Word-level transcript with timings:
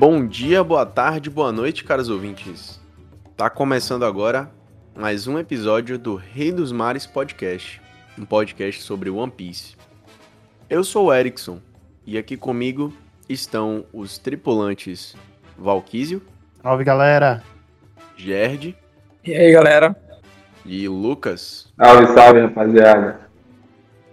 Bom 0.00 0.26
dia, 0.26 0.64
boa 0.64 0.86
tarde, 0.86 1.28
boa 1.28 1.52
noite, 1.52 1.84
caros 1.84 2.08
ouvintes. 2.08 2.80
Tá 3.36 3.50
começando 3.50 4.02
agora 4.02 4.50
mais 4.96 5.26
um 5.26 5.38
episódio 5.38 5.98
do 5.98 6.14
Rei 6.14 6.50
dos 6.50 6.72
Mares 6.72 7.04
Podcast, 7.04 7.82
um 8.18 8.24
podcast 8.24 8.80
sobre 8.80 9.10
One 9.10 9.30
Piece. 9.30 9.76
Eu 10.70 10.82
sou 10.82 11.08
o 11.08 11.12
Erickson 11.12 11.60
e 12.06 12.16
aqui 12.16 12.34
comigo 12.34 12.90
estão 13.28 13.84
os 13.92 14.16
tripulantes 14.16 15.14
Valquísio, 15.58 16.22
Salve, 16.62 16.82
galera! 16.82 17.42
Gerd 18.16 18.74
E 19.22 19.34
aí, 19.34 19.52
galera? 19.52 19.94
e 20.64 20.88
Lucas. 20.88 21.70
Salve, 21.76 22.06
salve, 22.14 22.40
rapaziada. 22.40 23.20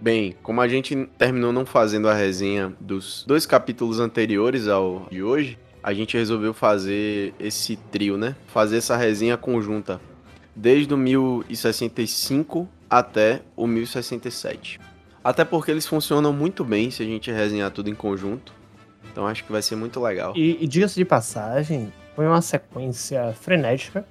Bem, 0.02 0.36
como 0.44 0.60
a 0.60 0.68
gente 0.68 1.08
terminou 1.18 1.54
não 1.54 1.66
fazendo 1.66 2.10
a 2.10 2.14
resenha 2.14 2.74
dos 2.78 3.24
dois 3.26 3.46
capítulos 3.46 4.02
anteriores 4.02 4.68
ao 4.68 5.08
de 5.10 5.24
hoje, 5.24 5.58
a 5.88 5.94
gente 5.94 6.18
resolveu 6.18 6.54
fazer 6.54 7.34
esse 7.40 7.78
trio, 7.78 8.18
né? 8.18 8.36
Fazer 8.48 8.76
essa 8.76 8.98
resenha 8.98 9.38
conjunta 9.38 10.02
desde 10.54 10.94
o 10.94 10.98
1065 10.98 12.68
até 12.90 13.40
o 13.56 13.66
1067. 13.66 14.82
Até 15.24 15.46
porque 15.46 15.72
eles 15.72 15.88
funcionam 15.88 16.34
muito 16.34 16.66
bem 16.66 16.92
se 16.92 17.02
a 17.04 17.06
gente 17.06 17.32
resenhar 17.32 17.72
tudo 17.72 17.90
em 17.90 17.96
conjunto. 17.96 18.52
Então 19.10 19.26
acho 19.26 19.46
que 19.46 19.52
vai 19.52 19.62
ser 19.62 19.78
muito 19.78 20.02
legal. 20.02 20.34
E, 20.36 20.62
e 20.62 20.68
diga-se 20.68 20.96
de 20.96 21.06
passagem, 21.06 21.94
foi 22.18 22.28
uma 22.28 22.42
sequência 22.42 23.34
frenética, 23.40 24.06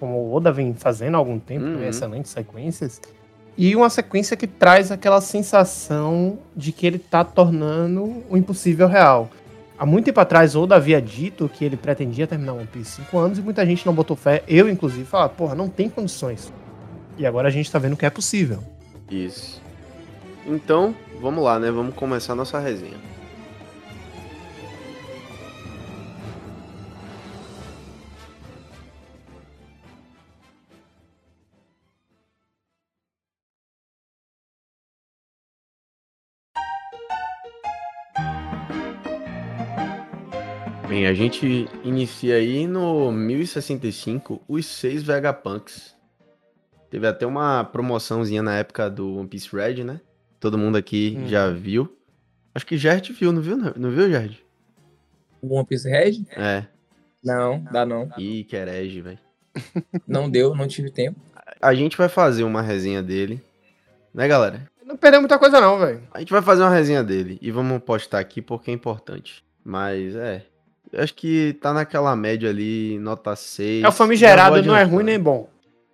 como 0.00 0.14
o 0.16 0.34
Oda 0.34 0.50
vem 0.50 0.74
fazendo 0.74 1.14
há 1.14 1.18
algum 1.18 1.38
tempo, 1.38 1.64
Uhum. 1.64 1.76
né, 1.78 1.90
excelentes 1.90 2.32
sequências. 2.32 3.00
E 3.56 3.76
uma 3.76 3.88
sequência 3.88 4.36
que 4.36 4.48
traz 4.48 4.90
aquela 4.90 5.20
sensação 5.20 6.40
de 6.56 6.72
que 6.72 6.88
ele 6.88 6.98
tá 6.98 7.22
tornando 7.22 8.24
o 8.28 8.36
impossível 8.36 8.88
real. 8.88 9.30
Há 9.80 9.86
muito 9.86 10.04
tempo 10.04 10.20
atrás, 10.20 10.54
Oda 10.54 10.76
havia 10.76 11.00
dito 11.00 11.48
que 11.48 11.64
ele 11.64 11.74
pretendia 11.74 12.26
terminar 12.26 12.52
One 12.52 12.66
Piece 12.66 13.00
em 13.00 13.04
5 13.06 13.18
anos 13.18 13.38
e 13.38 13.40
muita 13.40 13.64
gente 13.64 13.86
não 13.86 13.94
botou 13.94 14.14
fé, 14.14 14.44
eu 14.46 14.68
inclusive, 14.68 15.06
falar, 15.06 15.30
porra, 15.30 15.54
não 15.54 15.70
tem 15.70 15.88
condições. 15.88 16.52
E 17.16 17.24
agora 17.24 17.48
a 17.48 17.50
gente 17.50 17.72
tá 17.72 17.78
vendo 17.78 17.96
que 17.96 18.04
é 18.04 18.10
possível. 18.10 18.62
Isso. 19.10 19.58
Então, 20.46 20.94
vamos 21.18 21.42
lá, 21.42 21.58
né? 21.58 21.70
Vamos 21.70 21.94
começar 21.94 22.34
a 22.34 22.36
nossa 22.36 22.58
resenha. 22.58 22.98
Bem, 41.00 41.06
a 41.06 41.14
gente 41.14 41.66
inicia 41.82 42.34
aí 42.34 42.66
no 42.66 43.10
1065 43.10 44.42
os 44.46 44.66
seis 44.66 45.02
Vegapunks. 45.02 45.96
Teve 46.90 47.06
até 47.06 47.24
uma 47.24 47.64
promoçãozinha 47.64 48.42
na 48.42 48.56
época 48.56 48.90
do 48.90 49.16
One 49.16 49.26
Piece 49.26 49.48
Red, 49.50 49.82
né? 49.82 50.02
Todo 50.38 50.58
mundo 50.58 50.76
aqui 50.76 51.16
Hum. 51.18 51.26
já 51.26 51.48
viu. 51.48 51.96
Acho 52.54 52.66
que 52.66 52.76
Gerd 52.76 53.14
viu, 53.14 53.32
não 53.32 53.40
viu? 53.40 53.56
Não, 53.56 53.72
não 53.76 53.90
viu, 53.90 54.10
Gerd? 54.10 54.44
O 55.40 55.54
One 55.54 55.66
Piece 55.66 55.88
Red? 55.88 56.22
É. 56.36 56.66
Não, 57.24 57.64
dá 57.72 57.86
não. 57.86 58.10
Ih, 58.18 58.44
que 58.44 58.54
herege, 58.54 59.00
velho. 59.00 59.18
Não 60.06 60.28
deu, 60.28 60.54
não 60.54 60.68
tive 60.68 60.90
tempo. 60.90 61.18
A 61.62 61.74
gente 61.74 61.96
vai 61.96 62.10
fazer 62.10 62.44
uma 62.44 62.60
resenha 62.60 63.02
dele. 63.02 63.42
Né, 64.12 64.28
galera? 64.28 64.70
Não 64.84 64.98
perdeu 64.98 65.20
muita 65.20 65.38
coisa 65.38 65.62
não, 65.62 65.78
velho. 65.78 66.02
A 66.12 66.18
gente 66.18 66.30
vai 66.30 66.42
fazer 66.42 66.62
uma 66.62 66.70
resenha 66.74 67.02
dele. 67.02 67.38
E 67.40 67.50
vamos 67.50 67.82
postar 67.82 68.18
aqui 68.18 68.42
porque 68.42 68.70
é 68.70 68.74
importante. 68.74 69.42
Mas, 69.64 70.14
é. 70.14 70.49
Eu 70.92 71.02
acho 71.02 71.14
que 71.14 71.52
tá 71.60 71.72
naquela 71.72 72.14
média 72.16 72.48
ali, 72.50 72.98
nota 72.98 73.34
6. 73.36 73.84
É 73.84 73.88
o 73.88 73.92
famigerado, 73.92 74.62
não 74.62 74.76
é 74.76 74.82
ruim 74.82 75.04
nem 75.04 75.18
bom. 75.20 75.48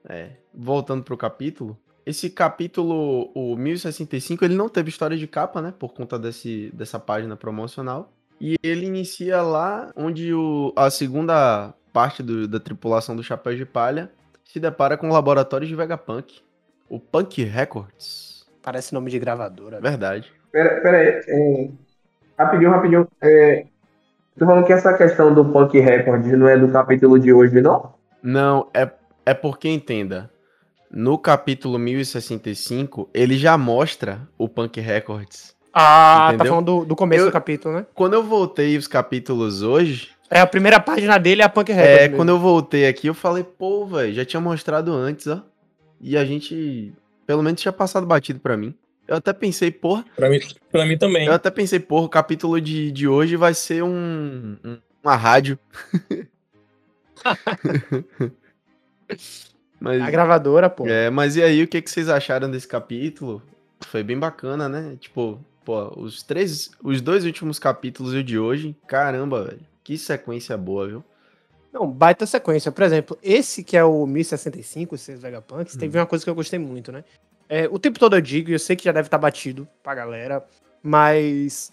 É, 0.08 0.30
voltando 0.54 1.02
pro 1.02 1.16
capítulo. 1.16 1.76
Esse 2.06 2.30
capítulo, 2.30 3.30
o 3.34 3.56
1065, 3.56 4.44
ele 4.44 4.54
não 4.54 4.68
teve 4.68 4.88
história 4.88 5.16
de 5.16 5.26
capa, 5.26 5.60
né? 5.60 5.74
Por 5.76 5.92
conta 5.92 6.18
desse, 6.18 6.70
dessa 6.72 6.98
página 7.00 7.36
promocional. 7.36 8.12
E 8.40 8.56
ele 8.62 8.86
inicia 8.86 9.42
lá 9.42 9.90
onde 9.96 10.32
o, 10.32 10.72
a 10.76 10.88
segunda 10.90 11.74
parte 11.92 12.22
do- 12.22 12.46
da 12.46 12.60
tripulação 12.60 13.16
do 13.16 13.22
Chapéu 13.24 13.56
de 13.56 13.64
Palha 13.66 14.10
se 14.44 14.60
depara 14.60 14.96
com 14.96 15.08
o 15.10 15.12
laboratório 15.12 15.66
de 15.66 15.74
Vegapunk. 15.74 16.40
O 16.88 17.00
Punk 17.00 17.42
Records. 17.42 18.46
Parece 18.62 18.94
nome 18.94 19.10
de 19.10 19.18
gravadora. 19.18 19.80
velho. 19.80 19.82
Verdade. 19.82 20.32
Pera, 20.52 20.80
pera 20.80 20.98
aí. 20.98 21.08
é, 21.26 21.70
rapidinho, 22.38 22.70
rapidinho. 22.70 23.08
É, 23.20 23.66
tô 24.38 24.46
falando 24.46 24.64
que 24.66 24.72
essa 24.72 24.92
questão 24.96 25.32
do 25.34 25.44
Punk 25.44 25.78
Records 25.78 26.30
não 26.32 26.48
é 26.48 26.58
do 26.58 26.68
capítulo 26.68 27.18
de 27.18 27.32
hoje, 27.32 27.60
não? 27.60 27.94
Não, 28.22 28.68
é, 28.74 28.90
é 29.24 29.34
porque 29.34 29.68
entenda. 29.68 30.30
No 30.90 31.18
capítulo 31.18 31.78
1065, 31.78 33.08
ele 33.12 33.36
já 33.36 33.56
mostra 33.58 34.20
o 34.38 34.48
Punk 34.48 34.80
Records. 34.80 35.54
Ah, 35.72 36.28
tá 36.30 36.34
Entendeu? 36.34 36.52
falando 36.52 36.64
do, 36.80 36.84
do 36.86 36.96
começo 36.96 37.22
Eu- 37.22 37.26
do 37.26 37.32
capítulo, 37.32 37.74
né? 37.74 37.86
Quando 37.94 38.14
eu 38.14 38.22
voltei 38.22 38.76
os 38.76 38.86
capítulos 38.88 39.62
hoje, 39.62 40.10
É, 40.30 40.40
a 40.40 40.46
primeira 40.46 40.80
página 40.80 41.18
dele 41.18 41.42
é 41.42 41.44
a 41.44 41.48
Punk 41.48 41.70
Records. 41.72 41.96
É, 41.98 42.02
mesmo. 42.02 42.16
quando 42.16 42.30
eu 42.30 42.38
voltei 42.38 42.86
aqui, 42.88 43.06
eu 43.08 43.14
falei, 43.14 43.44
pô, 43.44 43.84
velho, 43.86 44.12
já 44.14 44.24
tinha 44.24 44.40
mostrado 44.40 44.92
antes, 44.92 45.26
ó. 45.26 45.42
E 46.00 46.16
a 46.16 46.24
gente, 46.24 46.92
pelo 47.26 47.42
menos, 47.42 47.60
tinha 47.60 47.72
passado 47.72 48.06
batido 48.06 48.40
pra 48.40 48.56
mim. 48.56 48.74
Eu 49.08 49.16
até 49.16 49.32
pensei, 49.32 49.70
porra, 49.70 50.04
Pra 50.16 50.28
mim, 50.28 50.40
pra 50.70 50.84
mim 50.84 50.98
também. 50.98 51.26
eu 51.26 51.32
até 51.32 51.50
pensei, 51.50 51.78
porra, 51.80 52.06
o 52.06 52.08
capítulo 52.08 52.60
de, 52.60 52.90
de 52.90 53.06
hoje 53.06 53.36
vai 53.36 53.54
ser 53.54 53.82
um, 53.82 54.56
um- 54.64 54.78
uma 55.02 55.14
rádio. 55.16 55.58
mas, 59.80 60.02
A 60.02 60.10
gravadora, 60.10 60.68
pô. 60.70 60.86
é, 60.86 61.10
mas 61.10 61.36
e 61.36 61.42
aí, 61.42 61.62
o 61.62 61.68
que, 61.68 61.80
que 61.82 61.90
vocês 61.90 62.08
acharam 62.08 62.50
desse 62.50 62.66
capítulo? 62.66 63.42
Foi 63.86 64.02
bem 64.02 64.18
bacana, 64.18 64.68
né? 64.68 64.96
Tipo, 64.98 65.38
pô, 65.64 65.92
os 66.00 66.22
três, 66.22 66.70
os 66.82 67.00
dois 67.00 67.24
últimos 67.24 67.58
capítulos 67.58 68.14
e 68.14 68.18
o 68.18 68.24
de 68.24 68.38
hoje, 68.38 68.74
caramba, 68.86 69.44
velho. 69.44 69.60
Que 69.84 69.96
sequência 69.96 70.56
boa, 70.56 70.88
viu? 70.88 71.04
Não, 71.72 71.86
baita 71.86 72.24
sequência. 72.26 72.72
Por 72.72 72.82
exemplo, 72.82 73.18
esse 73.22 73.62
que 73.62 73.76
é 73.76 73.84
o 73.84 74.06
1065, 74.06 74.94
os 74.94 75.00
seis 75.02 75.20
Vegapunks, 75.20 75.76
Hum. 75.76 75.78
teve 75.78 75.98
uma 75.98 76.06
coisa 76.06 76.24
que 76.24 76.30
eu 76.30 76.34
gostei 76.34 76.58
muito, 76.58 76.90
né? 76.90 77.04
É, 77.48 77.68
o 77.70 77.78
tempo 77.78 77.98
todo 77.98 78.16
eu 78.16 78.20
digo, 78.20 78.50
e 78.50 78.52
eu 78.52 78.58
sei 78.58 78.74
que 78.76 78.84
já 78.84 78.92
deve 78.92 79.06
estar 79.06 79.18
batido 79.18 79.68
pra 79.82 79.94
galera, 79.94 80.44
mas 80.82 81.70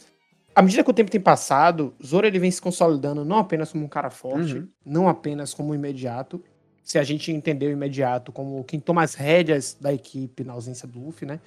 à 0.56 0.62
medida 0.62 0.84
que 0.84 0.90
o 0.90 0.94
tempo 0.94 1.10
tem 1.10 1.20
passado, 1.22 1.94
Zoro 2.06 2.28
ele 2.28 2.38
vem 2.40 2.52
se 2.52 2.62
consolidando 2.62 3.26
não 3.26 3.38
apenas 3.38 3.72
como 3.72 3.86
um 3.86 3.88
cara 3.88 4.10
forte, 4.10 4.56
Uhum. 4.60 4.68
não 4.86 5.10
apenas 5.10 5.54
como 5.54 5.72
um 5.72 5.76
imediato, 5.76 6.44
se 6.84 7.00
a 7.00 7.04
gente 7.04 7.32
entender 7.32 7.68
o 7.68 7.72
imediato 7.72 8.32
como 8.32 8.64
quem 8.66 8.80
toma 8.80 9.02
as 9.04 9.16
rédeas 9.16 9.76
da 9.80 9.94
equipe 9.94 10.44
na 10.44 10.54
ausência 10.54 10.88
do 10.88 11.00
Luffy, 11.00 11.26
né? 11.26 11.40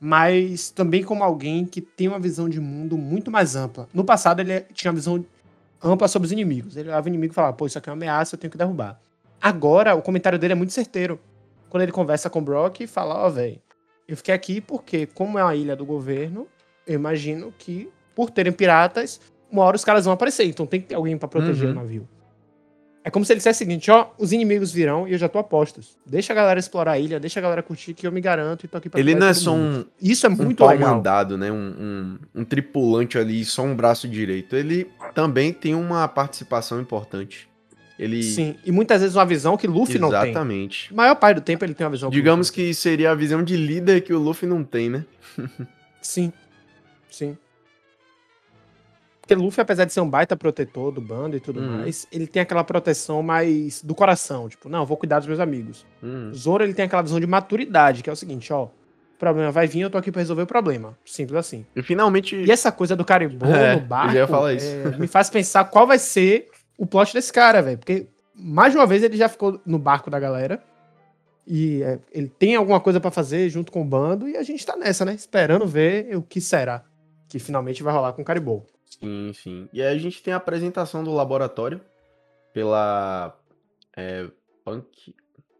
Mas 0.00 0.70
também 0.70 1.02
como 1.02 1.22
alguém 1.24 1.64
que 1.64 1.80
tem 1.80 2.08
uma 2.08 2.18
visão 2.18 2.48
de 2.48 2.60
mundo 2.60 2.98
muito 2.98 3.30
mais 3.30 3.54
ampla. 3.56 3.88
No 3.94 4.04
passado 4.04 4.40
ele 4.40 4.60
tinha 4.74 4.90
uma 4.90 4.96
visão 4.96 5.24
ampla 5.82 6.08
sobre 6.08 6.26
os 6.26 6.32
inimigos. 6.32 6.76
Ele 6.76 6.88
olhava 6.88 7.06
o 7.06 7.08
inimigo 7.08 7.32
e 7.32 7.34
falava, 7.34 7.54
pô, 7.56 7.66
isso 7.66 7.78
aqui 7.78 7.88
é 7.88 7.92
uma 7.92 7.96
ameaça, 7.96 8.34
eu 8.34 8.38
tenho 8.38 8.50
que 8.50 8.58
derrubar. 8.58 9.00
Agora, 9.40 9.94
o 9.94 10.02
comentário 10.02 10.38
dele 10.38 10.52
é 10.52 10.56
muito 10.56 10.72
certeiro. 10.72 11.20
Quando 11.74 11.82
ele 11.82 11.90
conversa 11.90 12.30
com 12.30 12.38
o 12.38 12.42
Brock 12.42 12.82
e 12.82 12.86
fala, 12.86 13.16
ó, 13.16 13.28
velho, 13.28 13.58
eu 14.06 14.16
fiquei 14.16 14.32
aqui 14.32 14.60
porque, 14.60 15.06
como 15.06 15.40
é 15.40 15.42
uma 15.42 15.56
ilha 15.56 15.74
do 15.74 15.84
governo, 15.84 16.46
eu 16.86 16.94
imagino 16.94 17.52
que, 17.58 17.90
por 18.14 18.30
terem 18.30 18.52
piratas, 18.52 19.20
uma 19.50 19.64
hora 19.64 19.74
os 19.74 19.84
caras 19.84 20.04
vão 20.04 20.14
aparecer, 20.14 20.44
então 20.44 20.66
tem 20.66 20.80
que 20.80 20.86
ter 20.86 20.94
alguém 20.94 21.18
pra 21.18 21.26
proteger 21.26 21.64
Uhum. 21.66 21.72
o 21.72 21.74
navio. 21.74 22.08
É 23.02 23.10
como 23.10 23.24
se 23.24 23.32
ele 23.32 23.38
dissesse 23.38 23.56
o 23.56 23.66
seguinte, 23.66 23.90
ó, 23.90 24.10
os 24.16 24.30
inimigos 24.32 24.70
virão 24.70 25.08
e 25.08 25.12
eu 25.14 25.18
já 25.18 25.28
tô 25.28 25.40
a 25.40 25.42
postos. 25.42 25.98
Deixa 26.06 26.32
a 26.32 26.36
galera 26.36 26.60
explorar 26.60 26.92
a 26.92 26.98
ilha, 27.00 27.18
deixa 27.18 27.40
a 27.40 27.42
galera 27.42 27.60
curtir 27.60 27.92
que 27.92 28.06
eu 28.06 28.12
me 28.12 28.20
garanto 28.20 28.64
e 28.66 28.68
tô 28.68 28.78
aqui 28.78 28.88
pra 28.88 29.00
Ele 29.00 29.16
não 29.16 29.26
é 29.26 29.34
só 29.34 29.52
um, 29.52 29.84
Isso 30.00 30.24
é 30.26 30.28
muito 30.28 30.64
legal. 30.64 30.94
mandado, 30.94 31.36
né? 31.36 31.50
Um, 31.50 31.56
um, 31.56 32.18
um 32.36 32.44
tripulante 32.44 33.18
ali, 33.18 33.44
só 33.44 33.62
um 33.62 33.74
braço 33.74 34.06
direito. 34.06 34.54
Ele 34.54 34.88
também 35.12 35.52
tem 35.52 35.74
uma 35.74 36.06
participação 36.06 36.80
importante. 36.80 37.48
Ele. 37.98 38.22
Sim, 38.22 38.56
e 38.64 38.72
muitas 38.72 39.00
vezes 39.00 39.14
uma 39.14 39.24
visão 39.24 39.56
que 39.56 39.66
Luffy 39.66 39.98
não 39.98 40.10
tem. 40.10 40.30
Exatamente. 40.30 40.92
A 40.92 40.96
maior 40.96 41.14
parte 41.14 41.36
do 41.36 41.40
tempo 41.42 41.64
ele 41.64 41.74
tem 41.74 41.84
uma 41.86 41.92
visão 41.92 42.10
Digamos 42.10 42.50
que 42.50 42.74
seria 42.74 43.12
a 43.12 43.14
visão 43.14 43.42
de 43.42 43.56
líder 43.56 44.00
que 44.00 44.12
o 44.12 44.18
Luffy 44.18 44.48
não 44.48 44.64
tem, 44.64 44.90
né? 44.90 45.04
Sim. 46.02 46.32
Sim. 47.08 47.36
Porque 49.20 49.34
Luffy, 49.34 49.62
apesar 49.62 49.86
de 49.86 49.92
ser 49.92 50.00
um 50.00 50.08
baita 50.10 50.36
protetor 50.36 50.92
do 50.92 51.00
bando 51.00 51.34
e 51.36 51.40
tudo 51.40 51.58
Uhum. 51.60 51.78
mais, 51.78 52.06
ele 52.12 52.26
tem 52.26 52.42
aquela 52.42 52.62
proteção 52.62 53.22
mais 53.22 53.80
do 53.82 53.94
coração. 53.94 54.48
Tipo, 54.50 54.68
não, 54.68 54.80
eu 54.80 54.86
vou 54.86 54.96
cuidar 54.98 55.18
dos 55.18 55.26
meus 55.28 55.40
amigos. 55.40 55.86
Hum. 56.02 56.30
Zoro, 56.34 56.62
ele 56.62 56.74
tem 56.74 56.84
aquela 56.84 57.00
visão 57.00 57.18
de 57.18 57.26
maturidade, 57.26 58.02
que 58.02 58.10
é 58.10 58.12
o 58.12 58.16
seguinte, 58.16 58.52
ó. 58.52 58.64
O 58.64 59.18
problema 59.18 59.50
vai 59.50 59.66
vir, 59.66 59.80
eu 59.80 59.88
tô 59.88 59.96
aqui 59.96 60.10
pra 60.12 60.20
resolver 60.20 60.42
o 60.42 60.46
problema. 60.46 60.98
Simples 61.06 61.38
assim. 61.38 61.64
E 61.74 61.82
finalmente. 61.82 62.36
E 62.36 62.50
essa 62.50 62.70
coisa 62.70 62.94
do 62.94 63.04
carimbó 63.04 63.46
É, 63.54 63.76
no 63.76 63.80
barco 63.80 64.14
é, 64.48 64.98
me 64.98 65.06
faz 65.06 65.30
pensar 65.30 65.64
qual 65.64 65.86
vai 65.86 65.98
ser 65.98 66.50
o 66.78 66.86
plot 66.86 67.12
desse 67.12 67.32
cara, 67.32 67.62
velho. 67.62 67.78
Porque, 67.78 68.06
mais 68.34 68.72
de 68.72 68.78
uma 68.78 68.86
vez, 68.86 69.02
ele 69.02 69.16
já 69.16 69.28
ficou 69.28 69.60
no 69.64 69.78
barco 69.78 70.10
da 70.10 70.18
galera. 70.18 70.62
E 71.46 71.82
é, 71.82 71.98
ele 72.10 72.28
tem 72.28 72.56
alguma 72.56 72.80
coisa 72.80 73.00
pra 73.00 73.10
fazer 73.10 73.48
junto 73.50 73.70
com 73.70 73.82
o 73.82 73.84
bando. 73.84 74.28
E 74.28 74.36
a 74.36 74.42
gente 74.42 74.64
tá 74.64 74.76
nessa, 74.76 75.04
né? 75.04 75.14
Esperando 75.14 75.66
ver 75.66 76.16
o 76.16 76.22
que 76.22 76.40
será. 76.40 76.82
Que 77.28 77.38
finalmente 77.38 77.82
vai 77.82 77.92
rolar 77.92 78.12
com 78.12 78.22
o 78.22 78.24
Caribou. 78.24 78.66
Sim, 78.86 79.32
sim. 79.34 79.68
E 79.72 79.82
aí 79.82 79.94
a 79.94 79.98
gente 79.98 80.22
tem 80.22 80.32
a 80.32 80.38
apresentação 80.38 81.02
do 81.04 81.12
laboratório 81.12 81.80
pela 82.52 83.36
é, 83.96 84.26
Punk. 84.64 85.14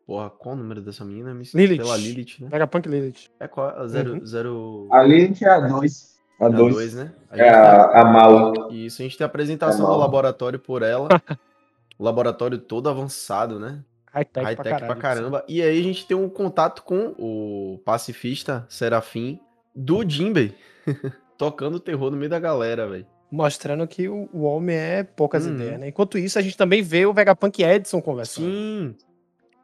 Porra, 0.06 0.30
qual 0.30 0.54
o 0.54 0.58
número 0.58 0.82
dessa 0.82 1.04
menina? 1.04 1.34
Me. 1.34 1.44
Lilith. 1.54 1.78
Pela 1.78 1.96
Lilith, 1.96 2.40
né? 2.40 2.48
Vegapunk 2.50 2.88
Lilith. 2.88 3.30
É 3.40 3.48
qual? 3.48 3.68
A 3.70 3.86
zero, 3.88 4.14
Uhum. 4.14 4.26
zero... 4.26 4.88
A 4.92 5.08
gente 5.08 5.44
é 5.44 5.48
a 5.48 5.60
2. 5.60 6.13
A 6.40 6.46
a 6.46 6.48
2. 6.48 6.74
dois, 6.74 6.94
né? 6.94 7.12
A 7.30 7.34
É 7.34 7.38
gente 7.38 7.46
tem- 7.46 7.54
a, 7.60 8.00
a 8.00 8.04
Mal. 8.04 8.72
Isso, 8.72 9.00
a 9.00 9.04
gente 9.04 9.16
tem 9.16 9.24
a 9.24 9.28
apresentação 9.28 9.86
É 9.86 9.88
do 9.92 9.96
laboratório 9.98 10.58
por 10.58 10.82
ela. 10.82 11.08
o 11.98 12.04
laboratório 12.04 12.58
todo 12.58 12.88
avançado, 12.88 13.58
né? 13.60 13.82
High-tech 14.12 14.44
High-tech 14.46 14.76
pra, 14.78 14.86
pra, 14.86 14.96
caramba. 14.96 15.44
E 15.48 15.60
aí 15.62 15.78
a 15.78 15.82
gente 15.82 16.06
tem 16.06 16.16
um 16.16 16.28
contato 16.28 16.82
com 16.82 17.14
o 17.18 17.80
pacifista 17.84 18.64
Serafim 18.68 19.40
do 19.74 20.08
Jinbei. 20.08 20.54
Tocando 21.36 21.80
terror 21.80 22.10
no 22.12 22.16
meio 22.16 22.30
da 22.30 22.38
galera, 22.38 22.86
velho. 22.88 23.06
Mostrando 23.30 23.86
que 23.88 24.08
o, 24.08 24.28
o 24.32 24.42
homem 24.42 24.76
é 24.76 25.02
poucas 25.02 25.44
Uhum. 25.46 25.54
ideias, 25.54 25.80
né? 25.80 25.88
Enquanto 25.88 26.16
isso, 26.16 26.38
a 26.38 26.42
gente 26.42 26.56
também 26.56 26.80
vê 26.82 27.04
o 27.06 27.12
Vegapunk 27.12 27.62
Edson 27.64 28.00
conversando. 28.00 28.46
Sim. 28.46 28.94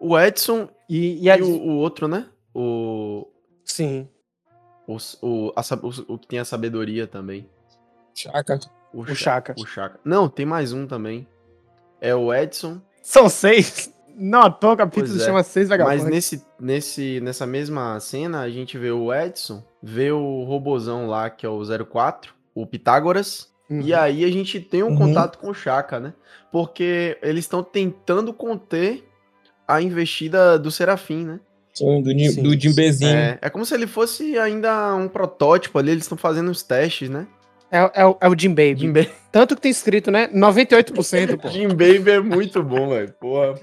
O 0.00 0.18
Edson 0.18 0.68
E, 0.88 1.18
e 1.18 1.24
e, 1.26 1.30
a... 1.30 1.36
o, 1.36 1.46
o 1.68 1.76
outro, 1.76 2.08
né? 2.08 2.26
O. 2.52 3.28
Sim. 3.64 4.08
O, 4.86 4.96
o, 5.22 5.52
a 5.54 5.60
o, 5.82 6.14
o 6.14 6.18
que 6.18 6.26
tem 6.26 6.38
a 6.38 6.44
sabedoria 6.44 7.06
também. 7.06 7.48
Chaca. 8.14 8.58
O 8.92 9.06
Cha- 9.06 9.14
Chaka. 9.14 9.54
O 9.58 9.66
Chaka. 9.66 10.00
Não, 10.04 10.28
tem 10.28 10.44
mais 10.44 10.72
um 10.72 10.86
também. 10.86 11.26
É 12.00 12.14
o 12.14 12.32
Edson. 12.34 12.80
São 13.02 13.28
seis. 13.28 13.92
Não, 14.16 14.42
à 14.42 14.50
toa 14.50 14.72
o 14.74 14.76
capítulo 14.76 15.16
é. 15.16 15.24
chama 15.24 15.42
seis 15.42 15.68
Vegapunk. 15.68 15.96
Mas 15.96 16.04
nesse, 16.10 16.44
nesse, 16.58 17.20
nessa 17.20 17.46
mesma 17.46 17.98
cena, 18.00 18.40
a 18.40 18.50
gente 18.50 18.76
vê 18.76 18.90
o 18.90 19.12
Edson, 19.14 19.62
vê 19.82 20.10
o 20.10 20.42
robozão 20.44 21.06
lá, 21.06 21.30
que 21.30 21.46
é 21.46 21.48
o 21.48 21.62
04, 21.86 22.34
o 22.54 22.66
Pitágoras. 22.66 23.48
Uhum. 23.70 23.80
E 23.82 23.94
aí 23.94 24.24
a 24.24 24.30
gente 24.30 24.60
tem 24.60 24.82
um 24.82 24.88
Uhum. 24.88 24.98
contato 24.98 25.38
com 25.38 25.48
o 25.50 25.54
Chaka, 25.54 26.00
né? 26.00 26.12
Porque 26.50 27.16
eles 27.22 27.44
estão 27.44 27.62
tentando 27.62 28.34
conter 28.34 29.08
a 29.66 29.80
investida 29.80 30.58
do 30.58 30.70
Serafim, 30.70 31.24
né? 31.24 31.40
Sim, 31.72 32.02
do, 32.02 32.10
Sim. 32.10 32.42
do 32.42 32.58
Jimbezinho. 32.60 33.10
É, 33.16 33.38
é 33.42 33.50
como 33.50 33.64
se 33.64 33.74
ele 33.74 33.86
fosse 33.86 34.38
ainda 34.38 34.94
um 34.94 35.08
protótipo 35.08 35.78
ali, 35.78 35.90
eles 35.92 36.04
estão 36.04 36.18
fazendo 36.18 36.50
os 36.50 36.62
testes, 36.62 37.08
né? 37.08 37.26
É, 37.72 37.78
é 38.02 38.04
o- 38.04 38.18
é 38.20 38.28
o 38.28 38.36
Jim 38.36 38.48
Baby. 38.50 38.76
Jim, 38.80 38.92
Tanto 39.30 39.54
que 39.54 39.62
tem 39.62 39.70
escrito, 39.70 40.10
né? 40.10 40.28
98%, 40.34 41.38
pô. 41.38 41.48
Jim 41.48 41.68
Baby 41.68 42.10
é 42.10 42.20
muito 42.20 42.60
bom, 42.64 42.88
velho. 42.88 43.12
Porra. 43.20 43.54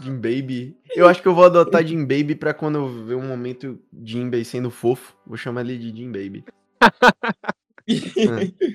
Jim 0.00 0.14
Baby. 0.14 0.76
Eu 0.94 1.08
acho 1.08 1.20
que 1.20 1.26
eu 1.26 1.34
vou 1.34 1.44
adotar 1.44 1.84
Jim 1.84 2.02
Baby 2.02 2.36
pra 2.36 2.54
quando 2.54 2.76
eu 2.78 2.88
ver 3.06 3.16
um 3.16 3.26
momento 3.26 3.76
Jim 4.04 4.26
Baby 4.30 4.44
sendo 4.44 4.70
fofo. 4.70 5.14
Vou 5.26 5.36
chamar 5.36 5.62
ele 5.62 5.76
de 5.78 5.88
Jim 5.96 6.12
Baby. 6.12 6.44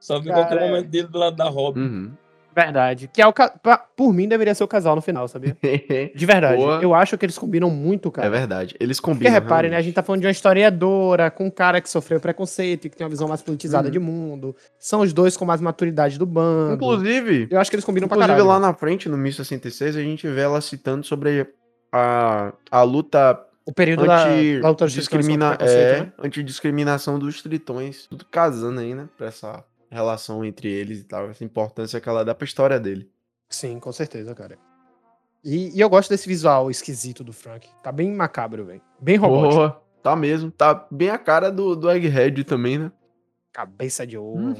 Só 0.00 0.18
vi 0.20 0.28
Cara, 0.28 0.40
qualquer 0.46 0.62
é. 0.62 0.68
momento 0.68 0.88
dele 0.88 1.08
do 1.08 1.18
lado 1.18 1.36
da 1.36 1.48
Robin. 1.48 1.80
Uhum. 1.80 2.12
Verdade. 2.56 3.10
Que 3.12 3.20
é 3.20 3.26
o 3.26 3.32
ca... 3.34 3.50
pra- 3.50 3.76
Por 3.76 4.14
mim, 4.14 4.26
deveria 4.26 4.54
ser 4.54 4.64
o 4.64 4.68
casal 4.68 4.96
no 4.96 5.02
final, 5.02 5.28
sabia? 5.28 5.54
De 6.16 6.24
verdade. 6.24 6.56
Boa. 6.56 6.80
Eu 6.82 6.94
acho 6.94 7.18
que 7.18 7.26
eles 7.26 7.36
combinam 7.36 7.68
muito, 7.68 8.10
cara. 8.10 8.26
é 8.26 8.30
verdade. 8.30 8.74
Eles 8.80 8.98
Porque 8.98 9.12
combinam. 9.12 9.32
reparem, 9.34 9.68
né? 9.70 9.76
A 9.76 9.78
realmente. 9.80 9.84
gente 9.84 9.94
tá 9.94 10.02
falando 10.02 10.22
de 10.22 10.26
uma 10.26 10.32
historiadora 10.32 11.30
com 11.30 11.44
um 11.46 11.50
cara 11.50 11.80
que 11.82 11.90
sofreu 11.90 12.18
preconceito 12.18 12.86
e 12.86 12.88
que 12.90 12.96
tem 12.96 13.04
uma 13.04 13.10
visão 13.10 13.28
mais 13.28 13.42
politizada 13.42 13.88
Uhum. 13.88 13.92
de 13.92 13.98
mundo. 13.98 14.56
São 14.78 15.00
os 15.02 15.12
dois 15.12 15.36
com 15.36 15.44
mais 15.44 15.60
maturidade 15.60 16.18
do 16.18 16.24
bando. 16.24 16.74
Inclusive, 16.76 17.46
Eu 17.50 17.60
acho 17.60 17.70
que 17.70 17.76
eles 17.76 17.84
combinam 17.84 18.08
pra 18.08 18.16
Inclusive, 18.16 18.38
caralho. 18.42 18.60
lá 18.62 18.66
na 18.68 18.72
frente, 18.74 19.06
no 19.08 19.18
1066, 19.18 19.94
a 19.94 20.00
gente 20.00 20.26
vê 20.26 20.40
ela 20.40 20.60
citando 20.62 21.04
sobre 21.04 21.46
a, 21.92 22.52
a 22.70 22.82
luta 22.82 23.38
O 23.66 23.72
período 23.74 24.06
da, 24.06 24.28
anti 24.28 24.60
da 24.60 24.68
luta 24.70 24.86
de 24.88 24.94
discrimina 24.94 25.58
é, 25.60 26.00
né? 26.00 26.12
antidiscriminação 26.22 27.18
dos 27.18 27.42
tritões. 27.42 28.06
Tudo 28.06 28.24
casando 28.30 28.80
aí, 28.80 28.94
né? 28.94 29.08
Pra 29.18 29.26
essa 29.26 29.62
relação 29.90 30.44
entre 30.44 30.68
eles 30.68 31.00
e 31.00 31.04
tal. 31.04 31.30
Essa 31.30 31.44
importância 31.44 32.00
que 32.00 32.08
ela 32.08 32.24
dá 32.24 32.34
pra 32.34 32.44
história 32.44 32.78
dele. 32.78 33.10
Sim, 33.48 33.78
com 33.78 33.92
certeza, 33.92 34.34
cara. 34.34 34.58
E, 35.44 35.76
e 35.76 35.80
eu 35.80 35.88
gosto 35.88 36.10
desse 36.10 36.26
visual 36.26 36.70
esquisito 36.70 37.22
do 37.22 37.32
Frank. 37.32 37.68
Tá 37.82 37.92
bem 37.92 38.12
macabro, 38.12 38.64
velho. 38.64 38.82
Bem 39.00 39.16
robótico. 39.16 39.54
Porra, 39.54 39.80
tá 40.02 40.16
mesmo. 40.16 40.50
Tá 40.50 40.86
bem 40.90 41.10
a 41.10 41.18
cara 41.18 41.50
do, 41.50 41.76
do 41.76 41.90
Egghead 41.90 42.42
também, 42.44 42.78
né? 42.78 42.92
Cabeça 43.52 44.06
de 44.06 44.18
ovo. 44.18 44.38
Hum. 44.38 44.56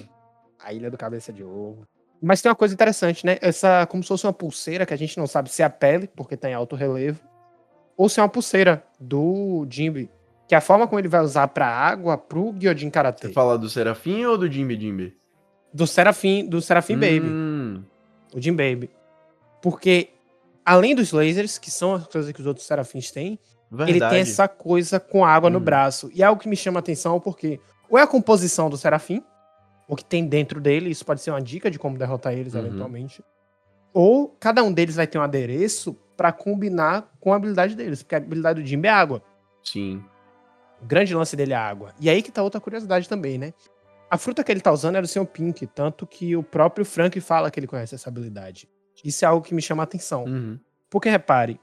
A 0.59 0.73
ilha 0.73 0.91
do 0.91 0.97
cabeça 0.97 1.33
de 1.33 1.43
ovo. 1.43 1.87
Mas 2.23 2.41
tem 2.41 2.49
uma 2.49 2.57
coisa 2.57 2.73
interessante, 2.73 3.27
né? 3.27 3.37
Essa, 3.41 3.87
como 3.87 4.03
se 4.03 4.09
fosse 4.09 4.27
uma 4.27 4.33
pulseira 4.33 4.87
que 4.87 4.95
a 4.95 4.97
gente 4.97 5.19
não 5.19 5.27
sabe 5.27 5.51
se 5.51 5.63
é 5.63 5.65
a 5.65 5.71
pele, 5.71 6.09
porque 6.09 6.37
tá 6.37 6.49
em 6.49 6.55
alto 6.55 6.75
relevo, 6.75 7.21
ou 7.97 8.09
se 8.09 8.21
é 8.21 8.23
uma 8.23 8.29
pulseira 8.29 8.85
do 8.99 9.67
Jimby. 9.69 10.11
Que 10.49 10.55
é 10.55 10.59
a 10.59 10.61
forma 10.61 10.87
como 10.87 10.99
ele 11.01 11.09
vai 11.09 11.21
usar 11.21 11.49
pra 11.49 11.67
água, 11.67 12.17
pro 12.17 12.55
Gyojin 12.59 12.89
Karate. 12.91 13.27
Você 13.27 13.33
fala 13.33 13.59
do 13.59 13.69
Serafim 13.69 14.25
ou 14.27 14.39
do 14.39 14.51
Jimmy 14.51 14.79
Jimby? 14.79 15.17
Do 15.75 15.87
Serafim, 15.87 16.47
do 16.49 16.61
Serafim 16.63 16.95
Baby. 16.95 17.29
Hum, 17.29 17.83
O 18.35 18.41
Jim 18.41 18.53
Baby. 18.55 18.91
Porque, 19.61 20.11
além 20.65 20.95
dos 20.95 21.11
lasers, 21.13 21.59
que 21.59 21.71
são 21.71 21.95
as 21.95 22.07
coisas 22.07 22.31
que 22.33 22.41
os 22.41 22.47
outros 22.47 22.67
Serafins 22.67 23.11
têm, 23.11 23.39
verdade. 23.71 23.91
ele 23.99 24.09
tem 24.09 24.21
essa 24.21 24.47
coisa 24.47 25.01
com 25.01 25.25
água 25.25 25.51
no 25.51 25.59
Uhum. 25.59 25.65
braço. 25.65 26.11
E 26.15 26.23
é 26.23 26.27
algo 26.27 26.41
que 26.41 26.49
me 26.49 26.57
chama 26.57 26.79
a 26.79 26.81
atenção 26.81 27.19
porque 27.21 27.59
ou 27.91 27.99
é 27.99 28.03
a 28.03 28.07
composição 28.07 28.69
do 28.71 28.77
Serafim, 28.77 29.23
o 29.89 29.95
que 29.97 30.05
tem 30.05 30.27
dentro 30.27 30.61
dele, 30.61 30.91
isso 30.91 31.05
pode 31.05 31.21
ser 31.21 31.31
uma 31.31 31.41
dica 31.43 31.71
de 31.71 31.79
como 31.79 31.99
derrotar 31.99 32.33
eles 32.35 32.55
Uhum. 32.55 32.61
eventualmente. 32.67 33.23
Ou 33.93 34.29
cada 34.41 34.63
um 34.63 34.73
deles 34.73 34.95
vai 34.97 35.07
ter 35.07 35.19
um 35.19 35.23
adereço 35.23 35.97
pra 36.17 36.31
combinar 36.33 37.11
com 37.21 37.33
a 37.33 37.37
habilidade 37.37 37.75
deles, 37.75 38.03
porque 38.03 38.15
a 38.15 38.19
habilidade 38.19 38.63
do 38.63 38.67
Jimbe 38.67 38.87
é 38.89 38.91
água. 38.93 39.23
Sim. 39.63 40.03
O 40.81 40.87
grande 40.87 41.15
lance 41.15 41.35
dele 41.37 41.53
é 41.53 41.57
a 41.57 41.67
água. 41.67 41.95
E 42.01 42.11
aí 42.11 42.23
que 42.23 42.31
tá 42.31 42.43
outra 42.43 42.61
curiosidade 42.61 43.09
também, 43.09 43.39
né? 43.39 43.53
A 44.11 44.17
fruta 44.17 44.45
que 44.45 44.53
ele 44.53 44.61
tá 44.61 44.73
usando 44.73 44.97
era 44.97 45.05
o 45.05 45.09
seu 45.09 45.27
Pink, 45.27 45.67
tanto 45.67 46.07
que 46.07 46.37
o 46.37 46.43
próprio 46.43 46.85
Frank 46.85 47.21
fala 47.21 47.51
que 47.51 47.59
ele 47.59 47.67
conhece 47.67 47.95
essa 47.95 48.09
habilidade. 48.09 48.69
Isso 49.05 49.25
é 49.25 49.29
algo 49.29 49.45
que 49.45 49.55
me 49.55 49.61
chama 49.61 49.83
a 49.83 49.85
atenção. 49.85 50.25
Uhum. 50.25 50.59
Porque 50.89 51.11
repare, 51.11 51.61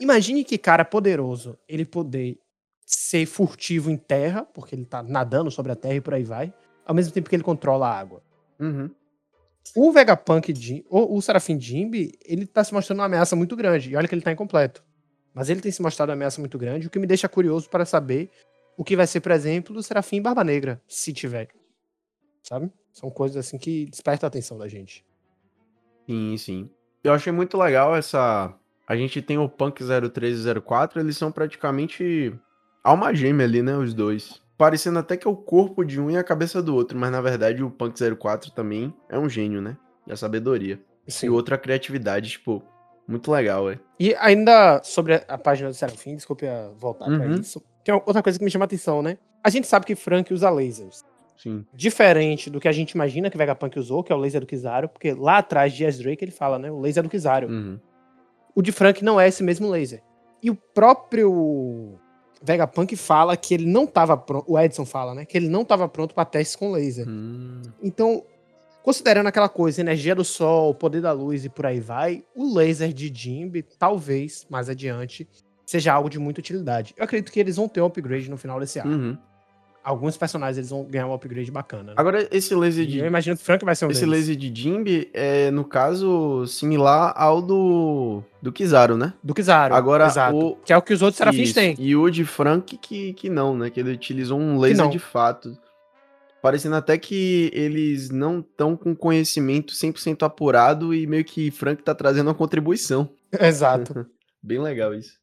imagine 0.00 0.44
que 0.44 0.56
cara 0.56 0.84
poderoso 0.84 1.58
ele 1.68 1.84
poder 1.84 2.38
ser 2.86 3.26
furtivo 3.26 3.90
em 3.90 3.96
terra, 3.96 4.46
porque 4.46 4.74
ele 4.74 4.86
tá 4.86 5.02
nadando 5.02 5.50
sobre 5.50 5.72
a 5.72 5.76
terra 5.76 5.96
e 5.96 6.00
por 6.00 6.14
aí 6.14 6.24
vai, 6.24 6.54
ao 6.86 6.94
mesmo 6.94 7.12
tempo 7.12 7.28
que 7.28 7.36
ele 7.36 7.42
controla 7.42 7.86
a 7.86 7.98
água. 7.98 8.22
Uhum. 8.58 8.90
O 9.76 9.92
Vegapunk, 9.92 10.84
ou 10.88 11.14
o 11.16 11.20
Serafim 11.20 11.60
Jimby, 11.60 12.12
ele 12.24 12.46
tá 12.46 12.64
se 12.64 12.72
mostrando 12.72 13.00
uma 13.00 13.04
ameaça 13.04 13.36
muito 13.36 13.54
grande. 13.54 13.90
E 13.90 13.96
olha 13.96 14.08
que 14.08 14.14
ele 14.14 14.22
tá 14.22 14.32
incompleto. 14.32 14.82
Mas 15.34 15.48
ele 15.48 15.60
tem 15.60 15.70
se 15.70 15.82
mostrado 15.82 16.10
uma 16.10 16.14
ameaça 16.14 16.40
muito 16.40 16.58
grande, 16.58 16.86
o 16.86 16.90
que 16.90 16.98
me 16.98 17.06
deixa 17.06 17.28
curioso 17.28 17.68
para 17.68 17.84
saber 17.84 18.30
o 18.76 18.84
que 18.84 18.96
vai 18.96 19.06
ser, 19.06 19.20
por 19.20 19.32
exemplo, 19.32 19.74
do 19.74 19.82
Serafim 19.82 20.22
Barba 20.22 20.44
Negra, 20.44 20.80
se 20.86 21.12
tiver. 21.12 21.48
Sabe? 22.42 22.72
São 22.92 23.10
coisas 23.10 23.36
assim 23.36 23.58
que 23.58 23.86
despertam 23.86 24.26
a 24.26 24.28
atenção 24.28 24.56
da 24.56 24.68
gente. 24.68 25.04
Sim, 26.06 26.36
sim. 26.36 26.70
Eu 27.02 27.12
achei 27.12 27.32
muito 27.32 27.58
legal 27.58 27.94
essa. 27.94 28.54
A 28.86 28.96
gente 28.96 29.20
tem 29.20 29.36
o 29.36 29.48
Punk 29.48 29.82
03 29.84 30.46
e 30.46 30.60
04, 30.60 31.00
eles 31.00 31.16
são 31.16 31.30
praticamente 31.30 32.32
alma 32.82 33.14
gêmea 33.14 33.46
ali, 33.46 33.62
né? 33.62 33.76
Os 33.76 33.92
dois. 33.92 34.40
Parecendo 34.56 34.98
até 34.98 35.16
que 35.16 35.26
é 35.26 35.30
o 35.30 35.36
corpo 35.36 35.84
de 35.84 36.00
um 36.00 36.10
e 36.10 36.16
a 36.16 36.24
cabeça 36.24 36.62
do 36.62 36.74
outro, 36.74 36.98
mas 36.98 37.12
na 37.12 37.20
verdade 37.20 37.62
o 37.62 37.70
Punk 37.70 37.98
04 38.16 38.50
também 38.52 38.94
é 39.08 39.18
um 39.18 39.28
gênio, 39.28 39.60
né? 39.60 39.76
E 40.06 40.12
a 40.12 40.16
sabedoria. 40.16 40.80
E 41.22 41.28
o 41.28 41.34
outro 41.34 41.54
a 41.54 41.58
criatividade, 41.58 42.30
tipo, 42.30 42.62
muito 43.08 43.30
legal, 43.32 43.70
é. 43.70 43.78
E 43.98 44.14
ainda 44.20 44.80
sobre 44.84 45.14
a- 45.26 45.38
página 45.38 45.68
do 45.70 45.74
Serafim, 45.74 46.14
desculpe 46.14 46.46
voltar 46.78 47.06
pra 47.06 47.26
Uhum. 47.26 47.34
isso. 47.36 47.60
Tem 47.82 47.94
uma- 47.94 48.02
outra 48.06 48.22
coisa 48.22 48.38
que 48.38 48.44
me 48.44 48.50
chama 48.50 48.64
a 48.64 48.66
atenção, 48.66 49.00
né? 49.02 49.16
A 49.42 49.48
gente 49.50 49.66
sabe 49.66 49.86
que 49.86 49.94
Frank 49.96 50.32
usa 50.32 50.50
lasers. 50.50 51.04
Sim. 51.36 51.64
Diferente 51.72 52.50
do 52.50 52.60
que 52.60 52.66
a 52.68 52.72
gente 52.72 52.90
imagina 52.92 53.30
que 53.30 53.38
Vegapunk 53.38 53.78
usou, 53.78 54.02
que 54.02 54.12
é 54.12 54.14
o 54.14 54.18
laser 54.18 54.40
do 54.40 54.46
Kizaru, 54.46 54.88
porque 54.88 55.12
lá 55.14 55.38
atrás 55.38 55.72
de 55.72 55.84
S. 55.84 56.02
Drake 56.02 56.22
ele 56.24 56.32
fala, 56.32 56.58
né? 56.58 56.70
O 56.70 56.80
laser 56.80 57.02
do 57.02 57.08
Kizaru. 57.08 57.48
Uhum. 57.48 57.78
O 58.54 58.60
de 58.60 58.72
Frank 58.72 59.02
não 59.04 59.20
é 59.20 59.28
esse 59.28 59.42
mesmo 59.42 59.70
laser. 59.70 60.02
E 60.42 60.50
o 60.50 60.54
próprio 60.54 61.94
Vegapunk 62.42 62.94
fala 62.96 63.36
que 63.36 63.54
ele 63.54 63.66
não 63.66 63.86
tava 63.86 64.16
pronto. 64.16 64.44
O 64.48 64.58
Edson 64.58 64.84
fala, 64.84 65.14
né? 65.14 65.24
Que 65.24 65.36
ele 65.36 65.48
não 65.48 65.64
tava 65.64 65.88
pronto 65.88 66.14
pra 66.14 66.24
testes 66.24 66.56
com 66.56 66.70
laser. 66.72 67.06
Hum, 67.08 67.62
Então, 67.82 68.22
considerando 68.88 69.26
aquela 69.26 69.50
coisa, 69.50 69.82
energia 69.82 70.14
do 70.14 70.24
sol, 70.24 70.72
poder 70.74 71.02
da 71.02 71.12
luz 71.12 71.44
e 71.44 71.50
por 71.50 71.66
aí 71.66 71.78
vai, 71.78 72.24
o 72.34 72.54
laser 72.56 72.90
de 72.90 73.12
Jimby, 73.14 73.62
talvez, 73.78 74.46
mais 74.48 74.70
adiante, 74.70 75.28
seja 75.66 75.92
algo 75.92 76.08
de 76.08 76.18
muita 76.18 76.40
utilidade. 76.40 76.94
Eu 76.96 77.04
acredito 77.04 77.30
que 77.30 77.38
eles 77.38 77.56
vão 77.56 77.68
ter 77.68 77.82
um 77.82 77.84
upgrade 77.84 78.30
no 78.30 78.38
final 78.38 78.58
desse 78.58 78.78
arco. 78.78 78.90
uhum. 78.90 79.14
Alguns 79.84 80.16
personagens 80.16 80.56
eles 80.56 80.70
vão 80.70 80.84
ganhar 80.84 81.06
um 81.06 81.12
upgrade 81.12 81.50
bacana. 81.50 81.82
Né? 81.90 81.94
Agora, 81.98 82.26
esse 82.30 82.54
laser 82.54 82.86
de. 82.86 82.98
eu 82.98 83.06
imagino 83.06 83.36
que 83.36 83.42
Frank 83.42 83.62
vai 83.64 83.74
ser 83.76 83.84
um 83.86 83.90
Esse 83.90 84.00
deles. 84.06 84.20
laser 84.26 84.36
de 84.36 84.62
Jimby 84.62 85.10
é, 85.12 85.50
no 85.50 85.64
caso, 85.64 86.46
similar 86.46 87.12
ao 87.14 87.42
do. 87.42 88.22
do 88.42 88.50
Kizaru, 88.50 88.96
né? 88.96 89.12
Do 89.22 89.34
Kizaru. 89.34 89.74
Agora, 89.74 90.06
exato. 90.06 90.36
o- 90.36 90.56
Que 90.56 90.72
é 90.72 90.76
o 90.78 90.82
que 90.82 90.94
os 90.94 91.02
outros 91.02 91.18
serafins 91.18 91.52
têm. 91.52 91.74
E 91.78 91.94
o 91.94 92.08
de 92.10 92.24
Frank 92.24 92.76
que, 92.78 93.12
que 93.14 93.28
não, 93.30 93.54
né? 93.56 93.68
Que 93.70 93.80
ele 93.80 93.92
utilizou 93.92 94.38
um 94.38 94.58
laser 94.58 94.88
de 94.88 94.98
fato. 94.98 95.56
Parecendo 96.40 96.76
até 96.76 96.96
que 96.96 97.50
eles 97.52 98.10
não 98.10 98.40
estão 98.40 98.76
com 98.76 98.94
conhecimento 98.94 99.74
100% 99.74 100.22
apurado 100.24 100.94
e 100.94 101.06
meio 101.06 101.24
que 101.24 101.50
Frank 101.50 101.82
tá 101.82 101.94
trazendo 101.94 102.28
uma 102.28 102.34
contribuição. 102.34 103.10
Exato. 103.40 104.06
Bem 104.42 104.60
legal 104.60 104.94
isso. 104.94 105.18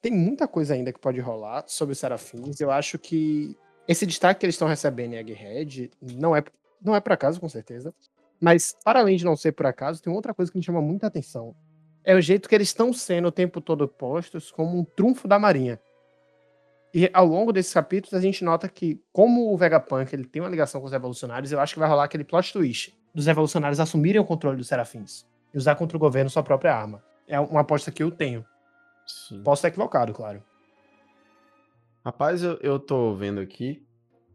Tem 0.00 0.12
muita 0.12 0.46
coisa 0.46 0.74
ainda 0.74 0.92
que 0.92 1.00
pode 1.00 1.20
rolar 1.20 1.64
sobre 1.66 1.92
os 1.92 1.98
serafins. 1.98 2.60
Eu 2.60 2.70
acho 2.70 2.98
que 2.98 3.56
esse 3.86 4.06
destaque 4.06 4.40
que 4.40 4.46
eles 4.46 4.54
estão 4.54 4.68
recebendo 4.68 5.14
em 5.14 5.16
Egghead 5.16 5.90
não 6.00 6.34
é 6.34 6.42
não 6.84 6.96
é 6.96 7.00
por 7.00 7.12
acaso, 7.12 7.40
com 7.40 7.48
certeza. 7.48 7.94
Mas, 8.40 8.76
para 8.84 8.98
além 8.98 9.16
de 9.16 9.24
não 9.24 9.36
ser 9.36 9.52
por 9.52 9.66
acaso, 9.66 10.02
tem 10.02 10.12
outra 10.12 10.34
coisa 10.34 10.50
que 10.50 10.58
me 10.58 10.64
chama 10.64 10.82
muita 10.82 11.06
atenção. 11.06 11.54
É 12.04 12.14
o 12.14 12.20
jeito 12.20 12.48
que 12.48 12.54
eles 12.54 12.68
estão 12.68 12.92
sendo 12.92 13.28
o 13.28 13.32
tempo 13.32 13.60
todo 13.60 13.86
postos 13.86 14.50
como 14.50 14.76
um 14.76 14.84
trunfo 14.84 15.28
da 15.28 15.38
Marinha. 15.38 15.80
E 16.94 17.08
ao 17.12 17.24
longo 17.26 17.52
desses 17.52 17.72
capítulos, 17.72 18.12
a 18.14 18.20
gente 18.20 18.44
nota 18.44 18.68
que, 18.68 19.00
como 19.12 19.52
o 19.52 19.56
Vegapunk 19.56 20.12
ele 20.14 20.24
tem 20.24 20.42
uma 20.42 20.48
ligação 20.50 20.80
com 20.80 20.86
os 20.86 20.92
revolucionários, 20.92 21.50
eu 21.50 21.58
acho 21.60 21.72
que 21.74 21.80
vai 21.80 21.88
rolar 21.88 22.04
aquele 22.04 22.24
plot 22.24 22.52
twist 22.52 22.94
dos 23.14 23.26
revolucionários 23.26 23.80
assumirem 23.80 24.20
o 24.20 24.24
controle 24.24 24.56
dos 24.56 24.68
serafins 24.68 25.26
e 25.54 25.58
usar 25.58 25.74
contra 25.74 25.96
o 25.96 26.00
governo 26.00 26.28
sua 26.30 26.42
própria 26.42 26.74
arma. 26.74 27.02
É 27.26 27.38
uma 27.40 27.60
aposta 27.60 27.90
que 27.90 28.02
eu 28.02 28.10
tenho. 28.10 28.44
Sim. 29.06 29.42
Posso 29.42 29.60
estar 29.60 29.68
equivocado, 29.68 30.12
claro. 30.12 30.42
Rapaz, 32.04 32.42
eu, 32.42 32.58
eu 32.62 32.78
tô 32.78 33.14
vendo 33.14 33.40
aqui. 33.40 33.82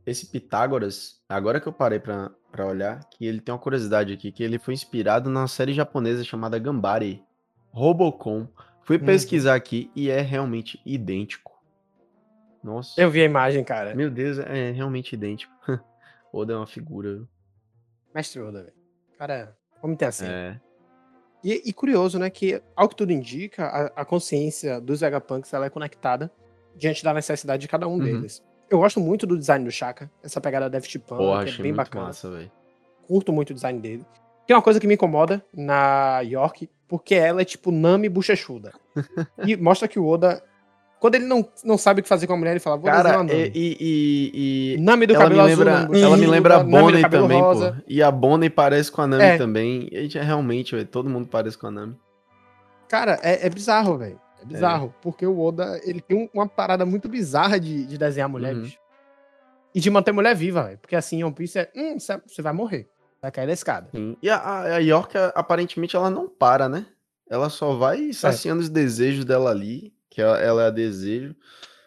Esse 0.06 0.26
Pitágoras, 0.28 1.22
agora 1.28 1.60
que 1.60 1.68
eu 1.68 1.74
parei 1.74 2.00
pra, 2.00 2.32
pra 2.52 2.66
olhar, 2.66 3.02
que 3.10 3.26
ele 3.26 3.42
tem 3.42 3.54
uma 3.54 3.60
curiosidade 3.60 4.14
aqui, 4.14 4.32
que 4.32 4.42
ele 4.42 4.58
foi 4.58 4.74
inspirado 4.74 5.30
na 5.30 5.48
série 5.48 5.74
japonesa 5.74 6.24
chamada 6.24 6.58
Gambari. 6.58 7.22
Robocon. 7.72 8.48
Fui 8.84 8.98
Uhum. 8.98 9.06
pesquisar 9.06 9.56
aqui 9.56 9.92
e 9.94 10.10
é 10.10 10.22
realmente 10.22 10.80
idêntico. 10.86 11.57
Nossa. 12.68 13.00
Eu 13.02 13.10
vi 13.10 13.22
a 13.22 13.26
imagem, 13.26 13.64
cara. 13.64 13.96
Meu 13.96 14.10
Deus, 14.12 14.38
é 14.40 14.72
realmente 14.72 15.14
idêntico. 15.14 15.54
Oda 16.34 16.54
é 16.54 16.58
uma 16.58 16.68
figura. 16.68 17.22
Mestre 18.14 18.42
Oda, 18.42 18.64
velho. 18.64 18.74
Cara, 19.18 19.56
como 19.80 19.96
tem 19.96 20.08
assim. 20.08 20.26
É. 20.28 20.60
E, 21.44 21.70
e 21.70 21.72
curioso, 21.74 22.20
né, 22.20 22.30
que, 22.30 22.62
ao 22.76 22.90
que 22.90 22.96
tudo 22.96 23.12
indica, 23.14 23.66
a, 23.66 24.02
a 24.02 24.06
consciência 24.06 24.82
dos 24.82 25.00
Vegapunks 25.00 25.54
ela 25.54 25.66
é 25.66 25.70
conectada 25.70 26.30
diante 26.76 27.04
da 27.04 27.14
necessidade 27.14 27.62
de 27.62 27.68
cada 27.68 27.88
um 27.88 27.94
Uhum. 27.94 28.00
deles. 28.00 28.44
Eu 28.70 28.80
gosto 28.80 29.00
muito 29.00 29.26
do 29.26 29.38
design 29.38 29.64
do 29.64 29.72
Shaka, 29.72 30.12
essa 30.22 30.42
pegada 30.42 30.70
Daft 30.70 31.00
Punk, 31.00 31.18
Porra, 31.20 31.46
que 31.46 31.60
é 31.60 31.64
bem 31.64 31.74
bacana. 31.74 32.08
massa, 32.08 32.30
velho. 32.30 32.52
Curto 33.08 33.32
muito 33.32 33.52
o 33.52 33.54
design 33.54 33.80
dele. 33.80 34.06
Tem 34.46 34.56
uma 34.56 34.62
coisa 34.62 34.80
que 34.80 34.88
me 34.88 34.96
incomoda 34.96 35.44
na 35.54 36.20
York, 36.22 36.70
porque 36.88 37.16
ela 37.16 37.42
é 37.42 37.46
tipo 37.46 37.72
Nami 37.72 38.10
bochechuda. 38.10 38.74
e 39.48 39.56
mostra 39.56 39.88
que 39.88 39.98
o 40.00 40.06
Oda, 40.06 40.44
quando 41.00 41.16
ele 41.16 41.26
não, 41.26 41.48
não 41.64 41.78
sabe 41.78 42.00
o 42.00 42.04
que 42.04 42.10
fazer 42.10 42.26
com 42.28 42.34
a 42.34 42.38
mulher, 42.38 42.52
ele 42.52 42.60
fala, 42.60 42.78
vou 42.78 42.90
desenhar 42.90 43.04
Cara, 43.06 43.22
uma 43.22 43.32
e, 43.34 43.52
e, 43.56 44.74
e- 44.76 44.82
Nami 44.82 45.06
do 45.06 45.14
ela, 45.16 45.24
me 45.30 45.36
cabelo 45.36 45.42
azul, 45.48 45.64
lembra, 45.66 45.82
Nami 45.84 46.02
ela 46.02 46.18
me 46.18 46.28
lembra 46.28 46.56
a 46.58 46.64
Bonnie 46.64 47.10
também, 47.10 47.40
rosa. 47.42 47.74
pô. 47.74 47.84
E 47.88 48.02
a 48.02 48.10
Bonnie 48.12 48.50
parece 48.50 48.92
com 48.92 49.02
a 49.02 49.08
Nami 49.08 49.24
É. 49.24 49.38
também. 49.38 49.88
E, 49.92 50.02
gente, 50.04 50.18
realmente, 50.20 50.76
velho, 50.76 50.88
todo 50.88 51.10
mundo 51.10 51.28
parece 51.28 51.58
com 51.58 51.68
a 51.68 51.72
Nami. 51.72 51.96
Cara, 52.88 53.20
é, 53.22 53.46
é 53.46 53.50
bizarro, 53.50 53.98
velho. 53.98 54.20
É 54.42 54.46
bizarro. 54.46 54.94
Porque 55.02 55.26
o 55.26 55.40
Oda, 55.40 55.80
ele 55.84 56.00
tem 56.02 56.18
um- 56.18 56.30
uma 56.34 56.48
parada 56.48 56.86
muito 56.86 57.08
bizarra 57.10 57.60
de, 57.60 57.86
de 57.86 57.98
desenhar 57.98 58.30
mulher, 58.30 58.56
Uhum. 58.56 58.70
E 59.76 59.80
de 59.80 59.90
manter 59.92 60.12
mulher 60.12 60.36
viva, 60.36 60.64
velho. 60.64 60.78
Porque 60.80 60.96
assim, 60.96 61.24
One 61.24 61.34
Piece 61.36 61.60
é. 61.60 61.70
Hum, 61.76 62.00
cê- 62.00 62.20
você 62.26 62.42
vai 62.42 62.54
morrer. 62.54 62.90
Vai 63.22 63.30
cair 63.32 63.46
da 63.46 63.54
escada. 63.54 63.90
Sim. 63.92 64.16
E 64.24 64.30
a, 64.30 64.62
a, 64.76 64.78
York, 64.80 65.14
aparentemente, 65.36 65.96
ela 65.96 66.10
não 66.10 66.28
para, 66.28 66.68
né? 66.70 66.86
Ela 67.30 67.50
só 67.50 67.76
vai 67.76 68.12
saciando 68.14 68.62
os 68.62 68.70
desejos 68.70 69.26
dela 69.26 69.52
ali, 69.52 69.94
que 70.18 70.22
ela, 70.24 70.40
ela 70.40 70.64
é 70.64 70.68
a 70.68 70.72
desejo. 70.72 71.36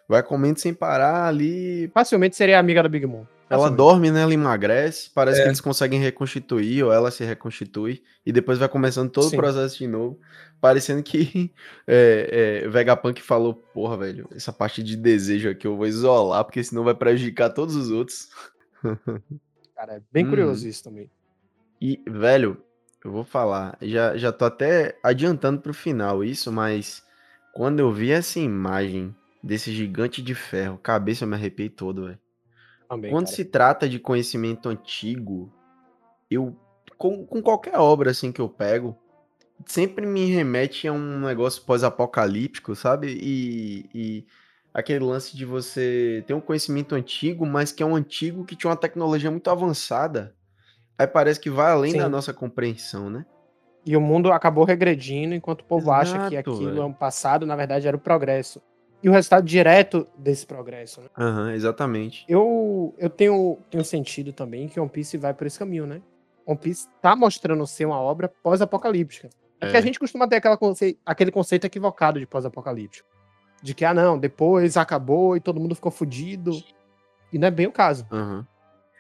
Vai 0.08 0.22
comendo 0.22 0.60
sem 0.60 0.72
parar 0.72 1.26
ali. 1.26 1.90
Facilmente 1.92 2.37
seria 2.37 2.60
amiga 2.60 2.80
da 2.80 2.88
Big 2.88 3.04
Mom. 3.04 3.25
Ela 3.49 3.62
Facilmente. 3.62 3.76
dorme, 3.76 4.10
né? 4.12 4.22
Ela 4.22 4.32
emagrece. 4.34 5.10
Parece 5.12 5.40
É. 5.40 5.42
que 5.42 5.49
eles 5.49 5.60
conseguem 5.60 5.99
reconstituir, 5.99 6.84
ou 6.84 6.92
ela 6.92 7.10
se 7.10 7.25
reconstitui. 7.25 8.00
E 8.25 8.30
depois 8.30 8.56
vai 8.56 8.68
começando 8.68 9.10
todo 9.10 9.28
Sim. 9.28 9.34
o 9.37 9.40
processo 9.40 9.78
de 9.78 9.88
novo. 9.88 10.20
Parecendo 10.60 11.02
que 11.02 11.52
é, 11.88 12.62
é, 12.64 12.68
Vegapunk 12.68 13.20
falou: 13.20 13.52
Porra, 13.54 13.96
velho, 13.96 14.28
essa 14.32 14.52
parte 14.52 14.80
de 14.80 14.94
desejo 14.94 15.50
aqui 15.50 15.66
eu 15.66 15.76
vou 15.76 15.88
isolar, 15.88 16.44
porque 16.44 16.62
senão 16.62 16.84
vai 16.84 16.94
prejudicar 16.94 17.50
todos 17.50 17.75
os 17.75 17.90
outros. 17.90 18.28
Cara, 19.75 19.94
é 19.94 20.00
bem 20.12 20.25
curioso 20.25 20.68
isso 20.68 20.84
também. 20.84 21.10
E, 21.80 22.00
velho, 22.08 22.62
eu 23.04 23.10
vou 23.10 23.25
falar, 23.25 23.76
já, 23.82 24.16
já 24.16 24.30
tô 24.30 24.44
até 24.44 24.96
adiantando 25.02 25.60
pro 25.60 25.72
final 25.75 26.22
isso, 26.22 26.52
mas 26.52 27.02
quando 27.52 27.80
eu 27.80 27.92
vi 27.92 28.11
essa 28.11 28.38
imagem 28.38 29.14
desse 29.42 29.73
gigante 29.73 30.23
de 30.23 30.35
ferro, 30.35 30.78
cabeça 30.78 31.25
eu 31.25 31.28
me 31.28 31.35
arrepiei 31.35 31.69
todo, 31.69 32.07
velho. 32.07 32.19
Quando 32.88 33.26
cara. 33.26 33.37
se 33.37 33.45
trata 33.45 33.88
de 33.88 33.99
conhecimento 33.99 34.69
antigo, 34.69 35.52
eu, 36.30 36.57
com, 36.99 37.25
com 37.25 37.40
qualquer 37.40 37.78
obra 37.78 38.11
assim 38.11 38.33
que 38.33 38.40
eu 38.40 38.49
pego, 38.49 38.99
sempre 39.66 40.07
me 40.07 40.26
remete 40.26 40.88
a 40.88 40.92
um 40.92 41.21
negócio 41.21 41.62
pós-apocalíptico, 41.62 42.75
sabe? 42.75 43.19
E, 43.21 43.88
e 43.95 44.26
aquele 44.75 45.04
lance 45.04 45.37
de 45.37 45.45
você 45.45 46.25
ter 46.26 46.35
um 46.35 46.40
conhecimento 46.40 46.95
antigo, 46.95 47.47
mas 47.47 47.71
que 47.71 47.83
é 47.83 47.87
um 47.87 47.95
antigo 47.95 48.45
que 48.45 48.57
tinha 48.57 48.71
uma 48.71 48.76
tecnologia 48.76 49.30
muito 49.30 49.49
avançada. 49.50 50.35
Aí 50.99 51.07
parece 51.07 51.40
que 51.40 51.49
vai 51.49 51.71
além 51.73 51.92
da 51.97 52.04
Sim. 52.04 52.11
nossa 52.11 52.33
compreensão, 52.33 53.09
né? 53.09 53.25
E 53.84 53.96
o 53.96 54.00
mundo 54.00 54.30
acabou 54.32 54.64
regredindo, 54.64 55.34
enquanto 55.34 55.62
o 55.62 55.64
povo 55.64 55.90
acha 55.90 56.28
que 56.28 56.34
Exato, 56.34 56.50
aquilo 56.50 56.82
é 56.82 56.84
um 56.84 56.92
passado, 56.92 57.46
na 57.46 57.56
verdade 57.56 57.88
era 57.88 57.96
o 57.96 58.00
progresso. 58.00 58.60
E 59.02 59.08
o 59.08 59.12
resultado 59.12 59.44
direto 59.44 60.06
desse 60.18 60.46
progresso, 60.46 61.00
né? 61.00 61.06
Aham, 61.18 61.52
exatamente. 61.54 62.25
Eu, 62.28 62.94
eu 62.99 63.08
tenho, 63.08 63.58
tenho 63.70 63.82
sentido 63.84 64.32
também 64.32 64.68
que 64.68 64.78
One 64.78 64.90
Piece 64.90 65.16
vai 65.16 65.32
por 65.32 65.46
esse 65.46 65.58
caminho, 65.58 65.87
né? 65.87 66.02
One 66.44 66.58
Piece 66.58 66.87
tá 67.00 67.16
mostrando 67.16 67.66
ser 67.66 67.87
uma 67.87 67.99
obra 67.99 68.30
pós-apocalíptica. 68.42 69.30
É, 69.58 69.70
que 69.70 69.76
É. 69.76 69.78
a 69.78 69.82
gente 69.82 69.99
costuma 69.99 70.28
ter 70.28 70.37
aquela 70.37 70.56
conce- 70.58 70.99
aquele 71.04 71.30
conceito 71.30 71.64
equivocado 71.66 72.18
de 72.20 72.26
pós-apocalíptico. 72.26 73.08
De 73.62 73.75
que, 73.75 73.84
ah, 73.87 73.94
não, 73.94 74.18
depois 74.18 74.76
acabou 74.76 75.34
e 75.37 75.40
todo 75.40 75.58
mundo 75.60 75.75
ficou 75.75 75.90
fudido. 75.92 76.52
E 77.32 77.38
não 77.38 77.49
é 77.49 77.50
bem 77.50 77.66
o 77.66 77.72
caso. 77.72 78.06
Aham. 78.12 78.46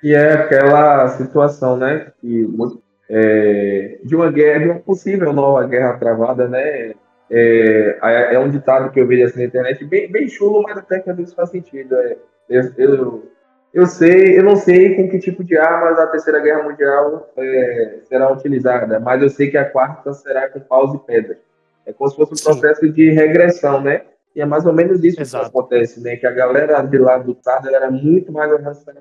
Que 0.00 0.14
é 0.14 0.32
aquela 0.32 1.08
situação, 1.08 1.76
né? 1.76 2.10
Que, 2.22 2.46
muito- 2.46 2.82
é, 3.10 3.98
de 4.04 4.14
uma 4.14 4.30
guerra, 4.30 4.58
de 4.60 4.70
uma 4.70 4.80
possível 4.80 5.32
nova 5.32 5.66
guerra 5.66 5.98
travada, 5.98 6.48
né? 6.48 6.94
É, 7.28 7.98
é 8.32 8.38
um 8.38 8.48
ditado 8.48 8.90
que 8.90 9.00
eu 9.00 9.06
vi 9.06 9.22
assim 9.22 9.40
na 9.40 9.46
internet, 9.46 9.84
bem, 9.84 10.10
bem 10.10 10.28
chulo, 10.28 10.62
mas 10.62 10.78
até 10.78 11.00
que 11.00 11.10
às 11.10 11.16
vezes 11.16 11.34
faz 11.34 11.50
sentido. 11.50 11.94
É, 11.96 12.16
eu, 12.48 12.72
eu, 12.76 13.30
eu 13.74 13.86
sei, 13.86 14.38
eu 14.38 14.44
não 14.44 14.56
sei 14.56 14.94
com 14.94 15.08
que 15.08 15.18
tipo 15.18 15.42
de 15.42 15.56
armas 15.56 15.98
a 15.98 16.06
terceira 16.06 16.40
guerra 16.40 16.62
mundial 16.62 17.30
é, 17.36 17.98
será 18.04 18.32
utilizada, 18.32 19.00
mas 19.00 19.22
eu 19.22 19.28
sei 19.28 19.50
que 19.50 19.58
a 19.58 19.68
quarta 19.68 20.12
será 20.12 20.48
com 20.48 20.60
paus 20.60 20.94
e 20.94 20.98
pedras. 20.98 21.38
É 21.86 21.92
como 21.92 22.10
se 22.10 22.16
fosse 22.16 22.32
um 22.32 22.36
Sim. 22.36 22.44
processo 22.44 22.88
de 22.88 23.10
regressão, 23.10 23.80
né? 23.80 24.02
E 24.34 24.40
é 24.40 24.46
mais 24.46 24.64
ou 24.64 24.72
menos 24.72 25.02
isso 25.02 25.20
Exato. 25.20 25.50
que 25.50 25.58
acontece, 25.58 26.00
né? 26.00 26.16
Que 26.16 26.26
a 26.26 26.30
galera 26.30 26.80
de 26.82 26.98
lá 26.98 27.18
do 27.18 27.36
ela 27.46 27.76
era 27.76 27.90
muito 27.90 28.32
mais 28.32 28.52
avançada 28.52 29.00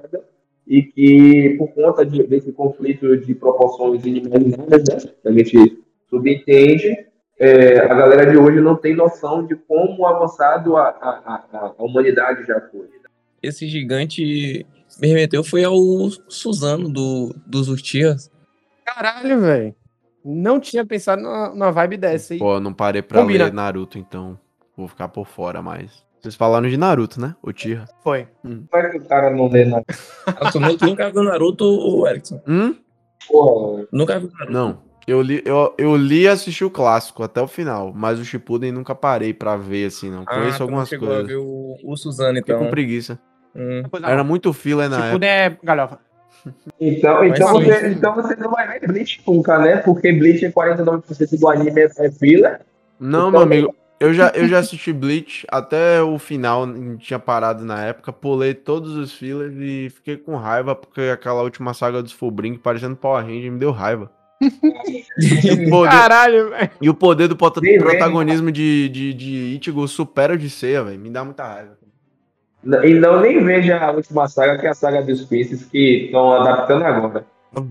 e 0.70 0.84
que 0.84 1.56
por 1.58 1.70
conta 1.70 2.06
de- 2.06 2.24
desse 2.24 2.52
conflito 2.52 3.18
de 3.18 3.34
proporções 3.34 4.06
inimaginadas, 4.06 4.88
né? 4.88 5.12
Que 5.24 5.28
a 5.28 5.32
gente 5.32 5.84
subentende, 6.08 7.08
é, 7.40 7.80
a 7.80 7.94
galera 7.96 8.30
de 8.30 8.38
hoje 8.38 8.62
não 8.62 8.76
tem 8.76 8.96
noção 8.96 9.46
de 9.48 9.56
como 9.56 10.06
avançado 10.06 10.78
a, 10.78 10.90
a, 10.90 11.44
a, 11.54 11.84
humanidade 11.84 12.46
já 12.46 12.62
foi. 12.70 12.88
Esse 13.42 13.68
gigante 13.68 14.66
me 15.02 15.08
remeteu 15.08 15.44
foi 15.44 15.64
ao 15.64 15.76
Suzano 16.28 16.88
do, 16.88 17.34
dos 17.48 17.68
Urtias. 17.68 18.30
Caralho, 18.86 19.40
velho. 19.42 19.76
Não 20.24 20.60
tinha 20.60 20.86
pensado 20.86 21.22
na, 21.22 21.56
na 21.56 21.72
vibe 21.72 21.98
dessa 21.98 22.34
aí. 22.34 22.40
Pô, 22.40 22.60
não 22.60 22.74
parei 22.74 23.02
pra 23.02 23.22
Combina. 23.22 23.46
ler 23.46 23.54
Naruto, 23.54 23.98
então 23.98 24.38
vou 24.78 24.88
ficar 24.88 25.08
por 25.08 25.26
fora 25.26 25.62
mais. 25.62 26.04
Vocês 26.22 26.36
falaram 26.36 26.68
de 26.70 26.76
Naruto, 26.78 27.20
né? 27.22 27.36
O 27.42 27.52
Tira. 27.54 27.86
Foi. 28.04 28.28
Como 28.42 28.68
é 28.74 28.90
que 28.90 28.98
o 28.98 29.06
cara 29.06 29.30
não 29.30 29.48
lê 29.48 29.66
nada? 29.66 29.86
Assumiu 30.42 30.78
que 30.78 30.86
nunca 30.86 31.10
viu 31.12 31.24
Naruto, 31.24 31.64
o 31.66 32.08
Erickson. 32.08 32.42
Hum? 32.48 32.76
Porra, 33.28 33.86
Nunca 33.92 34.20
viu 34.20 34.30
Naruto. 34.32 34.52
Não. 34.52 34.90
Eu 35.08 35.22
li, 35.24 35.42
eu, 35.44 35.74
eu 35.78 35.96
li 35.96 36.22
e 36.24 36.28
assisti 36.28 36.64
o 36.64 36.70
clássico 36.70 37.24
até 37.24 37.42
o 37.42 37.48
final, 37.48 37.92
mas 37.96 38.20
o 38.20 38.26
Shippuden 38.26 38.72
nunca 38.72 38.94
parei 38.94 39.34
pra 39.34 39.56
ver, 39.58 39.88
assim, 39.88 40.12
não. 40.12 40.24
Ah, 40.28 40.36
Conheço 40.36 40.62
algumas 40.62 40.88
chegou 40.88 41.08
coisas. 41.08 41.26
a 41.26 41.28
ver 41.28 41.38
o, 41.38 41.76
o 41.84 41.98
Suzano, 41.98 42.38
Fiquei 42.38 42.54
então. 42.54 42.66
com 42.66 42.70
preguiça. 42.72 43.18
Hum. 43.56 43.82
Era 44.04 44.24
muito 44.24 44.54
filler 44.54 44.88
na 44.88 44.98
Tipo, 44.98 45.08
época. 45.08 45.26
é 45.26 45.58
galhofa. 45.64 46.00
Então, 46.80 47.16
Mas 47.20 47.38
então, 47.40 47.48
sim. 47.58 47.64
você, 47.66 47.88
então 47.90 48.16
você 48.16 48.36
não 48.36 48.52
vai 48.52 48.80
ver 48.80 48.88
Bleach 48.88 49.22
nunca, 49.28 49.58
né? 49.58 49.78
Porque 49.78 50.12
Bleach 50.14 50.46
é 50.46 50.52
49% 50.52 51.40
do 51.40 51.50
anime 51.50 51.82
é 51.82 52.12
fila. 52.12 52.60
Não, 53.00 53.30
Então, 53.30 53.32
meu 53.32 53.42
amigo. 53.42 53.76
Eu 54.00 54.14
já, 54.14 54.32
eu 54.34 54.48
já 54.48 54.60
assisti 54.60 54.94
Bleach 54.94 55.46
até 55.50 56.02
o 56.02 56.18
final, 56.18 56.66
não 56.66 56.96
tinha 56.96 57.20
parado 57.20 57.66
na 57.66 57.84
época, 57.84 58.14
pulei 58.14 58.54
todos 58.54 58.96
os 58.96 59.14
fillers 59.14 59.54
e 59.58 59.90
fiquei 59.90 60.16
com 60.16 60.38
raiva 60.38 60.74
porque 60.74 61.02
aquela 61.02 61.44
última 61.44 61.74
saga 61.74 62.02
dos 62.02 62.14
Fullbrink 62.14 62.60
parecendo 62.60 62.96
Power 62.96 63.26
Ranger 63.26 63.52
me 63.52 63.60
deu 63.60 63.72
raiva. 63.72 64.10
E 64.42 65.52
o 65.52 65.68
poder, 65.70 65.92
Caralho, 65.92 66.50
velho. 66.50 66.70
e 66.82 66.90
o 66.90 66.94
poder 66.94 67.28
do 67.28 67.38
Nem 67.62 67.74
vem, 67.74 67.80
protagonismo 67.80 68.52
de, 68.52 68.88
de, 68.88 69.14
de 69.14 69.60
Ichigo 69.60 69.86
supera 69.86 70.34
o 70.34 70.38
de 70.38 70.50
Seiya, 70.50 70.82
velho. 70.84 71.00
Me 71.00 71.10
dá 71.10 71.26
muita 71.26 71.44
raiva. 71.44 71.78
E 72.84 72.94
não 72.94 73.22
nem 73.22 73.44
veja 73.44 73.78
a 73.78 73.92
última 73.92 74.28
saga, 74.28 74.58
que 74.58 74.66
é 74.66 74.70
a 74.70 74.74
saga 74.74 75.02
dos 75.02 75.26
Pieces, 75.26 75.66
que 75.66 76.06
estão 76.06 76.34
adaptando 76.34 76.84
agora. 76.84 77.26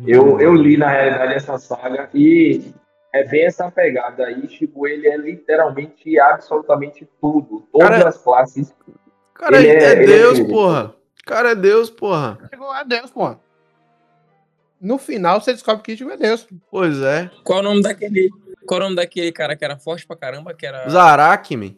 Eu, 0.06 0.40
eu 0.40 0.54
li, 0.54 0.76
na 0.76 0.88
realidade, 0.88 1.34
essa 1.34 1.58
saga 1.58 2.08
e 2.14 2.72
é 3.18 3.24
bem 3.24 3.44
essa 3.46 3.70
pegada 3.70 4.26
aí. 4.26 4.48
Chico, 4.48 4.86
ele 4.86 5.06
é 5.08 5.16
literalmente 5.16 6.18
absolutamente 6.18 7.08
tudo. 7.20 7.66
Todas 7.72 7.88
Cara, 7.90 8.08
as 8.08 8.18
classes. 8.18 8.74
Cara, 9.34 9.56
Ele 9.58 9.68
é, 9.68 9.72
é- 9.84 9.92
ele 9.92 10.02
é 10.02 10.06
Deus, 10.18 10.40
porra. 10.40 10.94
Cara, 11.24 11.50
é 11.50 11.54
Deus, 11.54 11.90
porra. 11.90 12.38
Chegou 12.50 12.70
a 12.70 12.82
Deus, 12.82 13.10
pô. 13.10 13.36
No 14.80 14.96
final, 14.98 15.40
você 15.40 15.52
descobre 15.52 15.82
que 15.82 15.92
Ichigo 15.92 16.10
é 16.10 16.16
Deus. 16.16 16.46
Pois 16.70 17.00
é. 17.02 17.30
Qual 17.44 17.60
o 17.60 17.62
nome 17.62 17.82
daquele. 17.82 18.30
Qual 18.66 18.80
o 18.80 18.82
nome 18.84 18.96
daquele 18.96 19.32
cara 19.32 19.56
que 19.56 19.64
era 19.64 19.76
forte 19.76 20.06
pra 20.06 20.16
caramba? 20.16 20.54
Que 20.54 20.66
era. 20.66 20.88
Zaraki, 20.88 21.56
man. 21.56 21.74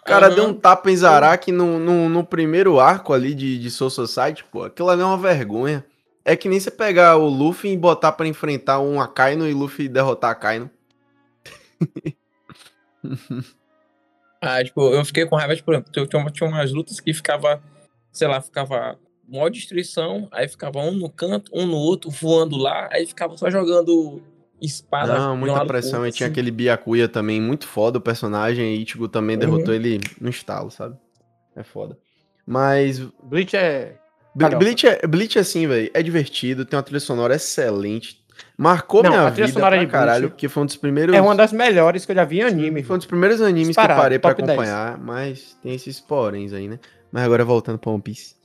O 0.00 0.04
cara 0.04 0.26
Aham. 0.26 0.34
deu 0.34 0.44
um 0.48 0.54
tapa 0.54 0.90
em 0.90 0.96
Zaraki 0.96 1.52
no, 1.52 1.78
no, 1.78 2.08
no 2.08 2.24
primeiro 2.24 2.80
arco 2.80 3.12
ali 3.12 3.34
de, 3.34 3.56
de 3.58 3.70
Soul 3.70 3.88
Society, 3.88 4.42
pô. 4.44 4.64
Aquilo 4.64 4.88
ali 4.90 5.00
é 5.00 5.04
uma 5.04 5.16
vergonha. 5.16 5.84
É 6.24 6.36
que 6.36 6.48
nem 6.48 6.60
você 6.60 6.70
pegar 6.70 7.16
o 7.16 7.28
Luffy 7.28 7.72
e 7.72 7.76
botar 7.76 8.12
pra 8.12 8.26
enfrentar 8.26 8.78
um 8.80 9.00
Akaino 9.00 9.48
e 9.48 9.52
Luffy 9.52 9.88
derrotar 9.88 10.30
Akaino. 10.30 10.70
Ah, 14.40 14.62
tipo, 14.64 14.80
eu 14.92 15.04
fiquei 15.04 15.24
com 15.24 15.36
raiva, 15.36 15.54
tipo, 15.54 15.66
por 15.66 15.74
exemplo, 15.74 15.92
tinha, 15.92 16.06
tinha 16.30 16.48
umas 16.48 16.72
lutas 16.72 16.98
que 16.98 17.14
ficava, 17.14 17.62
sei 18.10 18.26
lá, 18.26 18.40
ficava 18.40 18.98
mó 19.28 19.48
destruição, 19.48 20.28
aí 20.32 20.48
ficava 20.48 20.80
um 20.80 20.90
no 20.92 21.08
canto, 21.08 21.48
um 21.54 21.64
no 21.64 21.76
outro, 21.76 22.10
voando 22.10 22.56
lá, 22.56 22.88
aí 22.90 23.06
ficava 23.06 23.36
só 23.36 23.48
jogando 23.48 24.20
espada. 24.60 25.16
Não, 25.16 25.36
muita 25.36 25.64
pressão. 25.64 26.04
E 26.04 26.10
tinha 26.10 26.26
assim. 26.26 26.32
aquele 26.32 26.50
Byakuya 26.50 27.08
também, 27.08 27.40
muito 27.40 27.68
foda 27.68 27.98
o 27.98 28.00
personagem. 28.00 28.74
E 28.74 28.82
Ichigo 28.82 29.06
também 29.08 29.36
Uhum. 29.36 29.40
derrotou 29.40 29.74
ele 29.74 30.00
no 30.20 30.28
estalo, 30.28 30.72
sabe? 30.72 30.96
É 31.54 31.62
foda. 31.62 31.96
Mas 32.44 32.98
Bleach 33.22 33.56
é. 33.56 33.96
Ble-. 34.34 34.56
Bleach 34.56 34.86
é, 34.86 35.06
Bleach, 35.06 35.38
assim, 35.38 35.66
velho, 35.66 35.90
é 35.92 36.02
divertido, 36.02 36.64
tem 36.64 36.76
uma 36.76 36.82
trilha 36.82 37.00
sonora 37.00 37.34
excelente. 37.34 38.22
Marcou 38.56 39.02
Não, 39.02 39.10
minha 39.10 39.26
a 39.26 39.30
trilha 39.30 39.46
vida 39.46 39.58
sonora 39.58 39.76
pra 39.76 39.84
de 39.84 39.86
Bleach 39.86 40.06
caralho, 40.06 40.30
porque 40.30 40.48
foi 40.48 40.62
um 40.62 40.66
dos 40.66 40.76
primeiros... 40.76 41.14
É 41.14 41.20
uma 41.20 41.34
das 41.34 41.52
melhores 41.52 42.04
que 42.04 42.12
eu 42.12 42.16
já 42.16 42.24
vi 42.24 42.40
em 42.40 42.42
anime. 42.42 42.82
Foi 42.82 42.96
um 42.96 42.98
dos 42.98 43.06
primeiros 43.06 43.40
animes 43.40 43.68
Disparado, 43.68 43.94
que 43.94 43.98
eu 43.98 44.02
parei 44.02 44.18
pra 44.18 44.30
top 44.30 44.42
10. 44.42 44.58
acompanhar, 44.58 44.98
mas 44.98 45.56
tem 45.62 45.74
esses 45.74 46.00
poréns 46.00 46.52
aí, 46.52 46.68
né? 46.68 46.78
Mas 47.10 47.24
agora 47.24 47.44
voltando 47.44 47.78
pra 47.78 47.90
One 47.90 48.02
Piece. 48.02 48.36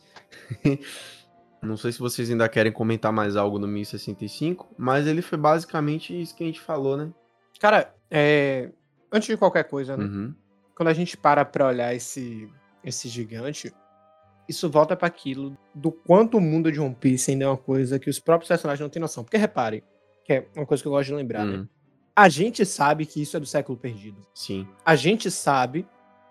Não 1.61 1.75
sei 1.75 1.91
se 1.91 1.99
vocês 1.99 2.29
ainda 2.29 2.47
querem 2.47 2.71
comentar 2.71 3.11
mais 3.11 3.35
algo 3.35 3.57
no 3.57 3.67
1065, 3.67 4.73
mas 4.77 5.07
ele 5.07 5.21
foi 5.21 5.37
basicamente 5.37 6.19
isso 6.19 6.35
que 6.35 6.43
a 6.43 6.47
gente 6.47 6.61
falou, 6.61 6.95
né? 6.95 7.09
Cara, 7.59 7.93
é, 8.11 8.69
antes 9.11 9.27
de 9.27 9.37
qualquer 9.37 9.63
coisa, 9.63 9.97
né? 9.97 10.05
Uhum. 10.05 10.33
Quando 10.75 10.89
a 10.89 10.93
gente 10.93 11.17
para 11.17 11.43
pra 11.43 11.67
olhar 11.67 11.93
esse, 11.95 12.47
esse 12.83 13.09
gigante, 13.09 13.73
isso 14.47 14.69
volta 14.69 14.95
pra 14.95 15.07
aquilo 15.07 15.57
do 15.73 15.91
quanto 15.91 16.37
o 16.37 16.41
mundo 16.41 16.71
de 16.71 16.79
One 16.79 16.95
Piece 16.95 17.31
ainda 17.31 17.45
é 17.45 17.47
uma 17.47 17.57
coisa 17.57 17.99
que 17.99 18.09
os 18.09 18.19
próprios 18.19 18.47
personagens 18.47 18.79
não 18.81 18.89
têm 18.89 19.01
noção. 19.01 19.23
Porque 19.23 19.37
reparem, 19.37 19.83
que 20.23 20.33
é 20.33 20.45
uma 20.55 20.65
coisa 20.65 20.81
que 20.81 20.87
eu 20.87 20.91
gosto 20.91 21.09
de 21.09 21.15
lembrar, 21.15 21.45
né? 21.45 21.57
Uhum. 21.57 21.67
A 22.15 22.29
gente 22.29 22.65
sabe 22.65 23.05
que 23.05 23.21
isso 23.21 23.37
é 23.37 23.39
do 23.39 23.45
século 23.45 23.77
perdido. 23.77 24.21
Sim. 24.33 24.67
A 24.85 24.95
gente 24.95 25.29
sabe 25.29 25.85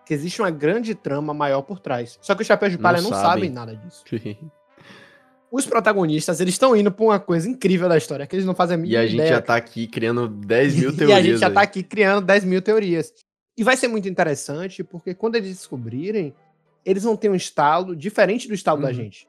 que 0.05 0.13
existe 0.15 0.41
uma 0.43 0.51
grande 0.51 0.95
trama 0.95 1.33
maior 1.35 1.63
por 1.63 1.79
trás. 1.79 2.19
Só 2.23 2.35
que 2.35 2.43
os 2.43 2.47
Chapéus 2.47 2.73
de 2.73 2.79
Não 2.79 2.83
Palha 2.83 3.01
não, 3.03 3.11
sabem. 3.11 3.25
sabem 3.25 3.51
nada 3.51 3.77
disso. 3.77 4.03
Os 5.51 5.65
protagonistas, 5.65 6.41
eles 6.41 6.55
estão 6.55 6.77
indo 6.77 6.91
pra 6.91 7.05
uma 7.05 7.21
coisa 7.21 7.49
incrível 7.49 7.89
da 7.89 7.97
história, 7.97 8.27
que 8.27 8.35
eles 8.35 8.45
não 8.45 8.55
fazem 8.55 8.75
a 8.75 8.79
e 8.79 8.83
mínima 8.83 9.01
a 9.01 9.07
gente 9.07 9.15
ideia. 9.15 9.29
já 9.37 9.41
tá 9.41 9.55
aqui 9.57 9.87
criando 9.87 10.27
10 10.29 10.75
mil 10.75 10.91
E 10.93 10.97
teorias. 10.97 11.19
a 11.19 11.23
gente 11.23 11.39
já 11.39 11.51
tá 11.51 11.61
aqui 11.63 11.83
criando 11.85 12.25
10 12.27 12.45
mil 12.45 12.61
teorias. 12.61 13.13
E 13.57 13.63
vai 13.63 13.77
ser 13.77 13.89
muito 13.89 14.09
interessante, 14.09 14.83
porque 14.83 15.15
quando 15.15 15.37
eles 15.37 15.51
descobrirem, 15.51 16.35
eles 16.87 17.03
vão 17.03 17.17
ter 17.17 17.29
um 17.29 17.35
estalo 17.35 17.97
diferente 17.97 18.47
do 18.47 18.55
estalo 18.55 18.81
da 18.81 18.89
Uhum. 18.89 18.95
gente. 18.95 19.29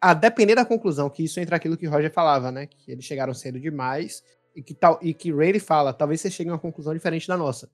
A 0.00 0.14
depender 0.14 0.54
da 0.54 0.64
conclusão, 0.64 1.10
que 1.10 1.24
isso 1.24 1.40
entra 1.40 1.56
aquilo 1.56 1.76
que 1.76 1.86
Roger 1.86 2.12
falava, 2.12 2.52
né? 2.52 2.66
Que 2.66 2.92
eles 2.92 3.04
chegaram 3.04 3.34
cedo 3.34 3.58
demais 3.58 4.22
e 4.54 4.62
que, 4.62 4.72
tal, 4.74 4.98
e 5.02 5.12
que 5.12 5.32
Rayleigh 5.32 5.58
fala, 5.58 5.92
talvez 5.92 6.20
você 6.20 6.30
chegue 6.30 6.50
a 6.50 6.52
uma 6.52 6.58
conclusão 6.58 6.94
diferente 6.94 7.26
da 7.26 7.36
nossa. 7.36 7.68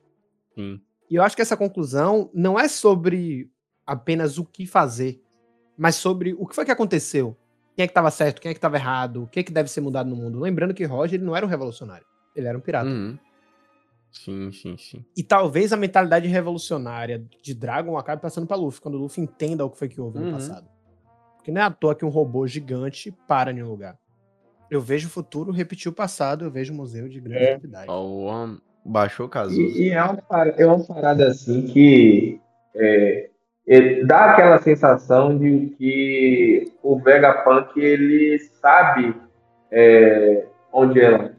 Sim. 0.54 0.80
E 1.10 1.16
eu 1.16 1.22
acho 1.22 1.36
que 1.36 1.42
essa 1.42 1.56
conclusão 1.56 2.30
não 2.32 2.58
é 2.58 2.68
sobre 2.68 3.50
apenas 3.84 4.38
o 4.38 4.44
que 4.44 4.64
fazer, 4.64 5.20
mas 5.76 5.96
sobre 5.96 6.34
o 6.34 6.46
que 6.46 6.54
foi 6.54 6.64
que 6.64 6.70
aconteceu. 6.70 7.36
Quem 7.74 7.82
é 7.82 7.86
que 7.86 7.90
estava 7.90 8.10
certo, 8.10 8.40
quem 8.40 8.50
é 8.50 8.54
que 8.54 8.58
estava 8.58 8.76
errado, 8.76 9.24
o 9.24 9.26
que 9.26 9.40
é 9.40 9.42
que 9.42 9.52
deve 9.52 9.68
ser 9.68 9.80
mudado 9.80 10.08
no 10.08 10.16
mundo. 10.16 10.38
Lembrando 10.38 10.72
que 10.72 10.84
Roger 10.84 11.18
ele 11.18 11.24
não 11.24 11.34
era 11.36 11.44
um 11.44 11.48
revolucionário, 11.48 12.06
ele 12.34 12.46
era 12.46 12.56
um 12.56 12.60
pirata. 12.60 12.88
Uhum. 12.88 13.18
Sim, 14.12 14.50
sim, 14.52 14.76
sim. 14.76 15.04
E 15.16 15.22
talvez 15.22 15.72
a 15.72 15.76
mentalidade 15.76 16.26
revolucionária 16.28 17.24
de 17.42 17.54
Dragon 17.54 17.96
acabe 17.96 18.20
passando 18.20 18.46
pra 18.46 18.56
Luffy, 18.56 18.80
quando 18.80 18.94
o 18.94 18.98
Luffy 18.98 19.22
entenda 19.22 19.64
o 19.64 19.70
que 19.70 19.78
foi 19.78 19.88
que 19.88 20.00
houve 20.00 20.18
Uhum. 20.18 20.26
no 20.26 20.32
passado. 20.32 20.66
Porque 21.36 21.50
não 21.50 21.60
é 21.60 21.64
à 21.64 21.70
toa 21.70 21.94
que 21.94 22.04
um 22.04 22.08
robô 22.10 22.46
gigante 22.46 23.10
para 23.26 23.50
em 23.52 23.62
um 23.62 23.68
lugar. 23.68 23.96
Eu 24.70 24.80
vejo 24.80 25.08
o 25.08 25.10
futuro 25.10 25.50
repetir 25.52 25.90
o 25.90 25.94
passado, 25.94 26.44
eu 26.44 26.50
vejo 26.50 26.72
o 26.72 26.76
museu 26.76 27.08
de 27.08 27.20
grande 27.20 27.44
É. 27.44 27.54
novidade. 27.54 27.90
O 27.90 28.24
One 28.24 28.58
baixou 28.84 29.26
o 29.26 29.28
Cazuza. 29.28 29.60
E, 29.60 29.88
e 29.88 29.90
é, 29.90 30.02
uma, 30.02 30.16
para- 30.16 30.50
é 30.50 30.66
uma 30.66 30.84
parada 30.84 31.28
assim 31.28 31.62
que 31.66 32.40
é, 32.74 33.30
é, 33.66 34.04
dá 34.04 34.32
aquela 34.32 34.58
sensação 34.60 35.36
de 35.38 35.74
que 35.78 36.72
o 36.82 36.98
Vegapunk 37.00 37.78
ele 37.80 38.38
sabe 38.60 39.14
é, 39.72 40.46
onde 40.72 41.00
é. 41.00 41.32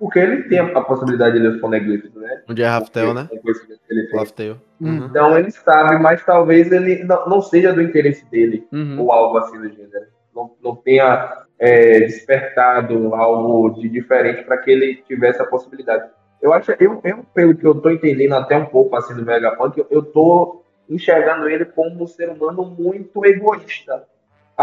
Porque 0.00 0.18
ele 0.18 0.44
tem 0.44 0.58
a 0.58 0.80
possibilidade 0.80 1.34
de 1.36 1.42
ler 1.42 1.50
os 1.50 1.60
poneglyphs, 1.60 2.14
né? 2.14 2.42
Onde 2.48 2.62
é 2.62 2.66
Raftel, 2.66 3.12
né? 3.12 3.28
Raftel. 4.14 4.56
Uhum. 4.80 5.04
Então 5.04 5.38
ele 5.38 5.50
sabe, 5.50 5.98
mas 6.02 6.24
talvez 6.24 6.72
ele 6.72 7.04
não, 7.04 7.28
não 7.28 7.42
seja 7.42 7.70
do 7.70 7.82
interesse 7.82 8.24
dele 8.30 8.66
Uhum. 8.72 8.98
ou 8.98 9.12
algo 9.12 9.36
assim 9.36 9.60
do 9.60 9.68
gênero. 9.68 10.06
Não, 10.34 10.50
não 10.64 10.74
tenha 10.74 11.44
é, 11.58 12.00
despertado 12.00 13.14
algo 13.14 13.78
de 13.78 13.90
diferente 13.90 14.42
para 14.44 14.56
que 14.56 14.70
ele 14.70 15.02
tivesse 15.06 15.42
a 15.42 15.46
possibilidade. 15.46 16.08
Eu 16.40 16.54
acho, 16.54 16.72
eu, 16.80 16.98
eu, 17.04 17.22
pelo 17.34 17.54
que 17.54 17.66
eu 17.66 17.74
tô 17.74 17.90
entendendo 17.90 18.32
até 18.32 18.56
um 18.56 18.64
pouco 18.64 18.96
assim 18.96 19.14
do 19.14 19.22
Vegapunk, 19.22 19.78
eu, 19.78 19.86
eu 19.90 20.02
tô 20.02 20.62
enxergando 20.88 21.46
ele 21.46 21.66
como 21.66 22.02
um 22.02 22.06
ser 22.06 22.30
humano 22.30 22.64
muito 22.64 23.22
egoísta, 23.26 24.04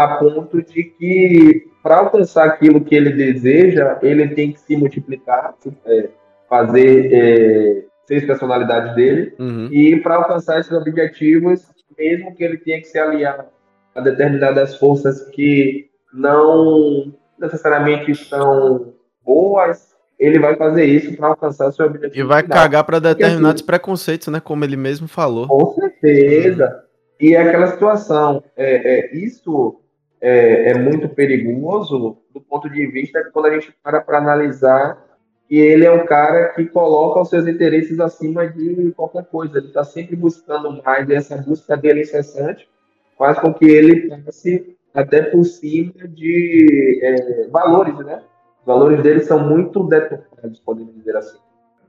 a 0.04 0.16
ponto 0.18 0.62
de 0.62 0.84
que 0.84 1.66
para 1.82 1.98
alcançar 1.98 2.44
aquilo 2.46 2.80
que 2.84 2.94
ele 2.94 3.10
deseja, 3.12 3.98
ele 4.02 4.28
tem 4.28 4.52
que 4.52 4.60
se 4.60 4.76
multiplicar, 4.76 5.54
é, 5.86 6.08
fazer 6.48 7.10
é, 7.12 7.84
seis 8.06 8.24
personalidades 8.24 8.94
dele, 8.94 9.34
Uhum. 9.38 9.68
e 9.72 10.00
para 10.00 10.16
alcançar 10.16 10.60
esses 10.60 10.72
objetivos, 10.72 11.66
mesmo 11.98 12.34
que 12.34 12.44
ele 12.44 12.58
tenha 12.58 12.78
que 12.80 12.86
se 12.86 12.98
aliar 12.98 13.46
a 13.94 14.00
determinadas 14.00 14.76
forças 14.76 15.28
que 15.30 15.88
não 16.12 17.12
necessariamente 17.38 18.14
são 18.14 18.92
boas, 19.24 19.88
ele 20.18 20.38
vai 20.38 20.56
fazer 20.56 20.84
isso 20.84 21.16
para 21.16 21.28
alcançar 21.28 21.70
seu 21.72 21.86
objetivo. 21.86 22.16
E 22.18 22.22
vai 22.22 22.42
final. 22.42 22.58
cagar 22.58 23.00
determinados 23.00 23.60
assim- 23.60 23.66
preconceitos, 23.66 24.28
né? 24.28 24.40
Como 24.40 24.64
ele 24.64 24.76
mesmo 24.76 25.06
falou. 25.08 25.46
Com 25.46 25.72
certeza. 25.74 26.84
E 27.20 27.34
é 27.34 27.40
aquela 27.42 27.66
situação, 27.68 28.42
é, 28.56 29.10
é, 29.12 29.16
isso 29.16 29.80
é, 30.20 30.70
é 30.70 30.78
muito 30.78 31.08
perigoso 31.08 32.18
do 32.32 32.40
ponto 32.40 32.68
de 32.68 32.86
vista 32.86 33.22
que 33.22 33.30
quando 33.30 33.46
a 33.46 33.54
gente 33.54 33.74
para 33.82 34.00
para 34.00 34.18
analisar 34.18 35.08
que 35.48 35.56
ele 35.56 35.86
é 35.86 35.90
um 35.90 36.04
cara 36.04 36.50
que 36.50 36.66
coloca 36.66 37.22
os 37.22 37.30
seus 37.30 37.46
interesses 37.46 37.98
acima 37.98 38.46
de 38.46 38.92
qualquer 38.92 39.24
coisa. 39.24 39.56
Ele 39.56 39.68
está 39.68 39.82
sempre 39.82 40.14
buscando 40.14 40.82
mais 40.82 41.08
e 41.08 41.14
essa 41.14 41.38
busca 41.38 41.74
dele 41.74 42.02
incessante 42.02 42.68
faz 43.16 43.38
com 43.40 43.52
que 43.54 43.64
ele 43.64 44.08
passe 44.08 44.76
até 44.92 45.22
por 45.22 45.44
cima 45.44 46.06
de 46.06 47.00
é, 47.02 47.48
valores, 47.48 47.98
né? 48.04 48.22
Os 48.60 48.66
valores 48.66 49.02
dele 49.02 49.20
são 49.20 49.48
muito 49.48 49.82
deturpados, 49.84 50.60
podemos 50.60 50.94
dizer 50.94 51.16
assim. 51.16 51.38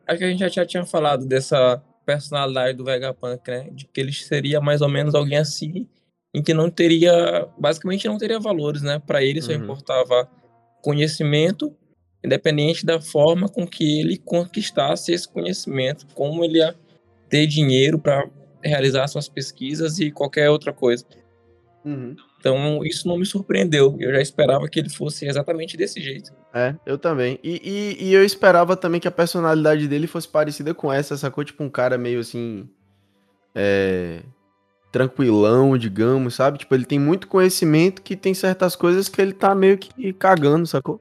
Acho 0.07 0.17
que 0.17 0.23
a 0.23 0.29
gente 0.29 0.49
já 0.49 0.65
tinha 0.65 0.85
falado 0.85 1.25
dessa 1.25 1.83
personalidade 2.05 2.77
do 2.77 2.85
Vegapunk, 2.85 3.51
né? 3.51 3.67
De 3.71 3.85
que 3.85 3.99
ele 3.99 4.13
seria 4.13 4.61
mais 4.61 4.81
ou 4.81 4.89
menos 4.89 5.13
alguém 5.13 5.37
assim, 5.37 5.87
em 6.33 6.41
que 6.43 6.53
não 6.53 6.69
teria, 6.69 7.47
basicamente 7.57 8.07
não 8.07 8.17
teria 8.17 8.39
valores, 8.39 8.81
né? 8.81 8.99
Para 8.99 9.23
ele 9.23 9.41
só 9.41 9.51
Uhum. 9.51 9.63
importava 9.63 10.29
conhecimento, 10.81 11.75
independente 12.23 12.85
da 12.85 13.01
forma 13.01 13.49
com 13.49 13.65
que 13.67 13.99
ele 13.99 14.17
conquistasse 14.17 15.11
esse 15.11 15.27
conhecimento, 15.27 16.05
como 16.13 16.43
ele 16.43 16.59
ia 16.59 16.75
ter 17.29 17.47
dinheiro 17.47 17.97
para 17.99 18.27
realizar 18.63 19.07
suas 19.07 19.29
pesquisas 19.29 19.99
e 19.99 20.11
qualquer 20.11 20.49
outra 20.49 20.73
coisa. 20.73 21.05
Uhum. 21.85 22.15
Então, 22.39 22.85
isso 22.85 23.07
não 23.07 23.17
me 23.17 23.25
surpreendeu. 23.25 23.95
Eu 23.99 24.11
já 24.13 24.21
esperava 24.21 24.67
que 24.67 24.79
ele 24.79 24.89
fosse 24.89 25.25
exatamente 25.25 25.75
desse 25.75 26.01
jeito. 26.01 26.31
É, 26.53 26.75
eu 26.85 26.97
também. 26.97 27.37
E, 27.43 27.97
e, 27.99 28.05
e 28.05 28.13
eu 28.13 28.23
esperava 28.23 28.77
também 28.77 28.99
que 29.01 29.07
a 29.07 29.11
personalidade 29.11 29.87
dele 29.87 30.07
fosse 30.07 30.27
parecida 30.27 30.73
com 30.73 30.91
essa, 30.91 31.17
sacou? 31.17 31.43
Tipo 31.43 31.63
um 31.63 31.69
cara 31.69 31.97
meio 31.97 32.19
assim. 32.19 32.69
É. 33.53 34.21
Tranquilão, 34.91 35.77
digamos, 35.77 36.35
sabe? 36.35 36.57
Tipo, 36.57 36.75
ele 36.75 36.85
tem 36.85 36.99
muito 36.99 37.27
conhecimento 37.27 38.01
que 38.01 38.15
tem 38.15 38.33
certas 38.33 38.75
coisas 38.75 39.07
que 39.07 39.21
ele 39.21 39.33
tá 39.33 39.53
meio 39.53 39.77
que 39.77 40.13
cagando, 40.13 40.65
sacou? 40.65 40.99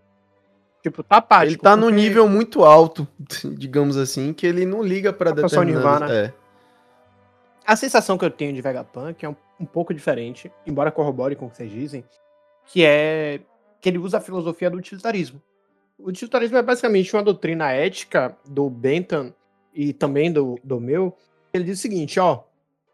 Tipo, 0.83 1.03
tá 1.03 1.17
apático. 1.17 1.53
ele 1.53 1.57
tá 1.57 1.77
num 1.77 1.89
porque 1.89 1.97
nível 1.97 2.29
muito 2.29 2.65
alto, 2.65 3.07
digamos 3.57 3.97
assim, 3.97 4.33
que 4.33 4.47
ele 4.47 4.65
não 4.65 4.83
liga 4.83 5.13
pra 5.13 5.31
o 5.31 5.35
determinadas... 5.35 5.67
Nirvana. 5.67 6.13
É. 6.13 6.33
A 7.67 7.77
sensação 7.77 8.17
que 8.17 8.25
eu 8.25 8.31
tenho 8.31 8.55
de 8.55 8.63
Vegapunk 8.63 9.25
é 9.25 9.29
um, 9.29 9.37
um 9.61 9.67
pouco 9.67 9.93
diferente, 9.93 10.51
embora 10.67 10.91
corrobore 10.91 11.37
com 11.37 11.47
o 11.47 11.51
que 11.51 11.57
vocês 11.57 11.71
dizem, 11.71 12.05
que 12.65 12.85
é 12.85 13.41
que 13.81 13.89
ele 13.89 13.99
usa 13.99 14.19
a 14.19 14.21
filosofia 14.21 14.71
do 14.71 14.79
utilitarismo. 14.79 15.41
O 15.99 16.09
utilitarismo 16.09 16.57
é 16.57 16.63
basicamente 16.63 17.15
uma 17.15 17.23
doutrina 17.23 17.71
ética 17.73 18.37
do 18.49 18.71
Bentham 18.71 19.35
e 19.75 19.93
também 19.93 20.33
do, 20.33 20.59
do 20.63 20.81
meu. 20.81 21.17
Ele 21.53 21.65
diz 21.65 21.79
o 21.79 21.83
seguinte, 21.83 22.19
ó, 22.19 22.45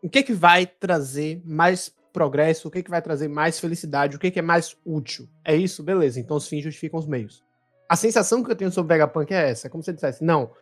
o 0.04 0.10
que 0.10 0.22
que 0.22 0.34
vai 0.34 0.66
trazer 0.66 1.40
mais 1.46 1.90
progresso, 2.12 2.68
o 2.68 2.70
que, 2.70 2.82
que 2.82 2.90
vai 2.90 3.00
trazer 3.00 3.26
mais 3.26 3.58
felicidade, 3.58 4.16
o 4.16 4.18
que, 4.20 4.30
que 4.30 4.38
é 4.38 4.42
mais 4.42 4.76
útil. 4.84 5.26
É 5.42 5.56
isso? 5.56 5.82
Beleza, 5.82 6.20
então 6.20 6.36
os 6.36 6.46
fins 6.46 6.62
justificam 6.62 7.00
os 7.00 7.06
meios. 7.06 7.42
A 7.88 7.96
sensação 7.96 8.44
que 8.44 8.50
eu 8.50 8.54
tenho 8.54 8.70
sobre 8.70 8.94
Vegapunk 8.94 9.32
é 9.32 9.48
essa, 9.48 9.66
é 9.66 9.70
como 9.70 9.82
se 9.82 9.90
ele 9.90 9.94
dissesse, 9.94 10.22
não, 10.22 10.52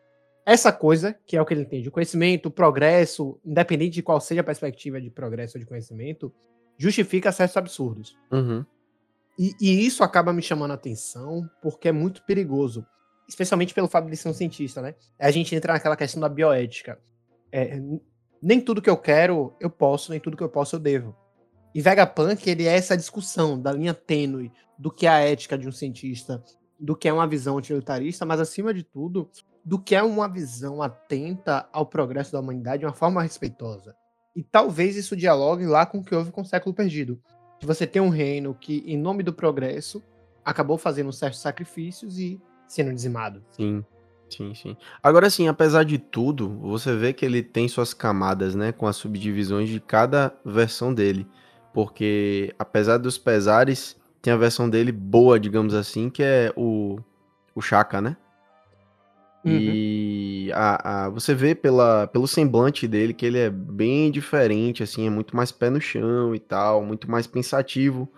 essa 0.47 0.73
coisa, 0.73 1.17
que 1.27 1.37
é 1.37 1.43
o 1.43 1.45
que 1.45 1.55
ele 1.55 1.63
entende, 1.63 1.89
o 1.89 1.93
conhecimento, 1.93 2.47
o 2.47 2.51
progresso, 2.53 3.37
independente 3.45 3.95
de 3.95 4.03
qual 4.03 4.21
seja 4.21 4.43
a 4.43 4.45
perspectiva 4.45 5.01
de 5.01 5.11
progresso 5.11 5.59
ou 5.59 5.61
de 5.61 5.67
conhecimento, 5.67 6.33
justifica 6.79 7.33
certos 7.33 7.57
absurdos. 7.57 8.17
Uhum. 8.31 8.65
E, 9.37 9.55
e, 9.61 9.85
isso 9.85 10.05
acaba 10.05 10.33
me 10.33 10.43
chamando 10.43 10.71
a 10.71 10.75
atenção 10.75 11.51
porque 11.61 11.89
é 11.89 11.93
muito 11.93 12.25
perigoso, 12.25 12.87
especialmente 13.29 13.75
pelo 13.75 13.89
fato 13.89 14.09
de 14.09 14.17
ser 14.17 14.29
um 14.29 14.35
cientista, 14.35 14.81
né? 14.81 14.95
A 15.19 15.33
gente 15.33 15.53
entra 15.53 15.73
naquela 15.73 15.97
questão 15.97 16.21
da 16.21 16.29
bioética. 16.29 16.97
É, 17.51 17.81
nem 18.43 18.61
tudo 18.61 18.83
que 18.83 18.91
eu 18.91 18.97
quero 18.97 19.55
eu 19.61 19.71
posso, 19.71 20.11
nem 20.11 20.21
tudo 20.21 20.37
que 20.37 20.43
eu 20.43 20.49
posso 20.49 20.77
eu 20.77 20.81
devo. 20.81 21.15
E 21.75 21.81
Vegapunk, 21.81 22.51
ele 22.51 22.67
é 22.67 22.77
essa 22.77 22.97
discussão 22.97 23.59
da 23.59 23.73
linha 23.73 23.95
tênue 23.95 24.53
do 24.79 24.91
que 24.91 25.07
é 25.07 25.11
a 25.11 25.21
ética 25.21 25.57
de 25.57 25.69
um 25.69 25.73
cientista, 25.73 26.43
do 26.79 26.97
que 26.97 27.09
é 27.09 27.13
uma 27.13 27.27
visão 27.27 27.57
utilitarista, 27.57 28.27
mas 28.27 28.41
acima 28.41 28.75
de 28.75 28.83
tudo, 28.83 29.31
do 29.65 29.79
que 29.79 29.95
é 29.95 30.03
uma 30.03 30.29
visão 30.29 30.83
atenta 30.83 31.69
ao 31.73 31.87
progresso 31.87 32.33
da 32.33 32.41
humanidade 32.41 32.81
de 32.81 32.87
uma 32.87 32.93
forma 32.93 33.23
respeitosa. 33.23 33.95
E 34.35 34.43
talvez 34.43 34.97
isso 34.97 35.17
dialogue 35.17 35.65
lá 35.65 35.87
com 35.87 35.99
o 35.99 36.05
que 36.05 36.15
houve 36.15 36.33
com 36.33 36.41
o 36.41 36.45
século 36.45 36.75
perdido. 36.75 37.21
Que 37.61 37.67
você 37.67 37.87
tem 37.87 38.03
um 38.03 38.09
reino 38.09 38.55
que, 38.55 38.83
em 38.87 38.99
nome 38.99 39.23
do 39.23 39.33
progresso, 39.33 40.03
acabou 40.45 40.77
fazendo 40.77 41.13
certos 41.13 41.41
sacrifícios 41.41 42.19
e 42.19 42.41
sendo 42.67 42.93
dizimado. 42.93 43.45
Sim, 43.51 43.85
sim, 44.37 44.55
sim. 44.55 44.77
Agora 45.03 45.29
sim, 45.31 45.49
apesar 45.49 45.85
de 45.85 45.99
tudo, 45.99 46.49
você 46.61 46.97
vê 46.97 47.13
que 47.13 47.25
ele 47.25 47.43
tem 47.43 47.69
suas 47.69 47.95
camadas, 47.95 48.55
né, 48.55 48.73
com 48.73 48.87
as 48.87 48.97
subdivisões 48.97 49.69
de 49.69 49.81
cada 49.81 50.35
versão 50.45 50.93
dele. 50.93 51.27
Porque, 51.73 52.55
apesar 52.59 52.99
dos 52.99 53.17
pesares, 53.17 53.97
tem 54.21 54.33
a 54.33 54.37
versão 54.37 54.69
dele 54.69 54.93
boa, 54.93 55.41
digamos 55.41 55.75
assim, 55.75 56.11
que 56.11 56.23
é 56.23 56.53
o, 56.57 56.99
o 57.55 57.61
Chaka, 57.61 58.01
né? 58.01 58.17
Uhum. 59.45 59.53
E 59.53 60.51
a, 60.55 61.07
a, 61.07 61.09
você 61.09 61.35
vê 61.35 61.55
pela, 61.55 62.07
pelo 62.07 62.29
semblante 62.29 62.87
dele 62.87 63.13
que 63.13 63.27
ele 63.27 63.39
é 63.39 63.51
bem 63.51 64.11
diferente, 64.11 64.83
assim, 64.83 65.07
é 65.07 65.11
muito 65.11 65.35
mais 65.35 65.51
pé 65.51 65.69
no 65.69 65.81
chão 65.81 66.35
e 66.35 66.39
tal, 66.39 66.85
muito 66.85 67.11
mais 67.11 67.27
pensativo 67.27 68.09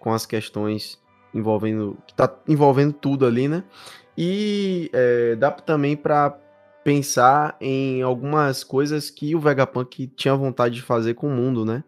com 0.00 0.12
as 0.12 0.26
questões 0.26 1.00
envolvendo. 1.32 1.96
que 2.06 2.14
tá 2.14 2.32
envolvendo 2.48 2.92
tudo 2.92 3.26
ali, 3.26 3.46
né? 3.46 3.62
E 4.16 4.90
é, 4.92 5.36
dá 5.36 5.50
também 5.50 5.96
para 5.96 6.38
pensar 6.82 7.56
em 7.60 8.02
algumas 8.02 8.62
coisas 8.62 9.10
que 9.10 9.34
o 9.34 9.40
Vegapunk 9.40 10.06
tinha 10.08 10.34
vontade 10.34 10.76
de 10.76 10.82
fazer 10.82 11.14
com 11.14 11.26
o 11.26 11.32
mundo, 11.32 11.64
né? 11.64 11.82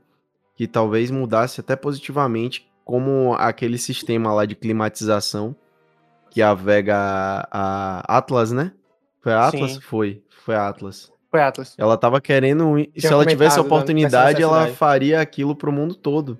Que 0.56 0.66
talvez 0.66 1.10
mudasse 1.10 1.60
até 1.60 1.76
positivamente, 1.76 2.68
como 2.84 3.34
aquele 3.34 3.78
sistema 3.78 4.32
lá 4.32 4.44
de 4.44 4.56
climatização 4.56 5.54
que 6.30 6.42
a 6.42 6.52
Vega, 6.52 6.96
a 7.50 8.16
Atlas, 8.18 8.52
né? 8.52 8.72
Foi 9.20 9.32
a 9.32 9.46
Atlas? 9.46 9.72
Sim. 9.72 9.80
Foi, 9.80 10.22
foi 10.44 10.54
a 10.54 10.68
Atlas. 10.68 11.12
Foi 11.30 11.40
a 11.40 11.48
Atlas. 11.48 11.74
Ela 11.78 11.96
tava 11.96 12.20
querendo, 12.20 12.74
se 12.96 13.06
ela 13.06 13.24
tivesse 13.24 13.58
a 13.58 13.62
oportunidade, 13.62 14.42
ela 14.42 14.68
faria 14.68 15.20
aquilo 15.20 15.54
pro 15.54 15.72
mundo 15.72 15.94
todo. 15.94 16.38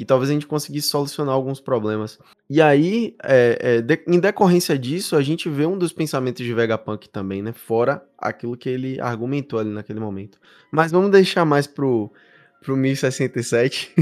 E 0.00 0.04
talvez 0.06 0.30
a 0.30 0.32
gente 0.32 0.46
conseguisse 0.46 0.88
solucionar 0.88 1.34
alguns 1.34 1.60
problemas. 1.60 2.18
E 2.48 2.62
aí, 2.62 3.14
é, 3.22 3.58
é, 3.60 3.82
de, 3.82 4.02
em 4.06 4.18
decorrência 4.18 4.78
disso, 4.78 5.14
a 5.14 5.20
gente 5.20 5.46
vê 5.50 5.66
um 5.66 5.76
dos 5.76 5.92
pensamentos 5.92 6.42
de 6.42 6.54
Vegapunk 6.54 7.06
também, 7.10 7.42
né? 7.42 7.52
Fora 7.52 8.02
aquilo 8.16 8.56
que 8.56 8.70
ele 8.70 8.98
argumentou 8.98 9.58
ali 9.58 9.68
naquele 9.68 10.00
momento. 10.00 10.40
Mas 10.72 10.90
vamos 10.90 11.10
deixar 11.10 11.44
mais 11.44 11.66
pro, 11.66 12.10
pro 12.62 12.78
1067, 12.78 13.92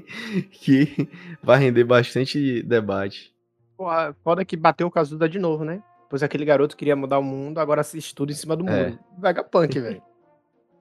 que 0.50 1.06
vai 1.42 1.58
render 1.58 1.84
bastante 1.84 2.62
debate. 2.62 3.30
Porra, 3.76 4.16
foda 4.24 4.46
que 4.46 4.56
bateu 4.56 4.86
o 4.86 4.90
Kazuda 4.90 5.28
de 5.28 5.38
novo, 5.38 5.66
né? 5.66 5.82
Pois 6.08 6.22
aquele 6.22 6.46
garoto 6.46 6.78
queria 6.78 6.96
mudar 6.96 7.18
o 7.18 7.22
mundo, 7.22 7.58
agora 7.58 7.82
assiste 7.82 8.14
tudo 8.14 8.32
em 8.32 8.34
cima 8.34 8.56
do 8.56 8.66
é. 8.70 8.86
mundo. 8.86 8.98
É. 9.18 9.20
Vegapunk, 9.20 9.78
velho. 9.78 10.02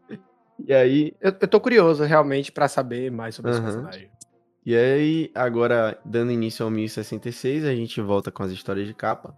E 0.64 0.74
aí. 0.74 1.14
Eu, 1.20 1.36
eu 1.42 1.48
tô 1.48 1.60
curioso 1.60 2.04
realmente 2.04 2.52
para 2.52 2.68
saber 2.68 3.12
mais 3.12 3.34
sobre 3.34 3.50
uhum. 3.50 3.58
esse 3.58 3.66
personagem. 3.66 4.12
E 4.66 4.76
aí, 4.76 5.32
agora, 5.34 5.98
dando 6.06 6.32
início 6.32 6.64
ao 6.64 6.70
1066, 6.70 7.66
a 7.66 7.74
gente 7.74 8.00
volta 8.00 8.32
com 8.32 8.44
as 8.44 8.52
histórias 8.52 8.88
de 8.88 8.94
capa. 8.94 9.36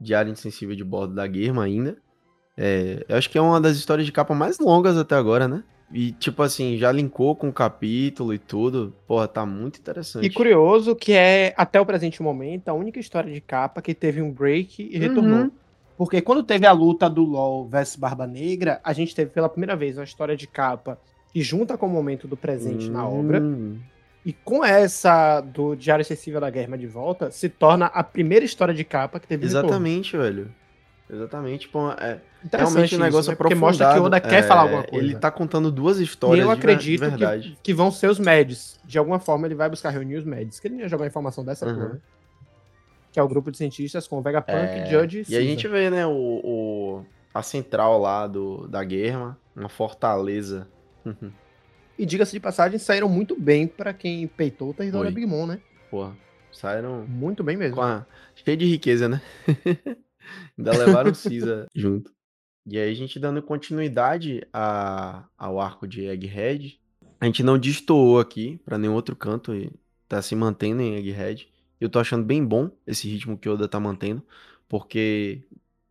Diário 0.00 0.32
Insensível 0.32 0.74
de 0.74 0.84
Bordo 0.84 1.14
da 1.14 1.26
Guerma 1.26 1.64
ainda. 1.64 1.96
É, 2.56 3.04
eu 3.08 3.16
acho 3.16 3.30
que 3.30 3.38
é 3.38 3.40
uma 3.40 3.60
das 3.60 3.76
histórias 3.76 4.06
de 4.06 4.12
capa 4.12 4.34
mais 4.34 4.58
longas 4.58 4.96
até 4.96 5.14
agora, 5.14 5.46
né? 5.46 5.62
E, 5.92 6.10
tipo 6.12 6.42
assim, 6.42 6.76
já 6.76 6.90
linkou 6.90 7.36
com 7.36 7.48
o 7.48 7.52
capítulo 7.52 8.34
e 8.34 8.38
tudo. 8.38 8.92
Porra, 9.06 9.28
tá 9.28 9.46
muito 9.46 9.78
interessante. 9.78 10.26
E 10.26 10.30
curioso 10.30 10.96
que 10.96 11.12
é, 11.12 11.54
até 11.56 11.80
o 11.80 11.86
presente 11.86 12.20
momento, 12.20 12.68
a 12.68 12.72
única 12.72 12.98
história 12.98 13.32
de 13.32 13.40
capa 13.40 13.80
que 13.80 13.94
teve 13.94 14.20
um 14.20 14.32
break 14.32 14.88
e 14.90 14.98
retornou. 14.98 15.42
Uhum. 15.42 15.50
Porque 15.96 16.20
quando 16.20 16.42
teve 16.42 16.66
a 16.66 16.72
luta 16.72 17.08
do 17.08 17.22
LoL 17.22 17.68
versus 17.68 17.94
Barba 17.94 18.26
Negra, 18.26 18.80
a 18.82 18.92
gente 18.92 19.14
teve 19.14 19.30
pela 19.30 19.48
primeira 19.48 19.76
vez 19.76 19.96
uma 19.96 20.04
história 20.04 20.36
de 20.36 20.48
capa 20.48 20.98
que 21.32 21.42
junta 21.42 21.78
com 21.78 21.86
o 21.86 21.90
momento 21.90 22.26
do 22.26 22.36
presente 22.36 22.86
uhum. 22.86 22.92
na 22.92 23.08
obra. 23.08 23.42
E 24.24 24.32
com 24.32 24.64
essa 24.64 25.40
do 25.40 25.74
Diário 25.74 26.00
Excessivo 26.00 26.40
da 26.40 26.48
Guerra 26.48 26.78
de 26.78 26.86
Volta, 26.86 27.30
se 27.30 27.48
torna 27.48 27.86
a 27.86 28.02
primeira 28.02 28.44
história 28.44 28.72
de 28.72 28.82
capa 28.82 29.20
que 29.20 29.26
teve 29.26 29.44
Exatamente, 29.44 30.16
velho. 30.16 30.50
Exatamente. 31.10 31.68
Pô, 31.68 31.90
é, 31.92 32.18
realmente 32.50 32.96
um 32.96 32.98
negócio 32.98 33.30
né? 33.30 33.36
Porque 33.36 33.54
mostra 33.54 33.92
que 33.92 34.00
Oda 34.00 34.18
quer 34.18 34.40
é, 34.40 34.42
falar 34.42 34.62
alguma 34.62 34.82
coisa. 34.82 35.04
Ele 35.04 35.14
tá 35.14 35.30
contando 35.30 35.70
duas 35.70 35.98
histórias 35.98 36.44
e 36.44 36.48
eu 36.48 36.50
acredito. 36.50 37.04
Que, 37.16 37.56
que, 37.62 37.74
vão 37.74 37.90
ser 37.90 38.08
os 38.08 38.18
médios. 38.18 38.80
De 38.84 38.98
alguma 38.98 39.18
forma 39.18 39.46
ele 39.46 39.54
vai 39.54 39.68
buscar 39.68 39.90
reunir 39.90 40.16
os 40.16 40.24
médios. 40.24 40.58
Que 40.58 40.68
ele 40.68 40.76
ia 40.76 40.88
jogar 40.88 41.06
informação 41.06 41.44
dessa 41.44 41.66
uhum. 41.66 41.76
né? 41.76 41.98
Que 43.12 43.20
é 43.20 43.22
o 43.22 43.28
grupo 43.28 43.50
de 43.50 43.58
cientistas 43.58 44.08
com 44.08 44.18
o 44.18 44.22
Vegapunk, 44.22 44.56
é... 44.56 44.86
Judge 44.86 45.24
e 45.28 45.34
E 45.34 45.36
a 45.36 45.40
gente 45.42 45.68
vê, 45.68 45.90
né, 45.90 46.04
o, 46.06 46.10
o, 46.10 47.06
a 47.32 47.42
central 47.42 48.00
lá 48.00 48.26
do, 48.26 48.66
da 48.66 48.82
guerra, 48.82 49.36
uma 49.54 49.68
fortaleza. 49.68 50.66
e 51.98 52.04
diga-se 52.04 52.32
de 52.32 52.40
passagem, 52.40 52.78
saíram 52.78 53.08
muito 53.08 53.38
bem 53.38 53.66
para 53.66 53.92
quem 53.92 54.26
peitou 54.26 54.70
o 54.70 54.74
território 54.74 55.10
da 55.10 55.14
Big 55.14 55.26
Mom, 55.26 55.46
né? 55.46 55.60
Porra, 55.90 56.16
saíram... 56.52 57.06
Muito 57.06 57.42
bem 57.44 57.56
mesmo. 57.56 57.80
A... 57.80 58.06
Cheio 58.34 58.56
de 58.56 58.66
riqueza, 58.66 59.08
né? 59.08 59.20
Ainda 60.58 60.72
levaram 60.72 61.10
o 61.10 61.14
Cisa 61.14 61.66
junto. 61.74 62.12
E 62.66 62.78
aí 62.78 62.90
a 62.90 62.94
gente 62.94 63.18
dando 63.18 63.42
continuidade 63.42 64.42
a, 64.52 65.24
ao 65.36 65.60
arco 65.60 65.86
de 65.86 66.06
Egghead. 66.06 66.80
A 67.20 67.26
gente 67.26 67.42
não 67.42 67.58
destoou 67.58 68.18
aqui 68.18 68.58
para 68.64 68.78
nenhum 68.78 68.94
outro 68.94 69.14
canto 69.14 69.54
e 69.54 69.70
tá 70.08 70.20
se 70.22 70.34
mantendo 70.34 70.80
em 70.80 70.96
Egghead. 70.96 71.48
Eu 71.80 71.88
tô 71.90 71.98
achando 71.98 72.24
bem 72.24 72.44
bom 72.44 72.70
esse 72.86 73.08
ritmo 73.08 73.36
que 73.36 73.48
o 73.48 73.52
Oda 73.52 73.68
tá 73.68 73.78
mantendo, 73.78 74.22
porque 74.68 75.42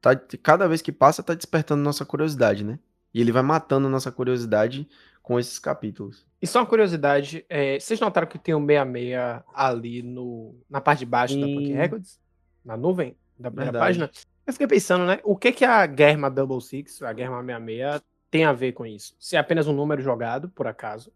tá, 0.01 0.15
cada 0.41 0.67
vez 0.67 0.81
que 0.81 0.91
passa 0.91 1.21
tá 1.21 1.35
despertando 1.35 1.83
nossa 1.83 2.05
curiosidade, 2.05 2.63
né? 2.63 2.79
E 3.13 3.21
ele 3.21 3.31
vai 3.31 3.43
matando 3.43 3.87
nossa 3.87 4.11
curiosidade 4.11 4.87
com 5.23 5.39
esses 5.39 5.57
capítulos. 5.57 6.27
E 6.41 6.45
só 6.45 6.59
uma 6.59 6.65
curiosidade, 6.65 7.45
é, 7.49 7.79
vocês 7.79 7.99
notaram 7.99 8.27
que 8.27 8.37
tem 8.37 8.53
um 8.53 8.67
66 8.67 9.41
ali 9.53 10.03
no, 10.03 10.53
na 10.69 10.81
parte 10.81 10.99
de 10.99 11.05
baixo 11.05 11.35
e... 11.35 11.39
da 11.39 11.47
Punk 11.47 11.71
Records? 11.71 12.19
Na 12.63 12.77
nuvem 12.77 13.15
da 13.39 13.49
primeira 13.49 13.71
Verdade. 13.71 13.85
página? 13.85 14.11
Eu 14.45 14.51
fiquei 14.51 14.67
pensando, 14.67 15.05
né? 15.05 15.19
O 15.23 15.37
que 15.37 15.53
que 15.53 15.63
a 15.63 15.85
Guerma 15.85 16.29
Double 16.29 16.59
Six, 16.59 17.01
a 17.01 17.13
Guerma 17.13 17.41
66, 17.41 18.01
tem 18.29 18.43
a 18.43 18.51
ver 18.51 18.73
com 18.73 18.85
isso? 18.85 19.15
Se 19.17 19.37
é 19.37 19.39
apenas 19.39 19.67
um 19.67 19.73
número 19.73 20.01
jogado, 20.01 20.49
por 20.49 20.67
acaso, 20.67 21.13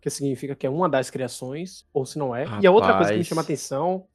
que 0.00 0.10
significa 0.10 0.56
que 0.56 0.66
é 0.66 0.70
uma 0.70 0.88
das 0.88 1.10
criações, 1.10 1.86
ou 1.92 2.04
se 2.04 2.18
não 2.18 2.34
é. 2.34 2.42
Rapaz. 2.42 2.64
E 2.64 2.66
a 2.66 2.72
outra 2.72 2.96
coisa 2.96 3.12
que 3.12 3.18
me 3.18 3.24
chama 3.24 3.42
atenção 3.42 4.08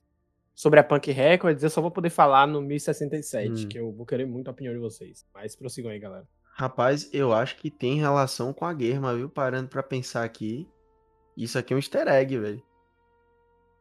sobre 0.54 0.82
a 0.82 0.84
Punk 0.84 1.10
Records, 1.12 1.64
eu 1.64 1.70
só 1.70 1.82
vou 1.82 1.92
poder 1.92 2.10
falar 2.10 2.46
no 2.46 2.62
1067, 2.62 3.50
hum. 3.50 3.70
que 3.70 3.80
eu 3.80 3.94
vou 3.94 4.06
querer 4.06 4.26
muito 4.26 4.50
a 4.50 4.52
opinião 4.52 4.74
de 4.74 4.80
vocês. 4.80 5.26
Mas 5.34 5.56
prossigam 5.56 5.92
aí, 5.92 6.00
galera. 6.00 6.28
Rapaz, 6.58 7.10
eu 7.12 7.34
acho 7.34 7.58
que 7.58 7.70
tem 7.70 8.00
relação 8.00 8.54
com 8.54 8.64
a 8.64 8.72
Guerma, 8.72 9.14
viu? 9.14 9.28
Parando 9.28 9.68
para 9.68 9.84
pensar 9.84 10.24
aqui. 10.24 10.66
Isso 11.36 11.60
aqui 11.60 11.74
é 11.74 11.76
um 11.76 11.80
easter 11.80 12.08
egg, 12.08 12.40
velho. 12.40 12.64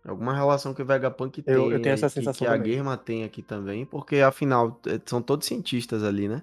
Alguma 0.05 0.35
relação 0.35 0.75
que 0.75 0.83
o 0.83 0.85
Vegapunk 0.85 1.41
tem. 1.41 1.55
Eu, 1.55 1.71
eu 1.71 1.81
tenho 1.81 1.93
essa 1.93 2.09
sensação. 2.09 2.47
Que, 2.49 2.53
que 2.53 2.53
a 2.53 2.57
Guerma 2.57 2.97
tem 2.97 3.23
aqui 3.23 3.43
também, 3.43 3.87
porque 3.87 4.17
afinal 4.17 4.81
é, 4.87 5.01
são 5.07 5.23
todos 5.23 5.47
cientistas 5.47 6.03
ali, 6.03 6.29
né? 6.29 6.43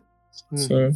Sim. 0.56 0.94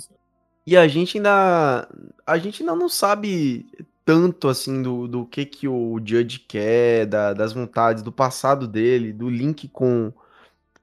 E 0.66 0.78
a 0.78 0.88
gente 0.88 1.18
ainda. 1.18 1.86
A 2.26 2.38
gente 2.38 2.64
ainda 2.64 2.74
não 2.74 2.88
sabe 2.88 3.68
tanto 4.06 4.48
assim 4.48 4.82
do, 4.82 5.06
do 5.06 5.26
que, 5.26 5.46
que 5.46 5.68
o 5.68 6.00
Judge 6.00 6.40
quer, 6.40 7.08
da, 7.08 7.34
das 7.34 7.52
vontades, 7.52 8.02
do 8.02 8.12
passado 8.12 8.70
dele, 8.70 9.12
do 9.12 9.30
link 9.30 9.68
com, 9.68 10.14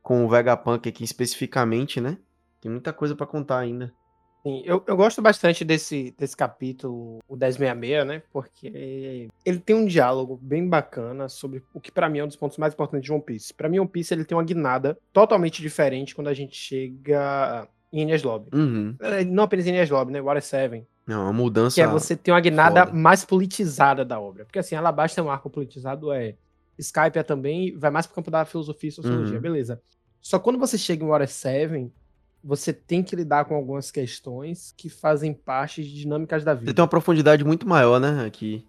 com 0.02 0.26
o 0.26 0.28
Vegapunk 0.28 0.86
aqui 0.86 1.04
especificamente, 1.04 2.02
né? 2.02 2.18
Tem 2.60 2.70
muita 2.70 2.92
coisa 2.92 3.16
para 3.16 3.26
contar 3.26 3.58
ainda. 3.58 3.94
Sim, 4.42 4.62
eu, 4.64 4.82
eu 4.86 4.96
gosto 4.96 5.22
bastante 5.22 5.64
desse, 5.64 6.12
desse 6.18 6.36
capítulo, 6.36 7.20
o 7.28 7.36
1066, 7.36 8.06
né? 8.06 8.22
Porque 8.32 9.28
ele 9.44 9.58
tem 9.60 9.76
um 9.76 9.86
diálogo 9.86 10.36
bem 10.42 10.68
bacana 10.68 11.28
sobre 11.28 11.62
o 11.72 11.80
que 11.80 11.92
para 11.92 12.08
mim 12.08 12.18
é 12.18 12.24
um 12.24 12.26
dos 12.26 12.36
pontos 12.36 12.58
mais 12.58 12.74
importantes 12.74 13.04
de 13.06 13.12
One 13.12 13.22
Piece. 13.22 13.54
Para 13.54 13.68
mim, 13.68 13.78
One 13.78 13.88
Piece 13.88 14.12
ele 14.12 14.24
tem 14.24 14.36
uma 14.36 14.42
guinada 14.42 14.98
totalmente 15.12 15.62
diferente 15.62 16.14
quando 16.14 16.26
a 16.28 16.34
gente 16.34 16.56
chega 16.56 17.68
em 17.92 18.00
Enies 18.00 18.22
Lobby. 18.24 18.48
Uhum. 18.52 18.96
É, 19.00 19.24
Não 19.24 19.44
apenas 19.44 19.66
em 19.66 19.70
Enies 19.70 19.90
Lobby, 19.90 20.12
né? 20.12 20.20
Water 20.20 20.42
7. 20.42 20.84
Não, 21.06 21.22
uma 21.24 21.32
mudança. 21.32 21.74
Que 21.74 21.80
é 21.82 21.86
você 21.86 22.16
ter 22.16 22.32
uma 22.32 22.40
guinada 22.40 22.86
foda. 22.86 22.96
mais 22.98 23.24
politizada 23.24 24.04
da 24.04 24.18
obra. 24.20 24.44
Porque 24.44 24.58
assim, 24.58 24.74
Alabasta 24.74 25.20
é 25.20 25.24
um 25.24 25.30
arco 25.30 25.50
politizado, 25.50 26.12
é. 26.12 26.34
Skype 26.78 27.18
é 27.18 27.22
também, 27.22 27.76
vai 27.76 27.90
mais 27.90 28.06
pro 28.06 28.14
campo 28.16 28.30
da 28.30 28.44
filosofia 28.44 28.88
e 28.88 28.92
sociologia, 28.92 29.36
Uhum. 29.36 29.40
beleza. 29.40 29.80
Só 30.20 30.38
quando 30.38 30.58
você 30.58 30.78
chega 30.78 31.04
em 31.04 31.06
Water 31.08 31.28
7, 31.28 31.92
você 32.44 32.72
tem 32.72 33.02
que 33.02 33.14
lidar 33.14 33.44
com 33.44 33.54
algumas 33.54 33.90
questões 33.90 34.74
que 34.76 34.88
fazem 34.88 35.32
parte 35.32 35.82
de 35.82 35.94
dinâmicas 35.94 36.42
da 36.44 36.54
vida. 36.54 36.70
Você 36.70 36.74
tem 36.74 36.82
uma 36.82 36.88
profundidade 36.88 37.44
muito 37.44 37.68
maior, 37.68 38.00
né? 38.00 38.24
Aqui. 38.26 38.66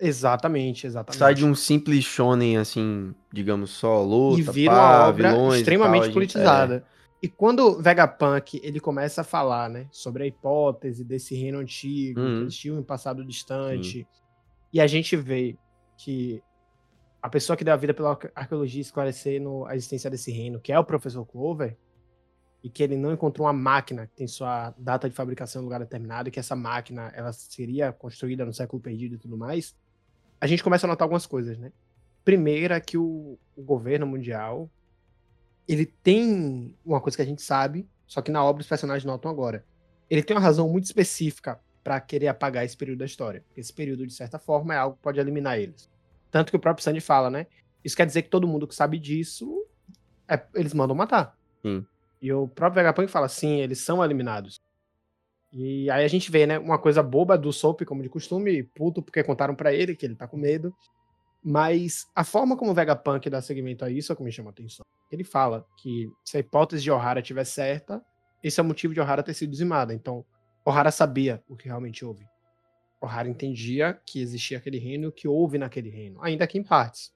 Exatamente, 0.00 0.86
exatamente. 0.86 1.18
Sai 1.18 1.34
de 1.34 1.44
um 1.44 1.54
simples 1.54 2.04
shonen, 2.04 2.58
assim, 2.58 3.14
digamos, 3.32 3.70
só 3.70 4.02
luta, 4.02 4.40
e 4.40 4.42
vira 4.42 4.72
pá, 4.72 4.78
uma 5.00 5.08
obra 5.08 5.30
vilões 5.32 5.58
extremamente 5.60 6.00
tal, 6.00 6.04
gente- 6.06 6.14
politizada. 6.14 6.84
E 7.22 7.28
quando 7.28 7.60
o 7.60 7.82
Vegapunk 7.82 8.60
ele 8.62 8.78
começa 8.78 9.22
a 9.22 9.24
falar, 9.24 9.70
né, 9.70 9.88
sobre 9.90 10.22
a 10.24 10.26
hipótese 10.26 11.02
desse 11.02 11.34
reino 11.34 11.58
antigo, 11.58 12.20
Uhum. 12.20 12.44
que 12.44 12.50
tinham 12.54 12.78
um 12.78 12.82
passado 12.82 13.24
distante, 13.24 14.06
e 14.72 14.80
a 14.80 14.86
gente 14.86 15.16
vê 15.16 15.56
que 15.96 16.42
a 17.22 17.28
pessoa 17.30 17.56
que 17.56 17.64
deu 17.64 17.72
a 17.72 17.76
vida 17.76 17.94
pela 17.94 18.10
arque- 18.10 18.30
arqueologia 18.34 18.82
esclarecendo 18.82 19.64
a 19.64 19.74
existência 19.74 20.10
desse 20.10 20.30
reino, 20.30 20.60
que 20.60 20.70
é 20.72 20.78
o 20.78 20.84
professor 20.84 21.24
Clover, 21.24 21.74
e 22.66 22.68
que 22.68 22.82
ele 22.82 22.96
não 22.96 23.12
encontrou 23.12 23.46
uma 23.46 23.52
máquina 23.52 24.08
que 24.08 24.16
tem 24.16 24.26
sua 24.26 24.74
data 24.76 25.08
de 25.08 25.14
fabricação 25.14 25.62
em 25.62 25.64
lugar 25.64 25.78
determinado, 25.78 26.28
e 26.28 26.32
que 26.32 26.40
essa 26.40 26.56
máquina 26.56 27.12
ela 27.14 27.32
seria 27.32 27.92
construída 27.92 28.44
no 28.44 28.52
século 28.52 28.82
perdido 28.82 29.14
e 29.14 29.18
tudo 29.18 29.36
mais, 29.36 29.76
a 30.40 30.48
gente 30.48 30.64
começa 30.64 30.84
a 30.84 30.88
notar 30.88 31.04
algumas 31.04 31.26
coisas, 31.26 31.56
né? 31.56 31.70
Primeira, 32.24 32.80
que 32.80 32.98
o, 32.98 33.38
o 33.54 33.62
governo 33.62 34.04
mundial 34.04 34.68
ele 35.68 35.86
tem 35.86 36.74
uma 36.84 37.00
coisa 37.00 37.16
que 37.16 37.22
a 37.22 37.24
gente 37.26 37.40
sabe, 37.40 37.88
só 38.04 38.20
que 38.20 38.32
na 38.32 38.42
obra 38.44 38.62
os 38.62 38.68
personagens 38.68 39.04
notam 39.04 39.30
agora. 39.30 39.64
Ele 40.10 40.24
tem 40.24 40.36
uma 40.36 40.42
razão 40.42 40.68
muito 40.68 40.86
específica 40.86 41.60
para 41.84 42.00
querer 42.00 42.26
apagar 42.26 42.64
esse 42.64 42.76
período 42.76 42.98
da 42.98 43.04
história. 43.04 43.44
Esse 43.56 43.72
período, 43.72 44.04
de 44.04 44.12
certa 44.12 44.40
forma, 44.40 44.74
é 44.74 44.76
algo 44.76 44.96
que 44.96 45.02
pode 45.04 45.20
eliminar 45.20 45.56
eles. 45.56 45.88
Tanto 46.32 46.50
que 46.50 46.56
o 46.56 46.60
próprio 46.60 46.82
Sandy 46.82 47.00
fala, 47.00 47.30
né? 47.30 47.46
Isso 47.84 47.96
quer 47.96 48.06
dizer 48.06 48.22
que 48.22 48.28
todo 48.28 48.48
mundo 48.48 48.66
que 48.66 48.74
sabe 48.74 48.98
disso, 48.98 49.64
é- 50.26 50.44
eles 50.56 50.74
mandam 50.74 50.96
matar. 50.96 51.38
Sim. 51.62 51.86
E 52.20 52.32
o 52.32 52.48
próprio 52.48 52.82
Vegapunk 52.82 53.10
fala, 53.10 53.28
sim, 53.28 53.60
eles 53.60 53.80
são 53.80 54.04
eliminados. 54.04 54.60
E 55.52 55.90
aí 55.90 56.04
a 56.04 56.08
gente 56.08 56.30
vê, 56.30 56.46
né, 56.46 56.58
uma 56.58 56.78
coisa 56.78 57.02
boba 57.02 57.38
do 57.38 57.52
Soap, 57.52 57.82
como 57.84 58.02
de 58.02 58.08
costume, 58.08 58.62
puto 58.62 59.02
porque 59.02 59.22
contaram 59.22 59.54
pra 59.54 59.72
ele 59.72 59.94
que 59.94 60.04
ele 60.04 60.14
tá 60.14 60.26
com 60.26 60.36
medo. 60.36 60.74
Mas 61.42 62.06
a 62.14 62.24
forma 62.24 62.56
como 62.56 62.72
o 62.72 62.74
Vegapunk 62.74 63.30
dá 63.30 63.40
seguimento 63.40 63.84
a 63.84 63.90
isso 63.90 64.10
é 64.10 64.14
o 64.14 64.16
que 64.16 64.24
me 64.24 64.32
chama 64.32 64.50
a 64.50 64.52
atenção. 64.52 64.84
Ele 65.10 65.22
fala 65.22 65.64
que 65.80 66.10
se 66.24 66.36
a 66.36 66.40
hipótese 66.40 66.82
de 66.82 66.90
Ohara 66.90 67.20
estiver 67.20 67.44
certa, 67.44 68.04
esse 68.42 68.58
é 68.58 68.62
o 68.62 68.66
motivo 68.66 68.92
de 68.92 69.00
Ohara 69.00 69.22
ter 69.22 69.34
sido 69.34 69.50
dizimada. 69.50 69.94
Então, 69.94 70.24
Ohara 70.64 70.90
sabia 70.90 71.42
o 71.48 71.56
que 71.56 71.68
realmente 71.68 72.04
houve. 72.04 72.26
Ohara 73.00 73.28
entendia 73.28 73.98
que 74.04 74.20
existia 74.20 74.58
aquele 74.58 74.78
reino 74.78 75.12
que 75.12 75.28
houve 75.28 75.58
naquele 75.58 75.88
reino, 75.88 76.22
ainda 76.22 76.46
que 76.46 76.58
em 76.58 76.64
partes. 76.64 77.12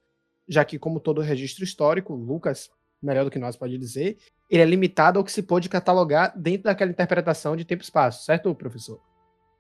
Já 0.48 0.64
que, 0.64 0.78
como 0.78 1.00
todo 1.00 1.20
registro 1.20 1.64
histórico, 1.64 2.14
Lucas, 2.14 2.70
melhor 3.02 3.24
do 3.24 3.30
que 3.30 3.38
nós 3.38 3.56
pode 3.56 3.76
dizer, 3.78 4.18
ele 4.50 4.62
é 4.62 4.66
limitado 4.66 5.18
ao 5.18 5.24
que 5.24 5.32
se 5.32 5.42
pôde 5.42 5.68
catalogar 5.68 6.32
dentro 6.36 6.64
daquela 6.64 6.90
interpretação 6.90 7.56
de 7.56 7.64
tempo 7.64 7.82
e 7.82 7.84
espaço, 7.84 8.24
certo, 8.24 8.54
professor? 8.54 9.00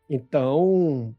Então, 0.08 1.14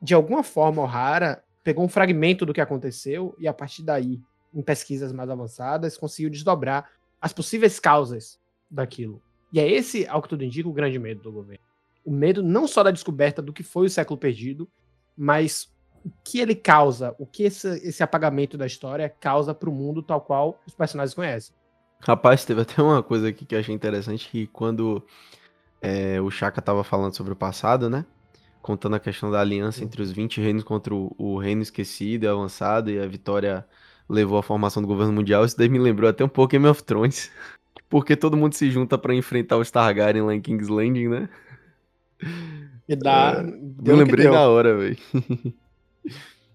de 0.00 0.14
alguma 0.14 0.42
forma, 0.42 0.82
Ohara 0.82 1.42
pegou 1.64 1.84
um 1.84 1.88
fragmento 1.88 2.46
do 2.46 2.54
que 2.54 2.60
aconteceu 2.60 3.34
e, 3.38 3.48
a 3.48 3.52
partir 3.52 3.82
daí, 3.82 4.20
em 4.54 4.62
pesquisas 4.62 5.12
mais 5.12 5.28
avançadas, 5.28 5.98
conseguiu 5.98 6.30
desdobrar 6.30 6.88
as 7.20 7.32
possíveis 7.32 7.80
causas 7.80 8.38
daquilo. 8.70 9.20
E 9.52 9.58
é 9.58 9.68
esse, 9.68 10.06
ao 10.06 10.22
que 10.22 10.28
tudo 10.28 10.44
indica, 10.44 10.68
o 10.68 10.72
grande 10.72 10.98
medo 10.98 11.22
do 11.22 11.32
governo. 11.32 11.64
O 12.04 12.10
medo 12.12 12.42
não 12.42 12.68
só 12.68 12.84
da 12.84 12.90
descoberta 12.90 13.42
do 13.42 13.52
que 13.52 13.64
foi 13.64 13.86
o 13.86 13.90
século 13.90 14.18
perdido, 14.18 14.68
mas 15.16 15.74
o 16.06 16.12
que 16.22 16.38
ele 16.38 16.54
causa, 16.54 17.16
o 17.18 17.26
que 17.26 17.42
esse, 17.42 17.68
esse 17.86 18.00
apagamento 18.00 18.56
da 18.56 18.64
história 18.64 19.08
causa 19.08 19.52
para 19.52 19.68
o 19.68 19.72
mundo 19.72 20.00
tal 20.00 20.20
qual 20.20 20.60
os 20.64 20.72
personagens 20.72 21.12
conhecem. 21.12 21.52
Rapaz, 21.98 22.44
teve 22.44 22.60
até 22.60 22.80
uma 22.80 23.02
coisa 23.02 23.28
aqui 23.28 23.44
que 23.44 23.56
eu 23.56 23.58
achei 23.58 23.74
interessante, 23.74 24.28
que 24.30 24.46
quando 24.46 25.04
é, 25.82 26.20
o 26.20 26.30
Chaka 26.30 26.62
tava 26.62 26.84
falando 26.84 27.16
sobre 27.16 27.32
o 27.32 27.36
passado, 27.36 27.90
né? 27.90 28.06
Contando 28.62 28.94
a 28.94 29.00
questão 29.00 29.32
da 29.32 29.40
aliança 29.40 29.82
entre 29.82 30.00
os 30.00 30.12
20 30.12 30.40
reinos 30.40 30.62
contra 30.62 30.94
o, 30.94 31.12
o 31.18 31.38
reino 31.38 31.62
esquecido 31.62 32.22
e 32.22 32.28
avançado, 32.28 32.88
e 32.88 33.00
a 33.00 33.06
vitória 33.08 33.66
levou 34.08 34.38
à 34.38 34.44
formação 34.44 34.80
do 34.80 34.86
governo 34.86 35.12
mundial, 35.12 35.44
isso 35.44 35.58
daí 35.58 35.68
me 35.68 35.80
lembrou 35.80 36.08
até 36.08 36.24
um 36.24 36.28
pouco 36.28 36.52
Game 36.52 36.68
of 36.68 36.84
Thrones. 36.84 37.32
Porque 37.90 38.14
todo 38.14 38.36
mundo 38.36 38.54
se 38.54 38.70
junta 38.70 38.96
pra 38.96 39.14
enfrentar 39.14 39.56
os 39.56 39.70
Targaryen 39.72 40.22
lá 40.22 40.34
em 40.34 40.40
King's 40.40 40.68
Landing, 40.68 41.08
né? 41.08 41.28
E 42.88 42.94
dá. 42.94 43.36
É, 43.38 43.42
deu 43.42 43.96
Me 43.96 44.04
lembrei 44.04 44.24
deu. 44.24 44.34
na 44.34 44.48
hora, 44.48 44.76
velho. 44.76 44.98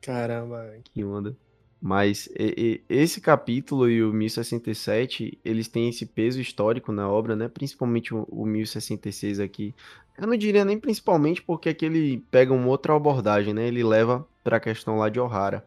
Caramba. 0.02 0.74
Que 0.94 1.04
onda. 1.04 1.36
Mas 1.84 2.28
e- 2.40 2.82
e- 2.90 2.96
esse 2.96 3.20
capítulo 3.20 3.90
e 3.90 4.04
o 4.04 4.14
1067, 4.14 5.40
eles 5.44 5.68
têm 5.68 5.90
esse 5.90 6.06
peso 6.06 6.40
histórico 6.40 6.92
na 6.92 7.10
obra, 7.10 7.36
né? 7.36 7.48
Principalmente 7.48 8.14
o, 8.14 8.28
o 8.30 8.46
1066 8.46 9.40
aqui. 9.40 9.74
Eu 10.18 10.28
não 10.28 10.36
diria 10.38 10.64
nem 10.64 10.78
principalmente 10.80 11.42
porque 11.42 11.70
aqui 11.70 11.86
ele 11.86 12.24
pega 12.30 12.54
uma 12.54 12.68
outra 12.68 12.96
abordagem, 12.96 13.54
né? 13.54 13.68
Ele 13.68 13.84
leva 13.84 14.28
pra 14.44 14.60
questão 14.60 14.98
lá 14.98 15.10
de 15.10 15.20
Ohara. 15.20 15.66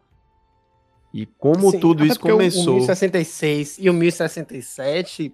E 1.13 1.25
como 1.25 1.71
Sim, 1.71 1.79
tudo 1.79 2.05
isso 2.05 2.15
porque 2.19 2.31
o- 2.31 2.35
começou. 2.37 2.73
O 2.75 2.77
1066 2.77 3.77
e 3.79 3.89
o 3.89 3.93
1067, 3.93 5.33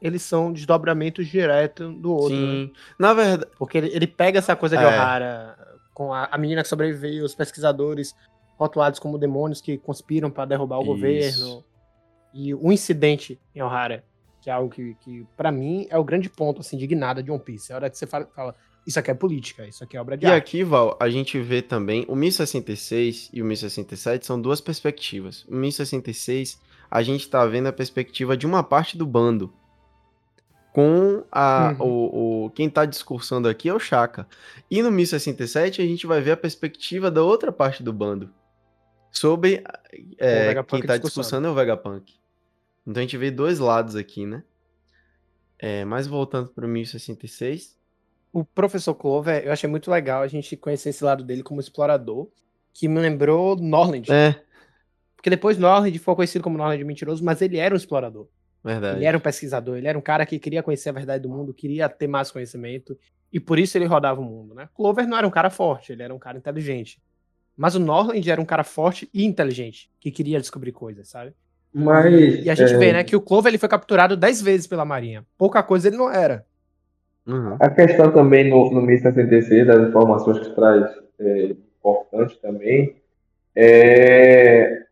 eles 0.00 0.22
são 0.22 0.52
desdobramentos 0.52 1.26
diretos 1.26 1.94
do 1.96 2.12
outro. 2.12 2.36
né? 2.36 2.66
Sim. 2.66 2.72
Na 2.98 3.12
verdade, 3.14 3.50
Porque 3.58 3.78
ele, 3.78 3.88
ele 3.94 4.06
pega 4.06 4.38
essa 4.38 4.54
coisa 4.54 4.76
de 4.76 4.84
É. 4.84 4.86
Ohara, 4.86 5.56
com 5.98 6.14
a, 6.14 6.26
a 6.30 6.38
menina 6.38 6.62
que 6.62 6.68
sobreviveu, 6.68 7.24
os 7.24 7.34
pesquisadores 7.34 8.14
rotulados 8.56 9.00
como 9.00 9.18
demônios 9.18 9.60
que 9.60 9.76
conspiram 9.76 10.30
para 10.30 10.44
derrubar 10.44 10.78
o 10.78 10.82
Isso. 10.82 10.86
governo. 10.92 11.64
E 12.32 12.54
o 12.54 12.70
incidente 12.70 13.36
em 13.52 13.60
Ohara, 13.62 14.04
que 14.40 14.48
é 14.48 14.52
algo 14.52 14.70
que, 14.70 14.94
que 15.00 15.26
para 15.36 15.50
mim, 15.50 15.88
é 15.90 15.98
o 15.98 16.04
grande 16.04 16.30
ponto, 16.30 16.60
assim, 16.60 16.76
de 16.76 16.86
guinada 16.86 17.20
de 17.20 17.32
One 17.32 17.42
Piece. 17.42 17.72
É 17.72 17.74
a 17.74 17.78
hora 17.78 17.90
que 17.90 17.98
você 17.98 18.06
fala, 18.06 18.28
fala, 18.32 18.54
isso 18.86 18.96
aqui 18.96 19.10
é 19.10 19.14
política, 19.14 19.66
isso 19.66 19.82
aqui 19.82 19.96
é 19.96 20.00
obra 20.00 20.16
de 20.16 20.24
E 20.24 20.28
arte. 20.28 20.38
aqui, 20.38 20.62
Val, 20.62 20.96
a 21.00 21.10
gente 21.10 21.36
vê 21.40 21.60
também 21.60 22.04
o 22.06 22.14
1066 22.14 23.30
e 23.32 23.42
o 23.42 23.44
1067 23.44 24.24
são 24.24 24.40
duas 24.40 24.60
perspectivas. 24.60 25.44
O 25.48 25.56
1066, 25.56 26.60
a 26.88 27.02
gente 27.02 27.28
tá 27.28 27.44
vendo 27.44 27.66
a 27.66 27.72
perspectiva 27.72 28.36
de 28.36 28.46
uma 28.46 28.62
parte 28.62 28.96
do 28.96 29.04
bando. 29.04 29.52
Com 30.78 31.24
a, 31.32 31.74
Uhum. 31.80 31.86
o, 31.86 32.44
o- 32.46 32.50
quem 32.50 32.70
tá 32.70 32.84
discursando 32.84 33.48
aqui 33.48 33.68
é 33.68 33.74
o 33.74 33.80
Chaka. 33.80 34.28
E 34.70 34.80
no 34.80 34.92
1067 34.92 35.82
a 35.82 35.84
gente 35.84 36.06
vai 36.06 36.20
ver 36.20 36.30
a 36.30 36.36
perspectiva 36.36 37.10
da 37.10 37.20
outra 37.20 37.50
parte 37.50 37.82
do 37.82 37.92
bando. 37.92 38.30
Sobre 39.10 39.64
é, 40.18 40.54
quem 40.62 40.82
tá 40.82 40.96
discursando. 40.96 41.48
é 41.48 41.50
o 41.50 41.54
Vegapunk. 41.54 42.14
Então 42.86 43.00
a 43.00 43.02
gente 43.02 43.16
vê 43.16 43.28
dois 43.28 43.58
lados 43.58 43.96
aqui, 43.96 44.24
né? 44.24 44.44
É, 45.58 45.84
mas 45.84 46.06
voltando 46.06 46.48
pro 46.50 46.68
1066. 46.68 47.76
O 48.32 48.44
professor 48.44 48.94
Clover, 48.94 49.44
eu 49.44 49.52
achei 49.52 49.68
muito 49.68 49.90
legal 49.90 50.22
a 50.22 50.28
gente 50.28 50.56
conhecer 50.56 50.90
esse 50.90 51.02
lado 51.02 51.24
dele 51.24 51.42
como 51.42 51.60
explorador, 51.60 52.28
que 52.72 52.86
me 52.86 53.00
lembrou 53.00 53.56
Norland. 53.56 54.12
É, 54.12 54.40
Porque 55.16 55.28
depois 55.28 55.58
Norland 55.58 55.98
foi 55.98 56.14
conhecido 56.14 56.42
como 56.44 56.56
Norland 56.56 56.84
mentiroso, 56.84 57.24
mas 57.24 57.42
ele 57.42 57.56
era 57.56 57.74
um 57.74 57.76
explorador. 57.76 58.28
Verdade. 58.72 58.98
Ele 58.98 59.06
era 59.06 59.16
um 59.16 59.20
pesquisador, 59.20 59.76
ele 59.76 59.88
era 59.88 59.98
um 59.98 60.02
cara 60.02 60.24
que 60.24 60.38
queria 60.38 60.62
conhecer 60.62 60.90
a 60.90 60.92
verdade 60.92 61.22
do 61.22 61.28
mundo, 61.28 61.54
queria 61.54 61.88
ter 61.88 62.06
mais 62.06 62.30
conhecimento, 62.30 62.96
e 63.32 63.38
por 63.38 63.58
isso 63.58 63.76
ele 63.76 63.84
rodava 63.84 64.20
o 64.20 64.24
mundo, 64.24 64.54
né? 64.54 64.68
Clover 64.74 65.06
não 65.06 65.16
era 65.16 65.26
um 65.26 65.30
cara 65.30 65.50
forte, 65.50 65.92
ele 65.92 66.02
era 66.02 66.14
um 66.14 66.18
cara 66.18 66.38
inteligente. 66.38 67.00
Mas 67.56 67.74
o 67.74 67.80
Norland 67.80 68.30
era 68.30 68.40
um 68.40 68.44
cara 68.44 68.62
forte 68.62 69.08
e 69.12 69.24
inteligente, 69.24 69.90
que 69.98 70.10
queria 70.10 70.40
descobrir 70.40 70.72
coisas, 70.72 71.08
sabe? 71.08 71.32
Mas. 71.72 72.44
E 72.44 72.48
a 72.48 72.54
gente 72.54 72.74
é, 72.74 72.78
vê, 72.78 72.92
né, 72.92 73.04
que 73.04 73.16
o 73.16 73.20
Clover 73.20 73.50
ele 73.50 73.58
foi 73.58 73.68
capturado 73.68 74.16
10 74.16 74.42
vezes 74.42 74.66
pela 74.66 74.84
Marinha. 74.84 75.24
Pouca 75.36 75.62
coisa 75.62 75.88
ele 75.88 75.96
não 75.96 76.10
era. 76.10 76.44
Uhum. 77.26 77.56
A 77.60 77.68
questão 77.68 78.10
também 78.10 78.48
no, 78.48 78.70
no 78.70 78.80
1066, 78.80 79.66
das 79.66 79.88
informações 79.88 80.38
que 80.38 80.54
traz 80.54 80.90
é, 81.20 81.56
importante 81.78 82.38
também, 82.40 82.96
é 83.54 84.82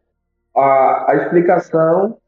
a, 0.55 1.12
a 1.12 1.17
explicação 1.17 2.19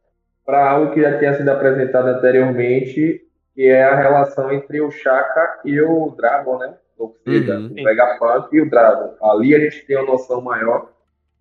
para 0.49 0.71
algo 0.71 0.93
que 0.95 1.03
já 1.03 1.19
tinha 1.19 1.35
sido 1.35 1.51
apresentado 1.51 2.09
anteriormente, 2.09 3.21
que 3.55 3.67
é 3.67 3.85
a 3.85 3.95
relação 3.95 4.51
entre 4.51 4.81
o 4.81 4.91
Chaka 4.91 5.61
e 5.63 5.79
o 5.79 6.15
Dragon, 6.17 6.57
né? 6.59 6.75
Ou 6.97 7.15
seja, 7.23 7.59
Uhum. 7.59 7.67
o 7.79 7.85
Vegapunk 7.85 8.57
e 8.57 8.63
o 8.63 8.71
Dragon. 8.71 9.15
Ali 9.23 9.55
a 9.55 9.59
gente 9.61 9.85
tem 9.87 9.99
uma 9.99 10.07
noção 10.07 10.41
maior 10.41 10.91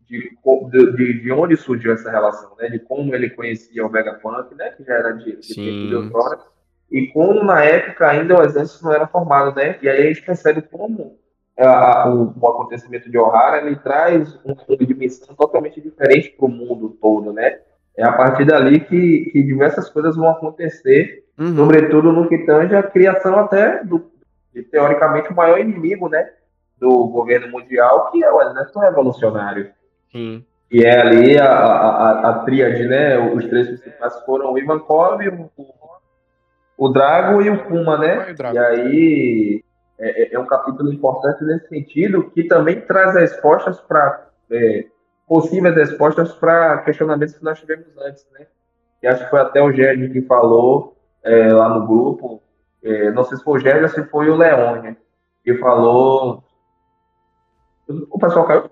de, 0.06 0.30
de, 0.72 0.92
de, 0.98 1.22
de 1.22 1.32
onde 1.32 1.56
surgiu 1.56 1.94
essa 1.94 2.12
relação, 2.12 2.52
né? 2.60 2.68
De 2.68 2.80
como 2.80 3.16
ele 3.16 3.30
conhecia 3.30 3.86
o 3.86 3.90
Vegapunk, 3.90 4.54
né? 4.56 4.72
Que 4.72 4.84
já 4.84 4.96
era 4.96 5.14
de, 5.14 5.38
de 5.38 5.56
tempo 5.56 5.88
de 5.88 5.96
outrora. 5.96 6.40
E 6.92 7.08
como 7.08 7.46
na 7.46 7.64
época 7.64 8.10
ainda 8.10 8.38
o 8.38 8.44
exército 8.44 8.84
não 8.84 8.94
era 8.94 9.08
formado, 9.08 9.56
né? 9.56 9.78
E 9.82 9.88
aí 9.88 10.02
a 10.04 10.08
gente 10.08 10.22
percebe 10.26 10.62
como 10.64 11.18
a- 11.58 12.10
o, 12.10 12.34
o 12.38 12.48
acontecimento 12.50 13.10
de 13.10 13.18
Ohara 13.18 13.66
ele 13.66 13.78
traz 13.78 14.36
um- 14.46 14.54
uma 14.68 14.78
dimensão 14.86 15.34
totalmente 15.34 15.80
diferente 15.80 16.30
para 16.38 16.46
o 16.46 16.50
mundo 16.50 16.90
todo, 17.02 17.32
né? 17.32 17.60
É 17.98 18.04
a 18.04 18.14
partir 18.14 18.46
dali 18.46 18.80
que, 18.80 19.30
que 19.32 19.42
diversas 19.42 19.90
coisas 19.90 20.16
vão 20.16 20.30
acontecer 20.30 21.28
Uhum. 21.38 21.56
Sobretudo 21.56 22.12
no 22.12 22.28
que 22.28 22.40
tange 22.40 22.76
a 22.76 22.82
criação 22.82 23.38
até 23.38 23.84
do, 23.84 24.12
de, 24.54 24.64
teoricamente, 24.64 25.32
o 25.32 25.36
maior 25.36 25.60
inimigo, 25.60 26.10
né? 26.10 26.32
Do 26.80 27.08
governo 27.08 27.50
mundial, 27.50 28.12
que 28.12 28.24
é 28.24 28.32
o 28.32 28.42
exército 28.42 28.80
revolucionário. 28.80 29.70
Sim. 30.12 30.44
E 30.72 30.84
é 30.84 31.00
ali 31.00 31.38
a, 31.38 31.46
a, 31.48 31.90
a, 31.90 32.30
a 32.30 32.34
tríade, 32.40 32.86
né? 32.88 33.18
Os 33.20 33.46
três 33.46 33.68
principais 33.68 34.20
foram 34.26 34.52
o 34.52 34.58
Ivankov, 34.58 35.22
o, 35.28 35.50
o 36.78 36.90
Drago 36.90 37.42
e 37.42 37.50
o 37.50 37.64
Puma, 37.66 37.98
né? 37.98 38.32
E 38.32 38.34
o. 38.34 38.54
E 38.54 38.58
aí 38.58 39.64
é, 40.00 40.24
é- 40.24 40.36
é 40.36 40.40
um 40.40 40.46
capítulo 40.48 40.92
importante 40.92 41.44
nesse 41.46 41.68
sentido, 41.70 42.32
que 42.32 42.44
também 42.46 42.82
traz 42.82 43.14
respostas 43.14 43.80
para 43.80 44.28
é, 44.52 44.86
possíveis 45.28 45.76
respostas 45.76 46.32
para 46.34 46.78
questionamentos 46.80 47.38
que 47.38 47.44
nós 47.44 47.60
tivemos 47.60 47.86
antes, 48.00 48.26
né? 48.32 48.48
E 49.04 49.08
acho 49.08 49.24
que 49.26 49.30
foi 49.30 49.40
até 49.42 49.62
o 49.62 49.72
Gerd 49.72 50.10
que 50.12 50.22
falou 50.24 50.96
é, 51.24 51.52
lá 51.54 51.70
no 51.70 51.86
grupo, 51.86 52.42
é, 52.82 53.12
não 53.12 53.24
sei 53.24 53.38
se 53.38 53.44
foi 53.44 53.60
o 53.60 53.62
Gerd 53.62 53.84
ou 53.84 53.90
se 53.90 54.04
foi 54.06 54.30
o 54.30 54.36
Leone, 54.36 54.96
que 55.44 55.54
falou. 55.56 56.44
O 58.10 58.18
pessoal 58.18 58.46
caiu. 58.46 58.70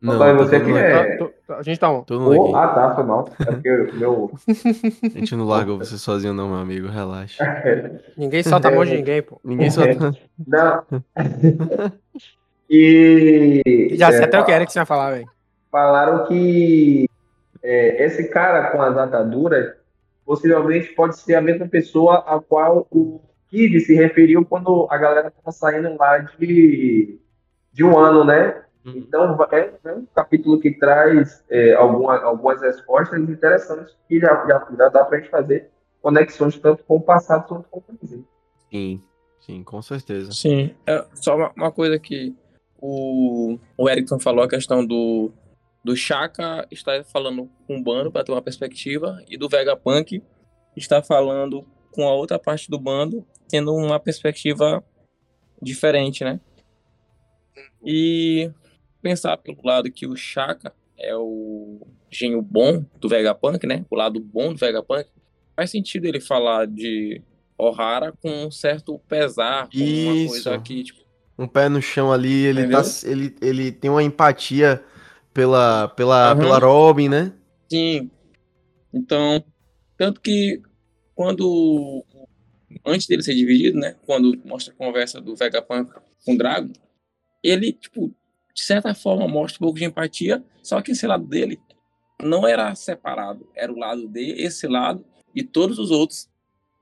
Não, 0.00 0.14
Só 0.14 0.18
tá 0.18 0.32
você 0.32 0.58
que 0.60 0.70
é- 0.72 1.16
Tô- 1.16 1.32
tô- 1.46 1.52
a 1.54 1.62
gente 1.62 1.78
tá 1.78 1.88
mundo 1.92 2.04
Oh, 2.50 2.56
ah, 2.56 2.68
tá, 2.68 2.94
foi 2.96 3.04
mal. 3.04 3.28
É 3.38 3.44
porque 3.44 3.70
meu. 3.92 4.32
A 4.48 5.18
gente 5.20 5.36
não 5.36 5.44
largou 5.46 5.78
você 5.78 5.96
sozinho, 5.96 6.34
não, 6.34 6.48
meu 6.48 6.58
amigo. 6.58 6.88
Relaxa. 6.88 7.40
Ninguém 8.18 8.42
solta 8.42 8.66
a 8.66 8.70
mão 8.72 8.84
de 8.84 8.96
ninguém, 8.96 9.22
pô. 9.22 9.40
Ninguém 9.44 9.68
É. 9.68 9.94
tá. 9.94 10.12
Não. 10.44 10.84
e. 12.68 13.90
Já 13.92 14.10
sei 14.10 14.22
é, 14.22 14.24
até 14.24 14.40
o 14.40 14.44
que 14.44 14.50
era 14.50 14.66
que 14.66 14.72
você 14.72 14.80
ia 14.80 14.86
falar, 14.86 15.12
velho. 15.12 15.28
Falaram 15.72 16.26
que 16.26 17.08
é, 17.62 18.04
esse 18.04 18.28
cara 18.28 18.70
com 18.70 18.82
as 18.82 18.96
ataduras 18.96 19.74
possivelmente 20.24 20.94
pode 20.94 21.18
ser 21.18 21.34
a 21.34 21.40
mesma 21.40 21.66
pessoa 21.66 22.18
a 22.18 22.38
qual 22.38 22.86
o 22.90 23.20
Kid 23.48 23.80
se 23.80 23.94
referiu 23.94 24.44
quando 24.44 24.86
a 24.90 24.98
galera 24.98 25.28
estava 25.28 25.50
saindo 25.50 25.96
lá 25.98 26.18
de, 26.18 27.18
de 27.72 27.84
um 27.84 27.98
ano, 27.98 28.22
né? 28.22 28.62
Então 28.84 29.38
é, 29.52 29.72
é 29.84 29.92
um 29.92 30.06
capítulo 30.06 30.60
que 30.60 30.72
traz 30.72 31.42
é, 31.48 31.72
alguma, 31.74 32.20
algumas 32.20 32.60
respostas 32.60 33.20
interessantes 33.20 33.96
que 34.08 34.18
já, 34.18 34.44
já, 34.46 34.66
já 34.76 34.88
dá 34.88 35.04
para 35.04 35.18
a 35.18 35.20
gente 35.20 35.30
fazer 35.30 35.70
conexões 36.00 36.58
tanto 36.58 36.84
com 36.84 36.96
o 36.96 37.00
passado 37.00 37.46
quanto 37.46 37.68
com 37.68 37.78
o 37.78 37.82
presente. 37.82 38.26
Sim, 38.70 39.00
sim, 39.40 39.62
com 39.62 39.80
certeza. 39.80 40.32
Sim. 40.32 40.74
É, 40.86 41.04
só 41.14 41.36
uma, 41.36 41.52
uma 41.56 41.70
coisa 41.70 41.98
que 41.98 42.34
o, 42.80 43.56
o 43.78 43.88
Erickson 43.88 44.18
falou, 44.18 44.42
a 44.42 44.48
questão 44.48 44.84
do, 44.84 45.30
do 45.84 45.96
Chaka 45.96 46.66
está 46.70 47.02
falando 47.04 47.50
com 47.66 47.78
o 47.78 47.82
bando 47.82 48.10
para 48.10 48.24
ter 48.24 48.32
uma 48.32 48.42
perspectiva 48.42 49.22
e 49.28 49.36
do 49.36 49.48
Vegapunk 49.48 50.22
está 50.76 51.02
falando 51.02 51.66
com 51.90 52.08
a 52.08 52.14
outra 52.14 52.38
parte 52.38 52.70
do 52.70 52.78
bando 52.78 53.26
tendo 53.48 53.74
uma 53.74 54.00
perspectiva 54.00 54.82
diferente, 55.60 56.24
né? 56.24 56.40
E 57.84 58.50
pensar 59.02 59.36
pelo 59.36 59.58
lado 59.62 59.90
que 59.90 60.06
o 60.06 60.16
Chaka 60.16 60.72
é 60.98 61.14
o 61.14 61.86
genio 62.10 62.40
bom 62.40 62.84
do 62.98 63.08
Vegapunk, 63.08 63.66
né? 63.66 63.84
O 63.90 63.96
lado 63.96 64.20
bom 64.20 64.52
do 64.52 64.58
Vegapunk. 64.58 65.08
Faz 65.54 65.70
sentido 65.70 66.06
ele 66.06 66.20
falar 66.20 66.66
de 66.66 67.20
Ohara 67.58 68.12
com 68.22 68.46
um 68.46 68.50
certo 68.50 68.98
pesar, 69.00 69.68
com 69.68 69.78
uma 69.78 70.28
coisa 70.28 70.58
que, 70.60 70.84
tipo, 70.84 71.00
Um 71.38 71.46
pé 71.46 71.68
no 71.68 71.82
chão 71.82 72.12
ali, 72.12 72.46
ele, 72.46 72.68
tá, 72.68 72.82
ele, 73.04 73.36
ele 73.42 73.72
tem 73.72 73.90
uma 73.90 74.02
empatia 74.02 74.82
pela, 75.32 75.88
pela, 75.88 76.32
Aham. 76.32 76.40
pela 76.40 76.58
Robin, 76.58 77.08
né? 77.08 77.32
Sim. 77.70 78.10
Então, 78.92 79.42
tanto 79.96 80.20
que 80.20 80.60
quando 81.14 82.04
antes 82.84 83.06
dele 83.06 83.22
ser 83.22 83.34
dividido, 83.34 83.78
né, 83.78 83.96
quando 84.06 84.40
mostra 84.44 84.72
a 84.72 84.76
conversa 84.76 85.20
do 85.20 85.36
Vegapunk 85.36 85.92
com 86.24 86.34
o 86.34 86.38
Drago, 86.38 86.72
ele, 87.42 87.72
tipo, 87.72 88.14
de 88.54 88.62
certa 88.62 88.94
forma 88.94 89.26
mostra 89.26 89.58
um 89.58 89.66
pouco 89.66 89.78
de 89.78 89.84
empatia, 89.84 90.42
só 90.62 90.80
que 90.80 90.92
esse 90.92 91.06
lado 91.06 91.24
dele 91.24 91.60
não 92.22 92.46
era 92.46 92.74
separado, 92.74 93.48
era 93.54 93.72
o 93.72 93.78
lado 93.78 94.06
dele, 94.08 94.42
esse 94.42 94.66
lado 94.66 95.04
e 95.34 95.42
todos 95.42 95.78
os 95.78 95.90
outros. 95.90 96.28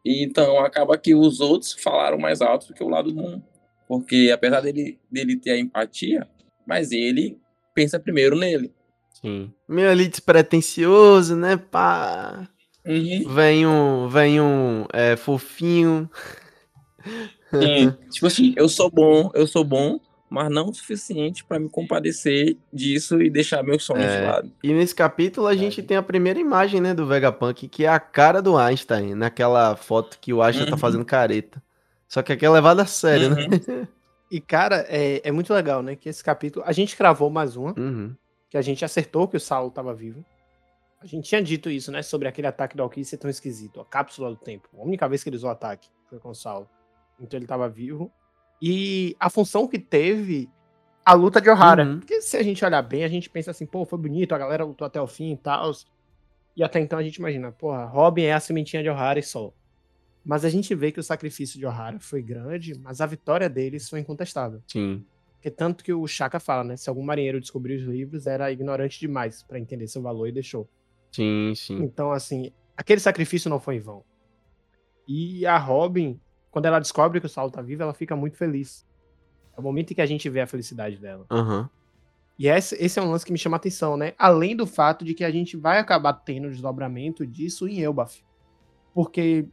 E 0.04 0.24
então 0.24 0.58
acaba 0.60 0.96
que 0.98 1.14
os 1.14 1.40
outros 1.40 1.72
falaram 1.72 2.18
mais 2.18 2.40
alto 2.40 2.68
do 2.68 2.74
que 2.74 2.82
o 2.82 2.88
lado 2.88 3.12
do 3.12 3.20
um, 3.20 3.42
porque 3.86 4.30
apesar 4.32 4.60
dele 4.60 4.98
dele 5.10 5.36
ter 5.36 5.52
a 5.52 5.58
empatia, 5.58 6.28
mas 6.66 6.92
ele 6.92 7.38
pensa 7.74 7.98
primeiro 8.00 8.36
nele. 8.36 8.72
Sim. 9.20 9.52
Meio 9.68 9.90
ali 9.90 10.08
despretensioso, 10.08 11.36
né? 11.36 11.56
Pá. 11.56 12.48
Uhum. 12.86 13.24
Vem 13.34 13.66
um, 13.66 14.08
vem 14.08 14.40
um 14.40 14.86
é, 14.92 15.16
fofinho. 15.16 16.08
Sim. 17.50 17.94
tipo 18.10 18.26
assim, 18.26 18.54
eu 18.56 18.68
sou 18.68 18.90
bom, 18.90 19.30
eu 19.34 19.46
sou 19.46 19.62
bom, 19.64 20.00
mas 20.28 20.50
não 20.50 20.68
o 20.70 20.74
suficiente 20.74 21.44
pra 21.44 21.58
me 21.58 21.68
compadecer 21.68 22.56
disso 22.72 23.20
e 23.20 23.28
deixar 23.28 23.62
meus 23.62 23.82
sonhos 23.84 24.04
É. 24.06 24.20
de 24.20 24.26
lado. 24.26 24.52
E 24.62 24.72
nesse 24.72 24.94
capítulo 24.94 25.46
a 25.46 25.54
gente 25.56 25.82
tem 25.82 25.96
a 25.96 26.02
primeira 26.02 26.38
imagem, 26.38 26.80
né, 26.80 26.94
do 26.94 27.06
Vegapunk, 27.06 27.68
que 27.68 27.84
é 27.84 27.88
a 27.88 28.00
cara 28.00 28.40
do 28.40 28.56
Einstein, 28.56 29.14
naquela 29.14 29.76
foto 29.76 30.18
que 30.20 30.32
o 30.32 30.42
Einstein 30.42 30.66
tá 30.66 30.72
Uhum. 30.72 30.78
fazendo 30.78 31.04
careta. 31.04 31.62
Só 32.08 32.22
que 32.22 32.32
aqui 32.32 32.44
é 32.46 32.50
levado 32.50 32.80
a 32.80 32.86
sério, 32.86 33.30
né? 33.30 33.46
E, 34.30 34.40
cara, 34.40 34.86
é, 34.88 35.20
é 35.28 35.32
muito 35.32 35.52
legal, 35.52 35.82
né? 35.82 35.96
Que 35.96 36.08
esse 36.08 36.22
capítulo. 36.22 36.64
A 36.66 36.72
gente 36.72 36.96
cravou 36.96 37.28
mais 37.30 37.56
uma, 37.56 37.74
Uhum. 37.78 38.14
que 38.48 38.56
a 38.56 38.62
gente 38.62 38.84
acertou 38.84 39.26
que 39.26 39.36
o 39.36 39.40
Saulo 39.40 39.70
tava 39.70 39.92
vivo. 39.92 40.24
A 41.00 41.06
gente 41.06 41.28
tinha 41.28 41.42
dito 41.42 41.70
isso, 41.70 41.90
né? 41.90 42.02
Sobre 42.02 42.28
aquele 42.28 42.46
ataque 42.46 42.76
do 42.76 42.82
Alquim 42.82 43.02
ser 43.02 43.16
tão 43.16 43.30
esquisito. 43.30 43.80
A 43.80 43.84
cápsula 43.84 44.30
do 44.30 44.36
tempo. 44.36 44.68
A 44.78 44.82
única 44.82 45.08
vez 45.08 45.22
que 45.22 45.30
ele 45.30 45.36
usou 45.36 45.48
o 45.48 45.52
ataque 45.52 45.88
foi 46.08 46.18
com 46.18 46.30
o 46.30 46.34
Saulo. 46.34 46.68
Então 47.18 47.38
ele 47.38 47.46
tava 47.46 47.68
vivo. 47.68 48.10
E 48.60 49.16
a 49.18 49.30
função 49.30 49.66
que 49.66 49.78
teve 49.78 50.48
a 51.04 51.14
luta 51.14 51.40
de 51.40 51.48
Ohara. 51.48 51.84
Uhum. 51.84 51.98
Porque 51.98 52.20
se 52.20 52.36
a 52.36 52.42
gente 52.42 52.64
olhar 52.64 52.82
bem, 52.82 53.02
a 53.02 53.08
gente 53.08 53.30
pensa 53.30 53.50
assim, 53.50 53.64
pô, 53.66 53.84
foi 53.86 53.98
bonito, 53.98 54.34
a 54.34 54.38
galera 54.38 54.64
lutou 54.64 54.86
até 54.86 55.00
o 55.00 55.06
fim 55.06 55.32
e 55.32 55.36
tal. 55.36 55.72
E 56.54 56.62
até 56.62 56.78
então 56.78 56.98
a 56.98 57.02
gente 57.02 57.16
imagina, 57.16 57.50
porra, 57.50 57.86
Robin 57.86 58.24
é 58.24 58.34
a 58.34 58.40
sementinha 58.40 58.82
de 58.82 58.90
Ohara 58.90 59.18
e 59.18 59.22
só. 59.22 59.52
Mas 60.24 60.44
a 60.44 60.48
gente 60.48 60.74
vê 60.74 60.92
que 60.92 61.00
o 61.00 61.02
sacrifício 61.02 61.58
de 61.58 61.66
Ohara 61.66 61.98
foi 61.98 62.22
grande, 62.22 62.78
mas 62.78 63.00
a 63.00 63.06
vitória 63.06 63.48
deles 63.48 63.88
foi 63.88 64.00
incontestável. 64.00 64.62
Sim. 64.66 65.04
Porque 65.34 65.50
tanto 65.50 65.82
que 65.82 65.92
o 65.92 66.06
Chaka 66.06 66.38
fala, 66.38 66.62
né? 66.62 66.76
Se 66.76 66.90
algum 66.90 67.02
marinheiro 67.02 67.40
descobriu 67.40 67.78
os 67.78 67.84
livros, 67.84 68.26
era 68.26 68.52
ignorante 68.52 69.00
demais 69.00 69.42
pra 69.42 69.58
entender 69.58 69.86
seu 69.86 70.02
valor 70.02 70.28
e 70.28 70.32
deixou. 70.32 70.68
Sim, 71.10 71.54
sim. 71.56 71.82
Então, 71.82 72.12
assim, 72.12 72.52
aquele 72.76 73.00
sacrifício 73.00 73.48
não 73.48 73.58
foi 73.58 73.76
em 73.76 73.80
vão. 73.80 74.04
E 75.08 75.46
a 75.46 75.56
Robin, 75.56 76.20
quando 76.50 76.66
ela 76.66 76.78
descobre 76.78 77.20
que 77.20 77.26
o 77.26 77.28
Saulo 77.28 77.50
tá 77.50 77.62
vivo, 77.62 77.82
ela 77.82 77.94
fica 77.94 78.14
muito 78.14 78.36
feliz. 78.36 78.86
É 79.56 79.60
o 79.60 79.62
momento 79.62 79.92
em 79.92 79.94
que 79.94 80.02
a 80.02 80.06
gente 80.06 80.28
vê 80.28 80.42
a 80.42 80.46
felicidade 80.46 80.98
dela. 80.98 81.24
Aham. 81.30 81.70
E 82.38 82.48
esse, 82.48 82.74
esse 82.76 82.98
é 82.98 83.02
um 83.02 83.10
lance 83.10 83.24
que 83.24 83.32
me 83.32 83.38
chama 83.38 83.56
a 83.56 83.58
atenção, 83.58 83.96
né? 83.96 84.14
Além 84.18 84.56
do 84.56 84.66
fato 84.66 85.04
de 85.04 85.12
que 85.14 85.24
a 85.24 85.30
gente 85.30 85.56
vai 85.56 85.78
acabar 85.78 86.12
tendo 86.12 86.48
o 86.48 86.50
desdobramento 86.50 87.26
disso 87.26 87.66
em 87.68 87.80
Elbaf. 87.80 88.22
Porque 88.94 89.46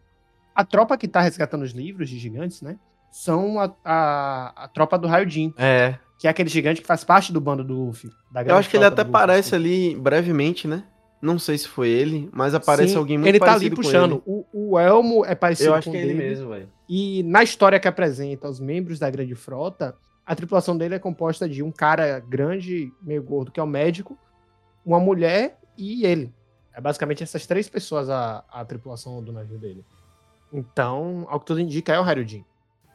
a 0.57 0.65
tropa 0.65 0.97
que 0.97 1.07
tá 1.07 1.21
resgatando 1.21 1.61
os 1.63 1.71
livros 1.71 2.09
de 2.09 2.17
gigantes, 2.17 2.61
né? 2.61 2.77
São 3.11 3.59
a, 3.59 3.71
a, 3.85 4.63
a 4.63 4.67
tropa 4.67 4.97
do 4.97 5.07
Raio 5.07 5.29
Jin, 5.29 5.53
É. 5.57 5.97
que 6.19 6.27
é 6.27 6.29
aquele 6.29 6.49
gigante 6.49 6.81
que 6.81 6.87
faz 6.87 7.03
parte 7.03 7.31
do 7.31 7.39
bando 7.39 7.63
do 7.63 7.73
Luffy. 7.73 8.09
da 8.31 8.41
Eu 8.43 8.55
acho 8.55 8.69
que 8.69 8.75
ele 8.77 8.85
até 8.85 9.01
Luffy, 9.03 9.15
aparece 9.15 9.55
assim. 9.55 9.63
ali 9.63 9.95
brevemente, 9.95 10.67
né? 10.67 10.83
Não 11.21 11.39
sei 11.39 11.57
se 11.57 11.67
foi 11.67 11.89
ele, 11.89 12.29
mas 12.31 12.53
aparece 12.53 12.91
Sim, 12.93 12.97
alguém 12.97 13.17
muito 13.17 13.29
Ele 13.29 13.39
tá 13.39 13.45
ali 13.45 13.69
parecido 13.71 13.75
com 13.75 13.81
puxando. 13.81 14.11
ele. 14.13 14.21
O, 14.25 14.71
o 14.73 14.79
elmo 14.79 15.25
é 15.25 15.33
parecido 15.33 15.69
Eu 15.69 15.75
acho 15.75 15.85
com 15.85 15.91
que 15.91 15.97
é 15.97 16.01
ele 16.01 16.13
mesmo, 16.13 16.49
velho. 16.49 16.69
E 16.87 17.23
na 17.23 17.41
história 17.43 17.79
que 17.79 17.87
apresenta 17.87 18.47
os 18.47 18.59
membros 18.59 18.99
da 18.99 19.09
grande 19.09 19.33
frota, 19.33 19.95
a 20.25 20.35
tripulação 20.35 20.77
dele 20.77 20.93
é 20.95 20.99
composta 20.99 21.47
de 21.49 21.63
um 21.63 21.71
cara 21.71 22.19
grande, 22.19 22.91
meio 23.01 23.23
gordo, 23.23 23.51
que 23.51 23.59
é 23.59 23.63
o 23.63 23.67
médico, 23.67 24.17
uma 24.85 24.99
mulher 24.99 25.57
e 25.77 26.05
ele. 26.05 26.31
É 26.73 26.79
basicamente 26.81 27.23
essas 27.23 27.47
três 27.47 27.67
pessoas 27.67 28.09
a, 28.09 28.43
a 28.51 28.63
tripulação 28.63 29.23
do 29.23 29.31
navio 29.33 29.57
dele. 29.57 29.83
Então, 30.51 31.25
ao 31.29 31.39
que 31.39 31.45
tudo 31.45 31.59
indica, 31.59 31.93
é 31.93 31.99
o 31.99 32.03
Harryudin. 32.03 32.43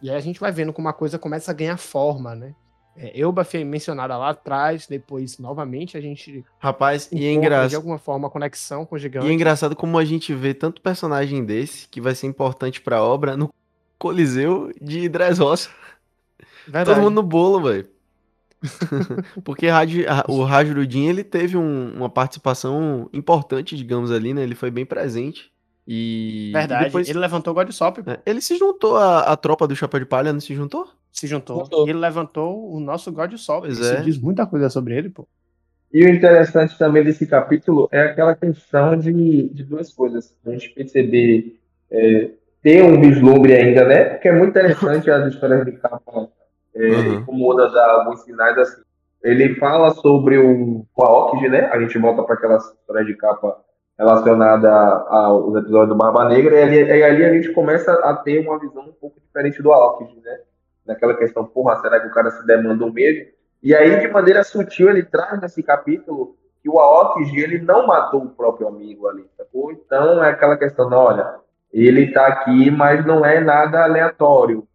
E 0.01 0.11
aí 0.11 0.17
a 0.17 0.21
gente 0.21 0.41
vai 0.41 0.51
vendo 0.51 0.73
como 0.73 0.89
a 0.89 0.93
coisa 0.93 1.19
começa 1.19 1.51
a 1.51 1.55
ganhar 1.55 1.77
forma, 1.77 2.35
né? 2.35 2.55
É, 2.97 3.19
Elbaf 3.19 3.57
é 3.57 3.65
mencionada 3.65 4.17
lá 4.19 4.31
atrás, 4.31 4.87
depois, 4.87 5.39
novamente, 5.39 5.97
a 5.97 6.01
gente 6.01 6.45
Rapaz, 6.59 7.09
e 7.11 7.25
é 7.25 7.31
encontra, 7.31 7.31
de 7.31 7.37
engraçado. 7.37 7.75
alguma 7.77 7.99
forma, 7.99 8.29
a 8.29 8.31
conexão 8.31 8.85
com 8.85 8.97
o 8.97 8.99
gigante. 8.99 9.27
E 9.27 9.31
é 9.31 9.33
engraçado 9.33 9.75
como 9.75 9.97
a 9.97 10.05
gente 10.05 10.35
vê 10.35 10.53
tanto 10.53 10.83
personagem 10.83 11.45
desse, 11.45 11.89
que 11.89 12.01
vai 12.01 12.15
ser 12.15 12.27
importante 12.27 12.81
pra 12.81 13.03
obra, 13.03 13.37
no 13.37 13.49
Coliseu 13.99 14.73
de 14.81 15.09
Dressrosa. 15.09 15.71
Todo 16.85 16.97
mundo 17.01 17.15
no 17.15 17.23
bolo, 17.23 17.63
velho. 17.63 17.89
Porque 19.45 19.67
o 20.29 20.45
Rajurudin, 20.45 21.07
ele 21.07 21.25
teve 21.25 21.57
um- 21.57 21.95
uma 21.97 22.09
participação 22.09 23.09
importante, 23.13 23.77
digamos 23.77 24.11
ali, 24.11 24.33
né? 24.35 24.43
Ele 24.43 24.55
foi 24.55 24.71
bem 24.71 24.85
presente. 24.87 25.52
E 25.87 26.51
Verdade. 26.55 26.85
depois 26.87 27.09
Ele 27.09 27.19
levantou 27.19 27.53
o 27.53 27.55
Godsop, 27.55 28.03
É, 28.07 28.21
ele 28.25 28.41
se 28.41 28.57
juntou 28.57 28.97
à, 28.97 29.21
à 29.33 29.37
tropa 29.37 29.67
do 29.67 29.75
Chapéu 29.75 30.01
de 30.01 30.07
Palha, 30.07 30.33
não 30.33 30.41
se 30.41 30.55
juntou? 30.55 30.87
se 31.11 31.27
juntou. 31.27 31.59
Juntou. 31.65 31.87
E 31.87 31.91
ele 31.91 31.99
levantou 31.99 32.73
o 32.73 32.81
nosso 32.81 33.13
Godsop. 33.13 33.67
Pois 33.67 33.79
Isso 33.79 33.93
é. 33.93 34.01
diz 34.01 34.19
muita 34.19 34.47
coisa 34.47 34.71
sobre 34.71 34.97
ele, 34.97 35.11
pô. 35.11 35.27
E 35.93 36.05
o 36.07 36.09
interessante 36.09 36.79
também 36.79 37.05
desse 37.05 37.27
capítulo 37.27 37.87
é 37.93 38.01
aquela 38.01 38.35
questão 38.35 38.97
de, 38.99 39.49
de 39.51 39.63
duas 39.65 39.93
coisas. 39.93 40.35
A 40.47 40.51
gente 40.53 40.71
perceber 40.71 41.61
é, 41.91 42.31
ter 42.63 42.83
um 42.83 42.99
vislumbre 42.99 43.53
ainda, 43.53 43.85
né? 43.85 44.05
Porque 44.05 44.29
é 44.29 44.33
muito 44.33 44.51
interessante 44.51 45.11
as 45.11 45.35
histórias 45.35 45.67
de 45.67 45.73
capa, 45.73 46.29
é, 46.75 46.89
Uhum. 46.89 47.25
como 47.27 47.51
Oda 47.51 47.69
dá 47.69 47.91
alguns 47.93 48.23
sinais 48.23 48.57
assim. 48.57 48.81
Ele 49.23 49.55
fala 49.57 49.93
sobre 49.95 50.39
o, 50.39 50.87
o 50.97 51.03
Aokiji, 51.03 51.51
né? 51.51 51.67
A 51.67 51.79
gente 51.79 51.99
volta 51.99 52.23
para 52.23 52.37
aquelas 52.37 52.65
histórias 52.73 53.07
de 53.07 53.15
capa 53.15 53.59
relacionada 54.03 54.69
aos 55.09 55.55
episódios 55.57 55.91
do 55.91 55.95
Barba 55.95 56.29
Negra, 56.29 56.57
e 56.57 56.63
ali, 56.63 56.77
e 56.77 57.03
ali 57.05 57.25
a 57.25 57.33
gente 57.33 57.53
começa 57.53 57.93
a 57.93 58.17
ter 58.17 58.41
uma 58.41 58.59
visão 58.59 58.83
um 58.83 58.93
pouco 58.93 59.21
diferente 59.21 59.63
do 59.63 59.73
Aokiji, 59.73 60.21
né? 60.21 60.41
Naquela 60.85 61.15
questão, 61.15 61.45
porra, 61.45 61.81
será 61.81 62.01
que 62.01 62.09
o 62.09 62.11
cara 62.11 62.31
se 62.33 62.45
demandou 62.45 62.93
mesmo? 62.93 63.27
E 63.63 63.73
aí, 63.75 64.01
de 64.01 64.09
maneira 64.09 64.43
sutil, 64.43 64.91
ele 64.91 65.05
traz 65.05 65.41
nesse 65.41 65.63
capítulo 65.63 66.37
que 66.61 66.69
o 66.69 66.81
Aokiji, 66.81 67.41
ele 67.41 67.61
não 67.61 67.87
matou 67.87 68.25
o 68.25 68.31
próprio 68.31 68.67
amigo 68.67 69.07
ali, 69.07 69.25
sacou? 69.37 69.71
Então, 69.71 70.23
é 70.23 70.31
aquela 70.31 70.57
questão, 70.57 70.91
não, 70.91 70.99
olha, 70.99 71.37
ele 71.73 72.13
tá 72.13 72.27
aqui, 72.27 72.71
mas 72.73 73.07
não 73.07 73.25
é 73.25 73.39
nada 73.39 73.85
aleatório. 73.85 74.67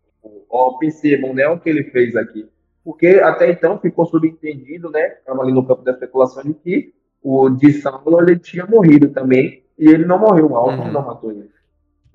Ó, 0.50 0.78
percebam, 0.78 1.34
né, 1.34 1.48
o 1.50 1.60
que 1.60 1.70
ele 1.70 1.84
fez 1.86 2.16
aqui. 2.16 2.50
Porque 2.84 3.20
até 3.22 3.52
então 3.52 3.78
ficou 3.78 4.06
subentendido, 4.06 4.90
né, 4.90 5.18
estava 5.20 5.42
ali 5.42 5.52
no 5.52 5.68
campo 5.68 5.84
da 5.84 5.92
especulação 5.92 6.42
de 6.44 6.54
que 6.54 6.94
o 7.30 7.50
de 7.50 7.74
Saulo 7.74 8.22
ele 8.22 8.38
tinha 8.40 8.66
morrido 8.66 9.10
também, 9.10 9.64
e 9.78 9.90
ele 9.90 10.06
não 10.06 10.18
morreu, 10.20 10.52
o 10.52 10.56
Alckmin 10.56 10.86
Uhum. 10.88 10.92
não 10.94 11.06
matou 11.06 11.32
ele. 11.32 11.50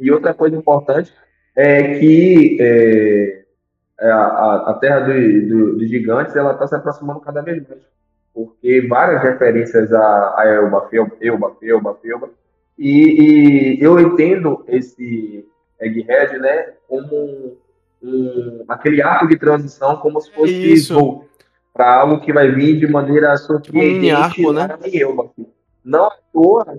E 0.01 0.11
outra 0.11 0.33
coisa 0.35 0.57
importante 0.57 1.13
é 1.55 1.99
que 1.99 2.57
é, 2.61 3.45
é, 4.01 4.11
a, 4.11 4.65
a- 4.71 4.75
Terra 4.81 5.01
do- 5.01 5.47
do- 5.49 5.77
dos 5.77 5.89
Gigantes 5.89 6.35
ela 6.35 6.53
está 6.53 6.67
se 6.67 6.75
aproximando 6.75 7.21
cada 7.21 7.43
vez 7.43 7.63
mais, 7.69 7.81
porque 8.35 8.81
várias 8.89 9.23
referências 9.23 9.93
a, 9.93 10.35
a 10.39 10.45
Elba, 10.47 10.89
Felba, 10.89 11.15
Elba, 11.21 11.55
Felba, 11.61 11.95
Felba, 12.03 12.31
e, 12.79 13.77
e 13.79 13.83
eu 13.83 14.01
entendo 14.01 14.65
esse 14.67 15.47
Egghead, 15.79 16.39
né, 16.39 16.73
como 16.89 17.07
um, 17.15 17.57
um- 18.03 18.65
aquele 18.69 19.03
arco 19.03 19.29
de 19.29 19.37
transição, 19.37 19.97
como 19.99 20.21
se 20.21 20.33
fosse 20.33 20.73
Isso. 20.73 21.23
Para 21.73 21.95
algo 21.95 22.21
que 22.21 22.33
vai 22.33 22.51
vir 22.51 22.79
de 22.79 22.87
maneira 22.87 23.37
surpreendente 23.37 23.95
mini 23.95 24.11
arco, 24.11 24.53
né? 24.53 24.69
em 24.85 25.01
Elba. 25.01 25.31
Não 25.85 26.07
à 26.07 26.13
toa, 26.33 26.79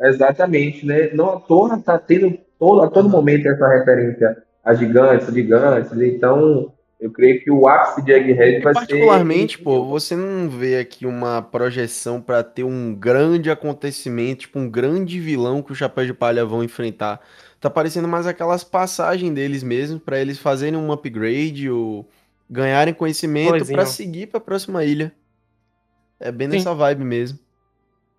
exatamente, 0.00 0.86
né? 0.86 1.10
Não 1.12 1.30
à 1.30 1.40
toa 1.40 1.76
está 1.76 1.98
tendo 1.98 2.38
todo, 2.58 2.82
a 2.82 2.88
todo 2.88 3.08
momento 3.08 3.48
essa 3.48 3.68
referência 3.68 4.36
a 4.64 4.74
gigantes, 4.74 5.32
gigantes. 5.32 5.92
Então, 5.92 6.72
eu 7.00 7.10
creio 7.10 7.42
que 7.42 7.50
o 7.50 7.66
ápice 7.66 8.00
de 8.02 8.12
Egghead 8.12 8.62
vai 8.62 8.72
particularmente, 8.72 9.56
ser. 9.56 9.64
pô, 9.64 9.84
você 9.84 10.14
não 10.14 10.48
vê 10.48 10.78
aqui 10.78 11.04
uma 11.04 11.42
projeção 11.42 12.20
pra 12.20 12.44
ter 12.44 12.62
um 12.62 12.94
grande 12.94 13.50
acontecimento, 13.50 14.42
tipo 14.42 14.60
um 14.60 14.70
grande 14.70 15.18
vilão 15.18 15.62
que 15.62 15.72
o 15.72 15.74
Chapéu 15.74 16.06
de 16.06 16.14
Palha 16.14 16.44
vão 16.44 16.62
enfrentar. 16.62 17.20
Tá 17.60 17.68
parecendo 17.68 18.06
mais 18.06 18.26
aquelas 18.26 18.62
passagens 18.62 19.32
deles 19.34 19.64
mesmo, 19.64 19.98
pra 19.98 20.20
eles 20.20 20.38
fazerem 20.38 20.78
um 20.78 20.92
upgrade 20.92 21.68
ou 21.68 22.08
ganharem 22.52 22.92
conhecimento 22.92 23.50
Coisinha. 23.50 23.76
pra 23.78 23.86
seguir 23.86 24.26
pra 24.26 24.38
próxima 24.38 24.84
ilha. 24.84 25.10
É 26.20 26.30
bem 26.30 26.48
Sim. 26.50 26.58
nessa 26.58 26.74
vibe 26.74 27.02
mesmo. 27.02 27.38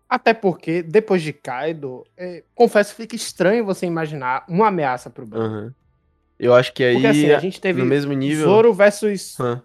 Até 0.09 0.33
porque, 0.33 0.81
depois 0.81 1.21
de 1.21 1.31
Kaido, 1.31 2.03
é, 2.17 2.43
confesso 2.53 2.95
que 2.95 3.01
fica 3.03 3.15
estranho 3.15 3.63
você 3.63 3.85
imaginar 3.85 4.43
uma 4.49 4.67
ameaça 4.67 5.09
pro 5.09 5.25
bando. 5.25 5.43
Aham. 5.45 5.75
Eu 6.39 6.53
acho 6.53 6.73
que 6.73 6.83
aí 6.83 6.93
Porque 6.95 7.07
assim, 7.07 7.31
a 7.31 7.39
gente 7.39 7.61
teve 7.61 7.79
no 7.79 7.85
mesmo 7.85 8.11
nível. 8.11 8.45
Zoro 8.45 8.73
versus. 8.73 9.39
Hã. 9.39 9.61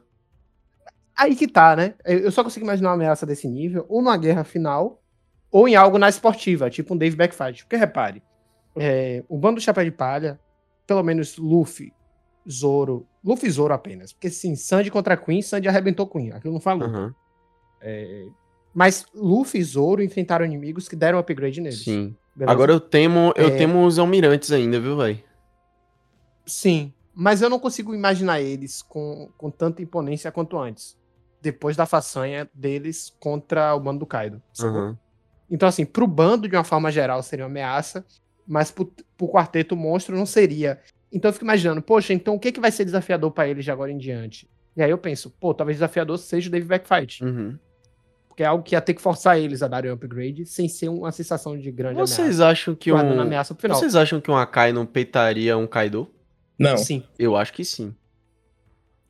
Aí 1.16 1.35
que 1.35 1.49
tá, 1.49 1.75
né? 1.75 1.95
Eu 2.05 2.19
eu 2.21 2.31
só 2.31 2.45
consigo 2.45 2.64
imaginar 2.64 2.91
uma 2.91 2.95
ameaça 2.95 3.27
desse 3.27 3.49
nível, 3.49 3.85
ou 3.89 4.01
numa 4.03 4.16
guerra 4.16 4.45
final, 4.45 5.03
ou 5.51 5.66
em 5.66 5.75
algo 5.75 5.99
na 5.99 6.09
esportiva, 6.09 6.71
tipo 6.71 6.95
um 6.95 6.97
Dave 6.97 7.16
Backfight. 7.16 7.64
Porque 7.64 7.77
repare, 7.77 8.23
é, 8.77 9.25
o 9.29 9.37
bando 9.39 9.57
do 9.57 9.62
Chapéu 9.62 9.85
de 9.85 9.91
Palha, 9.91 10.39
pelo 10.87 11.03
menos 11.03 11.37
Luffy, 11.39 11.93
Zoro, 12.49 13.08
Luffy 13.25 13.51
Zoro 13.51 13.75
apenas. 13.75 14.12
Porque 14.12 14.31
sim, 14.31 14.55
Sandy 14.57 14.91
contra 14.91 15.16
Queen, 15.16 15.43
Sandy 15.43 15.69
arrebentou 15.69 16.07
Queen. 16.07 16.33
Aquilo 16.33 16.55
não 16.55 16.61
falou. 16.61 16.89
Aham. 16.89 17.14
Mas 18.75 19.07
Luffy 19.14 19.61
e 19.61 19.64
Zoro 19.64 20.03
enfrentaram 20.03 20.45
inimigos 20.45 20.89
que 20.89 20.97
deram 20.97 21.19
upgrade 21.19 21.61
neles. 21.61 21.83
Sim. 21.85 22.14
beleza? 22.35 22.53
Agora 22.53 22.73
eu 22.73 22.79
temo, 22.81 23.33
eu 23.37 23.49
É. 23.49 23.57
temo 23.57 23.85
os 23.85 23.99
almirantes 23.99 24.53
ainda, 24.53 24.79
viu, 24.81 24.97
velho? 24.97 25.19
Sim, 26.47 26.93
mas 27.14 27.43
eu 27.43 27.51
não 27.51 27.59
consigo 27.59 27.95
imaginar 27.95 28.41
eles 28.41 28.81
com, 28.83 29.29
com 29.37 29.51
tanta 29.51 29.83
imponência 29.83 30.31
quanto 30.31 30.57
antes. 30.59 30.97
Depois 31.43 31.77
da 31.77 31.85
façanha 31.87 32.49
deles 32.55 33.12
contra 33.21 33.75
o 33.75 33.81
bando 33.81 34.01
do 34.01 34.07
Kaido. 34.07 34.41
Aham. 34.61 34.97
Então, 35.51 35.69
assim, 35.69 35.85
pro 35.85 36.07
bando, 36.07 36.49
de 36.49 36.55
uma 36.57 36.64
forma 36.64 36.91
geral, 36.93 37.23
seria 37.23 37.45
uma 37.45 37.51
ameaça, 37.51 38.05
mas 38.47 38.71
pro, 38.71 38.87
pro 39.16 39.29
quarteto 39.29 39.75
monstro 39.77 40.16
não 40.16 40.27
seria. 40.27 40.81
Então 41.13 41.29
eu 41.29 41.33
fico 41.33 41.45
imaginando, 41.45 41.81
poxa, 41.81 42.13
então 42.13 42.35
o 42.35 42.39
que, 42.41 42.53
que 42.53 42.61
vai 42.61 42.71
ser 42.71 42.85
desafiador 42.85 43.31
pra 43.31 43.49
eles 43.49 43.65
de 43.65 43.71
agora 43.71 43.91
em 43.91 43.97
diante? 43.99 44.49
E 44.77 44.83
aí 44.83 44.91
eu 44.91 44.99
penso, 44.99 45.31
pô, 45.41 45.55
talvez 45.55 45.77
desafiador 45.79 46.19
seja 46.19 46.49
o 46.49 46.53
Dave 46.53 46.67
Backfight. 46.67 47.25
Uhum. 47.25 47.59
Porque 48.29 48.43
é 48.43 48.47
algo 48.47 48.63
que 48.63 48.75
ia 48.75 48.81
ter 48.81 48.95
que 48.95 49.01
forçar 49.03 49.39
eles 49.39 49.63
a 49.63 49.69
darem 49.69 49.91
um 49.91 49.95
upgrade 49.95 50.47
sem 50.47 50.69
ser 50.69 50.89
uma 50.89 51.11
sensação 51.11 51.59
de 51.59 51.71
grande 51.73 51.97
Vocês 51.99 52.41
ameaça. 52.41 52.47
acham 52.47 52.75
que 52.75 52.93
um. 52.93 53.21
ameaça 53.21 53.55
pro 53.55 53.63
final. 53.63 53.77
Vocês 53.79 53.97
acham 53.97 54.21
que 54.21 54.31
um 54.31 54.37
Akai 54.37 54.73
não 54.73 54.87
peitaria 54.87 55.57
um 55.57 55.67
Kaido? 55.67 56.09
Não, 56.59 56.77
Sim, 56.77 57.03
Eu 57.19 57.37
acho 57.37 57.53
que 57.53 57.65
sim. 57.65 57.95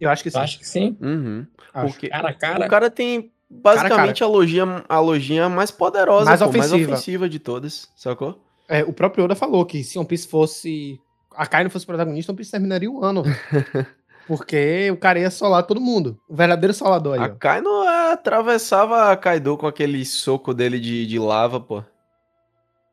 eu 0.00 0.08
acho 0.08 0.22
que 0.22 0.30
sim. 0.30 0.38
acho 0.38 0.58
que 0.58 0.66
sim. 0.66 0.96
Uhum. 1.00 1.46
Acho. 1.74 1.92
Porque 1.92 2.08
Cara 2.08 2.28
a 2.28 2.32
o 2.32 2.38
cara. 2.38 2.68
cara 2.68 2.90
tem 2.90 3.32
basicamente 3.50 4.22
a 4.22 4.26
logia, 4.26 4.64
a 4.88 5.00
logia 5.00 5.48
mais 5.48 5.70
poderosa, 5.70 6.24
Mais 6.26 6.40
pô, 6.40 6.46
mais 6.52 6.72
ofensiva. 6.72 6.92
ofensiva 6.92 7.28
de 7.28 7.38
todas, 7.38 7.88
sacou? 7.96 8.42
É, 8.68 8.84
o 8.84 8.92
próprio 8.92 9.24
Oda 9.24 9.34
falou 9.34 9.64
que 9.66 9.82
se 9.82 9.98
One 9.98 10.06
Piece 10.06 10.28
fosse. 10.28 11.00
A 11.38 11.46
Kai 11.46 11.62
não 11.62 11.70
fosse 11.70 11.86
protagonista, 11.86 12.32
One 12.32 12.36
Piece 12.36 12.50
terminaria 12.50 12.90
o 12.90 13.04
ano. 13.04 13.22
Porque 14.26 14.90
o 14.90 14.96
cara 14.98 15.18
ia 15.20 15.30
solar 15.30 15.62
todo 15.62 15.80
mundo. 15.80 16.20
O 16.28 16.34
verdadeiro 16.34 16.74
solador 16.74 17.14
aí. 17.14 17.20
A 17.30 17.32
ó. 17.32 17.36
Kaino 17.36 17.70
atravessava 18.12 19.10
a 19.10 19.16
Kaido 19.16 19.56
com 19.56 19.66
aquele 19.66 20.04
soco 20.04 20.52
dele 20.52 20.78
de, 20.78 21.06
de 21.06 21.18
lava, 21.18 21.58
pô. 21.58 21.82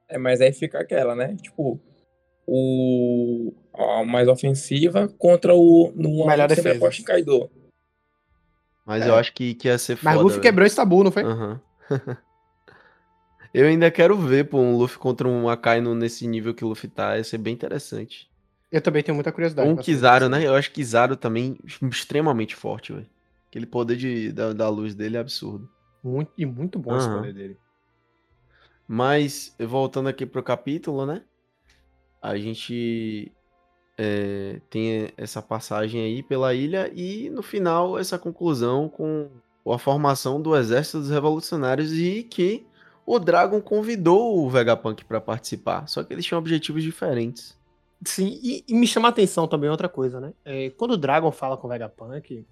É, 0.07 0.17
mas 0.17 0.39
aí 0.39 0.53
fica 0.53 0.79
aquela, 0.79 1.13
né? 1.13 1.35
Tipo, 1.41 1.77
o 2.47 3.51
a 3.77 4.05
mais 4.05 4.27
ofensiva 4.29 5.09
contra 5.17 5.53
o 5.53 5.91
no 5.95 6.25
Melhor 6.25 6.47
defesa. 6.47 6.77
aposta 6.77 7.01
em 7.01 7.05
Kaido. 7.05 7.49
Mas 8.85 9.03
É. 9.05 9.09
eu 9.09 9.15
acho 9.15 9.33
que, 9.33 9.55
que 9.55 9.67
ia 9.67 9.77
ser 9.77 9.97
Mas 10.01 10.13
foda. 10.13 10.23
Luffy 10.23 10.35
velho. 10.37 10.43
quebrou 10.43 10.65
esse 10.67 10.75
tabu, 10.75 11.03
não 11.03 11.11
foi? 11.11 11.23
Aham. 11.23 11.59
eu 13.53 13.67
ainda 13.67 13.91
quero 13.91 14.15
ver, 14.17 14.45
pô, 14.49 14.59
um 14.59 14.77
Luffy 14.77 14.97
contra 14.97 15.27
um 15.27 15.49
Akainu 15.49 15.93
nesse 15.95 16.25
nível 16.27 16.53
que 16.53 16.63
o 16.63 16.67
Luffy 16.69 16.87
tá. 16.89 17.17
Ia 17.17 17.23
ser 17.25 17.39
bem 17.39 17.53
interessante. 17.53 18.29
Eu 18.75 18.81
também 18.81 19.01
tenho 19.01 19.15
muita 19.15 19.31
curiosidade. 19.31 19.69
Um 19.69 19.77
Kizaru, 19.77 20.27
né? 20.27 20.45
Eu 20.45 20.53
acho 20.53 20.69
Kizaru 20.69 21.15
também 21.15 21.57
extremamente 21.81 22.57
forte, 22.57 22.91
velho. 22.91 23.07
Aquele 23.47 23.65
poder 23.65 23.95
de, 23.95 24.33
da, 24.33 24.51
da 24.51 24.67
luz 24.67 24.93
dele 24.93 25.15
é 25.15 25.19
absurdo. 25.21 25.69
Muito, 26.03 26.33
e 26.37 26.45
muito 26.45 26.77
bom 26.77 26.97
esse 26.97 27.07
Aham. 27.07 27.19
poder 27.19 27.33
dele. 27.33 27.57
Mas, 28.85 29.55
voltando 29.57 30.09
aqui 30.09 30.25
pro 30.25 30.43
capítulo, 30.43 31.05
né? 31.05 31.21
A 32.21 32.37
gente 32.37 33.31
é, 33.97 34.59
tem 34.69 35.09
essa 35.15 35.41
passagem 35.41 36.01
aí 36.01 36.21
pela 36.21 36.53
ilha 36.53 36.91
e 36.93 37.29
no 37.29 37.41
final 37.41 37.97
essa 37.97 38.19
conclusão 38.19 38.89
com 38.89 39.29
a 39.65 39.77
formação 39.77 40.41
do 40.41 40.53
Exército 40.53 40.99
dos 40.99 41.09
Revolucionários 41.09 41.93
e 41.93 42.23
que 42.23 42.67
o 43.05 43.19
Dragon 43.19 43.61
convidou 43.61 44.45
o 44.45 44.49
Vegapunk 44.49 45.05
para 45.05 45.21
participar, 45.21 45.87
só 45.87 46.03
que 46.03 46.11
eles 46.11 46.25
tinham 46.25 46.39
objetivos 46.39 46.83
diferentes. 46.83 47.57
Sim, 48.03 48.39
e, 48.43 48.63
e 48.67 48.73
me 48.73 48.87
chama 48.87 49.07
a 49.07 49.11
atenção 49.11 49.47
também 49.47 49.69
outra 49.69 49.87
coisa, 49.87 50.19
né? 50.19 50.33
É, 50.43 50.69
quando 50.71 50.91
o 50.91 50.97
Dragon 50.97 51.31
fala 51.31 51.57
com 51.57 51.67
o 51.67 51.69
Vegapunk, 51.69 52.45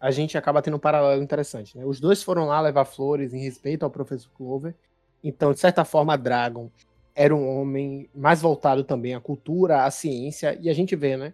a 0.00 0.10
gente 0.10 0.36
acaba 0.36 0.60
tendo 0.62 0.76
um 0.76 0.80
paralelo 0.80 1.22
interessante, 1.22 1.76
né? 1.76 1.84
Os 1.84 1.98
dois 2.00 2.22
foram 2.22 2.46
lá 2.46 2.60
levar 2.60 2.84
flores 2.84 3.32
em 3.32 3.40
respeito 3.40 3.84
ao 3.84 3.90
Professor 3.90 4.30
Clover. 4.36 4.74
Então, 5.22 5.52
de 5.52 5.58
certa 5.58 5.84
forma, 5.84 6.16
Dragon 6.16 6.70
era 7.14 7.34
um 7.34 7.48
homem 7.48 8.08
mais 8.14 8.42
voltado 8.42 8.84
também 8.84 9.14
à 9.14 9.20
cultura, 9.20 9.84
à 9.84 9.90
ciência, 9.90 10.58
e 10.60 10.68
a 10.68 10.74
gente 10.74 10.94
vê, 10.96 11.16
né? 11.16 11.32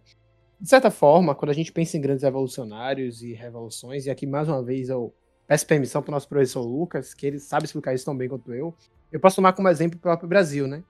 De 0.61 0.69
certa 0.69 0.91
forma, 0.91 1.35
quando 1.35 1.51
a 1.51 1.55
gente 1.55 1.73
pensa 1.73 1.97
em 1.97 2.01
grandes 2.01 2.23
revolucionários 2.23 3.23
e 3.23 3.33
revoluções, 3.33 4.07
e 4.07 4.11
aqui 4.11 4.27
mais 4.27 4.47
uma 4.49 4.63
vez 4.63 4.89
eu 4.89 5.13
peço 5.47 5.67
permissão 5.67 6.03
para 6.03 6.11
o 6.11 6.15
nosso 6.15 6.29
professor 6.29 6.61
Lucas, 6.61 7.15
que 7.15 7.27
ele 7.27 7.39
sabe 7.39 7.65
explicar 7.65 7.95
isso 7.95 8.05
tão 8.05 8.17
bem 8.17 8.29
quanto 8.29 8.53
eu, 8.53 8.75
eu 9.11 9.19
posso 9.19 9.37
tomar 9.37 9.53
como 9.53 9.69
exemplo 9.69 9.99
o 9.99 10.01
próprio 10.01 10.29
Brasil, 10.29 10.69
né? 10.69 10.85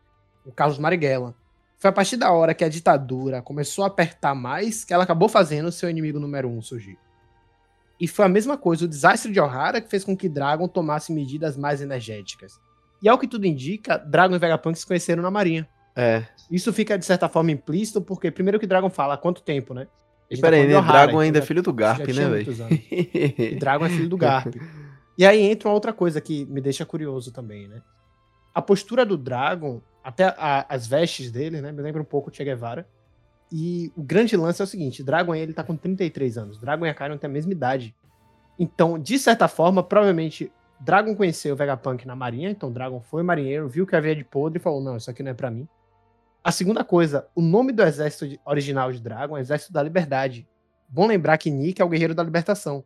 O 0.45 0.53
Carlos 0.53 0.79
Marighella. 0.79 1.35
Foi 1.81 1.89
a 1.89 1.93
partir 1.93 2.19
da 2.19 2.31
hora 2.31 2.53
que 2.53 2.63
a 2.63 2.69
ditadura 2.69 3.41
começou 3.41 3.85
a 3.85 3.87
apertar 3.87 4.35
mais 4.35 4.85
que 4.85 4.93
ela 4.93 5.05
acabou 5.05 5.31
fazendo 5.31 5.67
o 5.67 5.73
seu 5.73 5.89
inimigo 5.89 6.21
número 6.21 6.47
um 6.49 6.61
surgir. 6.61 6.99
E 7.99 8.07
foi 8.07 8.27
a 8.27 8.29
mesma 8.29 8.59
coisa, 8.59 8.85
o 8.85 8.89
desastre 8.89 9.33
de 9.33 9.41
Ohara 9.41 9.81
que 9.81 9.89
fez 9.89 10.05
com 10.05 10.15
que 10.15 10.29
Dragon 10.29 10.69
tomasse 10.69 11.11
medidas 11.11 11.57
mais 11.57 11.81
energéticas. 11.81 12.61
E 13.03 13.09
ao 13.09 13.19
que 13.19 13.27
tudo 13.27 13.47
indica, 13.47 13.97
Dragon 13.97 14.35
e 14.35 14.39
Vegapunk 14.39 14.79
se 14.79 14.87
conheceram 14.87 15.23
na 15.23 15.31
Marinha. 15.31 15.67
É. 15.97 16.25
Isso 16.51 16.71
fica, 16.71 16.99
de 16.99 17.05
certa 17.05 17.31
forma, 17.31 17.51
implícito, 17.51 18.03
porque 18.03 18.31
primeiro 18.31 18.61
que 18.61 18.67
Dragon 18.67 18.91
fala 18.91 19.15
há 19.15 19.19
quanto 19.19 19.43
tempo, 19.43 19.73
né? 19.73 19.87
A 20.31 20.35
gente 20.35 20.43
tá 20.43 20.49
Pera 20.49 20.57
aí, 20.57 20.63
falando 20.63 20.69
de 20.69 20.73
né? 20.75 20.79
Ohara, 20.79 20.93
Dragon 20.93 21.11
então 21.11 21.21
ainda 21.21 21.39
é 21.39 21.43
filho 21.43 21.63
do 21.63 21.73
Garp, 21.73 22.07
né, 22.07 22.29
velho? 22.29 23.57
Dragon 23.59 23.87
é 23.87 23.89
filho 23.89 24.09
do 24.09 24.19
Garp. 24.19 24.55
E 25.17 25.25
aí 25.25 25.41
entra 25.41 25.69
uma 25.69 25.75
outra 25.75 25.95
coisa 25.95 26.21
que 26.21 26.45
me 26.45 26.61
deixa 26.61 26.85
curioso 26.85 27.33
também, 27.33 27.69
né? 27.69 27.81
A 28.55 28.61
postura 28.61 29.05
do 29.05 29.17
Dragon, 29.17 29.81
até 30.11 30.35
a, 30.37 30.67
as 30.69 30.87
vestes 30.87 31.31
dele, 31.31 31.61
né? 31.61 31.73
Me 31.73 31.81
lembra 31.81 32.03
um 32.03 32.05
pouco 32.05 32.31
o 32.31 32.35
Che 32.35 32.45
Guevara. 32.45 32.87
E 33.51 33.93
o 33.97 34.03
grande 34.03 34.37
lance 34.37 34.61
é 34.61 34.65
o 34.65 34.67
seguinte: 34.67 35.03
Dragon 35.03 35.35
ele 35.35 35.53
tá 35.53 35.65
com 35.65 35.77
33 35.77 36.37
anos. 36.37 36.59
Dragon 36.59 36.85
e 36.85 36.91
a 36.91 36.95
Karen 36.95 37.17
têm 37.17 37.31
a 37.31 37.33
mesma 37.33 37.53
idade. 37.53 37.95
Então, 38.59 38.99
de 38.99 39.19
certa 39.19 39.49
forma, 39.49 39.83
provavelmente 39.83 40.53
Dragon 40.79 41.15
conheceu 41.15 41.55
o 41.55 41.57
Vegapunk 41.57 42.07
na 42.07 42.15
marinha, 42.15 42.51
então 42.51 42.71
Dragon 42.73 43.01
foi 43.01 43.23
marinheiro, 43.23 43.69
viu 43.69 43.87
que 43.87 43.97
havia 43.97 44.15
de 44.15 44.25
podre 44.25 44.59
e 44.59 44.63
falou: 44.63 44.81
"Não, 44.81 44.97
isso 44.97 45.11
aqui 45.11 45.23
não 45.23 45.31
é 45.31 45.35
para 45.35 45.51
mim". 45.51 45.69
A 46.43 46.51
segunda 46.51 46.83
coisa, 46.85 47.29
o 47.35 47.41
nome 47.41 47.73
do 47.73 47.83
exército 47.83 48.39
original 48.45 48.93
de 48.93 49.01
Dragon 49.01 49.37
é 49.37 49.41
Exército 49.41 49.73
da 49.73 49.83
Liberdade. 49.83 50.49
Bom 50.89 51.07
lembrar 51.07 51.39
que 51.39 51.51
Nick 51.51 51.81
é 51.81 51.85
o 51.85 51.89
guerreiro 51.89 52.15
da 52.15 52.23
libertação. 52.23 52.85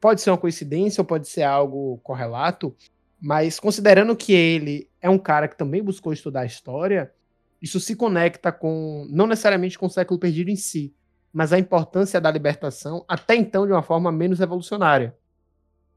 Pode 0.00 0.20
ser 0.20 0.30
uma 0.30 0.38
coincidência 0.38 1.00
ou 1.02 1.04
pode 1.04 1.28
ser 1.28 1.42
algo 1.42 1.98
correlato, 2.02 2.74
mas 3.20 3.60
considerando 3.60 4.16
que 4.16 4.32
ele 4.32 4.88
é 5.00 5.10
um 5.10 5.18
cara 5.18 5.46
que 5.46 5.56
também 5.56 5.82
buscou 5.82 6.12
estudar 6.12 6.40
a 6.40 6.46
história, 6.46 7.12
isso 7.60 7.78
se 7.78 7.94
conecta 7.94 8.50
com, 8.50 9.06
não 9.10 9.26
necessariamente 9.26 9.78
com 9.78 9.86
o 9.86 9.90
século 9.90 10.18
perdido 10.18 10.50
em 10.50 10.56
si, 10.56 10.94
mas 11.32 11.52
a 11.52 11.58
importância 11.58 12.20
da 12.20 12.30
libertação, 12.30 13.04
até 13.06 13.36
então 13.36 13.66
de 13.66 13.72
uma 13.72 13.82
forma 13.82 14.10
menos 14.10 14.38
revolucionária 14.38 15.14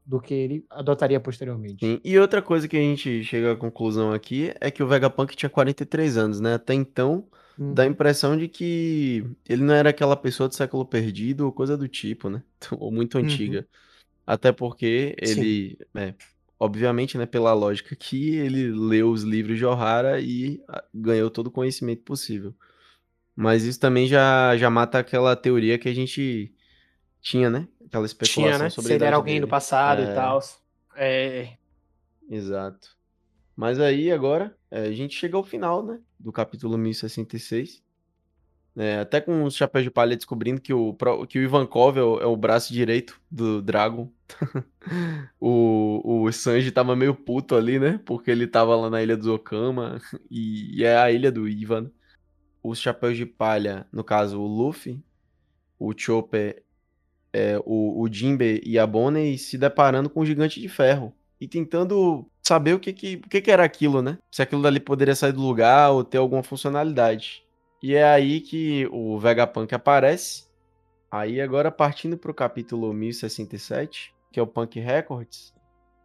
do 0.06 0.20
que 0.20 0.34
ele 0.34 0.66
adotaria 0.68 1.18
posteriormente. 1.18 1.84
Sim. 1.84 2.00
E 2.04 2.18
outra 2.18 2.42
coisa 2.42 2.68
que 2.68 2.76
a 2.76 2.80
gente 2.80 3.24
chega 3.24 3.52
à 3.52 3.56
conclusão 3.56 4.12
aqui 4.12 4.52
é 4.60 4.70
que 4.70 4.82
o 4.82 4.86
Vegapunk 4.86 5.34
tinha 5.34 5.48
43 5.48 6.18
anos, 6.18 6.40
né? 6.40 6.54
Até 6.54 6.74
então, 6.74 7.26
hum. 7.58 7.72
dá 7.72 7.84
a 7.84 7.86
impressão 7.86 8.36
de 8.36 8.46
que 8.46 9.24
ele 9.48 9.62
não 9.62 9.72
era 9.72 9.90
aquela 9.90 10.14
pessoa 10.14 10.48
do 10.48 10.54
século 10.54 10.84
perdido 10.84 11.46
ou 11.46 11.52
coisa 11.52 11.76
do 11.76 11.88
tipo, 11.88 12.28
né? 12.28 12.42
ou 12.78 12.92
muito 12.92 13.16
uhum. 13.16 13.24
antiga. 13.24 13.60
Uhum. 13.60 13.64
Até 14.26 14.52
porque 14.52 15.14
ele, 15.18 15.78
é, 15.94 16.14
obviamente, 16.64 17.18
né, 17.18 17.26
pela 17.26 17.52
lógica 17.52 17.94
que 17.94 18.36
ele 18.36 18.70
leu 18.70 19.10
os 19.10 19.22
livros 19.22 19.58
de 19.58 19.66
Ohara 19.66 20.20
e 20.20 20.62
ah, 20.68 20.82
ganhou 20.94 21.30
todo 21.30 21.48
o 21.48 21.50
conhecimento 21.50 22.02
possível. 22.02 22.54
Mas 23.36 23.64
isso 23.64 23.78
também 23.78 24.06
já, 24.06 24.56
já 24.56 24.70
mata 24.70 24.98
aquela 24.98 25.36
teoria 25.36 25.78
que 25.78 25.88
a 25.88 25.94
gente 25.94 26.54
tinha, 27.20 27.50
né? 27.50 27.68
Aquela 27.84 28.06
especulação 28.06 28.44
Tinha, 28.44 28.58
né? 28.58 28.70
sobre 28.70 28.88
Se 28.88 28.94
ele 28.94 29.04
era 29.04 29.16
alguém 29.16 29.34
dele. 29.34 29.46
do 29.46 29.50
passado 29.50 30.02
é... 30.02 30.10
e 30.10 30.14
tal. 30.14 30.40
É. 30.96 31.48
Exato. 32.30 32.96
Mas 33.56 33.78
aí 33.78 34.10
agora 34.10 34.56
é, 34.70 34.82
a 34.82 34.92
gente 34.92 35.16
chega 35.16 35.36
ao 35.36 35.44
final, 35.44 35.84
né? 35.84 36.00
Do 36.18 36.32
capítulo 36.32 36.78
1066. 36.78 37.83
É, 38.76 38.98
até 38.98 39.20
com 39.20 39.44
os 39.44 39.54
chapéus 39.54 39.84
de 39.84 39.90
palha 39.90 40.16
descobrindo 40.16 40.60
que 40.60 40.72
o, 40.72 40.96
que 41.28 41.38
o 41.38 41.42
Ivankov 41.42 41.96
é 41.96 42.02
o, 42.02 42.20
é 42.20 42.26
o 42.26 42.36
braço 42.36 42.72
direito 42.72 43.20
do 43.30 43.62
Dragon. 43.62 44.10
o, 45.40 46.24
o 46.24 46.32
Sanji 46.32 46.72
tava 46.72 46.96
meio 46.96 47.14
puto 47.14 47.54
ali, 47.54 47.78
né? 47.78 48.00
Porque 48.04 48.30
ele 48.30 48.48
tava 48.48 48.74
lá 48.74 48.90
na 48.90 49.02
ilha 49.02 49.16
do 49.16 49.24
Zokama. 49.24 50.00
E, 50.30 50.80
e 50.80 50.84
é 50.84 50.96
a 50.96 51.12
ilha 51.12 51.30
do 51.30 51.48
Ivan. 51.48 51.90
Os 52.62 52.80
chapéus 52.80 53.16
de 53.16 53.26
palha, 53.26 53.86
no 53.92 54.02
caso 54.02 54.40
o 54.40 54.46
Luffy, 54.46 55.00
o 55.78 55.92
Chopper 55.96 56.64
é, 57.34 57.58
o, 57.64 58.00
o 58.00 58.08
Jinbe 58.10 58.62
e 58.64 58.78
a 58.78 58.86
Bonnie 58.86 59.36
se 59.36 59.58
deparando 59.58 60.08
com 60.08 60.20
o 60.20 60.26
Gigante 60.26 60.60
de 60.60 60.68
Ferro 60.68 61.12
e 61.40 61.48
tentando 61.48 62.30
saber 62.40 62.74
o 62.74 62.80
que 62.80 62.92
que, 62.92 63.16
o 63.16 63.28
que 63.28 63.40
que 63.40 63.50
era 63.50 63.64
aquilo, 63.64 64.00
né? 64.00 64.18
Se 64.30 64.40
aquilo 64.40 64.62
dali 64.62 64.80
poderia 64.80 65.16
sair 65.16 65.32
do 65.32 65.40
lugar 65.40 65.90
ou 65.90 66.04
ter 66.04 66.18
alguma 66.18 66.42
funcionalidade. 66.42 67.43
E 67.84 67.96
é 67.96 68.02
aí 68.02 68.40
que 68.40 68.88
o 68.90 69.18
Vegapunk 69.18 69.74
aparece. 69.74 70.44
Aí 71.10 71.38
agora 71.38 71.70
partindo 71.70 72.16
para 72.16 72.30
o 72.30 72.34
capítulo 72.34 72.94
1067, 72.94 74.14
que 74.32 74.40
é 74.40 74.42
o 74.42 74.46
Punk 74.46 74.80
Records, 74.80 75.52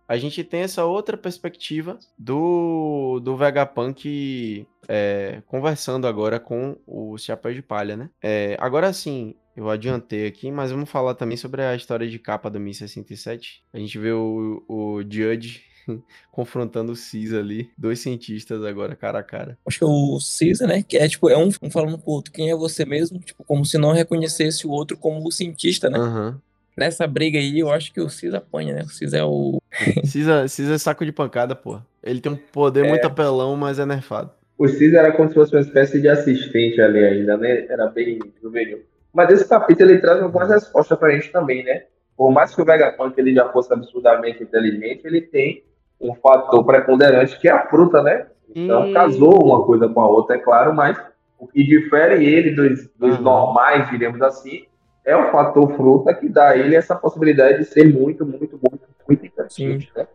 a 0.06 0.18
gente 0.18 0.44
tem 0.44 0.60
essa 0.60 0.84
outra 0.84 1.16
perspectiva 1.16 1.98
do, 2.18 3.22
do 3.22 3.38
Vegapunk 3.38 4.68
é, 4.90 5.42
conversando 5.46 6.06
agora 6.06 6.38
com 6.38 6.76
o 6.86 7.18
Chapéu 7.18 7.54
de 7.54 7.62
Palha, 7.62 7.96
né? 7.96 8.10
É, 8.22 8.58
agora 8.60 8.92
sim, 8.92 9.34
eu 9.56 9.70
adiantei 9.70 10.28
aqui, 10.28 10.52
mas 10.52 10.72
vamos 10.72 10.90
falar 10.90 11.14
também 11.14 11.38
sobre 11.38 11.62
a 11.62 11.74
história 11.76 12.10
de 12.10 12.20
capa 12.20 12.50
do 12.50 12.60
1067. 12.60 13.64
A 13.72 13.80
gente 13.80 13.98
vê 13.98 14.12
o, 14.12 14.66
o 14.68 15.02
Judge 15.02 15.69
confrontando 16.32 16.92
o 16.92 16.96
Cisa 16.96 17.40
ali, 17.40 17.70
dois 17.78 18.00
cientistas 18.00 18.64
agora 18.64 18.96
cara 18.96 19.20
a 19.20 19.24
cara. 19.24 19.58
Acho 19.66 19.80
que 19.80 19.86
o 19.86 20.20
Cisa, 20.20 20.68
né, 20.68 20.84
que 20.84 20.98
é 20.98 21.08
tipo, 21.08 21.30
é 21.30 21.38
um, 21.38 21.50
um 21.62 21.72
falando 21.72 21.98
pro 21.98 22.12
outro, 22.12 22.32
quem 22.32 22.50
é 22.50 22.56
você 22.56 22.86
mesmo? 22.86 23.20
Tipo, 23.20 23.44
como 23.44 23.66
se 23.66 23.78
não 23.78 23.92
reconhecesse 23.92 24.66
o 24.66 24.72
outro 24.72 24.98
como 24.98 25.28
o 25.28 25.32
cientista, 25.32 25.90
né? 25.90 26.00
Uhum. 26.00 26.36
Nessa 26.78 27.06
briga 27.06 27.38
aí, 27.38 27.60
eu 27.60 27.70
acho 27.70 27.92
que 27.92 28.00
o 28.00 28.10
Cisa 28.10 28.38
apanha, 28.38 28.74
né? 28.74 28.84
O 28.84 28.90
Cisa 28.90 29.18
é 29.18 29.24
o. 29.24 29.62
Cisa, 30.06 30.48
Cisa 30.48 30.76
é 30.76 30.78
saco 30.78 31.04
de 31.04 31.12
pancada, 31.12 31.54
pô. 31.54 31.80
Ele 32.02 32.22
tem 32.22 32.32
um 32.32 32.38
poder 32.38 32.86
é. 32.86 32.88
muito 32.88 33.06
apelão, 33.06 33.58
mas 33.58 33.80
é 33.80 33.86
nerfado. 33.86 34.32
O 34.58 34.68
Cisa 34.68 35.00
era 35.00 35.12
como 35.12 35.28
se 35.28 35.36
fosse 35.36 35.54
uma 35.54 35.62
espécie 35.62 36.00
de 36.00 36.08
assistente 36.08 36.82
ali 36.82 37.04
ainda, 37.04 37.36
né? 37.36 37.66
Era 37.70 37.88
bem 37.88 38.20
juvenil. 38.42 38.80
Mas 39.14 39.30
esse 39.30 39.48
capítulo 39.48 39.90
ele 39.90 40.00
traz 40.00 40.22
algumas 40.22 40.50
respostas 40.50 40.98
para 40.98 41.10
a 41.10 41.12
gente 41.12 41.32
também, 41.32 41.64
né? 41.64 41.84
Por 42.16 42.32
mais 42.32 42.54
que 42.54 42.62
o 42.62 42.66
Vegapunk 42.66 43.18
ele 43.18 43.34
já 43.34 43.50
fosse 43.50 43.74
absurdamente 43.74 44.44
inteligente, 44.44 45.06
ele 45.06 45.22
tem 45.22 45.64
um 46.00 46.14
fator 46.16 46.64
preponderante 46.64 47.40
que 47.40 47.48
é 47.48 47.52
a 47.52 47.68
fruta, 47.68 48.02
né? 48.02 48.28
Então 48.56 48.90
hum. 48.90 48.94
casou 48.94 49.44
uma 49.44 49.64
coisa 49.64 49.88
com 49.88 50.02
a 50.02 50.08
outra, 50.08 50.36
é 50.36 50.40
claro, 50.40 50.74
mas 50.74 50.98
o 51.38 51.48
que 51.48 51.64
difere 51.64 52.26
ele 52.26 52.52
dos, 52.52 52.90
dos 52.98 53.18
uhum. 53.18 53.24
normais, 53.24 53.90
diríamos 53.90 54.22
assim, 54.22 54.66
é 55.06 55.16
o 55.16 55.32
fator 55.32 55.72
fruta 55.76 56.14
que 56.14 56.28
dá 56.28 56.50
a 56.50 56.58
ele 56.58 56.76
essa 56.76 56.96
possibilidade 56.96 57.60
de 57.60 57.66
ser 57.66 57.92
muito, 57.94 58.26
muito, 58.26 58.60
muito, 58.62 58.82
muito 59.08 59.26
inteligente, 59.26 59.92
né? 59.96 60.08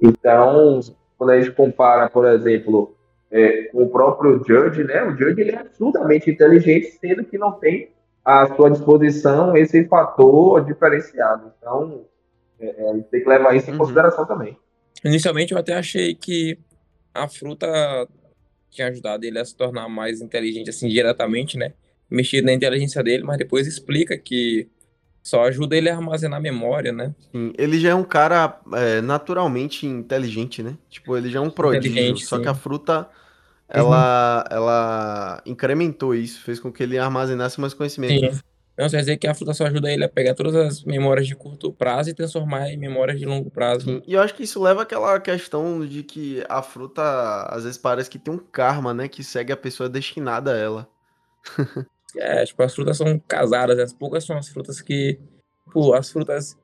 Então, 0.00 0.80
quando 1.16 1.30
a 1.30 1.40
gente 1.40 1.50
compara, 1.52 2.08
por 2.08 2.24
exemplo, 2.24 2.94
é, 3.30 3.64
com 3.64 3.82
o 3.82 3.90
próprio 3.90 4.42
Judge, 4.46 4.84
né? 4.84 5.02
O 5.04 5.16
Judge 5.16 5.40
ele 5.40 5.50
é 5.50 5.58
absurdamente 5.58 6.30
inteligente, 6.30 6.86
sendo 7.00 7.24
que 7.24 7.36
não 7.36 7.52
tem 7.52 7.90
à 8.24 8.46
sua 8.54 8.70
disposição 8.70 9.56
esse 9.56 9.84
fator 9.86 10.64
diferenciado. 10.64 11.52
Então, 11.58 12.04
é, 12.60 12.66
é, 12.68 12.98
tem 13.10 13.22
que 13.22 13.28
levar 13.28 13.56
isso 13.56 13.68
em 13.68 13.72
uhum. 13.72 13.78
consideração 13.78 14.24
também. 14.24 14.56
Inicialmente, 15.04 15.52
eu 15.52 15.58
até 15.58 15.74
achei 15.74 16.14
que 16.14 16.58
a 17.14 17.28
fruta 17.28 17.66
tinha 18.70 18.88
ajudado 18.88 19.24
ele 19.24 19.38
a 19.38 19.44
se 19.44 19.56
tornar 19.56 19.88
mais 19.88 20.20
inteligente, 20.20 20.70
assim, 20.70 20.88
diretamente, 20.88 21.56
né? 21.56 21.72
Mexer 22.10 22.42
na 22.42 22.52
inteligência 22.52 23.02
dele, 23.02 23.22
mas 23.22 23.38
depois 23.38 23.66
explica 23.66 24.16
que 24.16 24.68
só 25.22 25.44
ajuda 25.44 25.76
ele 25.76 25.90
a 25.90 25.94
armazenar 25.94 26.40
memória, 26.40 26.92
né? 26.92 27.14
Sim, 27.32 27.52
ele 27.58 27.78
já 27.78 27.90
é 27.90 27.94
um 27.94 28.04
cara 28.04 28.60
é, 28.74 29.00
naturalmente 29.00 29.86
inteligente, 29.86 30.62
né? 30.62 30.76
Tipo, 30.88 31.16
ele 31.16 31.30
já 31.30 31.38
é 31.38 31.42
um 31.42 31.50
prodígio, 31.50 32.16
só 32.18 32.36
sim. 32.36 32.42
que 32.42 32.48
a 32.48 32.54
fruta 32.54 33.08
ela, 33.68 34.44
uhum. 34.50 34.56
ela 34.56 35.42
incrementou 35.44 36.14
isso, 36.14 36.40
fez 36.40 36.58
com 36.58 36.72
que 36.72 36.82
ele 36.82 36.98
armazenasse 36.98 37.60
mais 37.60 37.74
conhecimento. 37.74 38.34
Sim. 38.34 38.40
Não, 38.78 38.88
quer 38.88 39.00
dizer 39.00 39.16
que 39.16 39.26
a 39.26 39.34
fruta 39.34 39.52
só 39.52 39.66
ajuda 39.66 39.90
ele 39.90 40.04
a 40.04 40.08
pegar 40.08 40.34
todas 40.34 40.54
as 40.54 40.84
memórias 40.84 41.26
de 41.26 41.34
curto 41.34 41.72
prazo 41.72 42.10
e 42.10 42.14
transformar 42.14 42.68
em 42.68 42.76
memórias 42.76 43.18
de 43.18 43.26
longo 43.26 43.50
prazo. 43.50 44.00
E 44.06 44.14
eu 44.14 44.20
acho 44.20 44.32
que 44.34 44.44
isso 44.44 44.62
leva 44.62 44.82
àquela 44.82 45.18
questão 45.18 45.84
de 45.84 46.04
que 46.04 46.44
a 46.48 46.62
fruta, 46.62 47.02
às 47.50 47.64
vezes, 47.64 47.76
parece 47.76 48.08
que 48.08 48.20
tem 48.20 48.32
um 48.32 48.38
karma, 48.38 48.94
né? 48.94 49.08
Que 49.08 49.24
segue 49.24 49.52
a 49.52 49.56
pessoa 49.56 49.88
destinada 49.88 50.52
a 50.52 50.56
ela. 50.56 50.88
é, 52.16 52.44
tipo, 52.44 52.62
as 52.62 52.72
frutas 52.72 52.96
são 52.96 53.18
casadas, 53.26 53.80
as 53.80 53.92
poucas 53.92 54.24
são 54.24 54.38
as 54.38 54.46
frutas 54.46 54.80
que. 54.80 55.18
Pô, 55.72 55.92
as 55.92 56.12
frutas 56.12 56.56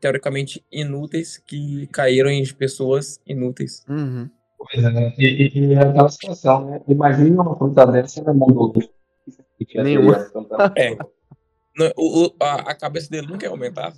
teoricamente 0.00 0.64
inúteis 0.70 1.38
que 1.38 1.86
caíram 1.92 2.28
em 2.28 2.44
pessoas 2.54 3.20
inúteis. 3.24 3.84
Uhum. 3.88 4.28
Pois 4.58 4.84
é, 4.84 5.14
e, 5.16 5.26
e, 5.26 5.58
e 5.58 5.74
é 5.74 5.78
aquela 5.78 6.08
situação, 6.08 6.68
né? 6.68 6.80
Imagina 6.88 7.40
uma 7.40 7.56
fruta 7.56 7.86
dessa 7.86 8.20
na 8.24 8.34
mão 8.34 8.48
do 8.48 8.72
Nenhuma. 9.76 10.26
É. 10.76 10.96
O, 11.96 12.26
o, 12.26 12.34
a, 12.38 12.54
a, 12.70 12.74
cabeça 12.74 13.08
dele 13.08 13.26
nunca 13.26 13.46
ia 13.46 13.50
aumentar. 13.50 13.94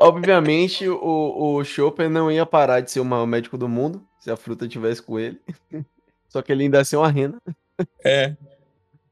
Obviamente, 0.00 0.88
o, 0.88 1.56
o 1.56 1.64
Chopper 1.64 2.08
não 2.08 2.30
ia 2.30 2.46
parar 2.46 2.80
de 2.80 2.90
ser 2.90 3.00
o 3.00 3.04
maior 3.04 3.26
médico 3.26 3.58
do 3.58 3.68
mundo 3.68 4.06
se 4.20 4.30
a 4.30 4.36
fruta 4.36 4.68
tivesse 4.68 5.02
com 5.02 5.18
ele. 5.18 5.40
Só 6.28 6.40
que 6.40 6.52
ele 6.52 6.64
ainda 6.64 6.78
ia 6.78 6.84
ser 6.84 6.96
uma 6.96 7.10
rena. 7.10 7.40
É. 8.04 8.36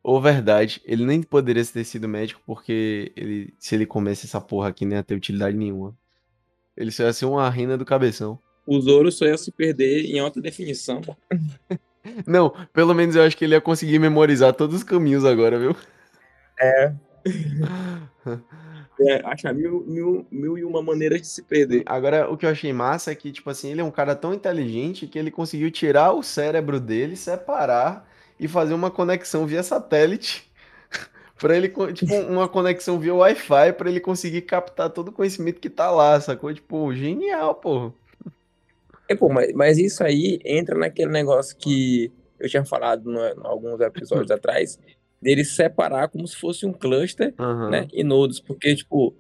Ou 0.03 0.21
verdade, 0.21 0.81
ele 0.85 1.05
nem 1.05 1.23
poderia 1.23 1.64
ter 1.64 1.85
sido 1.85 2.09
médico 2.09 2.41
porque 2.47 3.12
ele, 3.17 3.53
se 3.59 3.75
ele 3.75 3.87
comesse 3.87 4.27
essa 4.27 4.41
porra 4.41 4.69
aqui, 4.69 4.85
nem 4.85 4.97
ia 4.97 5.03
ter 5.03 5.14
utilidade 5.14 5.57
nenhuma. 5.57 5.97
Ele 6.77 6.93
só 6.93 7.05
ia 7.05 7.12
ser 7.12 7.25
uma 7.25 7.49
rena 7.51 7.77
do 7.77 7.85
cabeção 7.85 8.39
o 8.67 8.81
Zoro 8.81 9.12
só 9.12 9.25
ia 9.27 9.39
se 9.39 9.53
perder 9.53 10.05
em 10.05 10.19
alta 10.19 10.41
definição. 10.41 11.01
Não, 12.27 12.53
pelo 12.73 12.95
menos 12.95 13.14
eu 13.14 13.23
acho 13.23 13.37
que 13.37 13.45
ele 13.45 13.55
ia 13.55 13.61
conseguir 13.61 13.99
memorizar 13.99 14.53
todos 14.53 14.77
os 14.77 14.83
caminhos 14.83 15.25
agora, 15.25 15.59
viu? 15.59 15.77
É. 16.61 16.93
é 19.01 19.20
achar 19.24 19.53
mil, 19.53 19.85
mil, 19.87 20.27
mil 20.31 20.59
e 20.59 20.64
uma 20.64 20.83
maneiras 20.83 21.20
de 21.20 21.27
se 21.27 21.43
perder. 21.43 21.83
Agora, 21.87 22.31
o 22.31 22.37
que 22.37 22.47
eu 22.47 22.51
achei 22.51 22.72
massa 22.72 23.11
é 23.11 23.14
que, 23.14 23.31
tipo 23.31 23.51
assim, 23.51 23.70
ele 23.70 23.81
é 23.81 23.85
um 23.85 23.91
cara 23.91 24.14
tão 24.14 24.33
inteligente 24.33 25.07
que 25.07 25.18
ele 25.18 25.31
conseguiu 25.31 25.70
tirar 25.70 26.12
o 26.12 26.22
cérebro 26.22 26.81
dele, 26.81 27.16
separar 27.16 28.09
e 28.39 28.49
fazer 28.49 28.74
uma 28.74 28.91
conexão 28.91 29.47
via 29.47 29.62
satélite 29.62 30.51
para 31.39 31.57
ele, 31.57 31.68
tipo, 31.93 32.14
uma 32.29 32.49
conexão 32.49 32.99
via 32.99 33.14
Wi-Fi 33.14 33.72
para 33.74 33.91
ele 33.91 34.01
conseguir 34.01 34.43
captar 34.43 34.91
todo 34.91 35.09
o 35.09 35.12
conhecimento 35.12 35.61
que 35.61 35.70
tá 35.70 35.91
lá, 35.91 36.20
sacou? 36.20 36.53
Tipo, 36.53 36.95
genial, 36.95 37.55
porra. 37.55 37.93
É, 39.09 39.14
pô, 39.14 39.29
mas, 39.29 39.53
mas 39.53 39.79
isso 39.79 40.03
aí 40.03 40.41
entra 40.45 40.77
naquele 40.77 41.12
negócio 41.12 41.57
que 41.57 42.11
eu 42.39 42.49
tinha 42.49 42.64
falado 42.64 43.11
no 43.11 43.20
alguns 43.47 43.81
episódios 43.81 44.31
atrás, 44.33 44.79
dele 45.21 45.45
separar 45.45 46.09
como 46.09 46.27
se 46.27 46.37
fosse 46.37 46.67
um 46.67 46.73
cluster, 46.73 47.35
Aham. 47.39 47.71
né? 47.71 47.89
E 47.93 48.05
nodes, 48.05 48.41
porque, 48.41 48.75
tipo, 48.75 49.14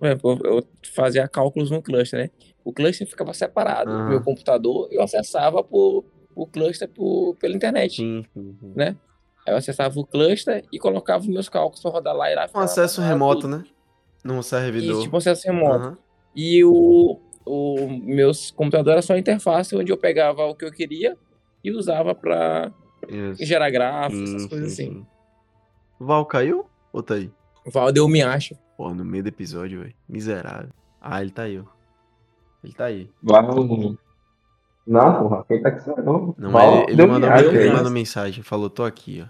eu 0.00 0.64
fazia 0.94 1.28
cálculos 1.28 1.70
no 1.70 1.82
cluster, 1.82 2.20
né? 2.20 2.30
O 2.64 2.72
cluster 2.72 3.06
ficava 3.06 3.32
separado 3.34 3.90
Aham. 3.90 4.04
do 4.04 4.08
meu 4.10 4.22
computador 4.22 4.88
eu 4.90 5.02
acessava 5.02 5.62
por, 5.62 6.04
o 6.34 6.46
cluster 6.46 6.88
por, 6.88 7.36
pela 7.36 7.54
internet. 7.54 7.96
Sim. 7.96 8.24
né? 8.74 8.96
Aí 9.46 9.54
eu 9.54 9.56
acessava 9.56 9.98
o 9.98 10.06
cluster 10.06 10.64
e 10.70 10.78
colocava 10.78 11.22
os 11.22 11.28
meus 11.28 11.48
cálculos 11.48 11.80
para 11.82 11.90
rodar 11.90 12.14
lá 12.14 12.30
e 12.30 12.34
lá. 12.34 12.48
Um 12.54 12.60
acesso 12.60 13.00
remoto, 13.00 13.42
tudo. 13.42 13.58
né? 13.58 13.64
Num 14.24 14.42
servidor. 14.42 14.90
Isso, 14.90 15.02
tipo 15.02 15.16
acesso 15.16 15.46
remoto. 15.46 15.98
E 16.34 16.62
o, 16.64 17.18
o 17.46 17.88
meus 17.88 18.50
computador 18.50 18.92
era 18.92 19.02
só 19.02 19.16
interface 19.16 19.74
onde 19.74 19.90
eu 19.90 19.96
pegava 19.96 20.44
o 20.44 20.54
que 20.54 20.64
eu 20.64 20.70
queria 20.70 21.16
e 21.64 21.72
usava 21.72 22.14
para 22.14 22.72
gerar 23.38 23.70
gráficos, 23.70 24.34
essas 24.34 24.46
coisas 24.46 24.72
sim, 24.72 24.84
assim. 24.84 25.06
Val 26.00 26.24
caiu? 26.24 26.64
Ou 26.92 27.02
tá 27.02 27.14
aí? 27.14 27.30
Valdeu 27.66 28.08
me 28.08 28.22
acha. 28.22 28.58
Pô, 28.76 28.94
no 28.94 29.04
meio 29.04 29.22
do 29.22 29.28
episódio, 29.28 29.80
velho. 29.80 29.94
Miserável. 30.08 30.70
Ah, 30.98 31.20
ele 31.20 31.30
tá 31.30 31.42
aí, 31.42 31.58
ó. 31.58 31.64
Ele 32.64 32.72
tá 32.72 32.86
aí. 32.86 33.10
Val. 33.22 33.98
Não, 34.86 35.28
porra, 35.28 35.44
quem 35.46 35.62
tá 35.62 35.68
aqui 35.68 35.82
sou 35.82 35.94
eu. 35.98 36.34
Não, 36.38 36.50
Val 36.50 36.72
ele, 36.74 36.82
ele 36.88 36.96
deu 36.96 37.08
mandou, 37.08 37.30
ele 37.30 37.50
viagem. 37.50 37.72
mandou 37.74 37.92
mensagem. 37.92 38.42
Falou, 38.42 38.70
tô 38.70 38.82
aqui, 38.82 39.22
ó. 39.22 39.28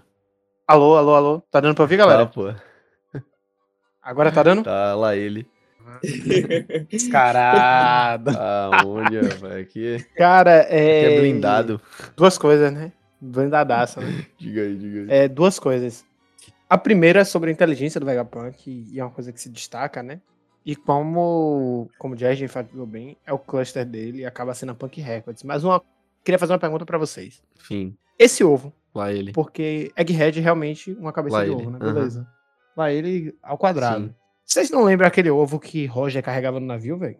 Alô, 0.65 0.95
alô, 0.95 1.13
alô. 1.15 1.43
Tá 1.51 1.59
dando 1.59 1.75
pra 1.75 1.83
ouvir, 1.83 1.97
galera? 1.97 2.25
Tá, 2.25 2.31
pô. 2.31 2.53
Agora 4.01 4.31
tá 4.31 4.41
dando? 4.41 4.63
Tá 4.63 4.95
lá 4.95 5.13
ele. 5.15 5.45
Descarado. 6.89 8.31
Aonde, 8.39 9.19
rapaz? 9.19 9.53
Aqui, 9.57 10.05
Cara, 10.15 10.61
aqui 10.61 10.73
é. 10.73 11.15
é 11.17 11.19
blindado. 11.19 11.81
Duas 12.15 12.37
coisas, 12.37 12.71
né? 12.71 12.93
Blindadaça, 13.19 13.99
né? 13.99 14.25
Diga 14.39 14.61
aí, 14.61 14.77
diga 14.77 14.99
aí. 15.01 15.19
É, 15.23 15.27
duas 15.27 15.59
coisas. 15.59 16.05
A 16.71 16.77
primeira 16.77 17.19
é 17.19 17.23
sobre 17.25 17.49
a 17.49 17.53
inteligência 17.53 17.99
do 17.99 18.05
Vegapunk, 18.05 18.87
e 18.93 18.97
é 18.97 19.03
uma 19.03 19.11
coisa 19.11 19.33
que 19.33 19.41
se 19.41 19.49
destaca, 19.49 20.01
né? 20.01 20.21
E 20.65 20.73
como, 20.73 21.89
como 21.99 22.13
o 22.13 22.17
Jazz 22.17 22.39
enfatizou 22.41 22.85
bem, 22.85 23.17
é 23.25 23.33
o 23.33 23.37
cluster 23.37 23.85
dele 23.85 24.19
e 24.19 24.25
acaba 24.25 24.53
sendo 24.53 24.71
a 24.71 24.75
Punk 24.75 25.01
Records. 25.01 25.43
Mas 25.43 25.65
uma, 25.65 25.81
queria 26.23 26.39
fazer 26.39 26.53
uma 26.53 26.59
pergunta 26.59 26.85
pra 26.85 26.97
vocês. 26.97 27.43
Enfim, 27.59 27.93
Esse 28.17 28.41
ovo, 28.41 28.71
lá 28.95 29.11
ele. 29.11 29.33
porque 29.33 29.91
Egghead 29.97 30.39
é 30.39 30.41
realmente 30.41 30.93
uma 30.93 31.11
cabeça 31.11 31.39
Lá 31.39 31.43
de 31.43 31.51
ele, 31.51 31.61
ovo, 31.61 31.71
né? 31.71 31.79
aham. 31.81 31.93
Beleza. 31.93 32.27
Lá 32.77 32.89
ele 32.89 33.35
ao 33.43 33.57
quadrado. 33.57 34.05
Sim. 34.05 34.15
Vocês 34.45 34.69
não 34.71 34.85
lembram 34.85 35.07
aquele 35.09 35.29
ovo 35.29 35.59
que 35.59 35.85
Roger 35.87 36.23
carregava 36.23 36.57
no 36.57 36.67
navio, 36.67 36.97
velho? 36.97 37.17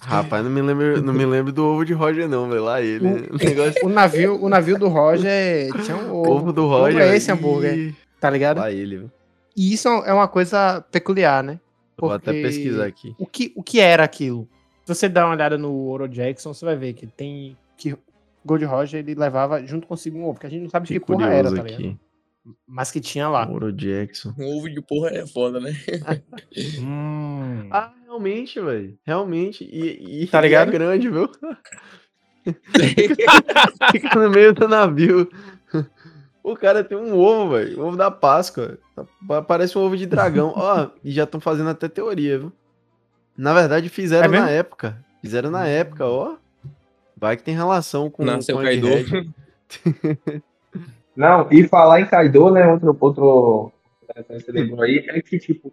Rapaz, 0.00 0.44
não 0.44 0.50
me 0.50 0.60
lembro, 0.60 1.02
não 1.02 1.12
me 1.14 1.24
lembro 1.24 1.52
do 1.52 1.64
ovo 1.64 1.84
de 1.84 1.92
Roger, 1.92 2.28
não, 2.28 2.48
velho. 2.48 2.64
Lá 2.64 2.82
ele. 2.82 3.06
O 3.30 3.36
negócio. 3.36 3.86
O 3.86 3.88
navio, 3.88 4.42
o 4.42 4.48
navio 4.48 4.78
do 4.78 4.88
Roger 4.88 5.72
tinha 5.82 5.96
um 5.96 6.12
ovo. 6.14 6.30
Ovo 6.30 6.52
do 6.52 6.66
Roger. 6.66 7.00
é 7.00 7.16
esse 7.16 7.30
hambúrguer, 7.32 7.74
Ih, 7.76 7.94
tá 8.20 8.28
ligado? 8.30 8.58
Lá 8.58 8.70
ele, 8.70 8.96
velho. 8.98 9.12
E 9.56 9.72
isso 9.72 9.88
é 9.88 10.12
uma 10.12 10.28
coisa 10.28 10.80
peculiar, 10.90 11.42
né? 11.42 11.60
Vou 11.96 12.10
até 12.12 12.32
Porque 12.32 12.42
pesquisar 12.42 12.86
aqui. 12.86 13.14
O 13.18 13.26
que, 13.26 13.52
o 13.54 13.62
que 13.62 13.78
era 13.80 14.02
aquilo? 14.02 14.48
Se 14.84 14.94
você 14.94 15.08
dá 15.08 15.24
uma 15.24 15.34
olhada 15.34 15.56
no 15.56 15.86
Oro 15.88 16.08
Jackson, 16.08 16.52
você 16.52 16.64
vai 16.64 16.76
ver 16.76 16.92
que 16.92 17.06
tem. 17.06 17.56
que 17.76 17.96
Gold 18.44 18.64
Roger 18.66 19.00
ele 19.00 19.14
levava 19.14 19.64
junto 19.64 19.86
consigo 19.86 20.18
um 20.18 20.24
ovo, 20.24 20.34
porque 20.34 20.46
a 20.46 20.50
gente 20.50 20.62
não 20.64 20.68
sabe 20.68 20.86
de 20.86 20.94
Que 20.94 21.00
que 21.00 21.06
porra 21.06 21.32
era, 21.32 21.44
tá 21.50 21.62
ligado? 21.62 21.72
aqui. 21.72 21.96
Mas 22.66 22.90
que 22.90 23.00
tinha 23.00 23.28
lá. 23.28 23.48
Ouro 23.48 23.72
Jackson. 23.72 24.34
Um 24.38 24.58
ovo 24.58 24.68
de 24.70 24.80
porra 24.82 25.08
é 25.10 25.26
foda, 25.26 25.60
né? 25.60 25.72
Hum. 26.80 27.68
Ah, 27.70 27.92
realmente, 28.04 28.60
velho. 28.60 28.98
Realmente. 29.04 29.64
E, 29.64 30.22
e 30.22 30.26
Tá 30.26 30.38
e 30.38 30.42
ligado? 30.42 30.68
é 30.68 30.72
grande, 30.72 31.08
viu? 31.08 31.30
Fica 33.90 34.18
no 34.18 34.30
meio 34.30 34.52
do 34.52 34.68
navio. 34.68 35.28
O 36.42 36.54
cara 36.56 36.84
tem 36.84 36.96
um 36.98 37.18
ovo, 37.18 37.52
velho. 37.54 37.80
Ovo 37.80 37.96
da 37.96 38.10
Páscoa. 38.10 38.78
Tá- 38.94 39.42
Parece 39.42 39.78
um 39.78 39.80
ovo 39.82 39.96
de 39.96 40.04
dragão. 40.06 40.52
Ó, 40.54 40.88
e 41.02 41.10
já 41.10 41.24
estão 41.24 41.40
fazendo 41.40 41.70
até 41.70 41.88
teoria, 41.88 42.38
viu? 42.38 42.52
Na 43.36 43.54
verdade, 43.54 43.88
fizeram 43.88 44.32
É 44.34 44.40
na 44.40 44.50
época. 44.50 45.02
Fizeram 45.22 45.50
na 45.50 45.66
época, 45.66 46.04
ó. 46.06 46.36
Vai 47.16 47.36
que 47.36 47.42
tem 47.42 47.54
relação 47.54 48.10
com 48.10 48.24
Nasceu 48.24 48.56
com 48.56 48.60
o 48.60 48.64
Kaido. 48.64 48.88
Não, 51.16 51.48
e 51.50 51.66
falar 51.68 52.00
em 52.00 52.06
Kaido, 52.06 52.50
né? 52.50 52.66
Outro, 52.66 52.96
outro 53.00 53.72
que 54.14 54.32
você 54.32 54.52
lembrou 54.52 54.82
aí, 54.82 55.04
é 55.08 55.22
que, 55.22 55.38
tipo, 55.38 55.72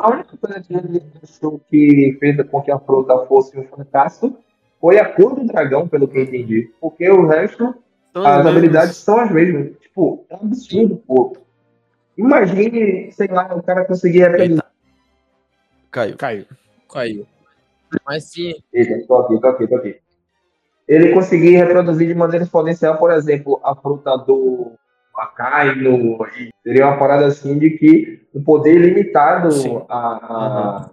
a 0.00 0.10
única 0.10 0.36
coisa 0.36 0.60
que 0.60 0.74
ele 0.74 1.02
achou 1.22 1.60
que 1.70 2.16
fez 2.18 2.36
com 2.50 2.62
que 2.62 2.70
a 2.70 2.78
fruta 2.78 3.26
fosse 3.26 3.58
um 3.58 3.64
fracasso 3.64 4.36
foi 4.80 4.98
a 4.98 5.04
cor 5.04 5.34
do 5.34 5.46
dragão, 5.46 5.88
pelo 5.88 6.08
que 6.08 6.18
eu 6.18 6.22
entendi. 6.22 6.70
Porque 6.80 7.08
o 7.08 7.26
resto, 7.26 7.74
as 8.14 8.46
habilidades 8.46 8.96
são 8.96 9.20
as 9.20 9.30
mesmas. 9.30 9.76
Tipo, 9.78 10.24
é 10.28 10.34
um 10.36 10.46
absurdo, 10.46 10.96
pô. 11.06 11.36
Imagine, 12.16 13.12
sei 13.12 13.28
lá, 13.28 13.54
o 13.54 13.62
cara 13.62 13.84
conseguir. 13.84 14.26
Caiu. 15.90 16.16
Caiu. 16.16 16.46
Caiu. 16.92 17.26
Mas 18.04 18.24
sim, 18.24 18.54
Eita, 18.72 19.06
tô 19.06 19.16
aqui, 19.16 19.40
tô 19.40 19.46
aqui, 19.46 19.66
tô 19.66 19.76
aqui. 19.76 19.96
Ele 20.88 21.12
conseguir 21.12 21.56
reproduzir 21.56 22.08
de 22.08 22.14
maneira 22.14 22.44
exponencial, 22.44 22.96
por 22.96 23.12
exemplo, 23.12 23.60
a 23.62 23.76
fruta 23.76 24.16
do 24.16 24.72
Akainu. 25.14 26.18
e 26.38 26.50
Seria 26.62 26.86
uma 26.86 26.98
parada 26.98 27.26
assim 27.26 27.58
de 27.58 27.70
que 27.70 28.26
um 28.34 28.42
poder 28.42 28.76
ilimitado 28.76 29.50
Sim. 29.50 29.82
a. 29.88 29.98
a... 29.98 30.90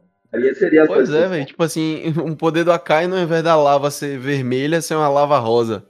Seria 0.56 0.86
Pois 0.86 1.10
é, 1.14 1.30
velho. 1.30 1.46
Tipo 1.46 1.64
assim, 1.64 2.14
um 2.22 2.36
poder 2.36 2.66
do 2.66 2.72
Akai, 2.74 3.06
ao 3.06 3.18
invés 3.18 3.42
da 3.42 3.56
lava 3.56 3.90
ser 3.90 4.20
vermelha, 4.20 4.82
ser 4.82 4.96
uma 4.96 5.08
lava 5.08 5.40
rosa. 5.40 5.86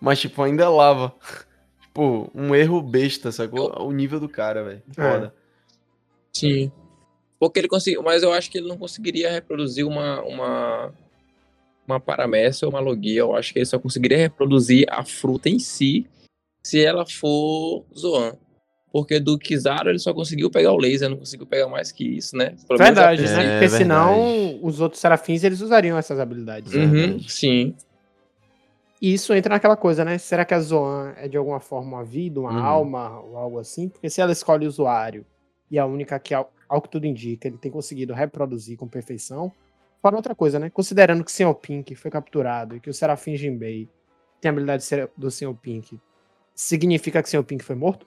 Mas, 0.00 0.18
tipo, 0.18 0.42
ainda 0.42 0.64
é 0.64 0.68
lava. 0.68 1.12
tipo, 1.82 2.30
um 2.34 2.54
erro 2.54 2.80
besta, 2.80 3.30
sacou? 3.30 3.70
O 3.86 3.92
nível 3.92 4.18
do 4.18 4.30
cara, 4.30 4.64
velho. 4.64 4.82
Foda. 4.94 5.34
sim. 6.32 6.72
Porque 7.38 7.58
ele 7.58 7.68
conseguiu, 7.68 8.02
mas 8.02 8.22
eu 8.22 8.32
acho 8.32 8.48
que 8.50 8.56
ele 8.56 8.68
não 8.68 8.78
conseguiria 8.78 9.28
reproduzir 9.28 9.84
uma 9.84 10.22
uma 10.22 10.94
uma 11.92 12.00
paramécia 12.00 12.66
ou 12.66 12.72
uma 12.72 12.80
logia. 12.80 13.20
Eu 13.20 13.34
acho 13.36 13.52
que 13.52 13.58
ele 13.58 13.66
só 13.66 13.78
conseguiria 13.78 14.18
reproduzir 14.18 14.86
a 14.90 15.04
fruta 15.04 15.48
em 15.48 15.58
si 15.58 16.06
se 16.64 16.84
ela 16.84 17.04
for 17.06 17.84
Zoan. 17.96 18.34
Porque 18.92 19.18
do 19.18 19.38
Kizaru 19.38 19.88
ele 19.88 19.98
só 19.98 20.12
conseguiu 20.12 20.50
pegar 20.50 20.72
o 20.72 20.76
laser, 20.76 21.08
não 21.08 21.16
conseguiu 21.16 21.46
pegar 21.46 21.66
mais 21.66 21.90
que 21.90 22.04
isso, 22.04 22.36
né? 22.36 22.54
Pelo 22.68 22.78
menos 22.78 22.94
Verdade, 22.94 23.22
É, 23.22 23.24
né? 23.24 23.28
princípio. 23.34 23.52
Porque 23.52 23.68
senão 23.70 24.14
verdade. 24.22 24.60
os 24.62 24.80
outros 24.80 25.00
serafins 25.00 25.42
eles 25.44 25.60
usariam 25.62 25.96
essas 25.96 26.20
habilidades. 26.20 26.74
Uhum. 26.74 26.90
Verdade. 26.90 27.32
sim. 27.32 27.74
E 29.00 29.14
isso 29.14 29.34
entra 29.34 29.54
naquela 29.54 29.76
coisa, 29.76 30.04
né? 30.04 30.16
Será 30.18 30.44
que 30.44 30.54
a 30.54 30.60
Zoan 30.60 31.12
é 31.16 31.26
de 31.26 31.36
alguma 31.36 31.58
forma 31.58 31.96
uma 31.96 32.04
vida, 32.04 32.38
uma 32.38 32.52
Uhum. 32.52 32.64
alma 32.64 33.20
ou 33.20 33.36
algo 33.36 33.58
assim? 33.58 33.88
Porque 33.88 34.08
se 34.08 34.20
ela 34.20 34.30
escolhe 34.30 34.64
o 34.64 34.68
usuário 34.68 35.26
e 35.70 35.76
a 35.78 35.84
única 35.86 36.18
que, 36.20 36.32
ao, 36.34 36.52
ao 36.68 36.80
que 36.80 36.88
tudo 36.88 37.06
indica, 37.06 37.48
ele 37.48 37.56
tem 37.58 37.70
conseguido 37.72 38.12
reproduzir 38.14 38.76
com 38.76 38.86
perfeição. 38.86 39.50
Fora 40.02 40.16
outra 40.16 40.34
coisa, 40.34 40.58
né? 40.58 40.68
Considerando 40.68 41.22
que 41.24 41.30
o 41.30 41.34
Senhor 41.34 41.54
Pink 41.54 41.94
foi 41.94 42.10
capturado 42.10 42.74
e 42.76 42.80
que 42.80 42.90
o 42.90 42.94
Serafim 42.94 43.36
Jinbei 43.36 43.88
tem 44.40 44.48
a 44.48 44.52
habilidade 44.52 44.82
de 44.82 44.88
ser- 44.88 45.08
do 45.16 45.30
Senhor 45.30 45.54
Pink, 45.54 45.98
significa 46.54 47.22
que 47.22 47.28
o 47.28 47.30
Senhor 47.30 47.44
Pink 47.44 47.64
foi 47.64 47.76
morto? 47.76 48.04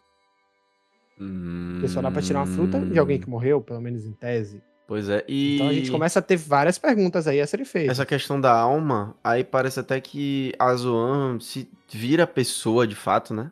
Porque 1.18 1.88
só 1.88 2.02
dá 2.02 2.12
pra 2.12 2.22
tirar 2.22 2.40
uma 2.40 2.46
fruta 2.48 2.80
de 2.82 3.00
alguém 3.00 3.20
que 3.20 3.30
morreu, 3.30 3.62
pelo 3.62 3.80
menos 3.80 4.06
em 4.06 4.12
tese. 4.12 4.62
Pois 4.86 5.08
é. 5.10 5.24
E 5.28 5.56
Então 5.56 5.70
a 5.70 5.74
gente 5.74 5.90
começa 5.90 6.20
a 6.20 6.22
ter 6.22 6.36
várias 6.36 6.78
perguntas 6.78 7.26
aí 7.28 7.40
a 7.42 7.48
serem 7.48 7.66
feitas. 7.66 7.92
essa 7.98 8.06
questão 8.06 8.40
da 8.40 8.52
alma, 8.52 9.16
aí 9.24 9.44
parece 9.44 9.80
até 9.80 10.00
que 10.02 10.54
a 10.60 10.76
Zoan 10.76 11.40
se 11.40 11.68
vira 11.90 12.28
pessoa 12.28 12.86
de 12.86 12.96
fato, 12.96 13.34
né? 13.34 13.50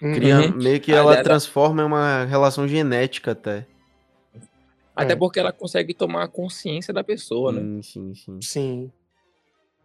Uhum. 0.00 0.14
Cria, 0.14 0.38
Uhum. 0.40 0.56
Meio 0.56 0.80
que 0.80 0.92
ela 0.92 1.16
da- 1.16 1.22
transforma 1.24 1.82
em 1.82 1.84
uma 1.84 2.24
relação 2.24 2.66
genética 2.66 3.32
até. 3.32 3.66
Até 4.94 5.12
É. 5.12 5.16
porque 5.16 5.38
ela 5.40 5.52
consegue 5.52 5.94
tomar 5.94 6.26
consciência 6.28 6.92
da 6.92 7.02
pessoa, 7.04 7.52
né? 7.52 7.60
Sim, 7.60 7.82
sim, 7.82 8.14
sim. 8.14 8.38
Sim. 8.42 8.92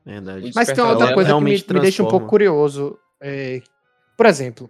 Verdade. 0.06 0.52
Mas 0.54 0.68
tem 0.68 0.76
Despertar 0.76 0.90
outra 0.92 1.14
coisa 1.14 1.34
que 1.34 1.42
me, 1.42 1.52
me 1.52 1.80
deixa 1.82 2.04
um 2.04 2.08
pouco 2.08 2.28
curioso. 2.28 2.98
é, 3.22 3.62
por 4.18 4.26
exemplo, 4.28 4.70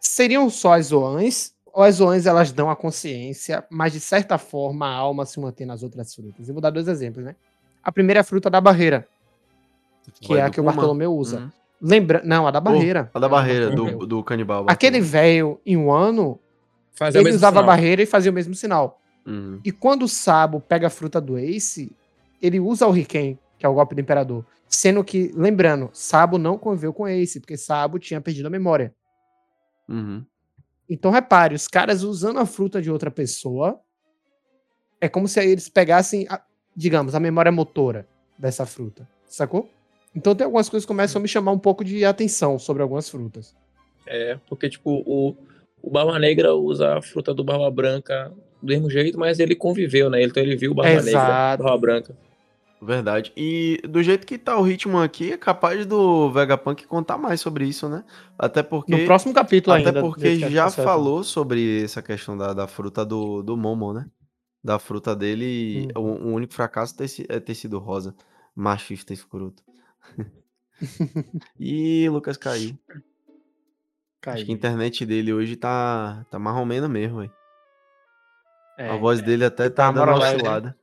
seriam 0.00 0.48
só 0.50 0.74
as 0.74 0.86
zoãs, 0.86 1.52
ou 1.72 1.82
as 1.82 1.96
zoãs 1.96 2.26
elas 2.26 2.52
dão 2.52 2.70
a 2.70 2.76
consciência, 2.76 3.64
mas 3.70 3.92
de 3.92 4.00
certa 4.00 4.38
forma 4.38 4.86
a 4.86 4.94
alma 4.94 5.26
se 5.26 5.40
mantém 5.40 5.66
nas 5.66 5.82
outras 5.82 6.14
frutas? 6.14 6.48
Eu 6.48 6.54
vou 6.54 6.60
dar 6.60 6.70
dois 6.70 6.86
exemplos, 6.88 7.24
né? 7.24 7.34
A 7.82 7.90
primeira 7.90 8.20
é 8.20 8.22
a 8.22 8.24
fruta 8.24 8.48
da 8.48 8.60
barreira, 8.60 9.06
que 10.20 10.28
Vai 10.28 10.38
é 10.38 10.42
a 10.42 10.50
que 10.50 10.60
o 10.60 10.62
Kuma? 10.62 10.72
Bartolomeu 10.72 11.12
usa. 11.14 11.40
Uhum. 11.40 11.50
Lembra... 11.80 12.22
Não, 12.24 12.46
a 12.46 12.50
da 12.50 12.60
barreira. 12.60 13.10
A 13.14 13.18
da 13.18 13.28
barreira, 13.28 13.70
do, 13.70 14.06
do 14.06 14.22
canibal. 14.24 14.64
Aquele 14.68 15.00
velho 15.00 15.60
em 15.64 15.76
um 15.76 15.92
ano, 15.92 16.38
Fazer 16.92 17.18
o 17.18 17.22
ele 17.22 17.30
usava 17.30 17.58
a 17.60 17.62
sinal. 17.62 17.66
barreira 17.76 18.02
e 18.02 18.06
fazia 18.06 18.30
o 18.30 18.34
mesmo 18.34 18.54
sinal. 18.54 18.97
Uhum. 19.26 19.60
E 19.64 19.70
quando 19.72 20.04
o 20.04 20.08
Sabo 20.08 20.60
pega 20.60 20.86
a 20.86 20.90
fruta 20.90 21.20
do 21.20 21.38
Ace, 21.38 21.92
ele 22.40 22.60
usa 22.60 22.86
o 22.86 22.90
Riken, 22.90 23.38
que 23.58 23.66
é 23.66 23.68
o 23.68 23.74
golpe 23.74 23.94
do 23.94 24.00
Imperador. 24.00 24.44
Sendo 24.68 25.02
que, 25.02 25.32
lembrando, 25.34 25.90
Sabo 25.92 26.38
não 26.38 26.58
conviveu 26.58 26.92
com 26.92 27.06
Ace, 27.08 27.40
porque 27.40 27.56
Sabo 27.56 27.98
tinha 27.98 28.20
perdido 28.20 28.46
a 28.46 28.50
memória. 28.50 28.94
Uhum. 29.88 30.24
Então, 30.88 31.10
repare, 31.10 31.54
os 31.54 31.68
caras 31.68 32.02
usando 32.02 32.38
a 32.38 32.46
fruta 32.46 32.80
de 32.80 32.90
outra 32.90 33.10
pessoa, 33.10 33.80
é 35.00 35.08
como 35.08 35.28
se 35.28 35.40
eles 35.40 35.68
pegassem, 35.68 36.26
a- 36.28 36.42
digamos, 36.74 37.14
a 37.14 37.20
memória 37.20 37.52
motora 37.52 38.06
dessa 38.38 38.64
fruta. 38.64 39.08
Sacou? 39.26 39.70
Então 40.14 40.34
tem 40.34 40.44
algumas 40.44 40.68
coisas 40.68 40.84
que 40.84 40.88
começam 40.88 41.20
a 41.20 41.22
me 41.22 41.28
chamar 41.28 41.52
um 41.52 41.58
pouco 41.58 41.84
de 41.84 42.04
atenção 42.04 42.58
sobre 42.58 42.82
algumas 42.82 43.08
frutas. 43.08 43.54
É, 44.06 44.38
porque, 44.48 44.68
tipo, 44.68 45.02
o, 45.06 45.36
o 45.82 45.90
Barba 45.90 46.18
Negra 46.18 46.54
usa 46.54 46.96
a 46.96 47.02
fruta 47.02 47.34
do 47.34 47.44
Barba 47.44 47.70
Branca 47.70 48.32
do 48.60 48.66
mesmo 48.66 48.90
jeito, 48.90 49.18
mas 49.18 49.38
ele 49.38 49.54
conviveu, 49.54 50.08
né? 50.10 50.22
Então 50.22 50.42
ele 50.42 50.56
viu 50.56 50.72
o 50.72 50.74
Barba 50.74 50.94
Negra, 50.96 51.10
Exato. 51.10 51.62
Barba 51.62 51.78
Branca. 51.78 52.16
Verdade. 52.80 53.32
E 53.36 53.80
do 53.88 54.02
jeito 54.02 54.24
que 54.26 54.38
tá 54.38 54.56
o 54.56 54.62
ritmo 54.62 54.98
aqui, 54.98 55.32
é 55.32 55.36
capaz 55.36 55.84
do 55.84 56.30
Vegapunk 56.30 56.86
contar 56.86 57.18
mais 57.18 57.40
sobre 57.40 57.66
isso, 57.66 57.88
né? 57.88 58.04
Até 58.38 58.62
porque. 58.62 58.92
No 58.96 59.04
próximo 59.04 59.34
capítulo 59.34 59.74
Até 59.74 59.88
ainda. 59.88 60.00
porque 60.00 60.22
desse 60.22 60.48
já 60.50 60.70
falou 60.70 61.24
sobre 61.24 61.82
essa 61.82 62.00
questão 62.00 62.36
da, 62.36 62.52
da 62.54 62.68
fruta 62.68 63.04
do, 63.04 63.42
do 63.42 63.56
Momo, 63.56 63.92
né? 63.92 64.06
Da 64.62 64.78
fruta 64.78 65.14
dele, 65.16 65.88
Hum. 65.96 66.00
o, 66.00 66.28
o 66.28 66.32
único 66.34 66.54
fracasso 66.54 66.96
ter 66.96 67.08
é 67.28 67.40
ter 67.40 67.54
sido 67.54 67.78
rosa. 67.78 68.14
Machista 68.54 69.12
escroto. 69.12 69.62
e 71.58 72.08
Lucas 72.08 72.36
caiu. 72.36 72.76
Caiu. 74.20 74.34
Acho 74.36 74.44
que 74.44 74.50
a 74.52 74.54
internet 74.54 75.06
dele 75.06 75.32
hoje 75.32 75.56
tá, 75.56 76.24
tá 76.30 76.38
marromeno 76.38 76.88
mesmo, 76.88 77.18
velho. 77.18 77.32
É, 78.78 78.88
a 78.88 78.96
voz 78.96 79.20
dele 79.20 79.44
até 79.44 79.68
tá 79.68 79.86
tá 79.86 79.92
dando 79.92 80.08
uma 80.10 80.18
né? 80.18 80.24
oscilada. 80.24 80.76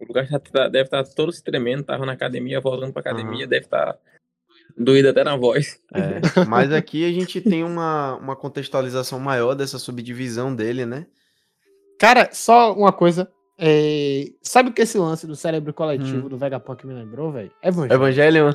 O 0.00 0.06
lugar 0.06 0.26
já 0.26 0.38
tá- 0.38 0.68
deve 0.68 0.84
estar 0.84 1.04
todo 1.04 1.30
se 1.30 1.44
tremendo, 1.44 1.84
tava 1.84 2.06
na 2.06 2.12
academia, 2.12 2.60
voltando 2.60 2.92
pra 2.92 3.00
academia, 3.00 3.40
Aham. 3.42 3.48
deve 3.48 3.66
estar 3.66 3.98
doido 4.76 5.10
até 5.10 5.22
na 5.22 5.36
voz. 5.36 5.78
É, 5.94 6.20
mas 6.48 6.72
aqui 6.72 7.04
a 7.04 7.12
gente 7.12 7.40
tem 7.42 7.62
uma, 7.62 8.16
uma 8.16 8.34
contextualização 8.34 9.20
maior 9.20 9.54
dessa 9.54 9.78
subdivisão 9.78 10.54
dele, 10.54 10.86
né? 10.86 11.06
Cara, 11.98 12.30
só 12.32 12.72
uma 12.72 12.92
coisa. 12.92 13.30
é, 13.58 14.24
Sabe 14.42 14.70
o 14.70 14.72
que 14.72 14.80
esse 14.80 14.96
lance 14.96 15.26
do 15.26 15.36
cérebro 15.36 15.74
coletivo 15.74 16.26
Hum. 16.26 16.30
do 16.30 16.38
Vegapunk 16.38 16.86
me 16.86 16.94
lembrou, 16.94 17.30
velho? 17.30 17.52
Evangelho. 17.62 17.92
Evangelion, 17.92 18.52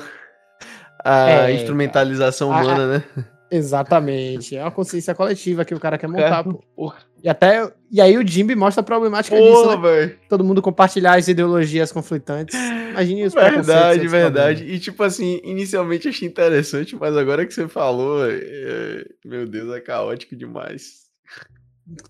a 1.04 1.28
É, 1.48 1.52
instrumentalização 1.52 2.50
cara. 2.50 2.64
humana, 2.64 2.98
né? 2.98 3.04
Exatamente. 3.50 4.56
É 4.56 4.62
uma 4.62 4.70
consciência 4.70 5.14
coletiva 5.14 5.64
que 5.64 5.74
o 5.74 5.80
cara 5.80 5.98
quer 5.98 6.08
montar, 6.08 6.44
Cara, 6.44 6.56
pô. 6.74 6.92
E 7.22 7.28
até. 7.28 7.72
E 7.90 8.00
aí 8.00 8.16
o 8.16 8.26
Jimby 8.26 8.54
mostra 8.54 8.80
a 8.80 8.84
problemática 8.84 9.36
disso, 9.40 9.80
né? 9.80 10.16
Todo 10.28 10.44
mundo 10.44 10.60
compartilhar 10.60 11.16
as 11.18 11.28
ideologias 11.28 11.92
conflitantes. 11.92 12.54
Imagine 12.90 13.30
preconceitos 13.30 13.66
Verdade, 13.66 13.98
antes 13.98 14.10
verdade. 14.12 14.64
E 14.64 14.78
tipo 14.78 15.02
assim, 15.02 15.40
inicialmente 15.44 16.08
achei 16.08 16.26
interessante, 16.26 16.96
mas 16.96 17.16
agora 17.16 17.46
que 17.46 17.52
você 17.52 17.68
falou, 17.68 18.24
é, 18.28 19.04
meu 19.24 19.46
Deus, 19.46 19.74
é 19.74 19.80
caótico 19.80 20.36
demais. 20.36 21.06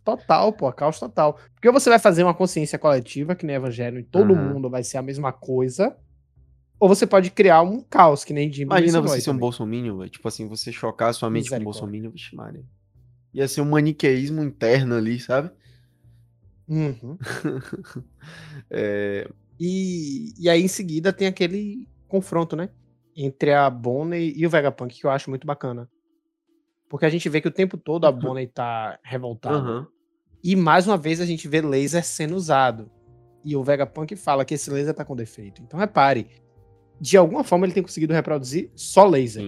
Total, 0.05 0.53
pô, 0.53 0.73
caos 0.73 0.99
total. 0.99 1.39
Porque 1.55 1.71
você 1.71 1.91
vai 1.91 1.99
fazer 1.99 2.23
uma 2.23 2.35
consciência 2.35 2.79
coletiva, 2.79 3.35
que 3.35 3.45
nem 3.45 3.57
Evangelho, 3.57 3.99
e 3.99 4.05
todo 4.05 4.33
Aham. 4.33 4.43
mundo 4.43 4.71
vai 4.71 4.83
ser 4.83 4.97
a 4.97 5.03
mesma 5.03 5.33
coisa. 5.33 5.95
Ou 6.79 6.89
você 6.89 7.07
pode 7.07 7.31
criar 7.31 7.63
um 7.63 7.81
caos, 7.83 8.23
que 8.25 8.33
nem 8.35 8.53
Jimby 8.53 8.65
Imagina 8.65 9.01
você 9.01 9.21
ser 9.21 9.31
um 9.31 9.39
bolsominion, 9.39 9.97
velho. 9.99 10.11
Tipo 10.11 10.29
assim, 10.29 10.47
você 10.47 10.71
chocar 10.71 11.15
sua 11.15 11.31
mente 11.31 11.45
com 11.49 11.55
o 11.55 11.59
Misericórdia. 11.59 11.81
bolsominion, 11.81 12.11
vixe 12.11 12.37
Maria. 12.37 12.65
Ia 13.33 13.49
ser 13.49 13.61
um 13.63 13.71
maniqueísmo 13.71 14.43
interno 14.43 14.95
ali, 14.95 15.19
sabe? 15.21 15.51
Uhum. 16.69 17.17
É, 18.71 19.29
E, 19.59 20.35
e 20.39 20.49
aí, 20.51 20.63
em 20.63 20.69
seguida, 20.69 21.13
tem 21.13 21.27
aquele 21.29 21.89
confronto, 22.09 22.55
né? 22.57 22.69
Entre 23.17 23.53
a 23.53 23.71
Bonnie 23.71 24.35
e 24.37 24.47
o 24.47 24.51
Vegapunk, 24.51 24.99
que 25.01 25.07
eu 25.07 25.11
acho 25.11 25.31
muito 25.31 25.47
bacana. 25.47 25.89
Porque 26.89 27.07
a 27.07 27.09
gente 27.09 27.29
vê 27.29 27.41
que 27.41 27.49
o 27.49 27.53
tempo 27.53 27.77
todo 27.79 28.05
a 28.07 28.13
Bonnie 28.13 28.47
tá 28.47 28.99
revoltada. 29.03 29.57
aham. 29.57 29.87
E 30.45 30.55
mais 30.55 30.87
uma 30.87 30.97
vez 30.99 31.21
a 31.21 31.27
gente 31.27 31.49
vê 31.49 31.61
laser 31.61 32.05
sendo 32.05 32.37
usado. 32.37 32.91
E 33.45 33.57
o 33.57 33.65
Vegapunk 33.65 34.15
fala 34.17 34.45
que 34.45 34.55
esse 34.55 34.71
laser 34.71 34.95
tá 34.95 35.05
com 35.05 35.17
defeito. 35.17 35.63
Então 35.63 35.79
repare, 35.81 36.29
de 37.01 37.17
alguma 37.17 37.45
forma 37.45 37.67
ele 37.67 37.73
tem 37.75 37.83
conseguido 37.83 38.13
reproduzir 38.13 38.71
só 38.75 39.07
laser. 39.07 39.43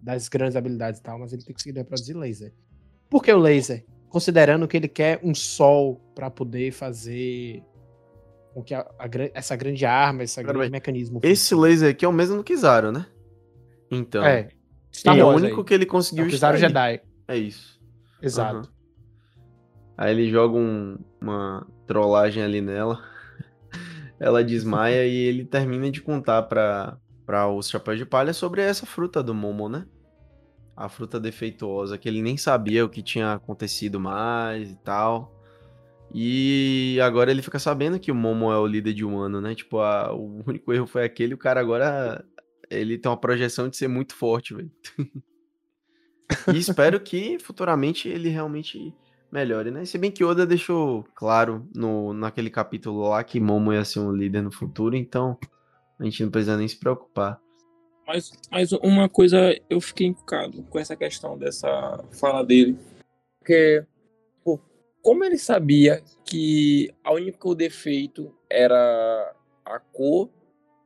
Das 0.00 0.28
grandes 0.28 0.56
habilidades 0.56 0.98
e 1.00 1.02
tal, 1.02 1.18
mas 1.18 1.32
ele 1.32 1.42
tem 1.44 1.52
conseguido 1.54 1.78
reproduzir 1.78 2.16
laser. 2.16 2.52
Por 3.08 3.22
que 3.22 3.32
o 3.32 3.38
laser? 3.38 3.84
Considerando 4.08 4.66
que 4.68 4.76
ele 4.76 4.88
quer 4.88 5.20
um 5.22 5.34
sol 5.34 6.00
pra 6.14 6.30
poder 6.30 6.72
fazer 6.72 7.62
com 8.52 8.62
que 8.62 8.74
a- 8.74 8.86
a 8.98 9.08
essa 9.32 9.56
grande 9.56 9.86
arma, 9.86 10.22
esse 10.24 10.42
grande 10.42 10.70
mecanismo. 10.70 11.20
Esse 11.22 11.50
funcione. 11.50 11.62
laser 11.70 11.90
aqui 11.90 12.04
é 12.04 12.08
o 12.08 12.12
mesmo 12.12 12.36
do 12.36 12.44
Kizaru, 12.44 12.92
né? 12.92 13.06
Então. 13.90 14.24
É. 14.24 14.48
Star 14.92 15.16
é 15.16 15.24
o 15.24 15.28
único 15.28 15.60
aí. 15.60 15.64
que 15.66 15.72
ele 15.74 15.84
É 15.84 15.86
conseguiu 15.86 16.26
o 16.26 16.28
Kizaru. 16.28 16.58
Jedi. 16.58 17.00
É 17.28 17.36
isso. 17.36 17.80
Exato. 18.20 18.56
Aham. 18.58 18.68
Aí 19.96 20.10
ele 20.10 20.28
joga 20.30 20.56
um- 20.58 20.98
uma 21.20 21.66
trollagem 21.86 22.42
ali 22.42 22.60
nela. 22.60 23.00
Ela 24.22 24.44
desmaia 24.44 25.04
e 25.04 25.16
ele 25.16 25.44
termina 25.44 25.90
de 25.90 26.00
contar 26.00 26.42
pra, 26.42 26.96
pra 27.26 27.48
os 27.48 27.68
Chapéus 27.68 27.98
de 27.98 28.06
Palha 28.06 28.32
sobre 28.32 28.62
essa 28.62 28.86
fruta 28.86 29.20
do 29.20 29.34
Momo, 29.34 29.68
né? 29.68 29.84
A 30.76 30.88
fruta 30.88 31.18
defeituosa, 31.18 31.98
que 31.98 32.08
ele 32.08 32.22
nem 32.22 32.36
sabia 32.36 32.84
o 32.84 32.88
que 32.88 33.02
tinha 33.02 33.32
acontecido 33.32 33.98
mais 33.98 34.70
e 34.70 34.76
tal. 34.76 35.34
E 36.14 36.98
agora 37.02 37.32
ele 37.32 37.42
fica 37.42 37.58
sabendo 37.58 37.98
que 37.98 38.12
o 38.12 38.14
Momo 38.14 38.52
é 38.52 38.58
o 38.58 38.66
líder 38.66 38.92
de 38.94 39.04
um 39.04 39.18
ano, 39.18 39.40
né? 39.40 39.56
Tipo, 39.56 39.80
a- 39.80 40.12
o 40.14 40.44
único 40.46 40.72
erro 40.72 40.86
foi 40.86 41.04
aquele, 41.04 41.34
o 41.34 41.38
cara 41.38 41.58
agora 41.60 42.24
ele 42.70 42.96
tem 42.98 43.10
uma 43.10 43.16
projeção 43.20 43.68
de 43.68 43.76
ser 43.76 43.88
muito 43.88 44.14
forte, 44.14 44.54
velho. 44.54 44.70
E 46.52 46.56
espero 46.58 46.98
que 47.00 47.38
futuramente 47.38 48.08
ele 48.08 48.28
realmente 48.28 48.94
melhore, 49.32 49.70
né? 49.70 49.84
Se 49.86 49.96
bem 49.96 50.10
que 50.10 50.22
Oda 50.22 50.46
deixou 50.46 51.04
claro 51.14 51.66
no, 51.74 52.12
naquele 52.12 52.50
capítulo 52.50 53.08
lá 53.08 53.24
que 53.24 53.40
Momo 53.40 53.72
ia 53.72 53.84
ser 53.84 54.00
um 54.00 54.12
líder 54.12 54.42
no 54.42 54.52
futuro, 54.52 54.94
então 54.94 55.38
a 55.98 56.04
gente 56.04 56.22
não 56.22 56.30
precisa 56.30 56.56
nem 56.56 56.68
se 56.68 56.78
preocupar. 56.78 57.40
Mas, 58.06 58.32
mas 58.50 58.72
uma 58.72 59.08
coisa, 59.08 59.58
eu 59.70 59.80
fiquei 59.80 60.06
encucado 60.06 60.62
com 60.64 60.78
essa 60.78 60.94
questão 60.94 61.38
dessa 61.38 62.04
fala 62.12 62.44
dele. 62.44 62.76
Porque, 63.38 63.86
pô, 64.44 64.60
como 65.00 65.24
ele 65.24 65.38
sabia 65.38 66.02
que 66.24 66.92
o 67.06 67.14
único 67.14 67.54
defeito 67.54 68.34
era 68.50 69.34
a 69.64 69.78
cor, 69.78 70.28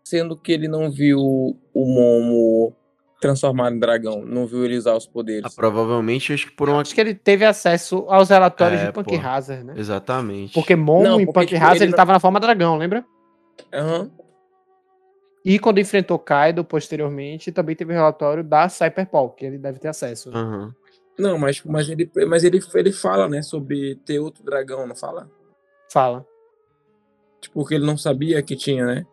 sendo 0.04 0.36
que 0.36 0.52
ele 0.52 0.68
não 0.68 0.90
viu 0.90 1.18
o 1.18 1.84
Momo 1.84 2.76
transformado 3.20 3.74
em 3.74 3.78
dragão, 3.78 4.24
não 4.24 4.46
viu 4.46 4.64
ele 4.64 4.76
usar 4.76 4.94
os 4.94 5.06
Ah, 5.06 5.10
poderes. 5.12 5.54
provavelmente 5.54 6.32
acho 6.32 6.46
que 6.46 6.52
por 6.54 6.68
uma. 6.68 6.80
Acho 6.82 6.94
que 6.94 7.00
ele 7.00 7.14
teve 7.14 7.44
acesso 7.44 8.04
aos 8.08 8.28
relatórios 8.28 8.80
É, 8.80 8.86
de 8.86 8.92
Punk 8.92 9.08
pô. 9.18 9.26
Hazard, 9.26 9.64
né? 9.64 9.74
Exatamente. 9.76 10.52
Porque 10.52 10.76
Momo 10.76 11.02
Não, 11.02 11.20
em 11.20 11.24
porque, 11.26 11.40
Punk 11.40 11.48
tipo, 11.48 11.60
Hazard 11.60 11.76
ele 11.78 11.84
ele 11.84 11.90
não- 11.92 11.96
tava 11.96 12.12
na 12.12 12.20
forma 12.20 12.38
dragão, 12.40 12.76
lembra? 12.76 13.04
Aham. 13.72 14.10
E 15.44 15.58
quando 15.58 15.78
enfrentou 15.78 16.18
Kaido 16.18 16.64
posteriormente, 16.64 17.52
também 17.52 17.76
teve 17.76 17.92
o 17.92 17.94
relatório 17.96 18.42
da 18.42 18.68
Cyberpol, 18.68 19.30
que 19.30 19.44
ele 19.46 19.58
deve 19.58 19.78
ter 19.78 19.88
acesso. 19.88 20.30
né? 20.30 20.38
Aham. 20.38 20.74
Não, 21.18 21.38
mas, 21.38 21.62
mas, 21.64 21.88
ele, 21.88 22.10
mas 22.28 22.44
ele, 22.44 22.60
ele 22.74 22.92
fala, 22.92 23.26
né, 23.28 23.40
sobre 23.40 23.94
ter 24.04 24.18
outro 24.18 24.44
dragão, 24.44 24.86
não 24.86 24.94
fala? 24.94 25.30
Fala. 25.90 26.26
Tipo, 27.40 27.64
que 27.64 27.74
ele 27.76 27.86
não 27.86 27.96
sabia 27.96 28.42
que 28.42 28.54
tinha, 28.56 28.84
né? 28.84 29.06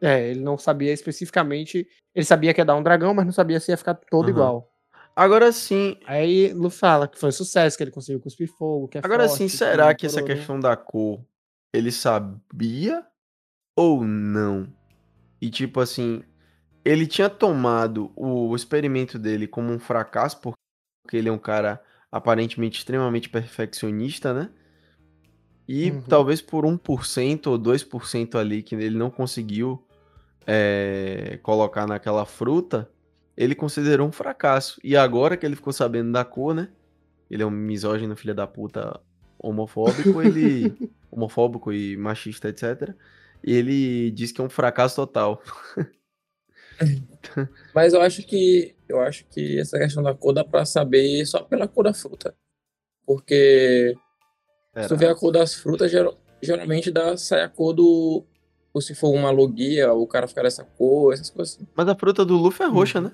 É, 0.00 0.28
ele 0.30 0.40
não 0.40 0.58
sabia 0.58 0.92
especificamente. 0.92 1.86
Ele 2.14 2.24
sabia 2.24 2.52
que 2.54 2.60
ia 2.60 2.64
dar 2.64 2.76
um 2.76 2.82
dragão, 2.82 3.14
mas 3.14 3.24
não 3.26 3.32
sabia 3.32 3.60
se 3.60 3.70
ia 3.72 3.76
ficar 3.76 3.94
todo 3.94 4.24
Aham. 4.24 4.30
igual. 4.30 4.72
Agora 5.14 5.50
sim, 5.50 5.96
Aí 6.06 6.52
Lu 6.52 6.68
fala 6.68 7.08
que 7.08 7.18
foi 7.18 7.32
sucesso, 7.32 7.76
que 7.76 7.82
ele 7.84 7.90
conseguiu 7.90 8.20
cuspir 8.20 8.48
fogo, 8.48 8.86
que 8.88 8.98
é 8.98 9.02
agora 9.02 9.26
forte, 9.26 9.38
sim, 9.38 9.48
que 9.48 9.56
será 9.56 9.88
não 9.88 9.94
que 9.94 10.04
essa 10.06 10.20
coronou. 10.20 10.36
questão 10.36 10.60
da 10.60 10.76
cor 10.76 11.24
ele 11.72 11.90
sabia 11.90 13.04
ou 13.76 14.04
não? 14.04 14.66
E 15.40 15.50
tipo 15.50 15.80
assim, 15.80 16.22
ele 16.84 17.06
tinha 17.06 17.30
tomado 17.30 18.12
o 18.16 18.54
experimento 18.56 19.18
dele 19.18 19.46
como 19.46 19.72
um 19.72 19.78
fracasso, 19.78 20.40
porque 20.40 20.56
ele 21.16 21.28
é 21.28 21.32
um 21.32 21.38
cara 21.38 21.82
aparentemente 22.10 22.78
extremamente 22.78 23.28
perfeccionista, 23.28 24.34
né? 24.34 24.50
E 25.68 25.90
Uhum. 25.90 26.00
talvez 26.02 26.40
por 26.40 26.64
1% 26.64 27.48
ou 27.48 27.58
2% 27.58 28.38
ali 28.38 28.62
que 28.62 28.74
ele 28.74 28.96
não 28.96 29.10
conseguiu 29.10 29.85
é, 30.46 31.38
colocar 31.42 31.86
naquela 31.86 32.24
fruta, 32.24 32.90
ele 33.36 33.54
considerou 33.54 34.06
um 34.08 34.12
fracasso. 34.12 34.80
E 34.84 34.96
agora 34.96 35.36
que 35.36 35.44
ele 35.44 35.56
ficou 35.56 35.72
sabendo 35.72 36.12
da 36.12 36.24
cor, 36.24 36.54
né? 36.54 36.68
Ele 37.30 37.42
é 37.42 37.46
um 37.46 37.50
misógino, 37.50 38.16
filho 38.16 38.34
da 38.34 38.46
puta, 38.46 39.00
homofóbico, 39.38 40.22
ele. 40.22 40.76
homofóbico 41.10 41.72
e 41.72 41.96
machista, 41.96 42.48
etc. 42.48 42.94
Ele 43.42 44.10
diz 44.10 44.32
que 44.32 44.40
é 44.40 44.44
um 44.44 44.50
fracasso 44.50 44.96
total. 44.96 45.42
Mas 47.74 47.94
eu 47.94 48.02
acho 48.02 48.22
que 48.22 48.74
eu 48.88 49.00
acho 49.00 49.24
que 49.26 49.58
essa 49.58 49.78
questão 49.78 50.02
da 50.02 50.14
cor 50.14 50.32
dá 50.32 50.44
pra 50.44 50.64
saber 50.64 51.24
só 51.26 51.42
pela 51.42 51.66
cor 51.66 51.84
da 51.84 51.94
fruta. 51.94 52.34
Porque 53.06 53.94
se 54.82 54.88
tu 54.88 54.96
vê 54.96 55.06
a 55.06 55.14
cor 55.14 55.32
das 55.32 55.54
frutas, 55.54 55.90
geral- 55.90 56.18
geralmente 56.42 56.90
dá, 56.90 57.16
sai 57.16 57.42
a 57.42 57.48
cor 57.48 57.72
do. 57.72 58.26
Ou 58.76 58.80
se 58.82 58.94
for 58.94 59.08
uma 59.08 59.30
logia, 59.30 59.90
o 59.94 60.06
cara 60.06 60.28
ficar 60.28 60.42
dessa 60.42 60.62
cor, 60.62 61.14
essas 61.14 61.30
coisas 61.30 61.54
assim. 61.54 61.66
Mas 61.74 61.88
a 61.88 61.94
fruta 61.94 62.26
do 62.26 62.36
Luffy 62.36 62.62
é 62.66 62.68
roxa, 62.68 63.00
né? 63.00 63.10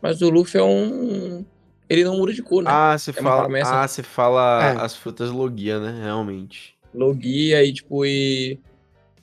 Mas 0.00 0.22
o 0.22 0.30
Luffy 0.30 0.60
é 0.60 0.62
um. 0.62 1.44
Ele 1.90 2.04
não 2.04 2.16
muda 2.16 2.32
de 2.32 2.40
cor, 2.40 2.62
né? 2.62 2.70
Ah, 2.72 2.96
você 2.96 3.10
É 3.10 3.14
fala. 3.14 3.42
promessa. 3.42 3.80
Ah, 3.82 3.88
você 3.88 4.04
fala 4.04 4.64
É. 4.64 4.76
as 4.80 4.94
frutas 4.94 5.28
Logia, 5.32 5.80
né? 5.80 6.02
Realmente. 6.04 6.76
Logia 6.94 7.64
e 7.64 7.72
tipo, 7.72 8.06
e. 8.06 8.60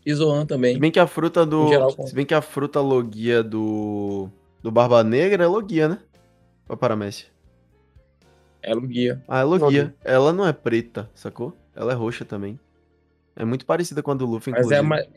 E 0.06 0.14
Zoan 0.14 0.42
Se 0.42 0.48
também. 0.48 0.78
bem 0.78 0.92
que 0.92 1.00
a 1.00 1.08
fruta 1.08 1.46
do. 1.46 1.70
Geral, 1.70 1.90
Se 2.06 2.14
bem 2.14 2.26
que 2.26 2.34
a 2.34 2.42
fruta 2.42 2.82
logia 2.82 3.42
do. 3.42 4.28
Do 4.62 4.70
Barba 4.70 5.02
Negra 5.02 5.46
é 5.46 5.48
logia, 5.48 5.88
né? 5.88 6.00
Ou 6.68 6.76
paramécia? 6.76 7.28
É 8.62 8.74
Lugia. 8.74 9.24
Ah, 9.30 9.40
é 9.40 9.44
logia. 9.46 9.66
Logia. 9.66 9.96
Ela 10.04 10.34
não 10.34 10.46
é 10.46 10.52
preta, 10.52 11.10
sacou? 11.16 11.56
Ela 11.74 11.94
é 11.94 11.96
roxa 11.96 12.26
também. 12.26 12.60
É 13.36 13.44
muito 13.46 13.66
parecida 13.66 14.02
com 14.04 14.12
a 14.12 14.14
do 14.16 14.26
Luffy, 14.26 14.52
Mas 14.52 14.62
inclusive. 14.62 14.80
é 14.80 14.82
mais. 14.82 15.08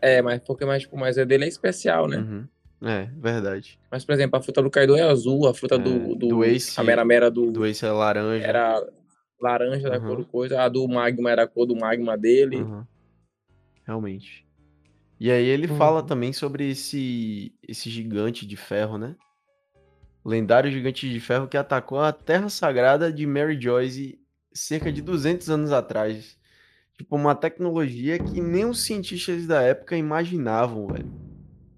É, 0.00 0.22
mas 0.22 0.40
porque 0.40 0.64
mais, 0.64 0.82
tipo, 0.82 0.96
mas 0.96 1.18
a 1.18 1.24
dele 1.24 1.44
é 1.44 1.48
especial, 1.48 2.06
né? 2.08 2.18
Uhum. 2.18 2.48
É, 2.88 3.06
verdade. 3.16 3.78
Mas, 3.90 4.04
por 4.04 4.12
exemplo, 4.12 4.38
a 4.38 4.42
fruta 4.42 4.62
do 4.62 4.70
Kaido 4.70 4.96
é 4.96 5.02
azul, 5.02 5.48
a 5.48 5.52
fruta 5.54 5.74
É, 5.74 5.78
do, 5.78 6.14
do, 6.14 6.28
do 6.28 6.44
Ace- 6.44 6.78
A 6.80 6.84
Mera 6.84 7.04
Mera 7.04 7.30
do, 7.30 7.50
Do 7.50 7.66
Ace 7.66 7.84
é 7.84 7.90
laranja. 7.90 8.46
era 8.46 8.80
laranja 9.40 9.90
da 9.90 9.98
Uhum. 9.98 10.06
cor 10.06 10.16
do 10.18 10.24
coisa, 10.26 10.62
a 10.62 10.68
do 10.68 10.86
Magma 10.86 11.30
era 11.30 11.42
a 11.42 11.46
cor 11.48 11.66
do 11.66 11.74
Magma 11.76 12.16
dele. 12.16 12.56
Uhum. 12.62 12.84
Realmente. 13.84 14.46
E 15.18 15.30
aí 15.32 15.44
ele 15.46 15.66
Uhum. 15.66 15.76
fala 15.76 16.02
também 16.02 16.32
sobre 16.32 16.70
esse, 16.70 17.52
esse 17.66 17.90
gigante 17.90 18.46
de 18.46 18.56
ferro, 18.56 18.96
né? 18.98 19.16
Lendário 20.24 20.70
gigante 20.70 21.08
de 21.10 21.18
ferro 21.20 21.48
que 21.48 21.56
atacou 21.56 21.98
a 22.00 22.12
Terra 22.12 22.48
Sagrada 22.48 23.12
de 23.12 23.26
Mary 23.26 23.60
Joyce 23.60 24.20
cerca 24.52 24.92
de 24.92 25.00
200 25.02 25.48
anos 25.50 25.72
atrás. 25.72 26.38
Tipo, 26.98 27.16
uma 27.16 27.34
tecnologia 27.34 28.18
que 28.18 28.40
nem 28.40 28.64
os 28.66 28.84
cientistas 28.84 29.46
da 29.46 29.62
época 29.62 29.96
imaginavam, 29.96 30.90
velho. 30.90 31.06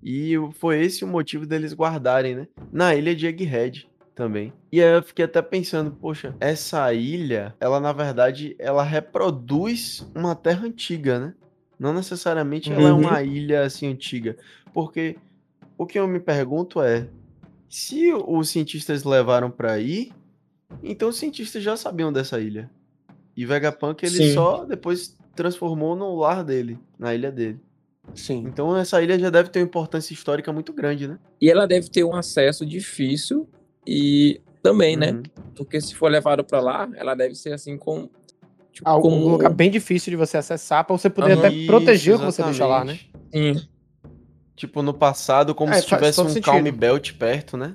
E 0.02 0.34
foi 0.54 0.80
esse 0.82 1.04
o 1.04 1.08
motivo 1.08 1.46
deles 1.46 1.74
guardarem, 1.74 2.34
né? 2.34 2.48
Na 2.72 2.94
ilha 2.94 3.14
de 3.14 3.26
Egghead 3.26 3.88
também. 4.14 4.54
E 4.72 4.82
aí 4.82 4.96
eu 4.96 5.02
fiquei 5.02 5.24
até 5.24 5.42
pensando, 5.42 5.92
poxa, 5.92 6.36
essa 6.40 6.92
ilha, 6.94 7.54
ela 7.60 7.80
na 7.80 7.92
verdade, 7.92 8.56
ela 8.58 8.82
reproduz 8.82 10.08
uma 10.14 10.34
terra 10.34 10.66
antiga, 10.66 11.18
né? 11.18 11.34
Não 11.78 11.92
necessariamente 11.92 12.72
ela 12.72 12.88
é 12.88 12.92
Uhum. 12.92 13.00
uma 13.00 13.22
ilha 13.22 13.62
assim 13.64 13.88
antiga. 13.88 14.36
Porque 14.72 15.20
o 15.78 15.86
que 15.86 15.98
eu 15.98 16.08
me 16.08 16.20
pergunto 16.20 16.82
é, 16.82 17.10
se 17.70 18.12
os 18.14 18.50
cientistas 18.50 19.04
levaram 19.04 19.50
pra 19.50 19.72
aí, 19.74 20.16
então 20.82 21.08
os 21.10 21.18
cientistas 21.18 21.62
já 21.62 21.76
sabiam 21.76 22.12
dessa 22.12 22.40
ilha. 22.40 22.70
E 23.40 23.46
Vegapunk 23.46 24.04
ele 24.04 24.16
Sim. 24.16 24.34
só 24.34 24.66
depois 24.66 25.16
transformou 25.34 25.96
no 25.96 26.14
lar 26.16 26.44
dele, 26.44 26.78
na 26.98 27.14
ilha 27.14 27.32
dele. 27.32 27.58
Sim. 28.14 28.44
Então 28.46 28.76
essa 28.76 29.00
ilha 29.02 29.18
já 29.18 29.30
deve 29.30 29.48
ter 29.48 29.60
uma 29.60 29.64
importância 29.64 30.12
histórica 30.12 30.52
muito 30.52 30.74
grande, 30.74 31.08
né? 31.08 31.18
E 31.40 31.48
ela 31.50 31.66
deve 31.66 31.88
ter 31.88 32.04
um 32.04 32.14
acesso 32.14 32.66
difícil 32.66 33.48
e 33.86 34.42
também, 34.62 34.94
né? 34.94 35.12
Uhum. 35.12 35.22
Porque 35.56 35.80
se 35.80 35.94
for 35.94 36.10
levado 36.10 36.44
pra 36.44 36.60
lá, 36.60 36.86
ela 36.96 37.14
deve 37.14 37.34
ser 37.34 37.54
assim 37.54 37.78
com. 37.78 38.10
Tipo, 38.72 38.86
Algum 38.86 39.08
como- 39.08 39.28
lugar 39.28 39.50
bem 39.54 39.70
difícil 39.70 40.10
de 40.10 40.16
você 40.16 40.36
acessar 40.36 40.84
pra 40.84 40.94
você 40.94 41.08
poder 41.08 41.32
Aham. 41.32 41.46
até 41.46 41.66
proteger 41.66 42.16
o 42.16 42.18
que 42.18 42.24
você 42.26 42.42
deixa 42.42 42.66
lá, 42.66 42.84
né? 42.84 42.98
Sim. 43.32 43.54
Tipo, 44.54 44.82
no 44.82 44.92
passado, 44.92 45.54
como 45.54 45.72
É, 45.72 45.80
se 45.80 45.88
faz 45.88 45.98
tivesse 45.98 46.20
um 46.20 46.28
sentido. 46.28 46.44
Calm 46.44 46.70
Belt 46.72 47.12
perto, 47.14 47.56
né? 47.56 47.74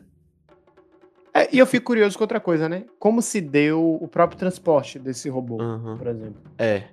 É, 1.37 1.53
e 1.53 1.59
eu 1.59 1.65
fico 1.65 1.87
curioso 1.87 2.17
com 2.17 2.23
outra 2.23 2.39
coisa, 2.39 2.69
né? 2.69 2.85
Como 2.97 3.21
se 3.21 3.41
deu 3.41 3.97
o 4.01 4.07
próprio 4.07 4.39
transporte 4.39 4.97
desse 4.97 5.27
robô, 5.27 5.61
Uhum. 5.61 5.97
por 5.97 6.07
exemplo. 6.07 6.41
É. 6.57 6.83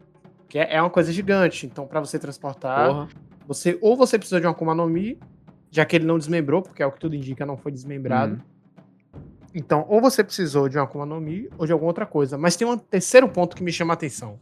Que 0.49 0.59
é 0.59 0.74
é 0.74 0.80
uma 0.80 0.90
coisa 0.90 1.12
gigante. 1.12 1.64
Então, 1.64 1.86
pra 1.86 2.01
você 2.01 2.18
transportar, 2.18 2.88
Porra. 2.88 3.09
você 3.47 3.78
ou 3.80 3.97
você 3.97 4.18
precisa 4.18 4.40
de 4.40 4.47
uma 4.47 4.53
Akuma 4.53 4.74
no 4.74 4.86
Mi, 4.88 5.16
já 5.70 5.84
que 5.84 5.95
ele 5.95 6.05
não 6.07 6.18
desmembrou, 6.18 6.61
porque 6.61 6.82
é 6.82 6.86
o 6.86 6.90
que 6.90 6.99
tudo 6.99 7.14
indica, 7.14 7.47
não 7.47 7.57
foi 7.57 7.70
desmembrado. 7.70 8.34
Uhum. 8.34 9.20
Então, 9.55 9.86
ou 9.88 10.01
você 10.01 10.24
precisou 10.24 10.68
de 10.68 10.76
uma 10.76 10.84
Akuma 10.84 11.07
no 11.07 11.20
Mi 11.20 11.49
ou 11.57 11.64
de 11.64 11.72
alguma 11.72 11.90
outra 11.90 12.05
coisa. 12.05 12.36
Mas 12.36 12.57
tem 12.57 12.66
um 12.66 12.76
terceiro 12.76 13.28
ponto 13.28 13.55
que 13.55 13.62
me 13.62 13.70
chama 13.70 13.93
a 13.93 13.95
atenção. 13.95 14.40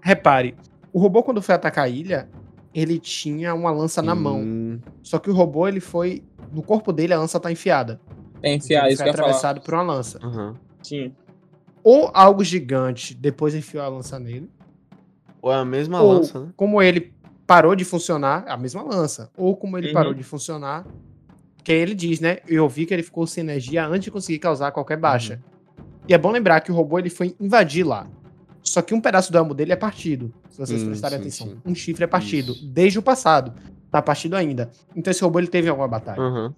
Repare, 0.00 0.56
o 0.92 0.98
robô 0.98 1.22
quando 1.22 1.40
foi 1.40 1.54
atacar 1.54 1.84
a 1.84 1.88
ilha, 1.88 2.28
ele 2.74 2.98
tinha 2.98 3.54
uma 3.54 3.70
lança 3.70 4.02
na 4.02 4.14
mão. 4.16 4.40
Hum, 4.40 4.80
Só 5.02 5.18
que 5.20 5.30
o 5.30 5.32
robô, 5.34 5.68
ele 5.68 5.78
foi... 5.80 6.24
No 6.50 6.62
corpo 6.62 6.92
dele, 6.92 7.14
a 7.14 7.18
lança 7.18 7.38
tá 7.38 7.52
enfiada. 7.52 8.00
É 8.42 8.52
enfiar 8.54 8.84
ele 8.84 8.94
isso 8.94 9.02
foi 9.02 9.10
atravessado 9.10 9.60
por 9.60 9.74
uma 9.74 9.82
lança. 9.82 10.18
aham. 10.22 10.56
Sim. 10.82 11.14
Ou 11.84 12.10
algo 12.14 12.44
gigante 12.44 13.14
depois 13.14 13.54
enfiou 13.54 13.82
a 13.84 13.88
lança 13.88 14.18
nele. 14.18 14.48
Ou 15.40 15.52
é 15.52 15.56
a 15.56 15.64
mesma 15.64 16.00
ou 16.00 16.14
lança, 16.14 16.38
né? 16.46 16.52
como 16.56 16.80
ele 16.80 17.12
parou 17.46 17.74
de 17.74 17.84
funcionar, 17.84 18.44
a 18.46 18.56
mesma 18.56 18.82
lança. 18.82 19.30
Ou 19.36 19.56
como 19.56 19.76
ele 19.76 19.88
Uhum. 19.88 19.92
parou 19.94 20.14
de 20.14 20.22
funcionar, 20.22 20.86
que 21.64 21.72
aí 21.72 21.78
ele 21.78 21.94
diz, 21.94 22.20
né? 22.20 22.38
Eu 22.46 22.68
vi 22.68 22.86
que 22.86 22.94
ele 22.94 23.02
ficou 23.02 23.26
sem 23.26 23.42
energia 23.42 23.84
antes 23.86 24.04
de 24.04 24.10
conseguir 24.10 24.38
causar 24.38 24.70
qualquer 24.72 24.96
baixa. 24.96 25.40
E 26.08 26.14
é 26.14 26.18
bom 26.18 26.30
lembrar 26.30 26.60
que 26.60 26.70
o 26.70 26.74
robô 26.74 26.98
ele 26.98 27.10
foi 27.10 27.34
invadir 27.40 27.84
lá. 27.84 28.06
Só 28.64 28.80
que 28.80 28.94
um 28.94 29.00
pedaço 29.00 29.30
do 29.32 29.38
elmo 29.38 29.54
dele 29.54 29.72
é 29.72 29.76
partido. 29.76 30.32
Se 30.48 30.58
vocês 30.58 30.82
Hum, 30.82 30.86
prestarem 30.86 31.18
sim, 31.18 31.22
atenção. 31.22 31.46
sim. 31.48 31.56
Um 31.64 31.74
chifre 31.74 32.04
é 32.04 32.06
partido. 32.06 32.52
Isso. 32.52 32.64
Desde 32.72 32.98
o 32.98 33.02
passado. 33.02 33.52
Tá 33.90 34.00
partido 34.00 34.36
ainda. 34.36 34.70
Então 34.94 35.10
esse 35.10 35.22
robô 35.22 35.38
ele 35.40 35.48
teve 35.48 35.68
alguma 35.68 35.88
batalha. 35.88 36.22
Aham. 36.22 36.54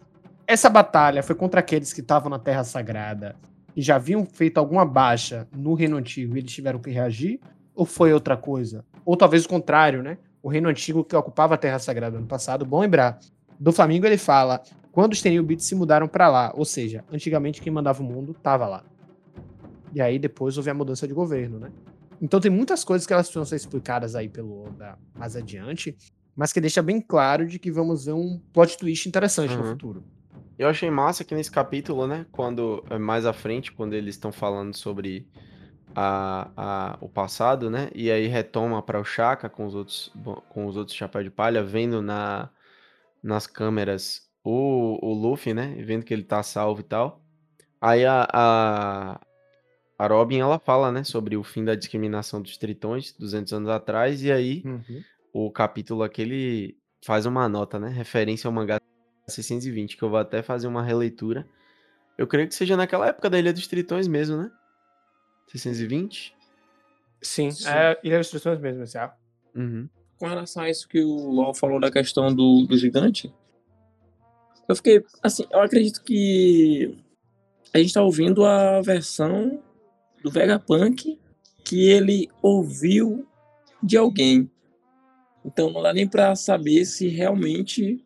Essa 0.47 0.69
batalha 0.69 1.23
foi 1.23 1.35
contra 1.35 1.61
aqueles 1.61 1.93
que 1.93 2.01
estavam 2.01 2.29
na 2.29 2.39
Terra 2.39 2.65
Sagrada 2.65 3.37
e 3.75 3.81
já 3.83 3.97
haviam 3.97 4.27
feito 4.27 4.59
alguma 4.59 4.85
baixa 4.85 5.49
no 5.53 5.75
Reino 5.75 5.97
Antigo 5.97 6.37
e 6.37 6.41
eles 6.41 6.53
tiveram 6.53 6.79
que 6.79 6.91
reagir? 6.91 7.41
Ou 7.75 7.85
foi 7.87 8.13
outra 8.13 8.37
coisa? 8.37 8.85
Ou 9.05 9.17
talvez 9.17 9.45
o 9.45 9.49
contrário, 9.49 10.03
né? 10.03 10.19
O 10.43 10.49
Reino 10.49 10.69
Antigo 10.69 11.03
que 11.05 11.17
ocupava 11.17 11.55
a 11.55 11.59
Terra 11.59 11.79
Sagrada 11.79 12.21
no 12.21 12.27
passado, 12.27 12.65
bom 12.67 12.81
lembrar. 12.81 13.19
Do 13.59 13.73
Flamengo 13.73 14.07
ele 14.07 14.19
fala: 14.19 14.63
quando 14.93 15.13
os 15.13 15.23
Tenryubites 15.23 15.67
se 15.67 15.75
mudaram 15.75 16.07
pra 16.07 16.29
lá, 16.29 16.53
ou 16.55 16.65
seja, 16.65 17.03
antigamente 17.11 17.63
quem 17.63 17.73
mandava 17.73 18.03
o 18.03 18.07
mundo 18.07 18.35
tava 18.35 18.67
lá. 18.67 18.85
E 19.93 20.01
aí 20.01 20.19
depois 20.19 20.57
houve 20.57 20.71
a 20.71 20.75
mudança 20.75 21.09
de 21.09 21.15
governo, 21.15 21.59
né? 21.59 21.71
Então 22.21 22.39
tem 22.41 22.51
muitas 22.51 22.85
coisas 22.85 23.07
que 23.07 23.13
elas 23.13 23.27
precisam 23.27 23.45
ser 23.45 23.57
explicadas 23.57 24.15
aí 24.15 24.29
pelo 24.29 24.67
Oda 24.67 24.99
mais 25.17 25.35
adiante, 25.37 25.97
mas 26.37 26.53
que 26.53 26.61
deixa 26.61 26.83
bem 26.83 27.01
claro 27.01 27.47
de 27.47 27.59
que 27.59 27.71
vamos 27.71 28.05
ver 28.05 28.13
um 28.13 28.41
plot 28.53 28.77
twist 28.79 29.09
interessante 29.09 29.57
no 29.57 29.63
Uhum. 29.65 29.71
futuro. 29.71 30.05
Eu 30.59 30.69
achei 30.69 30.91
massa 30.91 31.25
que 31.25 31.35
nesse 31.35 31.51
capítulo, 31.51 32.07
né? 32.07 32.27
Quando 32.31 32.85
é 32.91 32.99
mais 32.99 33.27
à 33.27 33.33
frente, 33.33 33.73
quando 33.73 33.95
eles 33.95 34.15
estão 34.15 34.33
falando 34.33 34.75
sobre 34.77 35.29
a, 35.95 36.51
a- 36.95 36.99
o 37.01 37.09
passado, 37.09 37.71
né? 37.71 37.91
E 37.95 38.11
aí 38.11 38.27
retoma 38.27 38.83
para 38.83 39.01
o 39.01 39.05
Chaka 39.05 39.49
com 39.51 39.67
os 39.67 39.75
outros 39.75 40.13
com 40.51 40.67
os 40.67 40.77
outros 40.77 40.97
chapéu 40.97 41.23
de 41.25 41.31
palha, 41.31 41.63
vendo 41.65 42.03
na 42.03 42.51
nas 43.23 43.47
câmeras 43.47 44.29
o, 44.45 44.99
o 45.07 45.15
Luffy, 45.15 45.55
né? 45.55 45.75
Vendo 45.85 46.05
que 46.05 46.15
ele 46.15 46.25
tá 46.25 46.43
salvo 46.43 46.81
e 46.81 46.85
tal. 46.85 47.23
Aí 47.81 48.05
a, 48.07 48.29
a 48.33 49.21
a 49.99 50.07
Robin 50.09 50.39
ela 50.41 50.59
fala, 50.59 50.93
né, 50.93 51.05
sobre 51.05 51.37
o 51.37 51.45
fim 51.45 51.65
da 51.65 51.75
discriminação 51.75 52.43
dos 52.43 52.57
tritões 52.59 53.13
200 53.19 53.53
anos 53.53 53.71
atrás 53.71 54.23
e 54.23 54.33
aí 54.33 54.65
Uhum. 54.65 55.05
o 55.33 55.51
capítulo 55.51 56.03
aquele 56.03 56.79
faz 57.05 57.27
uma 57.27 57.49
nota, 57.49 57.79
né? 57.81 57.89
Referência 57.91 58.49
ao 58.49 58.53
mangá 58.55 58.81
620, 59.27 59.97
que 59.97 60.03
eu 60.03 60.11
vou 60.11 60.19
até 60.19 60.43
fazer 60.43 60.67
uma 60.67 60.83
releitura. 60.83 61.47
Eu 62.17 62.27
creio 62.27 62.49
que 62.49 62.55
seja 62.55 62.77
naquela 62.77 63.09
época 63.09 63.29
da 63.29 63.39
Ilha 63.39 63.53
dos 63.53 63.67
Tritões 63.67 64.07
mesmo, 64.07 64.37
né? 64.37 64.51
620? 65.49 66.35
Sim, 67.23 67.51
Sim. 67.51 67.69
é 67.69 67.99
Ilha 68.05 68.19
das 68.19 68.27
Instruções 68.27 68.61
mesmo, 68.61 68.83
esse 68.83 68.99
arco. 68.99 69.19
Uhum. 69.55 69.89
Com 70.19 70.27
relação 70.27 70.63
a 70.63 70.71
isso 70.71 70.89
que 70.89 71.03
o 71.03 71.31
LOL 71.31 71.55
falou 71.55 71.81
da 71.81 71.91
questão 71.91 72.35
do, 72.35 72.67
do 72.67 72.77
gigante, 72.77 73.33
eu 74.69 74.77
fiquei, 74.77 75.05
assim, 75.23 75.45
eu 75.51 75.61
acredito 75.61 76.03
que 76.03 76.97
a 77.73 77.79
gente 77.79 77.93
tá 77.93 78.03
ouvindo 78.03 78.45
a 78.45 78.81
versão 78.81 79.63
do 80.23 80.31
Vegapunk 80.31 81.19
que 81.65 81.89
ele 81.89 82.29
ouviu 82.41 83.27
de 83.83 83.97
alguém. 83.97 84.51
Então 85.45 85.71
não 85.71 85.83
dá 85.83 85.93
nem 85.93 86.09
pra 86.09 86.35
saber 86.37 86.85
se 86.85 87.09
realmente 87.09 88.03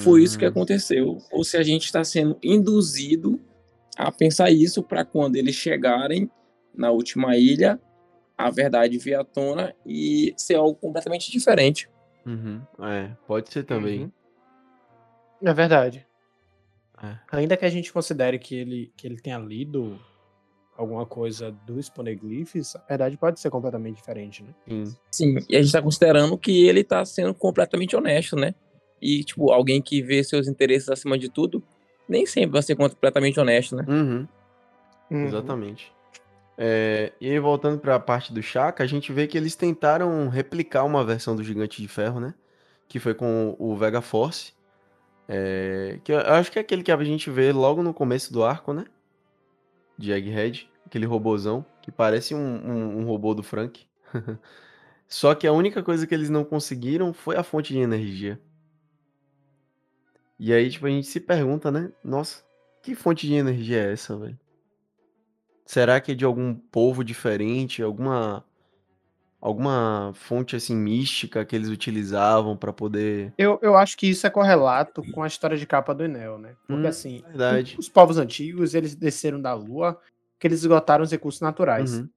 foi 0.00 0.22
isso 0.22 0.38
que 0.38 0.44
Hum. 0.44 0.48
aconteceu 0.48 1.18
ou 1.30 1.44
se 1.44 1.56
a 1.56 1.62
gente 1.62 1.84
está 1.84 2.02
sendo 2.02 2.36
induzido 2.42 3.40
a 3.96 4.10
pensar 4.10 4.50
isso 4.50 4.82
para 4.82 5.04
quando 5.04 5.36
eles 5.36 5.54
chegarem 5.54 6.30
na 6.74 6.90
última 6.90 7.36
ilha, 7.36 7.80
a 8.36 8.50
verdade 8.50 8.98
vir 8.98 9.14
à 9.14 9.24
tona 9.24 9.74
e 9.86 10.34
ser 10.36 10.56
algo 10.56 10.74
completamente 10.74 11.30
diferente. 11.30 11.88
Uhum. 12.26 12.60
É, 12.80 13.10
pode 13.26 13.50
ser 13.50 13.62
também. 13.62 14.02
Uhum. 14.02 14.12
É 15.42 15.54
verdade. 15.54 16.06
É. 17.02 17.16
Ainda 17.32 17.56
que 17.56 17.64
a 17.64 17.70
gente 17.70 17.92
considere 17.92 18.38
que 18.38 18.54
ele, 18.54 18.92
que 18.96 19.06
ele 19.06 19.20
tenha 19.20 19.38
lido 19.38 19.98
alguma 20.76 21.06
coisa 21.06 21.50
dos 21.66 21.88
poneglyphs, 21.88 22.76
a 22.76 22.80
verdade 22.80 23.16
pode 23.16 23.40
ser 23.40 23.48
completamente 23.50 23.96
diferente, 23.96 24.42
né? 24.42 24.54
Sim. 24.66 24.96
Sim, 25.10 25.36
e 25.48 25.56
a 25.56 25.62
gente 25.62 25.72
tá 25.72 25.80
considerando 25.80 26.36
que 26.36 26.66
ele 26.66 26.84
tá 26.84 27.04
sendo 27.04 27.32
completamente 27.32 27.96
honesto, 27.96 28.36
né? 28.36 28.54
E, 29.00 29.24
tipo, 29.24 29.50
alguém 29.50 29.80
que 29.80 30.02
vê 30.02 30.22
seus 30.24 30.48
interesses 30.48 30.88
acima 30.88 31.18
de 31.18 31.28
tudo, 31.28 31.62
nem 32.08 32.24
sempre 32.24 32.52
vai 32.52 32.62
ser 32.62 32.76
completamente 32.76 33.38
honesto, 33.38 33.76
né? 33.76 33.84
Uhum. 33.86 34.28
Uhum. 35.10 35.26
Exatamente. 35.26 35.92
É, 36.58 37.12
e 37.20 37.30
aí, 37.30 37.38
voltando 37.38 37.78
para 37.78 37.96
a 37.96 38.00
parte 38.00 38.32
do 38.32 38.42
Chaka, 38.42 38.82
a 38.82 38.86
gente 38.86 39.12
vê 39.12 39.26
que 39.26 39.36
eles 39.36 39.54
tentaram 39.54 40.28
replicar 40.28 40.84
uma 40.84 41.04
versão 41.04 41.36
do 41.36 41.44
Gigante 41.44 41.82
de 41.82 41.88
Ferro, 41.88 42.18
né? 42.18 42.34
Que 42.88 42.98
foi 42.98 43.14
com 43.14 43.54
o 43.58 43.76
Vega 43.76 44.00
Force. 44.00 44.54
É, 45.28 45.98
que 46.04 46.12
eu 46.12 46.18
acho 46.18 46.50
que 46.50 46.58
é 46.58 46.62
aquele 46.62 46.82
que 46.82 46.92
a 46.92 47.04
gente 47.04 47.30
vê 47.30 47.52
logo 47.52 47.82
no 47.82 47.92
começo 47.92 48.32
do 48.32 48.42
arco, 48.42 48.72
né? 48.72 48.84
De 49.98 50.12
Egghead. 50.12 50.70
Aquele 50.86 51.04
robozão, 51.04 51.66
que 51.82 51.90
parece 51.90 52.32
um, 52.32 52.38
um, 52.38 52.98
um 53.00 53.04
robô 53.04 53.34
do 53.34 53.42
Frank. 53.42 53.84
Só 55.08 55.34
que 55.34 55.46
a 55.46 55.52
única 55.52 55.82
coisa 55.82 56.06
que 56.06 56.14
eles 56.14 56.30
não 56.30 56.44
conseguiram 56.44 57.12
foi 57.12 57.36
a 57.36 57.42
fonte 57.42 57.72
de 57.72 57.80
energia. 57.80 58.40
E 60.38 60.52
aí, 60.52 60.70
tipo, 60.70 60.86
a 60.86 60.90
gente 60.90 61.06
se 61.06 61.20
pergunta, 61.20 61.70
né? 61.70 61.90
Nossa, 62.04 62.44
que 62.82 62.94
fonte 62.94 63.26
de 63.26 63.34
energia 63.34 63.82
é 63.82 63.92
essa, 63.92 64.16
velho? 64.16 64.38
Será 65.64 66.00
que 66.00 66.12
é 66.12 66.14
de 66.14 66.24
algum 66.24 66.54
povo 66.54 67.02
diferente? 67.02 67.82
Alguma 67.82 68.44
alguma 69.40 70.12
fonte 70.14 70.56
assim 70.56 70.74
mística 70.74 71.44
que 71.44 71.54
eles 71.54 71.68
utilizavam 71.68 72.56
pra 72.56 72.72
poder 72.72 73.32
Eu, 73.36 73.58
eu 73.62 73.76
acho 73.76 73.96
que 73.96 74.08
isso 74.08 74.26
é 74.26 74.30
correlato 74.30 75.02
com 75.12 75.22
a 75.22 75.26
história 75.26 75.56
de 75.56 75.66
capa 75.66 75.94
do 75.94 76.04
Enel, 76.04 76.38
né? 76.38 76.56
Porque 76.66 76.86
Hum, 76.86 76.88
assim, 76.88 77.22
verdade. 77.26 77.76
os 77.78 77.88
povos 77.88 78.18
antigos, 78.18 78.74
eles 78.74 78.94
desceram 78.94 79.40
da 79.40 79.52
Lua 79.52 80.00
porque 80.34 80.46
eles 80.48 80.60
esgotaram 80.60 81.04
os 81.04 81.10
recursos 81.10 81.40
naturais. 81.40 81.98
Uhum. 81.98 82.08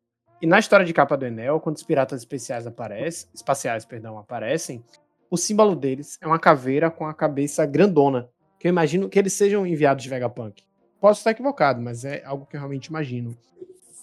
E 0.42 0.48
na 0.48 0.60
história 0.60 0.86
de 0.86 0.94
capa 0.94 1.18
do 1.18 1.26
Enel, 1.26 1.60
quando 1.60 1.76
os 1.76 1.84
piratas 1.84 2.22
especiais 2.22 2.66
aparecem, 2.66 3.30
espaciais, 3.34 3.86
perdão, 3.86 4.18
aparecem, 4.18 4.84
o 5.30 5.38
símbolo 5.38 5.76
deles 5.76 6.18
é 6.22 6.28
uma 6.28 6.40
caveira 6.40 6.90
com 6.90 7.06
a 7.06 7.14
cabeça 7.14 7.66
grandona, 7.66 8.30
que 8.60 8.68
eu 8.68 8.70
imagino 8.70 9.08
que 9.08 9.18
eles 9.18 9.34
sejam 9.34 9.66
enviados 9.66 10.04
de 10.04 10.10
Vegapunk. 10.10 10.64
Posso 11.00 11.20
estar 11.20 11.32
equivocado, 11.32 11.82
mas 11.82 12.04
é 12.04 12.24
algo 12.26 12.46
que 12.46 12.56
eu 12.56 12.60
realmente 12.60 12.88
imagino. 12.88 13.38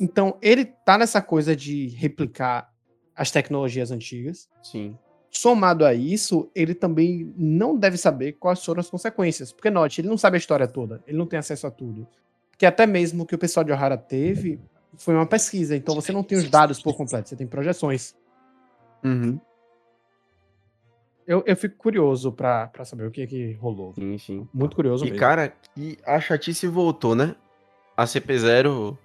Então, 0.00 0.36
ele 0.40 0.64
tá 0.64 0.96
nessa 0.96 1.20
coisa 1.20 1.54
de 1.56 1.88
replicar 1.88 2.70
as 3.14 3.30
tecnologias 3.30 3.90
antigas. 3.90 4.48
Sim. 4.62 4.96
Somado 5.30 5.84
a 5.84 5.92
isso, 5.92 6.50
ele 6.54 6.74
também 6.74 7.32
não 7.36 7.76
deve 7.76 7.96
saber 7.96 8.32
quais 8.32 8.64
foram 8.64 8.80
as 8.80 8.88
consequências. 8.88 9.52
Porque, 9.52 9.70
note, 9.70 10.00
ele 10.00 10.08
não 10.08 10.16
sabe 10.16 10.36
a 10.36 10.38
história 10.38 10.66
toda, 10.66 11.02
ele 11.06 11.18
não 11.18 11.26
tem 11.26 11.38
acesso 11.38 11.66
a 11.66 11.70
tudo. 11.70 12.06
Porque 12.50 12.64
até 12.64 12.86
mesmo 12.86 13.24
o 13.24 13.26
que 13.26 13.34
o 13.34 13.38
pessoal 13.38 13.64
de 13.64 13.72
Ohara 13.72 13.98
teve 13.98 14.58
foi 14.96 15.14
uma 15.14 15.26
pesquisa, 15.26 15.76
então 15.76 15.94
você 15.94 16.10
não 16.10 16.22
tem 16.22 16.38
os 16.38 16.48
dados 16.48 16.80
por 16.80 16.96
completo, 16.96 17.28
você 17.28 17.36
tem 17.36 17.46
projeções. 17.46 18.14
Uhum. 19.04 19.38
Eu, 21.26 21.42
eu 21.46 21.56
fico 21.56 21.76
curioso 21.76 22.30
pra, 22.32 22.68
pra 22.68 22.84
saber 22.84 23.06
o 23.06 23.10
que 23.10 23.26
que 23.26 23.52
rolou. 23.54 23.92
Sim, 23.94 24.16
sim. 24.18 24.48
Muito 24.54 24.76
curioso 24.76 25.04
E 25.04 25.10
mesmo. 25.10 25.18
cara, 25.20 25.52
que 25.74 25.98
a 26.06 26.20
chatice 26.20 26.66
voltou, 26.68 27.14
né? 27.14 27.34
A 27.96 28.04
CP0 28.04 28.96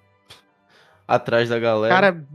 atrás 1.08 1.50
da 1.50 1.58
galera. 1.60 1.94
Cara, 1.94 2.26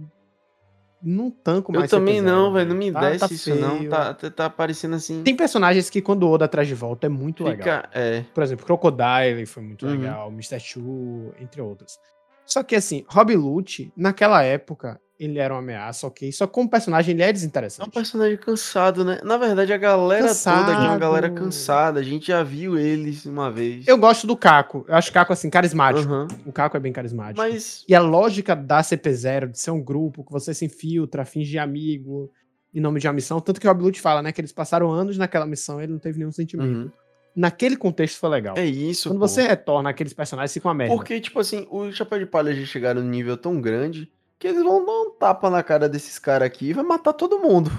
não 1.03 1.30
tanco 1.30 1.72
eu 1.72 1.78
mais 1.80 1.91
também 1.91 2.20
CP0, 2.20 2.22
não, 2.24 2.53
velho. 2.53 2.68
Não 2.70 2.76
me 2.76 2.91
Tá- 2.93 3.01
desce 3.11 3.28
tá 3.28 3.34
isso, 3.34 3.55
não. 3.55 3.78
feio. 3.78 3.91
Tá, 3.91 4.14
tá, 4.14 4.30
tá 4.30 4.51
parecendo 4.51 4.97
assim. 4.97 5.22
Tem 5.22 5.37
personagens 5.37 5.89
que 5.89 6.03
quando 6.03 6.24
o 6.24 6.30
Oda 6.30 6.49
traz 6.49 6.66
de 6.66 6.74
volta 6.74 7.07
é 7.07 7.11
muito 7.11 7.45
legal. 7.45 7.82
fica. 7.82 7.89
É. 7.93 8.22
Por 8.34 8.43
exemplo, 8.43 8.66
Crocodile 8.66 9.47
foi 9.47 9.62
muito 9.62 9.87
Uhum. 9.87 9.93
legal, 9.93 10.28
Mr. 10.30 10.59
Chu, 10.59 11.32
entre 11.41 11.61
outros. 11.61 11.99
Só 12.45 12.62
que 12.62 12.74
assim, 12.74 13.05
Rob 13.09 13.34
Lute, 13.37 13.93
naquela 13.97 14.43
época, 14.43 15.01
ele 15.19 15.39
era 15.39 15.55
uma 15.55 15.61
ameaça, 15.61 16.07
ok. 16.07 16.31
Só 16.33 16.47
que 16.47 16.53
como 16.53 16.69
personagem 16.69 17.14
ele 17.14 17.23
é 17.23 17.27
É 17.27 17.31
um 17.31 17.33
desinteressante. 17.33 17.91
personagem 17.91 18.37
cansado, 18.37 19.05
né? 19.05 19.19
Na 19.25 19.37
verdade, 19.37 19.73
a 19.73 19.77
galera 19.77 20.27
toda 20.35 20.73
aqui 20.73 20.85
é 20.85 20.89
uma 20.89 20.99
galera 20.99 21.29
Cansado. 21.29 21.45
cansada. 21.45 22.01
A 22.01 22.03
gente 22.03 22.27
já 22.29 22.43
viu 22.43 22.79
eles 22.79 23.25
uma 23.27 23.51
vez. 23.51 23.87
Eu 23.89 23.97
gosto 23.99 24.27
do 24.27 24.37
Caco. 24.37 24.85
Eu 24.89 24.95
acho 24.95 25.11
o 25.11 25.12
Caco 25.12 25.33
assim, 25.33 25.49
carismático. 25.51 26.07
Aham. 26.12 26.29
O 26.45 26.53
Caco 26.53 26.77
é 26.77 26.81
bem 26.81 26.93
carismático. 26.93 27.39
Mas. 27.39 27.85
E 27.89 27.95
a 27.95 28.01
lógica 28.01 28.55
da 28.55 28.81
CP0 28.83 29.51
de 29.51 29.59
ser 29.59 29.71
um 29.71 29.83
grupo 29.83 30.25
que 30.25 30.33
você 30.33 30.53
se 30.53 30.64
infiltra, 30.64 31.25
finge 31.25 31.59
amigo 31.59 32.31
em 32.75 32.81
nome 32.81 33.01
de 33.01 33.07
uma 33.07 33.14
missão, 33.14 33.41
tanto 33.41 33.59
que 33.59 33.67
o 33.67 33.71
Rob 33.71 33.83
Lute 33.83 34.01
fala, 34.03 34.21
né, 34.21 34.31
que 34.33 34.41
eles 34.41 34.53
passaram 34.53 34.93
anos 34.93 35.17
naquela 35.17 35.47
missão 35.47 35.81
e 35.81 35.85
ele 35.85 35.93
não 35.93 35.99
teve 35.99 36.19
nenhum 36.19 36.31
sentimento. 36.33 36.69
Uhum. 36.77 36.91
Naquele 37.35 37.75
contexto 37.77 38.19
foi 38.19 38.29
legal. 38.29 38.55
É 38.59 38.67
isso. 38.67 39.09
Quando 39.09 39.19
pô. 39.21 39.29
você 39.29 39.43
retorna 39.43 39.89
aqueles 39.91 40.12
personagens, 40.12 40.53
fica 40.53 40.69
uma 40.69 40.75
merda. 40.75 40.95
Porque, 40.95 41.19
tipo 41.21 41.39
assim, 41.41 41.67
o 41.71 41.91
Chapéu 41.91 42.19
de 42.19 42.27
Palha 42.27 42.55
já 42.55 42.67
chegaram 42.67 43.03
num 43.03 43.09
nível 43.09 43.37
tão 43.37 43.61
grande 43.61 44.11
que 44.39 44.47
eles 44.49 44.62
vão 44.62 44.84
dar 44.84 44.93
um 44.93 45.11
tapa 45.18 45.49
na 45.51 45.62
cara 45.62 45.89
desses 45.89 46.18
caras 46.18 46.47
aqui 46.47 46.70
e 46.70 46.72
vai 46.72 46.84
matar 46.84 47.12
todo 47.12 47.39
mundo. 47.39 47.70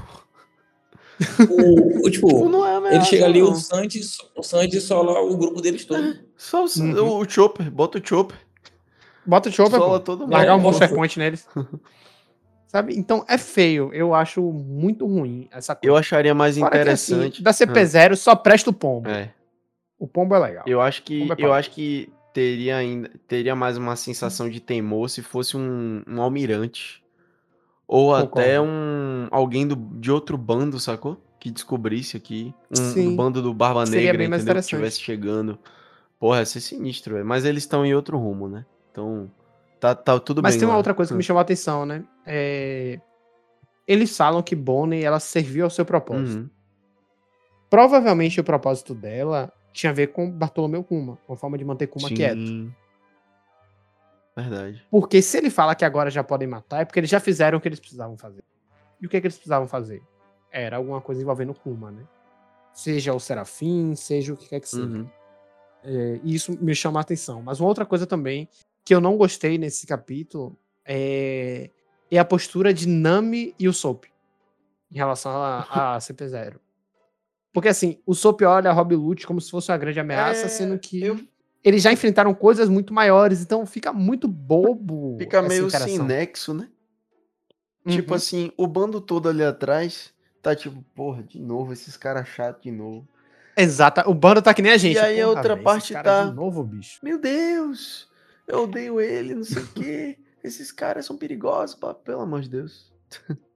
O, 1.49 2.05
o, 2.05 2.11
tipo, 2.11 2.27
Tipo, 2.27 2.49
não 2.49 2.65
é 2.65 2.75
ameaça, 2.75 2.95
ele 2.95 3.05
chega 3.05 3.25
ali, 3.25 3.41
não. 3.41 3.51
o 3.51 3.55
Santos, 3.55 4.17
o 4.35 4.43
Santos 4.43 4.83
sola 4.83 5.19
o 5.21 5.35
grupo 5.35 5.61
deles 5.61 5.83
todo. 5.85 6.19
Só 6.35 6.63
o, 6.65 6.67
Uhum. 6.79 7.17
o 7.19 7.27
Chopper, 7.29 7.71
bota 7.71 7.97
o 7.97 8.05
Chopper. 8.07 8.37
Bota 9.25 9.49
o 9.49 9.51
Chopper, 9.51 9.79
Sola 9.79 9.99
pô. 9.99 10.05
todo 10.05 10.21
mundo. 10.21 10.31
Largar 10.33 10.55
um 10.55 10.59
É, 10.59 10.61
Monster. 10.61 10.93
Point 10.93 11.17
neles. 11.19 11.47
Sabe? 12.67 12.95
Então 12.97 13.25
é 13.27 13.37
feio. 13.37 13.91
Eu 13.93 14.13
acho 14.13 14.41
muito 14.41 15.05
ruim 15.07 15.49
essa 15.51 15.75
coisa. 15.75 15.91
Eu 15.91 15.97
acharia 15.97 16.33
mais 16.35 16.57
Fora 16.57 16.69
que, 16.71 16.89
assim, 16.89 17.13
interessante. 17.15 17.41
da 17.43 17.51
CP0 17.51 18.15
só 18.15 18.35
presta 18.35 18.69
o 18.69 18.73
pombo. 18.73 19.09
É. 19.09 19.33
O 19.99 20.07
pombo 20.07 20.35
é 20.35 20.39
legal. 20.39 20.63
Eu 20.67 20.79
acho 20.79 21.01
que 21.03 21.23
é 21.31 21.35
eu 21.45 21.51
acho 21.51 21.71
que 21.71 22.09
teria 22.37 22.77
ainda 22.77 23.09
teria 23.27 23.55
mais 23.55 23.77
uma 23.79 23.95
sensação 23.95 24.47
de 24.47 24.59
temor 24.59 25.09
se 25.09 25.23
fosse 25.23 25.57
um, 25.57 26.03
um 26.07 26.21
almirante 26.21 27.03
ou 27.87 28.11
Concordo. 28.11 28.39
até 28.39 28.61
um 28.61 29.27
alguém 29.31 29.67
do, 29.67 29.75
de 29.75 30.11
outro 30.11 30.37
bando, 30.37 30.79
sacou? 30.79 31.19
Que 31.39 31.49
descobrisse 31.49 32.15
aqui 32.15 32.53
um 32.69 33.03
do 33.05 33.15
bando 33.15 33.41
do 33.41 33.55
Barba 33.55 33.87
Seria 33.87 34.11
Negra, 34.13 34.25
entendeu? 34.35 34.53
Que 34.53 34.59
estivesse 34.59 34.99
chegando. 35.01 35.57
Porra, 36.19 36.39
ia 36.39 36.45
ser 36.45 36.59
sinistro, 36.59 37.15
velho. 37.15 37.25
Mas 37.25 37.43
eles 37.43 37.63
estão 37.63 37.83
em 37.83 37.95
outro 37.95 38.19
rumo, 38.19 38.47
né? 38.47 38.67
Então 38.91 39.31
tá, 39.79 39.95
tá 39.95 40.19
tudo 40.19 40.43
Mas 40.43 40.53
bem. 40.53 40.59
tem 40.59 40.67
uma 40.67 40.73
lá. 40.73 40.77
outra 40.77 40.93
coisa 40.93 41.09
que 41.09 41.15
Hum. 41.15 41.17
me 41.17 41.23
chamou 41.23 41.39
a 41.39 41.41
atenção, 41.41 41.87
né? 41.87 42.03
É, 42.23 42.99
Eles 43.87 44.15
falam 44.15 44.43
que 44.43 44.55
Bonnie 44.55 45.03
ela 45.03 45.19
serviu 45.19 45.63
ao 45.63 45.71
seu 45.71 45.85
propósito. 45.85 46.37
Uhum. 46.41 46.49
Provavelmente 47.67 48.39
o 48.39 48.43
propósito 48.43 48.93
dela 48.93 49.51
tinha 49.77 49.91
a 49.91 49.93
ver 49.93 50.07
com 50.07 50.29
Bartolomeu 50.29 50.83
Kuma, 50.83 51.19
uma 51.27 51.37
forma 51.37 51.55
de 51.55 51.63
manter 51.63 51.85
Kuma 51.85 52.09
quieto. 52.09 52.39
Sim. 52.39 52.73
Verdade. 54.35 54.83
Porque 54.89 55.21
se 55.21 55.37
ele 55.37 55.51
fala 55.51 55.75
que 55.75 55.85
agora 55.85 56.09
já 56.09 56.23
podem 56.23 56.47
matar, 56.47 56.81
é 56.81 56.85
porque 56.85 56.99
eles 56.99 57.09
já 57.09 57.19
fizeram 57.19 57.59
o 57.59 57.61
que 57.61 57.67
eles 57.67 57.79
precisavam 57.79 58.17
fazer. 58.17 58.43
E 58.99 59.05
o 59.05 59.09
que, 59.09 59.17
é 59.17 59.21
que 59.21 59.27
eles 59.27 59.35
precisavam 59.35 59.67
fazer? 59.67 60.01
Era 60.51 60.77
alguma 60.77 60.99
coisa 60.99 61.21
envolvendo 61.21 61.53
Kuma, 61.53 61.91
né? 61.91 62.01
Seja 62.73 63.13
o 63.13 63.19
Serafim, 63.19 63.93
seja 63.95 64.33
o 64.33 64.37
que 64.37 64.49
quer 64.49 64.59
que 64.59 64.67
seja. 64.67 64.83
Uhum. 64.83 65.07
É, 65.83 66.19
e 66.23 66.33
isso 66.33 66.57
me 66.59 66.73
chama 66.73 66.99
a 66.99 67.01
atenção. 67.01 67.43
Mas 67.43 67.59
uma 67.59 67.69
outra 67.69 67.85
coisa 67.85 68.07
também 68.07 68.49
que 68.83 68.95
eu 68.95 68.99
não 68.99 69.15
gostei 69.15 69.59
nesse 69.59 69.85
capítulo 69.85 70.57
é, 70.85 71.69
é 72.09 72.17
a 72.17 72.25
postura 72.25 72.73
de 72.73 72.87
Nami 72.87 73.53
e 73.59 73.67
o 73.67 73.73
Soap 73.73 74.05
em 74.91 74.97
relação 74.97 75.31
a, 75.31 75.95
a 75.95 75.97
CP0. 76.01 76.55
Porque 77.57 77.69
assim, 77.69 77.99
o 78.05 78.13
Soap 78.13 78.43
olha 78.43 78.69
a 78.69 78.73
Rob 78.73 78.95
Lute 78.95 79.25
como 79.25 79.41
se 79.41 79.49
fosse 79.49 79.71
uma 79.71 79.77
grande 79.79 79.99
ameaça, 79.99 80.45
É, 80.45 80.47
sendo 80.47 80.77
que 80.77 81.01
eu- 81.03 81.19
eles 81.63 81.81
já 81.81 81.91
enfrentaram 81.91 82.31
coisas 82.31 82.69
muito 82.69 82.93
maiores, 82.93 83.41
então 83.41 83.65
fica 83.65 83.91
muito 83.91 84.27
bobo. 84.27 85.17
Fica 85.17 85.41
meio 85.41 85.65
interação. 85.65 85.87
sem 85.95 86.05
nexo, 86.05 86.53
né? 86.53 86.69
Tipo 87.87 88.11
Uhum. 88.11 88.15
assim, 88.15 88.51
o 88.55 88.67
bando 88.67 89.01
todo 89.01 89.27
ali 89.27 89.43
atrás 89.43 90.13
tá 90.39 90.55
tipo, 90.55 90.83
porra, 90.93 91.23
de 91.23 91.39
novo, 91.41 91.73
esses 91.73 91.97
caras 91.97 92.27
chatos 92.27 92.61
de 92.61 92.69
novo. 92.71 93.07
Exata. 93.57 94.07
O 94.07 94.13
bando 94.13 94.39
tá 94.39 94.53
que 94.53 94.61
nem 94.61 94.73
a 94.73 94.77
gente. 94.77 94.99
aí 94.99 95.19
a 95.19 95.27
outra 95.27 95.55
véi, 95.55 95.63
parte 95.63 95.93
tá- 95.93 96.25
De 96.25 96.35
novo, 96.35 96.63
bicho. 96.63 96.99
Meu 97.01 97.19
Deus, 97.19 98.07
eu 98.47 98.65
odeio 98.65 99.01
ele, 99.01 99.33
não 99.33 99.43
sei 99.43 99.63
o 99.63 99.67
quê. 99.69 100.19
Esses 100.43 100.71
caras 100.71 101.07
são 101.07 101.17
perigosos, 101.17 101.75
pá, 101.75 101.91
pelo 101.91 102.21
amor 102.21 102.41
de 102.41 102.49
Deus. 102.49 102.93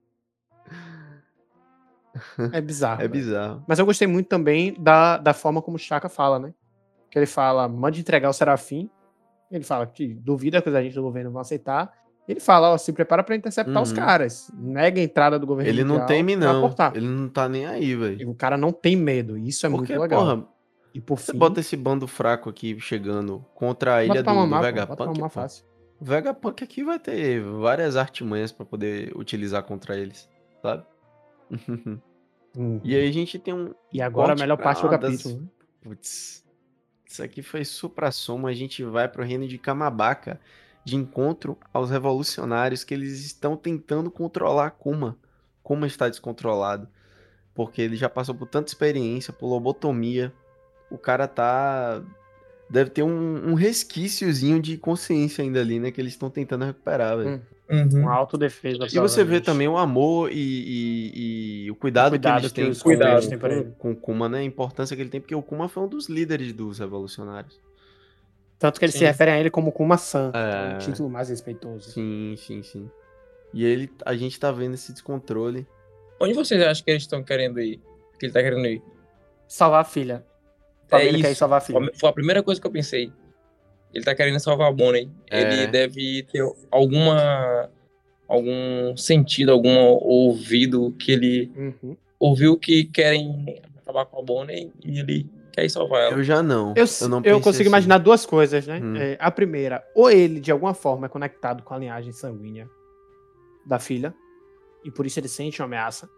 É 2.51 2.59
bizarro. 2.62 2.95
É 3.01 3.07
velho. 3.07 3.12
bizarro. 3.14 3.64
Mas 3.68 3.80
eu 3.80 3.86
gostei 3.86 4.07
muito 4.07 4.28
também 4.28 4.74
da, 4.80 5.18
da 5.18 5.34
forma 5.34 5.62
como 5.62 5.76
o 5.78 5.80
Chaka 5.80 6.09
fala, 6.09 6.39
né? 6.39 6.53
Que 7.09 7.20
ele 7.20 7.26
fala, 7.26 7.68
mande 7.68 7.99
entregar 8.01 8.30
o 8.30 8.34
Serafim. 8.34 8.89
Ele 9.51 9.64
fala 9.64 9.86
que 9.86 10.14
duvida 10.14 10.62
que 10.62 10.70
os 10.70 10.76
agentes 10.76 10.95
do 10.95 11.01
governo 11.01 11.32
vão 11.32 11.41
aceitar. 11.41 11.91
Ele 12.28 12.39
fala, 12.39 12.72
ó, 12.72 12.78
se 12.78 12.93
prepara 12.93 13.24
pra 13.24 13.36
interceptar 13.36 13.82
os 13.82 13.89
Uhum. 13.89 13.95
caras. 13.97 14.49
Nega 14.53 15.01
a 15.01 15.03
entrada 15.03 15.38
do 15.38 15.45
governo 15.45 15.70
Ele 15.70 15.84
não 15.84 16.05
teme, 16.05 16.36
não. 16.36 16.74
Ele 16.93 17.07
não 17.07 17.28
tá 17.28 17.49
nem 17.49 17.66
aí, 17.66 17.93
velho. 17.95 18.30
O 18.30 18.36
cara 18.36 18.55
não 18.55 18.72
tem 18.72 18.95
medo. 18.95 19.38
Isso 19.38 19.66
é 19.66 19.70
Porque, 19.70 19.91
muito 19.93 20.01
legal. 20.01 20.22
porra, 20.22 20.47
e 20.93 21.01
por 21.01 21.20
você 21.20 21.32
fim, 21.34 21.38
bota 21.38 21.59
esse 21.59 21.76
bando 21.76 22.07
fraco 22.07 22.49
aqui 22.49 22.80
chegando 22.80 23.43
contra 23.53 23.95
a 23.95 24.05
ilha 24.05 24.22
do, 24.24 24.30
do 24.30 24.36
mamar, 24.36 24.62
pra 24.62 24.72
Vegapunk. 24.72 25.20
pô. 25.20 25.30
fácil. 25.30 25.66
O 25.99 26.05
Vegapunk 26.05 26.64
aqui 26.64 26.84
vai 26.84 26.97
ter 26.99 27.41
várias 27.41 27.97
artimanhas 27.97 28.51
pra 28.51 28.66
poder 28.66 29.12
utilizar 29.16 29.64
contra 29.64 29.97
eles, 29.97 30.30
sabe? 30.62 30.84
Hum. 32.54 32.82
e 32.84 32.93
aí 32.93 33.08
a 33.08 33.12
gente 33.14 33.39
tem 33.39 33.54
um, 33.54 33.74
E 33.93 34.02
agora 34.02 34.34
a 34.34 34.36
melhor 34.36 34.58
parte 34.58 34.82
do 34.82 34.89
das- 34.89 34.99
capítulo. 34.99 35.41
né? 35.41 35.47
Putz. 35.82 36.43
Isso 37.06 37.24
aqui 37.24 37.41
foi 37.41 37.64
supra-sumo. 37.64 38.45
A 38.45 38.54
gente 38.54 38.84
vai 38.84 39.08
pro 39.08 39.24
reino 39.24 39.47
de 39.47 39.58
Kamabaka 39.58 40.38
de 40.84 40.97
encontro 40.97 41.58
aos 41.74 41.89
revolucionários 41.89 42.84
que 42.84 42.93
eles 42.93 43.24
estão 43.26 43.56
tentando 43.56 44.12
controlar 44.12 44.72
Kuma. 44.72 45.18
Kuma 45.64 45.88
está 45.88 46.10
descontrolado. 46.10 46.89
Porque 47.54 47.82
ele 47.82 47.95
já 47.95 48.10
passou 48.10 48.36
por 48.36 48.47
tanta 48.47 48.68
experiência, 48.70 49.32
por 49.32 49.47
lobotomia. 49.47 50.34
O 50.89 50.97
cara 50.97 51.28
tá. 51.30 52.04
Deve 52.70 52.89
ter 52.89 53.04
um, 53.04 53.49
um 53.49 53.54
resquíciozinho 53.54 54.62
de 54.62 54.78
consciência 54.78 55.41
ainda 55.41 55.60
ali, 55.62 55.80
né? 55.80 55.89
Que 55.91 55.99
eles 56.02 56.14
estão 56.14 56.30
tentando 56.30 56.66
recuperar, 56.66 57.18
velho. 57.18 57.36
Hum. 57.38 57.41
Uhum. 57.72 58.01
Uma 58.01 58.13
autodefesa. 58.13 58.86
E 58.91 58.99
você 58.99 59.24
vê 59.24 59.39
também 59.39 59.67
o 59.67 59.78
amor 59.78 60.30
e, 60.32 60.36
e- 60.36 61.65
e 61.65 61.72
o 61.72 61.76
cuidado, 61.76 62.07
O 62.07 62.11
cuidado 62.11 62.34
que 62.36 62.41
eles 62.41 62.51
que 62.51 62.61
têm 62.61 62.69
os 62.69 62.82
com, 62.84 62.91
ele. 62.91 63.72
com, 63.78 63.91
o 63.91 63.95
Kuma, 63.95 64.28
né? 64.28 64.39
A 64.39 64.43
importância 64.43 64.93
que 64.95 65.01
ele 65.01 65.09
tem, 65.09 65.22
porque 65.22 65.34
o 65.34 65.41
Kuma 65.41 65.69
foi 65.69 65.84
um 65.84 65.88
dos 65.88 66.09
líderes 66.09 66.51
dos 66.53 66.80
revolucionários. 66.80 67.59
Tanto 68.59 68.78
que 68.78 68.86
eles 68.86 68.93
se 68.93 68.99
Sim. 68.99 69.05
referem 69.05 69.34
a 69.34 69.39
ele 69.39 69.49
como 69.49 69.72
Kuma-san. 69.72 70.32
É. 70.36 70.74
É. 70.74 70.76
um 70.76 70.78
título 70.80 71.09
mais 71.09 71.30
respeitoso. 71.30 71.91
Sim, 71.91 72.36
sim, 72.38 72.61
sim. 72.61 72.91
E 73.53 73.65
ele, 73.65 73.89
a 74.05 74.15
gente 74.15 74.39
tá 74.39 74.51
vendo 74.51 74.74
esse 74.76 74.91
descontrole. 74.91 75.65
Onde 76.19 76.34
vocês 76.34 76.61
acham 76.61 76.84
que 76.84 76.91
eles 76.91 77.03
estão 77.03 77.24
querendo 77.24 77.59
ir? 77.59 77.80
Que 78.19 78.26
ele 78.28 78.34
tá 78.34 78.41
querendo 78.41 78.65
ir? 78.67 78.82
Salvar 79.47 79.82
a 79.82 79.84
filha. 79.84 80.24
É 80.88 80.89
Família 80.91 81.22
quer 81.22 81.28
ir 81.30 81.32
isso. 81.32 81.39
salvar 81.39 81.57
a 81.57 81.61
filha. 81.61 81.91
Foi 81.95 82.09
a 82.09 82.13
primeira 82.13 82.43
coisa 82.43 82.59
que 82.61 82.67
eu 82.67 82.72
pensei. 82.72 83.11
Ele 83.94 84.04
tá 84.06 84.16
querendo 84.16 84.39
salvar 84.39 84.70
a 84.70 84.72
Bonnie. 84.72 85.12
É. 85.30 85.42
Ele 85.42 85.68
deve 85.68 86.24
ter 86.32 86.44
alguma. 86.72 87.70
algum 88.28 88.96
sentido, 88.96 89.52
algum 89.52 89.76
ouvido 89.78 90.92
que 90.98 91.12
ele 91.12 91.52
Uhum. 91.56 91.98
ouviu 92.20 92.58
que 92.58 92.86
querem 92.86 93.62
acabar 93.82 94.06
com 94.06 94.20
a 94.20 94.24
Bonnie 94.24 94.72
e 94.86 95.00
ele 95.00 95.30
quer 95.52 95.66
ir 95.66 95.70
salvar 95.70 96.04
ela. 96.04 96.14
Eu 96.18 96.24
já 96.24 96.42
não. 96.42 96.74
Eu, 96.78 96.86
Eu, 97.02 97.10
não 97.10 97.22
eu 97.26 97.42
consigo 97.42 97.64
assim. 97.64 97.68
imaginar 97.68 97.98
duas 97.98 98.26
coisas, 98.26 98.66
né? 98.66 98.80
Hum. 98.82 98.96
É, 98.96 99.18
a 99.20 99.30
primeira, 99.30 99.84
ou 99.94 100.10
ele 100.10 100.39
de 100.39 100.50
alguma 100.50 100.74
forma 100.74 101.08
é 101.08 101.10
conectado 101.10 101.62
com 101.64 101.74
a 101.74 101.78
linhagem 101.78 102.14
sanguínea 102.14 102.70
da 103.66 103.78
filha, 103.80 104.14
e 104.86 104.89
por 104.89 105.06
isso 105.06 105.20
ele 105.20 105.28
sente 105.28 105.62
uma 105.62 105.66
ameaça, 105.66 106.10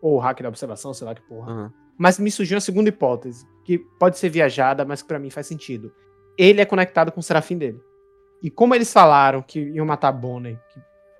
ou 0.00 0.14
o 0.14 0.18
hack 0.20 0.40
da 0.42 0.48
observação, 0.48 0.94
sei 0.94 1.06
lá 1.08 1.14
que 1.14 1.22
porra. 1.22 1.50
Aham. 1.52 1.72
Mas 1.98 2.18
me 2.20 2.30
surgiu 2.30 2.54
uma 2.54 2.60
segunda 2.60 2.88
hipótese, 2.88 3.44
que 3.64 3.78
pode 3.98 4.16
ser 4.16 4.28
viajada, 4.28 4.84
mas 4.84 5.02
que 5.02 5.08
pra 5.08 5.18
mim 5.18 5.28
faz 5.28 5.46
sentido. 5.48 5.92
Ele 6.36 6.60
é 6.60 6.64
conectado 6.64 7.12
com 7.12 7.20
o 7.20 7.22
Serafim 7.22 7.58
dele. 7.58 7.80
E 8.42 8.50
como 8.50 8.74
eles 8.74 8.92
falaram 8.92 9.42
que 9.42 9.60
iam 9.60 9.86
matar 9.86 10.10
Bonnie 10.12 10.58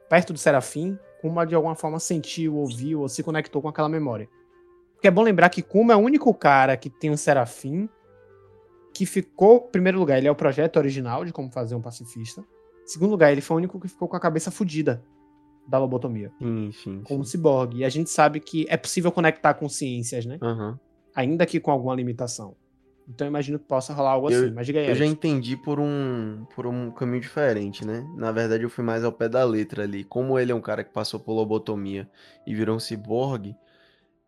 perto 0.09 0.33
do 0.33 0.39
Serafim, 0.39 0.99
Kuma 1.21 1.47
de 1.47 1.55
alguma 1.55 1.77
forma 1.77 2.01
sentiu, 2.01 2.57
ouviu 2.57 3.01
ou 3.01 3.09
se 3.09 3.23
conectou 3.23 3.63
com 3.63 3.69
aquela 3.69 3.89
memória. 3.89 4.29
Porque 4.95 5.07
é 5.07 5.11
bom 5.11 5.23
lembrar 5.23 5.49
que 5.51 5.63
Kuma 5.63 5.93
é 5.93 5.97
o 5.97 6.01
único 6.01 6.35
cara 6.35 6.77
que 6.77 6.91
tem 6.91 7.11
um 7.11 7.17
Serafim 7.17 7.89
que 8.93 9.07
ficou, 9.07 9.67
em 9.69 9.71
primeiro 9.71 9.99
lugar, 9.99 10.19
ele 10.19 10.27
é 10.27 10.31
o 10.31 10.35
projeto 10.35 10.77
original 10.77 11.25
de 11.25 11.33
como 11.33 11.51
fazer 11.51 11.75
um 11.75 11.81
pacifista. 11.81 12.41
Em 12.85 12.87
segundo 12.89 13.11
lugar, 13.13 13.31
ele 13.33 13.41
foi 13.41 13.55
o 13.55 13.59
único 13.59 13.81
que 13.81 13.89
ficou 13.89 14.09
com 14.09 14.17
a 14.17 14.21
cabeça 14.21 14.51
fudida 14.51 15.03
da 15.67 15.79
lobotomia, 15.79 16.33
Sim, 16.39 16.73
sim. 16.73 17.03
como 17.05 17.25
sim. 17.25 17.31
ciborgue. 17.31 17.79
E 17.79 17.85
a 17.85 17.89
gente 17.89 18.11
sabe 18.11 18.41
que 18.41 18.67
é 18.69 18.77
possível 18.77 19.13
conectar 19.13 19.55
consciências, 19.55 20.27
né? 20.27 20.39
Aham. 20.43 20.79
ainda 21.15 21.47
que 21.47 21.61
com 21.61 21.71
alguma 21.71 21.95
limitação. 21.95 22.57
Então 23.09 23.27
eu 23.27 23.31
imagino 23.31 23.59
que 23.59 23.65
possa 23.67 23.93
rolar 23.93 24.13
algo 24.13 24.31
Eu- 24.31 24.45
assim. 24.45 24.53
Mas 24.55 24.67
diga 24.67 24.81
aí, 24.81 24.89
Eu 24.89 24.95
já 24.95 25.05
entendi 25.07 25.57
por 25.57 25.79
um, 25.81 26.47
por 26.55 26.67
um 26.67 26.91
caminho 26.91 27.21
diferente, 27.21 27.85
né? 27.87 28.07
Na 28.17 28.31
verdade, 28.33 28.63
eu 28.63 28.71
fui 28.71 28.85
mais 28.85 29.05
ao 29.05 29.13
pé 29.13 29.29
da 29.29 29.45
letra 29.45 29.83
ali. 29.83 30.05
Como 30.05 30.39
ele 30.39 30.53
é 30.53 30.55
um 30.55 30.61
cara 30.61 30.85
que 30.85 30.93
passou 30.93 31.19
por 31.21 31.33
lobotomia 31.33 32.09
e 32.47 32.55
virou 32.55 32.77
um 32.77 32.81
ciborgue, 32.81 33.57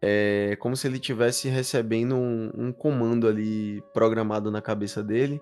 é 0.02 0.56
como 0.60 0.76
se 0.76 0.86
ele 0.86 0.98
tivesse 0.98 1.48
recebendo 1.48 2.14
um, 2.16 2.50
um 2.54 2.72
comando 2.72 3.26
ali 3.28 3.82
programado 3.94 4.50
na 4.50 4.60
cabeça 4.60 5.02
dele 5.02 5.40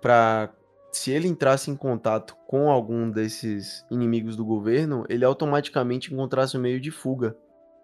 pra 0.00 0.50
se 0.92 1.10
ele 1.10 1.28
entrasse 1.28 1.70
em 1.70 1.76
contato 1.76 2.36
com 2.46 2.70
algum 2.70 3.10
desses 3.10 3.84
inimigos 3.90 4.34
do 4.36 4.44
governo, 4.44 5.04
ele 5.08 5.24
automaticamente 5.24 6.12
encontrasse 6.12 6.56
um 6.56 6.60
meio 6.60 6.80
de 6.80 6.90
fuga. 6.90 7.36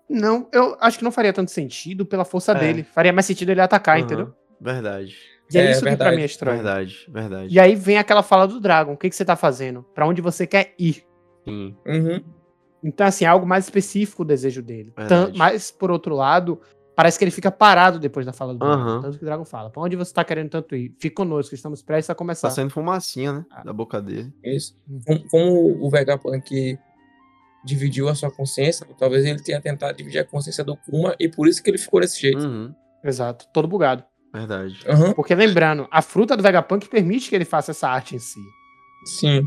Não, 0.08 0.48
eu 0.52 0.76
acho 0.80 0.98
que 0.98 1.04
não 1.04 1.12
faria 1.12 1.32
tanto 1.32 1.50
sentido 1.50 2.06
pela 2.06 2.24
força 2.24 2.52
É. 2.52 2.54
dele. 2.58 2.82
Faria 2.82 3.12
mais 3.12 3.26
sentido 3.26 3.50
ele 3.50 3.60
atacar, 3.60 3.96
Aham, 3.96 4.04
entendeu? 4.04 4.34
Verdade. 4.60 5.16
E 5.52 5.58
é, 5.58 5.66
É, 5.66 5.70
isso 5.70 5.80
que 5.80 5.84
pra 5.84 5.90
verdade, 5.90 6.16
mim 6.16 6.22
é 6.22 6.26
estranho. 6.26 6.56
Verdade, 6.56 7.06
verdade. 7.08 7.54
E 7.54 7.60
aí 7.60 7.74
vem 7.74 7.98
aquela 7.98 8.22
fala 8.22 8.46
do 8.46 8.58
Dragon. 8.60 8.92
O 8.92 8.96
que, 8.96 9.08
que 9.08 9.16
você 9.16 9.24
tá 9.24 9.36
fazendo? 9.36 9.82
Pra 9.94 10.06
onde 10.06 10.20
você 10.20 10.46
quer 10.46 10.74
ir? 10.78 11.04
Sim. 11.44 11.76
Uhum. 11.86 12.24
Então, 12.82 13.06
assim, 13.06 13.24
é 13.24 13.28
algo 13.28 13.46
mais 13.46 13.64
específico 13.64 14.22
o 14.22 14.24
desejo 14.24 14.62
dele. 14.62 14.92
Verdade. 14.96 15.36
Mas, 15.36 15.70
por 15.70 15.90
outro 15.90 16.14
lado, 16.14 16.60
parece 16.94 17.18
que 17.18 17.24
ele 17.24 17.30
fica 17.30 17.50
parado 17.50 17.98
depois 17.98 18.26
da 18.26 18.32
fala 18.32 18.52
do 18.54 18.58
Dragon. 18.58 18.74
Aham. 18.74 19.02
Tanto 19.02 19.18
que 19.18 19.24
o 19.24 19.26
Dragon 19.26 19.44
fala. 19.44 19.70
Pra 19.70 19.82
onde 19.82 19.96
você 19.96 20.12
tá 20.12 20.24
querendo 20.24 20.50
tanto 20.50 20.74
ir? 20.74 20.94
Fique 20.98 21.14
conosco, 21.14 21.54
estamos 21.54 21.82
prestes 21.82 22.10
a 22.10 22.14
começar. 22.14 22.48
Tá 22.48 22.54
saindo 22.54 22.70
fumacinha, 22.70 23.32
né? 23.32 23.44
Ah. 23.50 23.62
Da 23.64 23.72
boca 23.72 24.00
dele. 24.00 24.32
Isso. 24.44 24.76
Uhum. 24.88 25.00
Como, 25.06 25.28
como 25.28 25.86
o 25.86 25.90
Vegapunk 25.90 26.78
dividiu 27.64 28.08
a 28.08 28.14
sua 28.14 28.30
consciência, 28.30 28.86
talvez 28.98 29.24
ele 29.24 29.42
tenha 29.42 29.60
tentado 29.60 29.96
dividir 29.96 30.20
a 30.20 30.24
consciência 30.24 30.62
do 30.62 30.76
Kuma 30.76 31.16
e 31.18 31.28
por 31.28 31.48
isso 31.48 31.62
que 31.62 31.70
ele 31.70 31.78
ficou 31.78 32.00
desse 32.00 32.20
jeito. 32.20 32.46
Uhum. 32.46 32.72
Exato. 33.02 33.46
Todo 33.52 33.66
bugado. 33.68 34.04
Verdade. 34.38 34.84
Aham. 34.88 35.12
Porque 35.12 35.34
lembrando, 35.34 35.86
a 35.90 36.02
fruta 36.02 36.36
do 36.36 36.42
Vegapunk 36.42 36.88
permite 36.88 37.28
que 37.28 37.34
ele 37.34 37.44
faça 37.44 37.70
essa 37.70 37.88
arte 37.88 38.16
em 38.16 38.18
si. 38.18 38.40
Sim. 39.06 39.42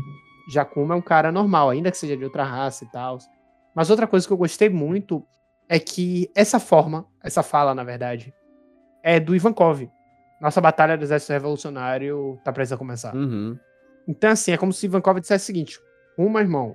Jakuma 0.50 0.94
é 0.94 0.96
um 0.96 1.02
cara 1.02 1.30
normal, 1.30 1.70
ainda 1.70 1.90
que 1.90 1.96
seja 1.98 2.16
de 2.16 2.24
outra 2.24 2.44
raça 2.44 2.84
e 2.84 2.90
tal. 2.90 3.18
Mas 3.74 3.90
outra 3.90 4.06
coisa 4.06 4.26
que 4.26 4.32
eu 4.32 4.36
gostei 4.36 4.68
muito 4.68 5.24
é 5.68 5.78
que 5.78 6.30
essa 6.34 6.58
forma, 6.58 7.06
essa 7.22 7.42
fala, 7.42 7.74
na 7.74 7.84
verdade, 7.84 8.34
é 9.02 9.20
do 9.20 9.34
Ivankov. 9.34 9.88
Nossa 10.40 10.60
batalha 10.60 10.96
do 10.96 11.04
exército 11.04 11.32
revolucionário 11.32 12.40
tá 12.42 12.52
prestes 12.52 12.72
a 12.72 12.76
começar. 12.76 13.14
Uhum. 13.14 13.56
Então, 14.08 14.30
assim, 14.30 14.52
é 14.52 14.56
como 14.56 14.72
se 14.72 14.86
Ivankov 14.86 15.20
dissesse 15.20 15.44
o 15.44 15.46
seguinte: 15.46 15.78
Uma, 16.18 16.40
irmão, 16.40 16.74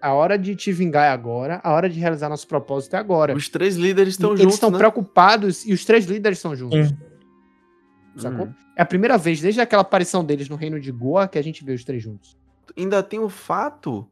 a 0.00 0.12
hora 0.12 0.38
de 0.38 0.54
te 0.54 0.70
vingar 0.70 1.06
é 1.06 1.10
agora, 1.10 1.60
a 1.64 1.72
hora 1.72 1.88
de 1.88 1.98
realizar 1.98 2.28
nosso 2.28 2.46
propósito 2.46 2.94
é 2.94 2.98
agora. 2.98 3.34
Os 3.34 3.48
três 3.48 3.76
líderes 3.76 4.14
estão 4.14 4.30
juntos, 4.30 4.42
Eles 4.42 4.54
estão 4.54 4.70
né? 4.70 4.78
preocupados 4.78 5.66
e 5.66 5.72
os 5.72 5.84
três 5.84 6.06
líderes 6.06 6.38
estão 6.38 6.54
juntos. 6.54 6.88
Sim. 6.88 6.98
Sacou? 8.16 8.46
Uhum. 8.46 8.54
É 8.76 8.82
a 8.82 8.86
primeira 8.86 9.16
vez, 9.18 9.40
desde 9.40 9.60
aquela 9.60 9.82
aparição 9.82 10.24
deles 10.24 10.48
no 10.48 10.56
reino 10.56 10.80
de 10.80 10.90
Goa, 10.90 11.28
que 11.28 11.38
a 11.38 11.42
gente 11.42 11.64
vê 11.64 11.72
os 11.72 11.84
três 11.84 12.02
juntos. 12.02 12.36
Ainda 12.76 13.02
tem 13.02 13.18
o 13.20 13.28
fato 13.28 14.06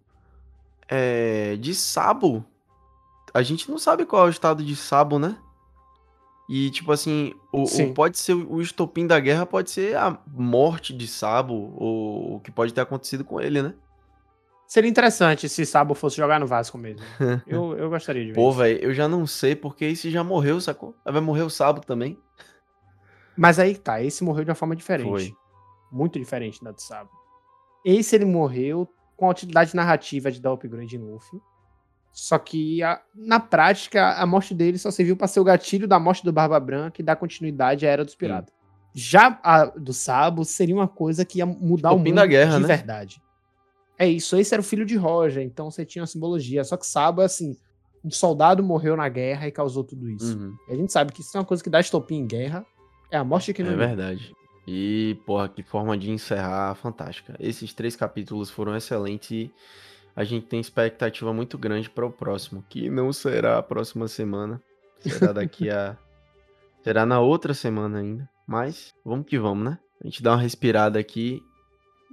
é, 0.88 1.56
de 1.56 1.74
Sabo. 1.74 2.44
A 3.34 3.42
gente 3.42 3.70
não 3.70 3.78
sabe 3.78 4.04
qual 4.06 4.24
é 4.24 4.26
o 4.26 4.30
estado 4.30 4.64
de 4.64 4.74
Sabo, 4.76 5.18
né? 5.18 5.36
E, 6.48 6.70
tipo 6.70 6.90
assim, 6.92 7.34
o, 7.52 7.66
o- 7.90 7.94
pode 7.94 8.18
ser 8.18 8.32
o 8.32 8.60
estopim 8.62 9.06
da 9.06 9.20
guerra, 9.20 9.44
pode 9.44 9.70
ser 9.70 9.96
a 9.96 10.18
morte 10.26 10.94
de 10.96 11.06
Sabo, 11.06 11.74
ou 11.76 12.36
o 12.36 12.40
que 12.40 12.50
pode 12.50 12.72
ter 12.72 12.80
acontecido 12.80 13.22
com 13.24 13.38
ele, 13.40 13.60
né? 13.62 13.74
Seria 14.66 14.88
interessante 14.90 15.48
se 15.48 15.64
Sabo 15.66 15.94
fosse 15.94 16.16
jogar 16.16 16.38
no 16.40 16.46
Vasco 16.46 16.76
mesmo. 16.78 17.00
Eu, 17.46 17.76
eu 17.76 17.88
gostaria 17.90 18.22
de 18.22 18.28
ver. 18.32 18.34
Pô, 18.34 18.52
velho, 18.52 18.78
eu 18.82 18.92
já 18.94 19.08
não 19.08 19.26
sei, 19.26 19.56
porque 19.56 19.84
esse 19.86 20.10
já 20.10 20.22
morreu, 20.22 20.60
sacou? 20.60 20.94
Vai 21.04 21.20
morrer 21.22 21.42
o 21.42 21.48
Sabo 21.50 21.80
também. 21.80 22.18
Mas 23.38 23.58
aí 23.58 23.76
tá, 23.76 24.02
esse 24.02 24.24
morreu 24.24 24.44
de 24.44 24.50
uma 24.50 24.54
forma 24.56 24.74
diferente. 24.74 25.08
Foi. 25.08 25.34
Muito 25.92 26.18
diferente 26.18 26.62
da 26.62 26.72
do 26.72 26.80
Sabo. 26.82 27.08
Esse 27.84 28.16
ele 28.16 28.24
morreu 28.24 28.88
com 29.16 29.26
a 29.26 29.30
utilidade 29.30 29.74
narrativa 29.74 30.30
de 30.30 30.40
dar 30.40 30.52
upgrade 30.52 30.96
em 30.96 30.98
Luffy. 30.98 31.40
Só 32.12 32.36
que 32.38 32.82
a- 32.82 33.00
na 33.14 33.38
prática, 33.38 34.14
a 34.14 34.26
morte 34.26 34.52
dele 34.54 34.76
só 34.76 34.90
serviu 34.90 35.16
pra 35.16 35.28
ser 35.28 35.38
o 35.40 35.44
gatilho 35.44 35.86
da 35.86 35.98
morte 36.00 36.24
do 36.24 36.32
Barba 36.32 36.58
Branca 36.58 37.00
e 37.00 37.04
dar 37.04 37.16
continuidade 37.16 37.86
à 37.86 37.90
Era 37.90 38.04
dos 38.04 38.14
Piratas. 38.16 38.52
Já 38.92 39.38
a 39.42 39.66
do 39.66 39.92
Sabo 39.92 40.44
seria 40.44 40.74
uma 40.74 40.88
coisa 40.88 41.24
que 41.24 41.38
ia 41.38 41.46
mudar 41.46 41.90
o 41.90 41.94
Estopim 41.94 42.10
mundo 42.10 42.16
da 42.16 42.26
guerra, 42.26 42.56
de 42.56 42.62
né? 42.62 42.66
verdade. 42.66 43.22
É 43.96 44.08
isso, 44.08 44.36
esse 44.36 44.52
era 44.54 44.60
o 44.60 44.64
filho 44.64 44.84
de 44.86 44.96
Roger, 44.96 45.42
então 45.44 45.70
você 45.70 45.84
tinha 45.84 46.02
uma 46.02 46.06
simbologia. 46.06 46.64
Só 46.64 46.76
que 46.76 46.86
Sabo 46.86 47.22
é 47.22 47.24
assim, 47.26 47.56
um 48.04 48.10
soldado 48.10 48.62
morreu 48.62 48.96
na 48.96 49.08
guerra 49.08 49.46
e 49.46 49.52
causou 49.52 49.84
tudo 49.84 50.08
isso. 50.10 50.36
Uhum. 50.36 50.54
E 50.68 50.72
a 50.72 50.76
gente 50.76 50.92
sabe 50.92 51.12
que 51.12 51.20
isso 51.20 51.36
é 51.36 51.40
uma 51.40 51.46
coisa 51.46 51.62
que 51.62 51.70
dá 51.70 51.78
estopim 51.80 52.16
em 52.16 52.26
guerra. 52.26 52.64
É 53.10 53.16
a 53.16 53.24
morte 53.24 53.52
que 53.52 53.62
não 53.62 53.72
É 53.72 53.76
verdade. 53.76 54.34
E, 54.66 55.18
porra, 55.24 55.48
que 55.48 55.62
forma 55.62 55.96
de 55.96 56.10
encerrar 56.10 56.74
fantástica. 56.74 57.34
Esses 57.40 57.72
três 57.72 57.96
capítulos 57.96 58.50
foram 58.50 58.76
excelentes 58.76 59.30
e 59.30 59.52
a 60.14 60.24
gente 60.24 60.46
tem 60.46 60.60
expectativa 60.60 61.32
muito 61.32 61.56
grande 61.56 61.88
para 61.88 62.04
o 62.04 62.10
próximo, 62.10 62.62
que 62.68 62.90
não 62.90 63.12
será 63.12 63.58
a 63.58 63.62
próxima 63.62 64.08
semana. 64.08 64.60
Será 65.00 65.32
daqui 65.32 65.70
a. 65.70 65.96
será 66.84 67.06
na 67.06 67.20
outra 67.20 67.54
semana 67.54 68.00
ainda. 68.00 68.28
Mas 68.46 68.92
vamos 69.04 69.26
que 69.26 69.38
vamos, 69.38 69.64
né? 69.64 69.78
A 70.02 70.06
gente 70.06 70.22
dá 70.22 70.32
uma 70.32 70.42
respirada 70.42 70.98
aqui 70.98 71.42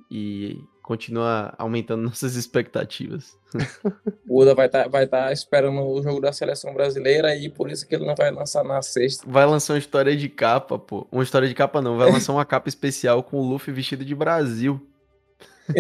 e 0.10 0.64
continua 0.86 1.52
aumentando 1.58 2.04
nossas 2.08 2.36
expectativas. 2.36 3.36
O 4.28 4.42
Oda 4.42 4.54
vai 4.54 4.66
estar 4.66 4.90
vai 4.90 5.08
tá 5.08 5.32
esperando 5.32 5.80
o 5.80 6.04
jogo 6.04 6.20
da 6.20 6.34
seleção 6.34 6.74
brasileira 6.74 7.36
e 7.36 7.48
por 7.48 7.70
isso 7.70 7.88
que 7.88 7.96
ele 7.96 8.06
não 8.06 8.16
vai 8.16 8.30
lançar 8.30 8.64
na 8.64 8.82
sexta. 8.82 9.24
Vai 9.26 9.46
lançar 9.46 9.74
uma 9.74 9.80
história 9.80 10.16
de 10.16 10.28
capa, 10.28 10.78
pô. 10.78 11.08
Uma 11.12 11.24
história 11.24 11.48
de 11.48 11.54
capa 11.54 11.82
não, 11.82 11.96
vai 11.96 12.12
lançar 12.12 12.34
uma 12.34 12.44
capa 12.44 12.68
especial 12.68 13.24
com 13.24 13.38
o 13.38 13.48
Luffy 13.48 13.74
vestido 13.74 14.04
de 14.04 14.14
Brasil. 14.14 14.86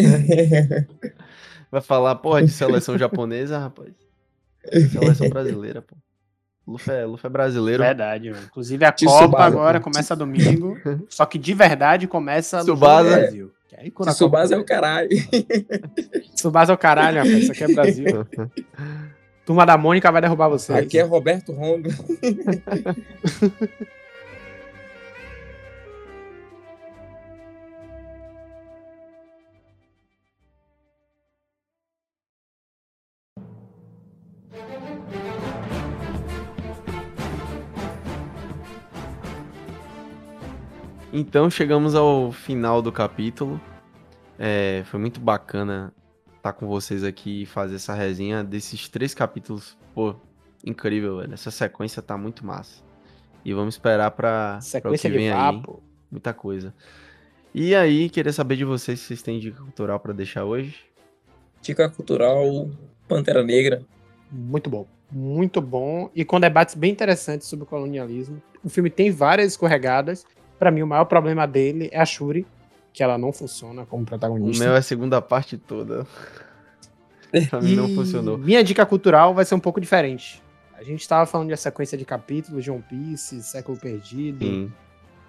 Vai 1.72 1.82
falar, 1.82 2.16
porra, 2.16 2.44
de 2.44 2.52
seleção 2.52 2.98
japonesa, 2.98 3.58
rapaz. 3.60 3.94
Seleção 4.92 5.28
brasileira, 5.28 5.82
pô. 5.82 5.96
Luffy 6.66 6.94
é, 6.94 7.06
Luffy 7.06 7.28
é 7.28 7.30
brasileiro. 7.30 7.84
Verdade, 7.84 8.30
mano. 8.30 8.44
Inclusive 8.46 8.86
a 8.86 8.92
Tsubasa. 8.92 9.20
Copa 9.26 9.44
agora 9.44 9.80
começa 9.82 10.16
domingo. 10.16 10.78
só 11.10 11.26
que 11.26 11.38
de 11.38 11.54
verdade 11.54 12.08
começa 12.08 12.64
no. 12.64 12.78
Brasil. 12.78 13.52
Aí, 13.78 13.92
quando 13.92 14.10
a 14.10 14.14
Tsubasa 14.14 14.56
é 14.56 14.58
o 14.58 14.64
caralho. 14.64 15.10
Tsubasa 16.34 16.72
é 16.72 16.76
o 16.76 16.78
caralho, 16.78 17.18
rapaz. 17.18 17.38
Isso 17.38 17.52
aqui 17.52 17.64
é 17.64 17.68
Brasil. 17.68 18.06
Turma 19.46 19.66
da 19.66 19.78
Mônica 19.78 20.12
vai 20.12 20.22
derrubar 20.22 20.50
vocês. 20.50 20.78
Aqui 20.78 20.98
é 20.98 21.04
Roberto 21.04 21.52
Honda. 21.52 21.90
Então 41.18 41.50
chegamos 41.50 41.96
ao 41.96 42.30
final 42.30 42.82
do 42.82 42.92
capítulo. 42.92 43.62
É, 44.38 44.84
foi 44.88 45.00
muito 45.00 45.18
bacana 45.18 45.94
estar 46.36 46.52
com 46.52 46.68
vocês 46.68 47.06
aqui 47.06 47.44
e 47.44 47.46
fazer 47.46 47.76
essa 47.76 47.94
resenha 47.94 48.44
desses 48.44 48.90
três 48.90 49.14
capítulos. 49.14 49.78
Pô, 49.94 50.14
incrível, 50.62 51.20
velho. 51.20 51.34
Essa 51.34 51.50
sequência 51.52 52.02
tá 52.02 52.18
muito 52.18 52.46
massa. 52.46 52.84
E 53.46 53.54
vamos 53.54 53.76
esperar 53.76 54.12
pra, 54.12 54.28
pra 54.28 54.58
o 54.58 54.62
Sequência 54.62 55.10
que 55.10 55.18
de 55.18 55.24
vem 55.24 55.32
aí. 55.32 55.64
Muita 56.12 56.34
coisa. 56.34 56.74
E 57.54 57.74
aí, 57.74 58.10
queria 58.10 58.34
saber 58.34 58.58
de 58.58 58.66
vocês 58.66 59.00
se 59.00 59.06
vocês 59.06 59.22
têm 59.22 59.40
dica 59.40 59.64
cultural 59.64 60.02
pra 60.02 60.12
deixar 60.12 60.44
hoje. 60.44 60.76
Dica 61.62 61.90
cultural, 61.90 62.70
Pantera 63.08 63.42
Negra. 63.42 63.82
Muito 64.30 64.70
bom. 64.70 64.86
Muito 65.10 65.62
bom. 65.62 66.10
E 66.14 66.26
com 66.26 66.42
debates 66.42 66.76
bem 66.76 66.92
interessantes 66.92 67.48
sobre 67.48 67.64
o 67.64 67.66
colonialismo. 67.66 68.44
O 68.62 68.68
filme 68.68 68.90
tem 68.90 69.12
várias 69.12 69.54
escorregadas. 69.54 70.26
Pra 70.60 70.72
mim, 70.72 70.82
o 70.82 70.88
maior 70.88 71.06
problema 71.06 71.46
dele 71.46 71.90
é 71.92 72.00
a 72.00 72.06
Shuri, 72.06 72.46
que 72.94 73.04
ela 73.04 73.18
não 73.18 73.32
funciona 73.34 73.86
como 73.86 74.04
O 74.04 74.06
protagonista. 74.06 74.64
meu 74.64 74.74
é 74.74 74.78
a 74.78 74.82
segunda 74.82 75.22
parte 75.22 75.58
toda. 75.58 76.06
pra 77.50 77.62
mim 77.62 77.76
não 77.76 77.90
funcionou. 77.94 78.38
Minha 78.38 78.64
dica 78.64 78.86
cultural 78.86 79.34
vai 79.34 79.44
ser 79.46 79.56
um 79.56 79.60
pouco 79.60 79.82
diferente. 79.82 80.42
A 80.78 80.84
gente 80.84 81.02
estava 81.02 81.26
falando 81.26 81.48
de 81.48 81.52
uma 81.54 81.58
sequência 81.58 81.98
de 81.98 82.06
capítulos 82.06 82.64
de 82.64 82.72
One 82.72 82.84
Piece, 82.88 83.42
Século 83.44 83.78
Perdido 83.78 84.46
Sim. 84.46 84.72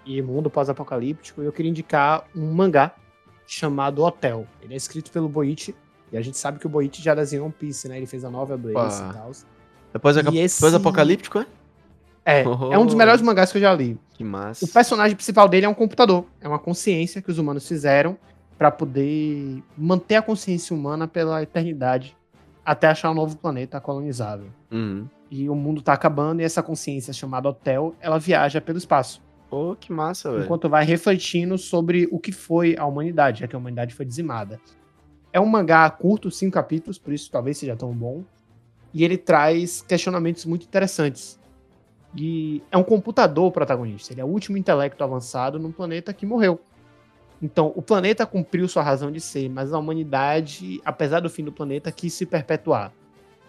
e 0.05 0.21
Mundo 0.21 0.49
Pós-Apocalíptico. 0.49 1.41
E 1.41 1.45
eu 1.45 1.51
queria 1.51 1.69
indicar 1.71 2.25
um 2.35 2.51
mangá 2.53 2.93
chamado 3.45 4.03
Hotel. 4.03 4.45
Ele 4.61 4.73
é 4.73 4.77
escrito 4.77 5.09
pelo 5.11 5.27
Boichi. 5.29 5.73
E 6.11 6.17
a 6.17 6.21
gente 6.21 6.37
sabe 6.37 6.59
que 6.59 6.65
o 6.65 6.69
Boichi 6.69 7.01
já 7.01 7.13
desenhou 7.15 7.45
One 7.45 7.55
Piece, 7.57 7.87
né? 7.87 7.97
Ele 7.97 8.05
fez 8.05 8.23
a 8.25 8.29
novela 8.29 8.57
do 8.57 8.69
Ace 8.79 9.01
e 9.01 9.13
tal. 9.13 9.31
Depois, 9.93 10.15
E 10.15 10.19
aca- 10.19 10.35
esse- 10.35 10.57
depois 10.57 10.73
apocalíptico, 10.73 11.39
é? 11.39 11.45
É, 12.27 12.41
é 12.41 12.77
um 12.77 12.85
dos 12.85 12.93
melhores 12.93 13.21
mangás 13.21 13.53
que 13.53 13.57
eu 13.57 13.61
já 13.61 13.73
li. 13.73 13.97
Que 14.13 14.21
massa. 14.21 14.65
O 14.65 14.67
personagem 14.67 15.15
principal 15.15 15.47
dele 15.47 15.65
é 15.65 15.69
um 15.69 15.73
computador. 15.73 16.25
É 16.41 16.47
uma 16.47 16.59
consciência 16.59 17.21
que 17.21 17.31
os 17.31 17.37
humanos 17.37 17.65
fizeram 17.65 18.17
para 18.57 18.69
poder 18.69 19.63
manter 19.77 20.15
a 20.15 20.21
consciência 20.21 20.75
humana 20.75 21.07
pela 21.07 21.41
eternidade 21.41 22.17
até 22.65 22.87
achar 22.87 23.11
um 23.11 23.13
novo 23.13 23.37
planeta 23.37 23.79
colonizável. 23.79 24.47
Uhum. 24.69 25.07
E 25.31 25.49
o 25.49 25.55
mundo 25.55 25.81
tá 25.81 25.93
acabando 25.93 26.41
e 26.41 26.43
essa 26.43 26.61
consciência 26.61 27.13
chamada 27.13 27.47
Hotel, 27.47 27.95
ela 28.01 28.19
viaja 28.19 28.59
pelo 28.59 28.77
espaço. 28.77 29.21
Pô, 29.49 29.73
que 29.79 29.93
massa, 29.93 30.29
velho. 30.29 30.43
Enquanto 30.43 30.67
vai 30.67 30.83
refletindo 30.83 31.57
sobre 31.57 32.09
o 32.11 32.19
que 32.19 32.33
foi 32.33 32.75
a 32.77 32.85
humanidade, 32.85 33.39
já 33.39 33.47
que 33.47 33.55
a 33.55 33.59
humanidade 33.59 33.95
foi 33.95 34.05
dizimada. 34.05 34.59
É 35.31 35.39
um 35.39 35.45
mangá 35.45 35.89
curto, 35.89 36.29
cinco 36.29 36.51
capítulos, 36.51 36.97
por 36.97 37.13
isso 37.13 37.31
talvez 37.31 37.57
seja 37.57 37.73
tão 37.73 37.93
bom. 37.93 38.25
E 38.93 39.05
ele 39.05 39.17
traz 39.17 39.81
questionamentos 39.81 40.45
muito 40.45 40.65
interessantes. 40.65 41.36
E 42.17 42.63
é 42.71 42.77
um 42.77 42.83
computador 42.83 43.45
o 43.45 43.51
protagonista. 43.51 44.11
Ele 44.11 44.21
é 44.21 44.25
o 44.25 44.27
último 44.27 44.57
intelecto 44.57 45.03
avançado 45.03 45.59
num 45.59 45.71
planeta 45.71 46.11
que 46.11 46.25
morreu. 46.25 46.59
Então, 47.39 47.71
o 47.75 47.81
planeta 47.81 48.25
cumpriu 48.25 48.67
sua 48.67 48.81
razão 48.81 49.11
de 49.11 49.21
ser, 49.21 49.47
mas 49.47 49.71
a 49.71 49.77
humanidade, 49.77 50.81
apesar 50.83 51.19
do 51.19 51.29
fim 51.29 51.43
do 51.43 51.51
planeta, 51.51 51.91
quis 51.91 52.11
se 52.11 52.25
perpetuar. 52.25 52.91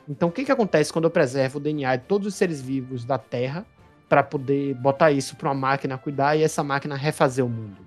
Então, 0.07 0.29
o 0.29 0.33
que, 0.33 0.45
que 0.45 0.53
acontece 0.53 0.93
quando 0.93 1.07
eu 1.07 1.11
preservo 1.11 1.57
o 1.57 1.61
DNA 1.61 1.97
de 1.97 2.05
todos 2.05 2.27
os 2.27 2.35
seres 2.35 2.61
vivos 2.61 3.07
da 3.07 3.17
Terra 3.17 3.65
para 4.07 4.23
poder 4.23 4.75
botar 4.75 5.11
isso 5.11 5.35
para 5.37 5.49
uma 5.49 5.55
máquina 5.55 5.97
cuidar 5.97 6.37
e 6.37 6.43
essa 6.43 6.63
máquina 6.63 6.95
refazer 6.95 7.45
o 7.45 7.49
mundo? 7.49 7.79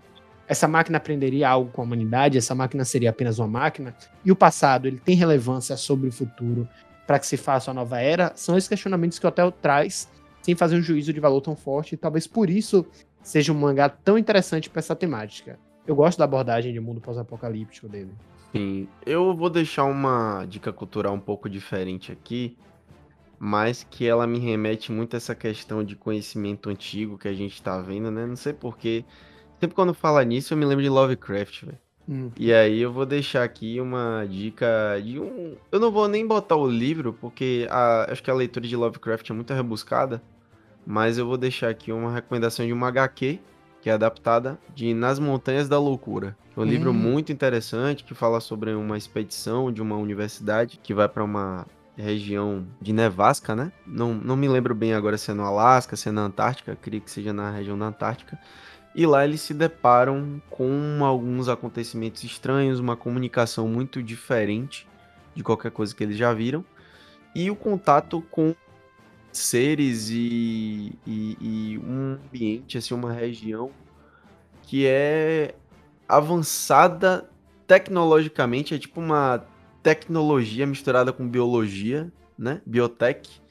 Essa 0.48 0.68
máquina 0.68 0.98
aprenderia 0.98 1.48
algo 1.48 1.72
com 1.72 1.82
a 1.82 1.86
humanidade? 1.86 2.38
Essa 2.38 2.56
máquina 2.56 2.84
seria 2.84 3.12
apenas 3.12 3.38
uma 3.38 3.48
máquina? 3.48 3.96
E 4.26 4.32
o 4.32 4.36
passado, 4.36 4.88
ele 4.88 5.00
tem 5.00 5.16
relevância 5.16 5.78
sobre 5.78 6.10
o 6.10 6.12
futuro 6.12 6.68
para 7.06 7.20
que 7.20 7.28
se 7.28 7.38
faça 7.38 7.70
uma 7.70 7.82
nova 7.82 8.00
era? 8.00 8.34
São 8.36 8.58
esses 8.58 8.68
questionamentos 8.68 9.20
que 9.20 9.26
o 9.26 9.30
Hotel 9.30 9.52
traz 9.52 10.10
sem 10.42 10.56
fazer 10.56 10.76
um 10.76 10.82
juízo 10.82 11.14
de 11.14 11.20
valor 11.20 11.42
tão 11.42 11.56
forte, 11.56 11.94
e 11.94 11.98
talvez 11.98 12.28
por 12.28 12.50
isso 12.50 12.86
seja 13.22 13.52
um 13.52 13.56
mangá 13.60 13.88
tão 13.90 14.18
interessante 14.18 14.70
para 14.70 14.80
essa 14.80 14.96
temática. 14.96 15.60
Eu 15.86 15.96
gosto 15.96 16.18
da 16.18 16.26
abordagem 16.26 16.74
de 16.74 16.80
mundo 16.80 17.02
pós-apocalíptico 17.02 17.88
dele. 17.88 18.12
Sim. 18.52 18.88
Eu 19.06 19.36
vou 19.36 19.50
deixar 19.50 19.86
uma 19.86 20.46
dica 20.46 20.74
cultural 20.74 21.14
um 21.14 21.20
pouco 21.20 21.50
diferente 21.50 22.12
aqui, 22.12 22.58
mas 23.40 23.84
que 23.84 24.06
ela 24.06 24.28
me 24.28 24.40
remete 24.40 24.92
muito 24.92 25.16
a 25.16 25.18
essa 25.18 25.34
questão 25.34 25.84
de 25.84 25.96
conhecimento 25.96 26.70
antigo 26.70 27.18
que 27.18 27.28
a 27.28 27.34
gente 27.34 27.62
tá 27.62 27.80
vendo, 27.82 28.12
né? 28.12 28.26
Não 28.26 28.36
sei 28.36 28.54
porquê. 28.54 29.04
Sempre 29.60 29.76
quando 29.76 29.94
fala 29.94 30.24
nisso, 30.24 30.54
eu 30.54 30.58
me 30.58 30.66
lembro 30.66 30.84
de 30.84 30.90
Lovecraft, 30.90 31.66
velho. 31.66 31.80
E 32.38 32.52
aí 32.54 32.80
eu 32.80 32.92
vou 32.92 33.06
deixar 33.06 33.44
aqui 33.44 33.80
uma 33.80 34.26
dica 34.30 34.68
de 35.04 35.20
um. 35.20 35.56
Eu 35.72 35.80
não 35.80 35.92
vou 35.92 36.08
nem 36.08 36.28
botar 36.28 36.56
o 36.58 36.68
livro, 36.70 37.14
porque 37.14 37.68
a- 37.70 38.08
acho 38.12 38.22
que 38.22 38.30
a 38.30 38.34
leitura 38.34 38.68
de 38.68 38.76
Lovecraft 38.76 39.30
é 39.30 39.34
muito 39.34 39.54
rebuscada. 39.54 40.22
Mas 40.86 41.18
eu 41.18 41.26
vou 41.26 41.38
deixar 41.38 41.70
aqui 41.70 41.92
uma 41.92 42.12
recomendação 42.12 42.66
de 42.66 42.74
uma 42.74 42.88
HQ, 42.88 43.40
que 43.82 43.90
é 43.90 43.94
adaptada 43.94 44.60
de 44.76 44.94
Nas 44.94 45.20
Montanhas 45.20 45.70
da 45.70 45.80
Loucura. 45.80 46.36
É 46.56 46.60
um 46.60 46.64
livro 46.64 46.90
Hum. 46.92 46.94
muito 46.94 47.32
interessante 47.32 48.04
que 48.04 48.14
fala 48.14 48.40
sobre 48.42 48.74
uma 48.74 48.98
expedição 48.98 49.72
de 49.72 49.82
uma 49.82 49.96
universidade 49.96 50.80
que 50.82 50.94
vai 50.94 51.08
para 51.08 51.24
uma 51.24 51.66
região 51.96 52.66
de 52.82 52.92
nevasca, 52.94 53.56
né? 53.56 53.72
Não, 53.86 54.14
não 54.14 54.36
me 54.36 54.48
lembro 54.48 54.74
bem 54.74 54.94
agora 54.94 55.18
se 55.18 55.30
é 55.32 55.34
no 55.34 55.44
Alasca, 55.44 55.96
se 55.96 56.10
é 56.10 56.12
na 56.12 56.24
Antártica, 56.24 56.76
queria 56.76 57.00
que 57.00 57.12
seja 57.12 57.32
na 57.32 57.52
região 57.52 57.78
da 57.78 57.86
Antártica. 57.86 58.40
E 58.94 59.06
lá 59.06 59.24
eles 59.24 59.42
se 59.42 59.54
deparam 59.54 60.42
com 60.50 61.00
alguns 61.04 61.48
acontecimentos 61.48 62.24
estranhos, 62.24 62.80
uma 62.80 62.98
comunicação 62.98 63.68
muito 63.68 64.04
diferente 64.04 64.88
de 65.34 65.44
qualquer 65.44 65.72
coisa 65.72 65.96
que 65.96 66.04
eles 66.04 66.18
já 66.18 66.34
viram. 66.34 66.66
E 67.34 67.50
o 67.50 67.56
contato 67.56 68.22
com 68.30 68.54
seres 69.32 70.10
e, 70.10 70.94
e, 71.08 71.38
e 71.40 71.78
um 71.80 72.18
ambiente, 72.26 72.78
assim, 72.78 72.94
uma 72.94 73.14
região 73.14 73.72
que 74.64 74.86
é 74.86 75.56
avançada 76.08 77.30
tecnologicamente, 77.66 78.76
é 78.76 78.78
tipo 78.78 79.00
uma 79.00 79.46
tecnologia 79.82 80.68
misturada 80.68 81.14
com 81.14 81.28
biologia, 81.28 82.12
né? 82.38 82.62
Biotech. 82.66 83.42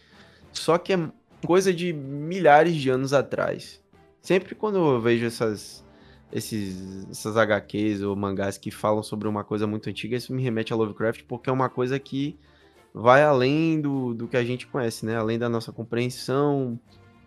Só 0.53 0.77
que 0.77 0.93
é 0.93 0.99
coisa 1.47 1.73
de 1.73 1.93
milhares 1.93 2.75
de 2.75 2.91
anos 2.91 3.15
atrás. 3.15 3.80
Sempre 4.21 4.55
quando 4.55 4.77
eu 4.77 5.01
vejo 5.01 5.25
essas, 5.27 5.85
esses, 6.33 7.07
essas 7.11 7.37
HQs 7.37 8.03
ou 8.03 8.15
mangás 8.15 8.59
que 8.59 8.71
falam 8.71 9.03
sobre 9.03 9.27
uma 9.27 9.43
coisa 9.43 9.67
muito 9.67 9.89
antiga, 9.89 10.17
isso 10.17 10.33
me 10.33 10.43
remete 10.43 10.73
a 10.73 10.77
Lovecraft, 10.77 11.23
porque 11.27 11.49
é 11.49 11.53
uma 11.53 11.69
coisa 11.69 11.99
que 11.99 12.39
vai 12.93 13.23
além 13.23 13.81
do, 13.81 14.15
do 14.15 14.29
que 14.29 14.37
a 14.37 14.45
gente 14.45 14.67
conhece, 14.67 15.07
né? 15.07 15.17
Além 15.17 15.39
da 15.39 15.49
nossa 15.49 15.73
compreensão, 15.73 16.79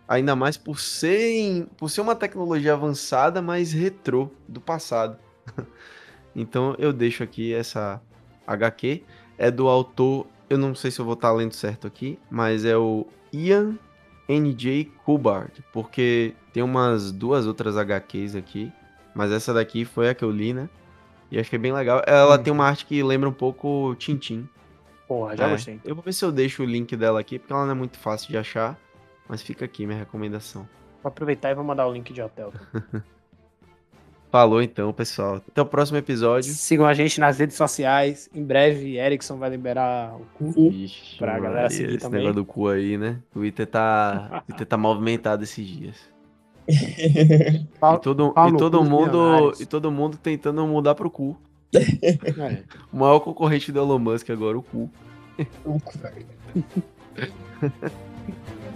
ainda 0.06 0.36
mais 0.36 0.56
por 0.56 0.78
ser, 0.78 1.66
por 1.76 1.90
ser 1.90 2.00
uma 2.00 2.14
tecnologia 2.14 2.74
avançada, 2.74 3.42
mas 3.42 3.72
retrô 3.72 4.30
do 4.46 4.60
passado. 4.60 5.18
então 6.34 6.74
eu 6.78 6.92
deixo 6.92 7.22
aqui 7.22 7.52
essa 7.52 8.00
HQ. 8.46 9.02
É 9.36 9.50
do 9.50 9.66
autor, 9.68 10.26
eu 10.48 10.56
não 10.56 10.74
sei 10.74 10.90
se 10.90 11.00
eu 11.00 11.04
vou 11.04 11.14
estar 11.14 11.32
lendo 11.32 11.54
certo 11.54 11.86
aqui, 11.86 12.18
mas 12.30 12.64
é 12.64 12.76
o 12.76 13.06
Ian 13.32 13.76
N.J. 14.28 14.90
Hubbard, 15.06 15.64
porque 15.72 16.34
tem 16.54 16.62
umas 16.62 17.12
duas 17.12 17.46
outras 17.46 17.76
HQs 17.76 18.34
aqui, 18.34 18.72
mas 19.14 19.30
essa 19.30 19.52
daqui 19.52 19.84
foi 19.84 20.08
a 20.08 20.14
que 20.14 20.24
eu 20.24 20.30
li, 20.30 20.54
né? 20.54 20.68
E 21.30 21.38
achei 21.38 21.58
bem 21.58 21.72
legal. 21.72 22.00
Ela 22.06 22.36
Uhum. 22.38 22.42
tem 22.42 22.52
uma 22.52 22.64
arte 22.64 22.86
que 22.86 23.02
lembra 23.02 23.28
um 23.28 23.32
pouco 23.32 23.94
Tintin. 23.98 24.48
Porra, 25.08 25.36
já 25.36 25.48
É, 25.48 25.50
gostei. 25.50 25.80
Eu 25.84 25.94
vou 25.94 26.02
ver 26.04 26.12
se 26.12 26.24
eu 26.24 26.30
deixo 26.32 26.62
o 26.62 26.66
link 26.66 26.96
dela 26.96 27.20
aqui, 27.20 27.38
porque 27.38 27.52
ela 27.52 27.64
não 27.64 27.72
é 27.72 27.74
muito 27.74 27.98
fácil 27.98 28.28
de 28.28 28.38
achar. 28.38 28.78
Mas 29.28 29.42
fica 29.42 29.64
aqui 29.64 29.84
minha 29.86 29.98
recomendação. 29.98 30.62
Vou 31.02 31.08
aproveitar 31.08 31.50
e 31.50 31.54
vou 31.54 31.64
mandar 31.64 31.86
o 31.86 31.92
link 31.92 32.12
de 32.12 32.22
hotel. 32.22 32.52
Falou 34.30 34.60
então, 34.60 34.92
pessoal. 34.92 35.36
Até 35.36 35.62
o 35.62 35.66
próximo 35.66 35.96
episódio. 35.96 36.52
Sigam 36.52 36.84
a 36.86 36.92
gente 36.92 37.20
nas 37.20 37.38
redes 37.38 37.56
sociais. 37.56 38.28
Em 38.34 38.42
breve, 38.42 38.96
Erickson 38.98 39.36
vai 39.38 39.48
liberar 39.48 40.14
o 40.16 40.24
cu. 40.34 40.72
Ixi, 40.72 41.18
Pra 41.18 41.38
galera 41.38 41.70
seguir 41.70 41.90
esse 41.90 41.98
também. 42.00 42.18
negócio 42.20 42.34
do 42.34 42.44
cu 42.44 42.68
aí, 42.68 42.98
né? 42.98 43.20
O 43.30 43.34
Twitter 43.34 43.66
tá, 43.66 44.42
Twitter 44.46 44.66
tá 44.66 44.76
movimentado 44.76 45.44
esses 45.44 45.64
dias. 45.66 46.13
E 47.94 47.98
todo, 48.00 48.32
pau 48.32 48.48
e 48.48 48.56
todo 48.56 48.78
cu 48.78 48.84
mundo 48.84 49.52
e 49.60 49.66
todo 49.66 49.90
mundo 49.90 50.16
tentando 50.16 50.66
mudar 50.66 50.94
pro 50.94 51.10
cu. 51.10 51.36
É. 51.74 52.62
O 52.92 52.98
maior 52.98 53.20
concorrente 53.20 53.72
do 53.72 53.80
Elon 53.80 53.98
Musk 53.98 54.30
agora, 54.30 54.56
o 54.56 54.62
cu. 54.62 54.90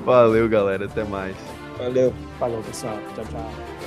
Valeu, 0.05 0.49
galera. 0.49 0.87
Até 0.87 1.05
mais. 1.05 1.37
Valeu. 1.79 2.13
Falou, 2.39 2.63
pessoal. 2.63 2.99
Tchau, 3.15 3.25
tchau. 3.27 3.78